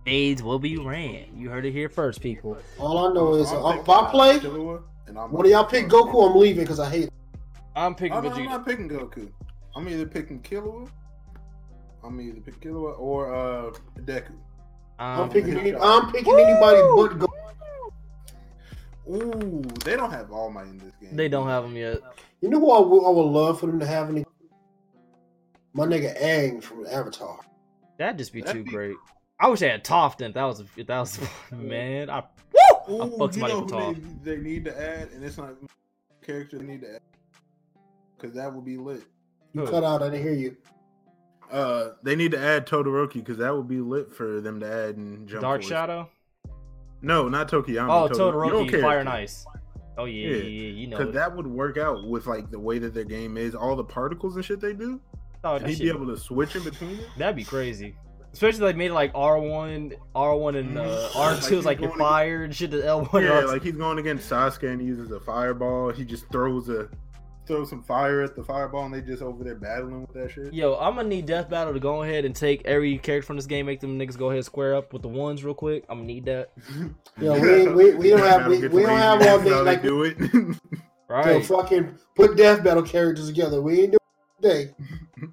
Fades 0.05 0.43
will 0.43 0.59
be 0.59 0.77
ran. 0.77 1.25
You 1.35 1.49
heard 1.49 1.65
it 1.65 1.71
here 1.71 1.89
first, 1.89 2.21
people. 2.21 2.57
All 2.77 3.09
I 3.09 3.13
know 3.13 3.33
is 3.35 3.51
I'm 3.51 3.65
uh, 3.65 3.71
if 3.79 3.89
I 3.89 4.11
play, 4.11 4.37
Killua, 4.39 4.83
and 5.07 5.17
I'm 5.17 5.31
one 5.31 5.45
of 5.45 5.51
y'all 5.51 5.65
pick 5.65 5.87
Goku, 5.87 6.29
I'm 6.29 6.37
leaving 6.37 6.63
because 6.63 6.79
I 6.79 6.89
hate. 6.89 7.05
It. 7.05 7.13
I'm 7.75 7.95
picking 7.95 8.13
Oh, 8.15 8.21
no, 8.21 8.29
I'm 8.29 8.35
Vegeta. 8.37 8.45
not 8.49 8.65
picking 8.67 8.87
Goku. 8.87 9.31
I'm 9.75 9.89
either 9.89 10.05
picking 10.05 10.41
Killua. 10.41 10.87
I'm 12.03 12.21
either 12.21 12.39
picking 12.39 12.59
Killua 12.71 12.99
or 12.99 13.33
uh 13.33 13.71
Deku. 14.01 14.33
I'm 14.99 15.21
Um, 15.21 15.29
picking. 15.29 15.57
Any, 15.59 15.75
I'm 15.75 16.11
picking 16.11 16.33
anybody 16.33 16.81
but 16.95 17.19
Goku. 17.19 17.27
Ooh, 19.07 19.61
they 19.83 19.95
don't 19.95 20.11
have 20.11 20.31
All 20.31 20.49
Might 20.49 20.63
in 20.67 20.77
this 20.79 20.93
game. 20.99 21.15
they 21.15 21.27
don't 21.27 21.47
have 21.47 21.63
them 21.63 21.75
yet. 21.75 21.99
You 22.41 22.49
know 22.49 22.59
who 22.59 22.71
I 22.71 22.79
would, 22.79 23.05
I 23.05 23.09
would 23.09 23.31
love 23.31 23.59
for 23.59 23.67
them 23.67 23.79
to 23.79 23.85
have? 23.85 24.09
Any, 24.09 24.25
my 25.73 25.85
nigga 25.85 26.19
Aang 26.21 26.63
from 26.63 26.85
Avatar. 26.87 27.39
That'd 27.99 28.17
just 28.17 28.33
be 28.33 28.41
That'd 28.41 28.55
too 28.55 28.63
be- 28.63 28.71
great. 28.71 28.95
I 29.39 29.49
wish 29.49 29.61
I 29.61 29.67
had 29.67 29.83
Toph 29.83 30.17
then. 30.17 30.31
That 30.31 30.43
was 30.45 30.61
if 30.77 30.87
that 30.87 30.99
was 30.99 31.19
man. 31.51 32.09
I 32.09 32.23
Ooh, 32.89 33.01
I'll 33.01 33.09
fuck 33.17 33.35
you 33.35 33.41
know 33.41 33.65
Toph. 33.65 34.23
they, 34.23 34.35
they 34.35 34.41
need 34.41 34.65
to 34.65 34.81
add, 34.81 35.09
and 35.11 35.23
it's 35.23 35.37
not 35.37 35.49
a 35.51 36.25
character 36.25 36.57
they 36.57 36.65
need 36.65 36.81
to 36.81 36.95
add 36.95 37.01
because 38.17 38.33
that 38.35 38.51
would 38.53 38.63
be 38.65 38.77
lit. 38.77 39.03
You 39.53 39.61
Who? 39.61 39.67
cut 39.71 39.83
out. 39.83 40.01
I 40.01 40.09
didn't 40.09 40.23
hear 40.23 40.33
you. 40.33 40.55
Uh, 41.51 41.89
they 42.03 42.15
need 42.15 42.31
to 42.31 42.39
add 42.39 42.65
Todoroki 42.67 43.15
because 43.15 43.37
that 43.37 43.55
would 43.55 43.67
be 43.67 43.79
lit 43.79 44.11
for 44.11 44.41
them 44.41 44.59
to 44.59 44.71
add 44.71 44.95
in 44.95 45.27
Jump 45.27 45.41
Dark 45.41 45.61
Force. 45.61 45.69
Shadow. 45.69 46.09
No, 47.01 47.29
not 47.29 47.49
Tokiyama. 47.49 47.89
Oh, 47.89 48.09
Todoroki. 48.09 48.69
Todoroki. 48.69 48.81
Fire 48.81 48.99
and 48.99 49.09
Ice. 49.09 49.45
Oh 49.97 50.05
yeah, 50.05 50.27
yeah, 50.27 50.35
Yeah, 50.37 50.69
you 50.69 50.87
know. 50.87 50.97
Because 50.97 51.13
that 51.13 51.35
would 51.35 51.47
work 51.47 51.77
out 51.77 52.07
with 52.07 52.27
like 52.27 52.51
the 52.51 52.59
way 52.59 52.79
that 52.79 52.93
their 52.93 53.03
game 53.03 53.37
is, 53.37 53.55
all 53.55 53.75
the 53.75 53.83
particles 53.83 54.35
and 54.35 54.43
shit 54.43 54.59
they 54.59 54.73
do. 54.73 54.99
Oh, 55.43 55.59
he'd 55.59 55.77
shit- 55.77 55.81
be 55.81 55.89
able 55.89 56.07
to 56.07 56.17
switch 56.17 56.55
in 56.55 56.63
between 56.63 56.99
it. 56.99 57.07
That'd 57.17 57.35
be 57.35 57.43
crazy. 57.43 57.95
Especially 58.33 58.65
like 58.65 58.75
made 58.75 58.91
it 58.91 58.93
like 58.93 59.11
R 59.15 59.39
one, 59.39 59.93
R 60.13 60.35
one 60.35 60.55
and 60.55 60.77
uh. 60.77 61.09
R 61.15 61.33
Like 61.35 61.43
two 61.43 61.45
is 61.45 61.49
he's 61.49 61.65
like 61.65 61.79
your 61.79 61.95
fire 61.95 62.43
and 62.43 62.53
shit. 62.53 62.71
The 62.71 62.85
L 62.85 63.05
one. 63.05 63.23
Yeah, 63.23 63.41
like 63.41 63.63
he's 63.63 63.75
going 63.75 63.97
against 63.99 64.29
Sasuke 64.29 64.69
and 64.69 64.81
he 64.81 64.87
uses 64.87 65.11
a 65.11 65.19
fireball. 65.21 65.91
He 65.91 66.03
just 66.03 66.29
throws 66.31 66.67
a 66.67 66.89
throws 67.45 67.69
some 67.69 67.83
fire 67.83 68.21
at 68.21 68.35
the 68.35 68.43
fireball, 68.43 68.85
and 68.85 68.93
they 68.93 69.01
just 69.01 69.21
over 69.21 69.43
there 69.43 69.55
battling 69.55 70.01
with 70.01 70.13
that 70.13 70.31
shit. 70.31 70.53
Yo, 70.53 70.75
I'm 70.75 70.95
gonna 70.95 71.07
need 71.07 71.25
Death 71.25 71.49
Battle 71.49 71.73
to 71.73 71.79
go 71.79 72.03
ahead 72.03 72.25
and 72.25 72.35
take 72.35 72.63
every 72.65 72.97
character 72.97 73.25
from 73.27 73.35
this 73.35 73.45
game, 73.45 73.65
make 73.65 73.79
them 73.79 73.97
niggas 73.99 74.17
go 74.17 74.27
ahead 74.27 74.37
and 74.37 74.45
square 74.45 74.75
up 74.75 74.93
with 74.93 75.01
the 75.01 75.07
ones 75.07 75.43
real 75.43 75.53
quick. 75.53 75.85
I'm 75.89 75.99
gonna 75.99 76.07
need 76.07 76.25
that. 76.25 76.51
Yo, 77.19 77.39
we- 77.39 77.67
we- 77.67 77.93
we 77.95 78.09
don't 78.09 78.19
have- 78.19 78.47
we- 78.47 78.67
we 78.67 78.81
don't 78.83 78.97
have 78.97 79.21
all 79.21 79.39
hits, 79.39 79.43
day, 79.43 79.61
like- 79.61 79.81
do 79.83 80.03
it. 80.03 80.17
Right? 81.07 81.45
So 81.45 81.57
fucking 81.61 81.99
put 82.15 82.35
death 82.35 82.63
battle 82.63 82.81
characters 82.81 83.27
together. 83.27 83.61
We 83.61 83.81
ain't 83.81 83.91
doing 83.91 83.99
it 84.39 84.41
today. 84.41 84.75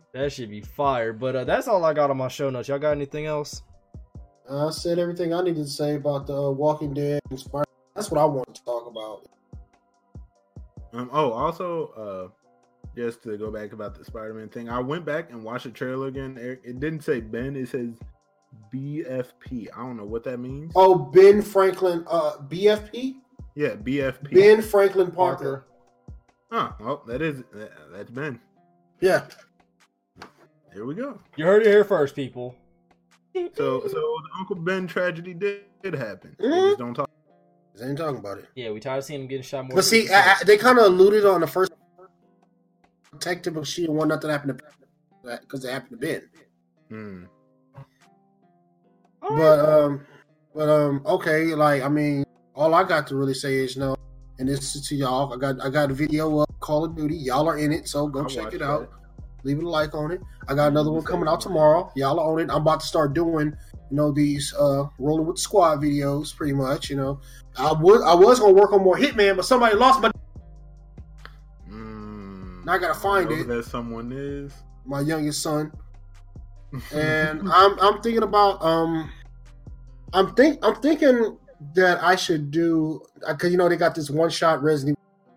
that 0.12 0.30
should 0.30 0.50
be 0.50 0.60
fire. 0.60 1.14
But 1.14 1.34
uh, 1.34 1.44
that's 1.44 1.66
all 1.66 1.82
I 1.86 1.94
got 1.94 2.10
on 2.10 2.18
my 2.18 2.28
show 2.28 2.50
notes. 2.50 2.68
Y'all 2.68 2.78
got 2.78 2.90
anything 2.90 3.24
else? 3.24 3.62
I 4.50 4.68
said 4.70 4.98
everything 4.98 5.32
I 5.32 5.40
needed 5.42 5.64
to 5.64 5.70
say 5.70 5.94
about 5.94 6.26
the 6.26 6.36
uh, 6.36 6.50
Walking 6.50 6.92
Dead. 6.92 7.20
That's 7.30 8.10
what 8.10 8.18
I 8.20 8.24
want 8.26 8.54
to 8.54 8.64
talk 8.64 8.86
about. 8.86 9.26
Um, 10.92 11.08
oh, 11.12 11.32
also, 11.32 12.32
uh, 12.34 12.88
just 12.94 13.22
to 13.22 13.38
go 13.38 13.50
back 13.50 13.72
about 13.72 13.94
the 13.94 14.04
Spider-Man 14.04 14.48
thing, 14.48 14.68
I 14.68 14.78
went 14.80 15.04
back 15.04 15.30
and 15.30 15.42
watched 15.42 15.64
the 15.64 15.70
trailer 15.70 16.08
again. 16.08 16.36
It 16.38 16.80
didn't 16.80 17.02
say 17.02 17.20
Ben; 17.20 17.56
it 17.56 17.68
says 17.68 17.94
BFP. 18.72 19.68
I 19.74 19.78
don't 19.78 19.96
know 19.96 20.04
what 20.04 20.24
that 20.24 20.38
means. 20.38 20.72
Oh, 20.76 20.94
Ben 20.96 21.40
Franklin, 21.40 22.04
uh, 22.08 22.32
BFP, 22.48 23.14
Yeah, 23.54 23.70
BFP. 23.76 24.34
Ben 24.34 24.60
Franklin 24.62 25.10
Parker. 25.10 25.66
Huh? 26.50 26.72
Well, 26.80 27.02
that 27.06 27.22
is 27.22 27.42
that, 27.54 27.70
that's 27.92 28.10
Ben. 28.10 28.38
Yeah, 29.00 29.24
Here 30.74 30.84
we 30.86 30.94
go. 30.94 31.18
You 31.36 31.44
heard 31.46 31.62
it 31.62 31.68
here 31.68 31.84
first, 31.84 32.14
people. 32.14 32.54
So, 33.34 33.80
so 33.80 33.88
the 33.88 34.28
Uncle 34.38 34.56
Ben 34.56 34.86
tragedy 34.86 35.32
did, 35.34 35.62
did 35.82 35.94
happen. 35.94 36.36
They 36.38 36.46
Mhm. 36.46 36.66
just 36.68 36.78
don't 36.78 36.94
talk. 36.94 37.10
They 37.78 37.86
ain't 37.86 37.98
talking 37.98 38.18
about 38.18 38.38
it. 38.38 38.46
Yeah, 38.54 38.70
we 38.70 38.80
tired 38.80 38.98
of 38.98 39.04
seeing 39.04 39.22
him 39.22 39.26
getting 39.26 39.42
shot 39.42 39.64
more. 39.64 39.76
But 39.76 39.84
see, 39.84 40.08
I, 40.10 40.32
I, 40.32 40.44
they 40.44 40.58
kind 40.58 40.78
of 40.78 40.86
alluded 40.86 41.24
on 41.24 41.40
the 41.40 41.46
first 41.46 41.72
detective, 43.12 43.54
but 43.54 43.66
she 43.66 43.82
didn't 43.86 44.08
nothing 44.08 44.30
happened 44.30 44.58
to 44.58 44.64
that 45.24 45.42
because 45.42 45.64
it 45.64 45.70
happened 45.70 46.00
to 46.00 46.06
Ben. 46.06 46.28
Hmm. 46.88 47.24
But 49.20 49.58
um, 49.60 50.06
but 50.54 50.68
um, 50.68 51.02
okay, 51.06 51.54
like 51.54 51.82
I 51.82 51.88
mean, 51.88 52.24
all 52.54 52.74
I 52.74 52.84
got 52.84 53.06
to 53.08 53.16
really 53.16 53.34
say 53.34 53.54
is 53.54 53.76
no. 53.76 53.96
And 54.38 54.48
this 54.48 54.74
is 54.74 54.88
to 54.88 54.96
y'all. 54.96 55.32
I 55.32 55.36
got 55.36 55.64
I 55.64 55.70
got 55.70 55.90
a 55.90 55.94
video 55.94 56.40
of 56.40 56.60
Call 56.60 56.84
of 56.84 56.96
Duty. 56.96 57.16
Y'all 57.16 57.48
are 57.48 57.58
in 57.58 57.72
it, 57.72 57.88
so 57.88 58.08
go 58.08 58.22
I'll 58.22 58.26
check 58.26 58.52
it 58.52 58.62
out. 58.62 58.90
that. 58.90 59.02
Leave 59.44 59.58
it 59.58 59.64
a 59.64 59.68
like 59.68 59.94
on 59.94 60.12
it. 60.12 60.20
I 60.48 60.54
got 60.54 60.68
another 60.68 60.90
one 60.90 61.04
coming 61.04 61.28
out 61.28 61.40
tomorrow. 61.40 61.90
Y'all 61.96 62.18
are 62.18 62.32
on 62.32 62.40
it. 62.40 62.50
I'm 62.50 62.62
about 62.62 62.80
to 62.80 62.86
start 62.86 63.12
doing, 63.12 63.54
you 63.90 63.96
know, 63.96 64.12
these 64.12 64.54
uh 64.58 64.84
rolling 64.98 65.26
with 65.26 65.36
the 65.36 65.42
squad 65.42 65.80
videos, 65.80 66.34
pretty 66.34 66.52
much. 66.52 66.90
You 66.90 66.96
know, 66.96 67.20
I 67.58 67.72
was 67.72 68.02
I 68.02 68.14
was 68.14 68.40
gonna 68.40 68.52
work 68.52 68.72
on 68.72 68.82
more 68.82 68.96
Hitman, 68.96 69.36
but 69.36 69.44
somebody 69.44 69.76
lost 69.76 70.00
my 70.00 70.10
Mm, 71.70 72.64
Now 72.64 72.72
I 72.72 72.78
gotta 72.78 72.94
find 72.94 73.28
know 73.28 73.36
it. 73.36 73.48
That 73.48 73.64
someone 73.64 74.12
is. 74.12 74.52
my 74.84 75.00
youngest 75.00 75.42
son, 75.42 75.72
and 76.92 77.40
I'm 77.50 77.78
I'm 77.80 78.00
thinking 78.00 78.22
about 78.22 78.62
um, 78.62 79.10
I'm 80.12 80.34
think 80.34 80.58
I'm 80.62 80.76
thinking 80.76 81.36
that 81.74 82.02
I 82.02 82.16
should 82.16 82.50
do 82.50 83.02
because 83.28 83.50
you 83.52 83.58
know 83.58 83.68
they 83.68 83.76
got 83.76 83.94
this 83.94 84.10
one 84.10 84.30
shot 84.30 84.62
Resident 84.62 84.98
Evil 84.98 85.34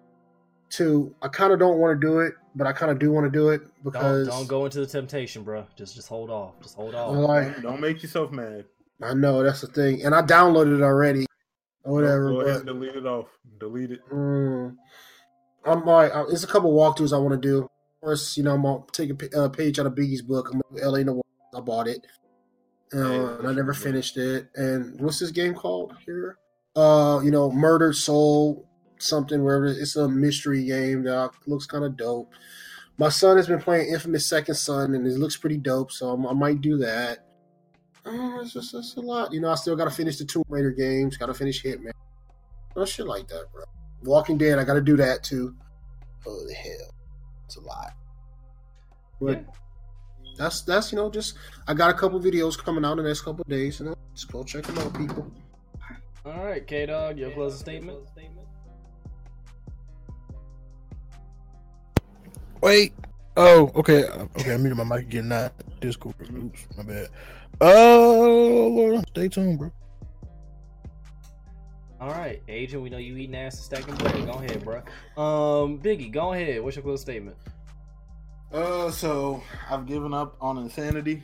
two. 0.70 1.16
I 1.22 1.28
kind 1.28 1.52
of 1.52 1.60
don't 1.60 1.78
want 1.78 2.00
to 2.00 2.08
do 2.08 2.20
it, 2.20 2.34
but 2.56 2.66
I 2.66 2.72
kind 2.72 2.92
of 2.92 3.00
do 3.00 3.12
want 3.12 3.26
to 3.26 3.32
do 3.32 3.50
it 3.50 3.60
don't, 3.60 3.84
because 3.84 4.28
don't 4.28 4.48
go 4.48 4.66
into 4.66 4.80
the 4.80 4.88
temptation, 4.88 5.44
bro. 5.44 5.66
Just 5.76 5.96
just 5.96 6.08
hold 6.08 6.30
off. 6.30 6.54
Just 6.62 6.76
hold 6.76 6.96
off. 6.96 7.14
like 7.16 7.54
don't, 7.56 7.64
don't 7.64 7.82
make 7.82 8.02
yourself 8.02 8.32
mad. 8.32 8.66
I 9.02 9.14
know 9.14 9.44
that's 9.44 9.62
the 9.62 9.68
thing, 9.68 10.04
and 10.06 10.16
I 10.16 10.22
downloaded 10.22 10.78
it 10.78 10.82
already 10.84 11.26
or 11.86 11.94
whatever. 11.94 12.30
Go 12.30 12.42
ahead 12.42 12.66
but 12.66 12.72
and 12.72 12.82
delete 12.82 12.96
it 12.96 13.06
off. 13.06 13.28
Delete 13.60 13.92
it. 13.92 14.10
Mm, 14.12 14.76
I'm 15.66 15.86
like, 15.86 16.14
uh, 16.14 16.26
it's 16.28 16.44
a 16.44 16.48
couple 16.48 16.74
walkthroughs 16.74 17.14
I 17.14 17.20
want 17.20 17.42
to 17.42 17.48
do. 17.48 17.70
First, 18.04 18.38
you 18.38 18.44
know, 18.44 18.54
I'm 18.54 18.64
gonna 18.64 18.84
take 18.92 19.12
a 19.34 19.44
uh, 19.44 19.50
page 19.50 19.80
out 19.80 19.86
of 19.86 19.94
Biggie's 19.96 20.22
book. 20.22 20.50
I'm 20.52 20.62
gonna 20.74 20.90
LA 20.92 21.04
Noire. 21.04 21.22
I 21.56 21.62
bought 21.62 21.88
it, 21.88 22.06
uh, 22.94 22.98
Yeah, 22.98 23.38
and 23.40 23.48
I 23.48 23.54
never 23.54 23.74
finished 23.74 24.18
it. 24.18 24.50
And 24.56 25.00
what's 25.00 25.20
this 25.20 25.32
game 25.32 25.54
called 25.54 25.96
here? 26.06 26.38
Uh, 26.76 27.22
you 27.24 27.32
know, 27.32 27.50
Murder 27.50 27.94
Soul, 27.94 28.68
something 29.00 29.44
where 29.44 29.64
it's 29.66 29.96
a 29.96 30.10
mystery 30.10 30.66
game 30.66 31.04
that 31.04 31.32
looks 31.48 31.66
kind 31.66 31.86
of 31.86 31.96
dope. 31.96 32.34
My 32.98 33.10
son 33.10 33.38
has 33.38 33.48
been 33.48 33.62
playing 33.62 33.94
Infamous 33.94 34.26
Second 34.26 34.56
Son, 34.56 34.94
and 34.94 35.06
it 35.08 35.18
looks 35.18 35.38
pretty 35.38 35.58
dope. 35.58 35.92
So 35.92 36.10
I'm, 36.12 36.26
I 36.28 36.34
might 36.34 36.62
do 36.62 36.78
that. 36.80 37.25
Uh, 38.06 38.40
it's 38.42 38.54
just 38.54 38.74
it's 38.74 38.96
a 38.98 39.02
lot, 39.02 39.34
you 39.34 39.42
know. 39.42 39.50
I 39.50 39.56
still 39.56 39.76
got 39.76 39.86
to 39.86 39.92
finish 39.92 40.18
the 40.18 40.26
Tomb 40.26 40.44
Raider 40.48 40.72
games. 40.72 41.18
Got 41.18 41.28
to 41.28 41.34
finish 41.34 41.64
Hitman. 41.64 41.92
Oh, 42.76 42.86
shit 42.86 43.08
like 43.08 43.28
that, 43.30 43.46
bro. 43.52 43.64
Walking 44.04 44.38
Dead, 44.38 44.60
I 44.60 44.64
got 44.64 44.76
to 44.76 44.82
do 44.82 44.96
that 44.98 45.24
too. 45.24 45.56
Oh 46.28 46.46
the 46.48 46.54
hell, 46.54 46.94
it's 47.46 47.56
a 47.56 47.62
lot. 47.62 47.94
But 49.22 49.46
that's 50.38 50.62
that's 50.62 50.92
you 50.92 50.98
know 50.98 51.10
just 51.10 51.38
I 51.68 51.74
got 51.74 51.90
a 51.90 51.94
couple 51.94 52.20
videos 52.20 52.58
coming 52.58 52.84
out 52.84 52.94
in 52.94 52.98
the 53.04 53.10
next 53.10 53.22
couple 53.22 53.42
of 53.42 53.48
days, 53.48 53.80
and 53.80 53.96
just 54.14 54.32
go 54.32 54.44
check 54.44 54.66
them 54.66 54.78
out, 54.80 54.94
people. 54.96 55.32
All 56.26 56.46
right, 56.46 56.66
K 56.66 56.86
Dog, 56.88 57.18
your 57.18 57.32
closing 57.32 57.60
statement. 57.60 58.00
Wait. 62.62 62.94
Oh, 63.38 63.72
okay. 63.76 64.06
Okay, 64.06 64.54
I'm 64.54 64.64
muted 64.64 64.78
my 64.78 64.84
mic 64.84 65.08
again. 65.08 65.28
Not 65.28 65.54
Discord. 65.82 66.16
Oops, 66.34 66.68
my 66.78 66.84
bad. 66.84 67.10
Oh, 67.62 68.68
Lord. 68.74 69.08
Stay 69.10 69.28
tuned, 69.28 69.60
bro. 69.60 69.72
All 72.00 72.10
right, 72.10 72.42
Agent, 72.48 72.84
we 72.84 72.90
know 72.90 72.98
you 72.98 73.16
eating 73.16 73.36
ass 73.36 73.56
and 73.56 73.64
stacking 73.64 73.96
bread. 73.96 74.26
Go 74.26 74.34
ahead, 74.34 74.64
bro. 74.64 74.78
Um, 75.22 75.80
Biggie, 75.80 76.12
go 76.12 76.34
ahead. 76.34 76.62
What's 76.62 76.76
your 76.76 76.84
closing 76.84 77.02
statement? 77.02 77.38
Uh, 78.52 78.92
so 78.92 79.42
I've 79.70 79.86
given 79.86 80.14
up 80.14 80.36
on 80.40 80.58
insanity. 80.58 81.24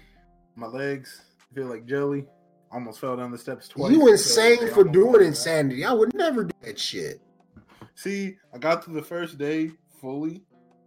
My 0.56 0.68
legs 0.68 1.22
feel 1.54 1.68
like 1.68 1.86
jelly. 1.86 2.26
Almost 2.72 3.02
fell 3.02 3.18
down 3.18 3.32
the 3.32 3.38
steps 3.38 3.68
twice. 3.68 3.92
you 3.92 4.08
insane 4.08 4.60
So, 4.60 4.68
for 4.68 4.84
doing 4.86 5.26
insanity. 5.26 5.84
I 5.84 5.92
would 5.92 6.14
never 6.14 6.46
do 6.46 6.54
that 6.62 6.80
shit. 6.80 7.22
See, 7.96 8.38
I 8.54 8.58
got 8.58 8.84
through 8.84 8.94
the 8.96 9.02
first 9.02 9.38
day 9.38 9.72
fully. 10.00 10.42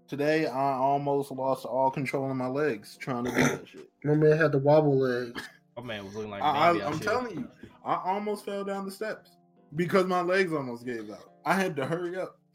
Today, 0.07 0.47
I 0.47 0.75
almost 0.75 1.31
lost 1.31 1.65
all 1.65 1.91
control 1.91 2.31
of 2.31 2.37
my 2.37 2.47
legs 2.47 2.97
trying 2.99 3.25
to 3.25 3.31
do 3.31 3.37
that 3.37 3.69
shit. 3.73 3.89
My 4.05 4.15
man 4.15 4.37
had 4.37 4.53
the 4.53 4.59
wobble 4.59 4.99
legs. 4.99 5.41
My 5.77 5.83
man 5.83 6.05
was 6.05 6.15
looking 6.15 6.31
like 6.31 6.43
I, 6.43 6.53
Bambi 6.53 6.83
I, 6.83 6.85
out 6.85 6.93
I'm 6.93 6.99
shit. 6.99 7.09
telling 7.09 7.37
you, 7.39 7.49
I 7.85 8.01
almost 8.05 8.45
fell 8.45 8.65
down 8.65 8.85
the 8.85 8.91
steps 8.91 9.31
because 9.77 10.07
my 10.07 10.21
legs 10.21 10.53
almost 10.53 10.85
gave 10.85 11.11
out. 11.11 11.31
I 11.47 11.55
had 11.55 11.75
to 11.77 11.87
hurry 11.87 12.17
up. 12.17 12.39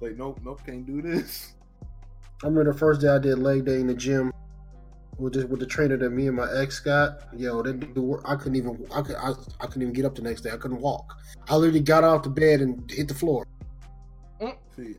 like, 0.00 0.16
nope, 0.16 0.40
nope, 0.44 0.60
can't 0.64 0.86
do 0.86 1.02
this. 1.02 1.54
I 2.42 2.46
remember 2.46 2.72
the 2.72 2.78
first 2.78 3.00
day 3.00 3.08
I 3.08 3.18
did 3.18 3.38
leg 3.38 3.64
day 3.64 3.80
in 3.80 3.88
the 3.88 3.94
gym 3.94 4.32
with 5.18 5.32
the, 5.32 5.46
with 5.46 5.60
the 5.60 5.66
trainer 5.66 5.96
that 5.96 6.10
me 6.10 6.28
and 6.28 6.36
my 6.36 6.48
ex 6.56 6.78
got. 6.78 7.18
Yo, 7.36 7.62
that 7.62 7.94
dude, 7.94 8.20
I 8.24 8.36
couldn't 8.36 8.56
even 8.56 8.86
I 8.94 9.02
could 9.02 9.16
I, 9.16 9.32
I 9.60 9.66
couldn't 9.66 9.82
even 9.82 9.94
get 9.94 10.04
up 10.04 10.14
the 10.14 10.22
next 10.22 10.42
day. 10.42 10.50
I 10.50 10.56
couldn't 10.56 10.80
walk. 10.80 11.16
I 11.48 11.56
literally 11.56 11.80
got 11.80 12.04
off 12.04 12.22
the 12.22 12.30
bed 12.30 12.60
and 12.60 12.88
hit 12.90 13.08
the 13.08 13.14
floor. 13.14 13.44
See, 14.76 14.96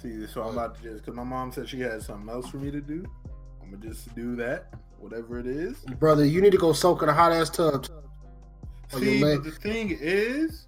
See, 0.00 0.26
so 0.26 0.42
I'm 0.42 0.54
about 0.56 0.76
to 0.76 0.82
just 0.82 1.04
because 1.04 1.14
my 1.14 1.24
mom 1.24 1.52
said 1.52 1.68
she 1.68 1.80
had 1.80 2.02
something 2.02 2.28
else 2.28 2.48
for 2.48 2.56
me 2.56 2.70
to 2.70 2.80
do. 2.80 3.04
I'm 3.62 3.70
gonna 3.70 3.86
just 3.86 4.14
do 4.14 4.34
that, 4.36 4.72
whatever 4.98 5.38
it 5.38 5.46
is. 5.46 5.78
Brother, 5.98 6.24
you 6.24 6.40
need 6.40 6.52
to 6.52 6.58
go 6.58 6.72
soak 6.72 7.02
in 7.02 7.08
a 7.08 7.12
hot 7.12 7.32
ass 7.32 7.50
tub. 7.50 7.86
See, 8.88 9.20
but 9.20 9.44
the 9.44 9.50
thing 9.52 9.96
is, 10.00 10.66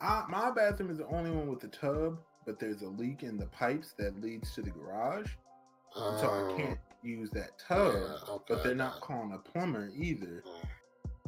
I, 0.00 0.24
my 0.28 0.50
bathroom 0.52 0.90
is 0.90 0.98
the 0.98 1.06
only 1.08 1.30
one 1.30 1.48
with 1.48 1.60
the 1.60 1.68
tub, 1.68 2.18
but 2.46 2.58
there's 2.58 2.82
a 2.82 2.88
leak 2.88 3.22
in 3.22 3.36
the 3.36 3.46
pipes 3.46 3.94
that 3.98 4.20
leads 4.22 4.54
to 4.54 4.62
the 4.62 4.70
garage, 4.70 5.30
so 5.94 6.00
I 6.30 6.52
Um, 6.52 6.56
can't 6.56 6.78
use 7.02 7.30
that 7.30 7.58
tub. 7.58 7.94
yeah, 7.94 8.32
okay. 8.34 8.44
But 8.54 8.64
they're 8.64 8.74
not 8.74 9.00
calling 9.00 9.32
a 9.32 9.38
plumber 9.38 9.90
either. 9.94 10.42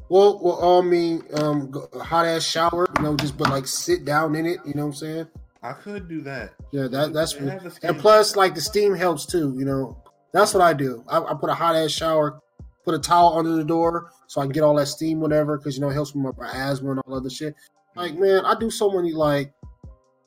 Well, 0.09 0.39
well, 0.41 0.79
I 0.79 0.83
mean, 0.83 1.25
um, 1.35 1.73
hot 2.01 2.27
ass 2.27 2.45
shower, 2.45 2.87
you 2.97 3.03
know, 3.03 3.17
just 3.17 3.37
but 3.37 3.51
like 3.51 3.67
sit 3.67 4.05
down 4.05 4.37
in 4.37 4.47
it. 4.47 4.61
You 4.65 4.75
know 4.75 4.87
what 4.87 4.93
I'm 4.93 4.95
saying? 4.95 5.27
I 5.67 5.73
could 5.73 6.09
do 6.09 6.21
that. 6.21 6.55
Yeah, 6.71 6.87
that 6.87 7.13
that's 7.13 7.35
and 7.35 7.99
plus 7.99 8.37
like 8.37 8.55
the 8.55 8.61
steam 8.61 8.95
helps 8.95 9.27
too. 9.27 9.53
You 9.59 9.65
know, 9.65 10.01
that's 10.33 10.55
what 10.55 10.63
I 10.63 10.73
do. 10.73 11.03
I, 11.09 11.19
I 11.19 11.35
put 11.35 11.51
a 11.51 11.55
hot 11.55 11.75
ass 11.75 11.91
shower, 11.91 12.41
put 12.85 12.95
a 12.95 13.01
towel 13.01 13.37
under 13.37 13.51
the 13.57 13.65
door 13.65 14.13
so 14.29 14.41
I 14.41 14.45
can 14.45 14.53
get 14.53 14.63
all 14.63 14.77
that 14.77 14.87
steam, 14.87 15.19
whatever, 15.19 15.59
because 15.59 15.75
you 15.75 15.81
know 15.81 15.91
it 15.91 15.95
helps 15.95 16.15
with 16.15 16.23
my, 16.23 16.31
my 16.39 16.49
asthma 16.53 16.93
and 16.93 17.01
all 17.01 17.15
other 17.17 17.29
shit. 17.29 17.57
Like 17.97 18.13
mm-hmm. 18.13 18.23
man, 18.23 18.45
I 18.45 18.55
do 18.55 18.71
so 18.71 18.93
many 18.93 19.13
like 19.13 19.53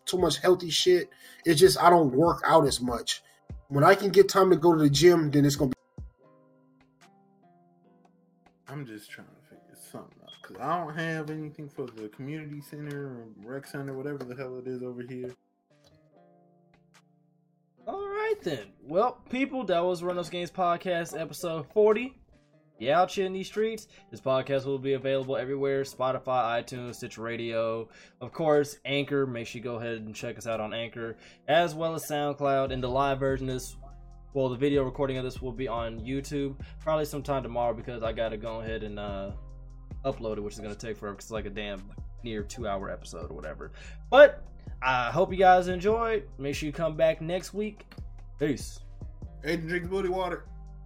too 0.06 0.18
much 0.18 0.40
healthy 0.40 0.70
shit. 0.70 1.10
It's 1.46 1.60
just 1.60 1.82
I 1.82 1.90
don't 1.90 2.12
work 2.12 2.42
out 2.46 2.68
as 2.68 2.82
much. 2.82 3.24
When 3.70 3.86
I 3.86 3.96
can 3.96 4.10
get 4.10 4.28
time 4.28 4.50
to 4.50 4.58
go 4.58 4.74
to 4.74 4.80
the 4.80 4.90
gym, 4.90 5.32
then 5.32 5.46
it's 5.46 5.56
gonna 5.56 5.70
be. 5.70 6.04
I'm 8.68 8.86
just 8.86 9.10
trying 9.10 9.28
to 9.28 9.39
because 10.50 10.64
I 10.64 10.84
don't 10.84 10.96
have 10.96 11.30
anything 11.30 11.70
for 11.70 11.86
the 11.86 12.10
community 12.10 12.62
center 12.62 13.08
or 13.08 13.28
rec 13.44 13.68
center, 13.68 13.94
whatever 13.94 14.20
the 14.20 14.36
hell 14.36 14.58
it 14.58 14.68
is 14.68 14.84
over 14.84 15.02
here. 15.02 15.32
All 17.88 18.08
right 18.08 18.36
then. 18.42 18.68
Well, 18.84 19.20
people, 19.30 19.64
that 19.66 19.84
was 19.84 20.04
Run 20.04 20.16
Those 20.16 20.30
Games 20.30 20.52
podcast 20.52 21.20
episode 21.20 21.66
40. 21.74 22.16
Yeah, 22.80 23.02
out 23.02 23.12
here 23.12 23.26
in 23.26 23.34
these 23.34 23.48
streets. 23.48 23.88
This 24.10 24.22
podcast 24.22 24.66
will 24.66 24.80
be 24.80 24.94
available 24.94 25.36
everywhere 25.36 25.84
Spotify, 25.84 26.64
iTunes, 26.64 26.96
Stitcher 26.96 27.22
Radio, 27.22 27.90
of 28.22 28.32
course, 28.32 28.78
Anchor. 28.86 29.28
Make 29.28 29.48
sure 29.48 29.60
you 29.60 29.64
go 29.64 29.76
ahead 29.76 29.98
and 29.98 30.16
check 30.16 30.38
us 30.38 30.48
out 30.48 30.62
on 30.62 30.74
Anchor, 30.74 31.18
as 31.48 31.76
well 31.76 31.94
as 31.94 32.06
SoundCloud. 32.06 32.72
And 32.72 32.82
the 32.82 32.88
live 32.88 33.20
version 33.20 33.50
is, 33.50 33.76
well, 34.34 34.48
the 34.48 34.56
video 34.56 34.84
recording 34.84 35.18
of 35.18 35.26
this 35.26 35.42
will 35.42 35.52
be 35.52 35.68
on 35.68 36.00
YouTube 36.00 36.56
probably 36.80 37.04
sometime 37.04 37.44
tomorrow 37.44 37.74
because 37.74 38.02
I 38.02 38.14
got 38.14 38.30
to 38.30 38.38
go 38.38 38.62
ahead 38.62 38.84
and 38.84 38.98
uh, 38.98 39.32
upload 40.06 40.38
it, 40.38 40.42
which 40.42 40.54
is 40.54 40.60
going 40.60 40.76
to 40.76 40.80
take 40.80 40.98
forever 40.98 41.16
because 41.16 41.26
it's 41.26 41.32
like 41.32 41.46
a 41.46 41.50
damn 41.50 41.84
near 42.24 42.44
two 42.44 42.68
hour 42.68 42.90
episode 42.90 43.32
or 43.32 43.36
whatever. 43.36 43.72
But 44.10 44.44
I 44.82 45.12
hope 45.12 45.32
you 45.32 45.38
guys 45.38 45.68
enjoyed. 45.68 46.28
Make 46.38 46.56
sure 46.56 46.68
you 46.68 46.74
come 46.74 46.96
back 46.96 47.22
next 47.22 47.54
week. 47.54 47.86
Peace. 48.40 48.80
Aiden 49.44 49.68
drinks 49.68 49.88
booty 49.88 50.10
water. 50.10 50.46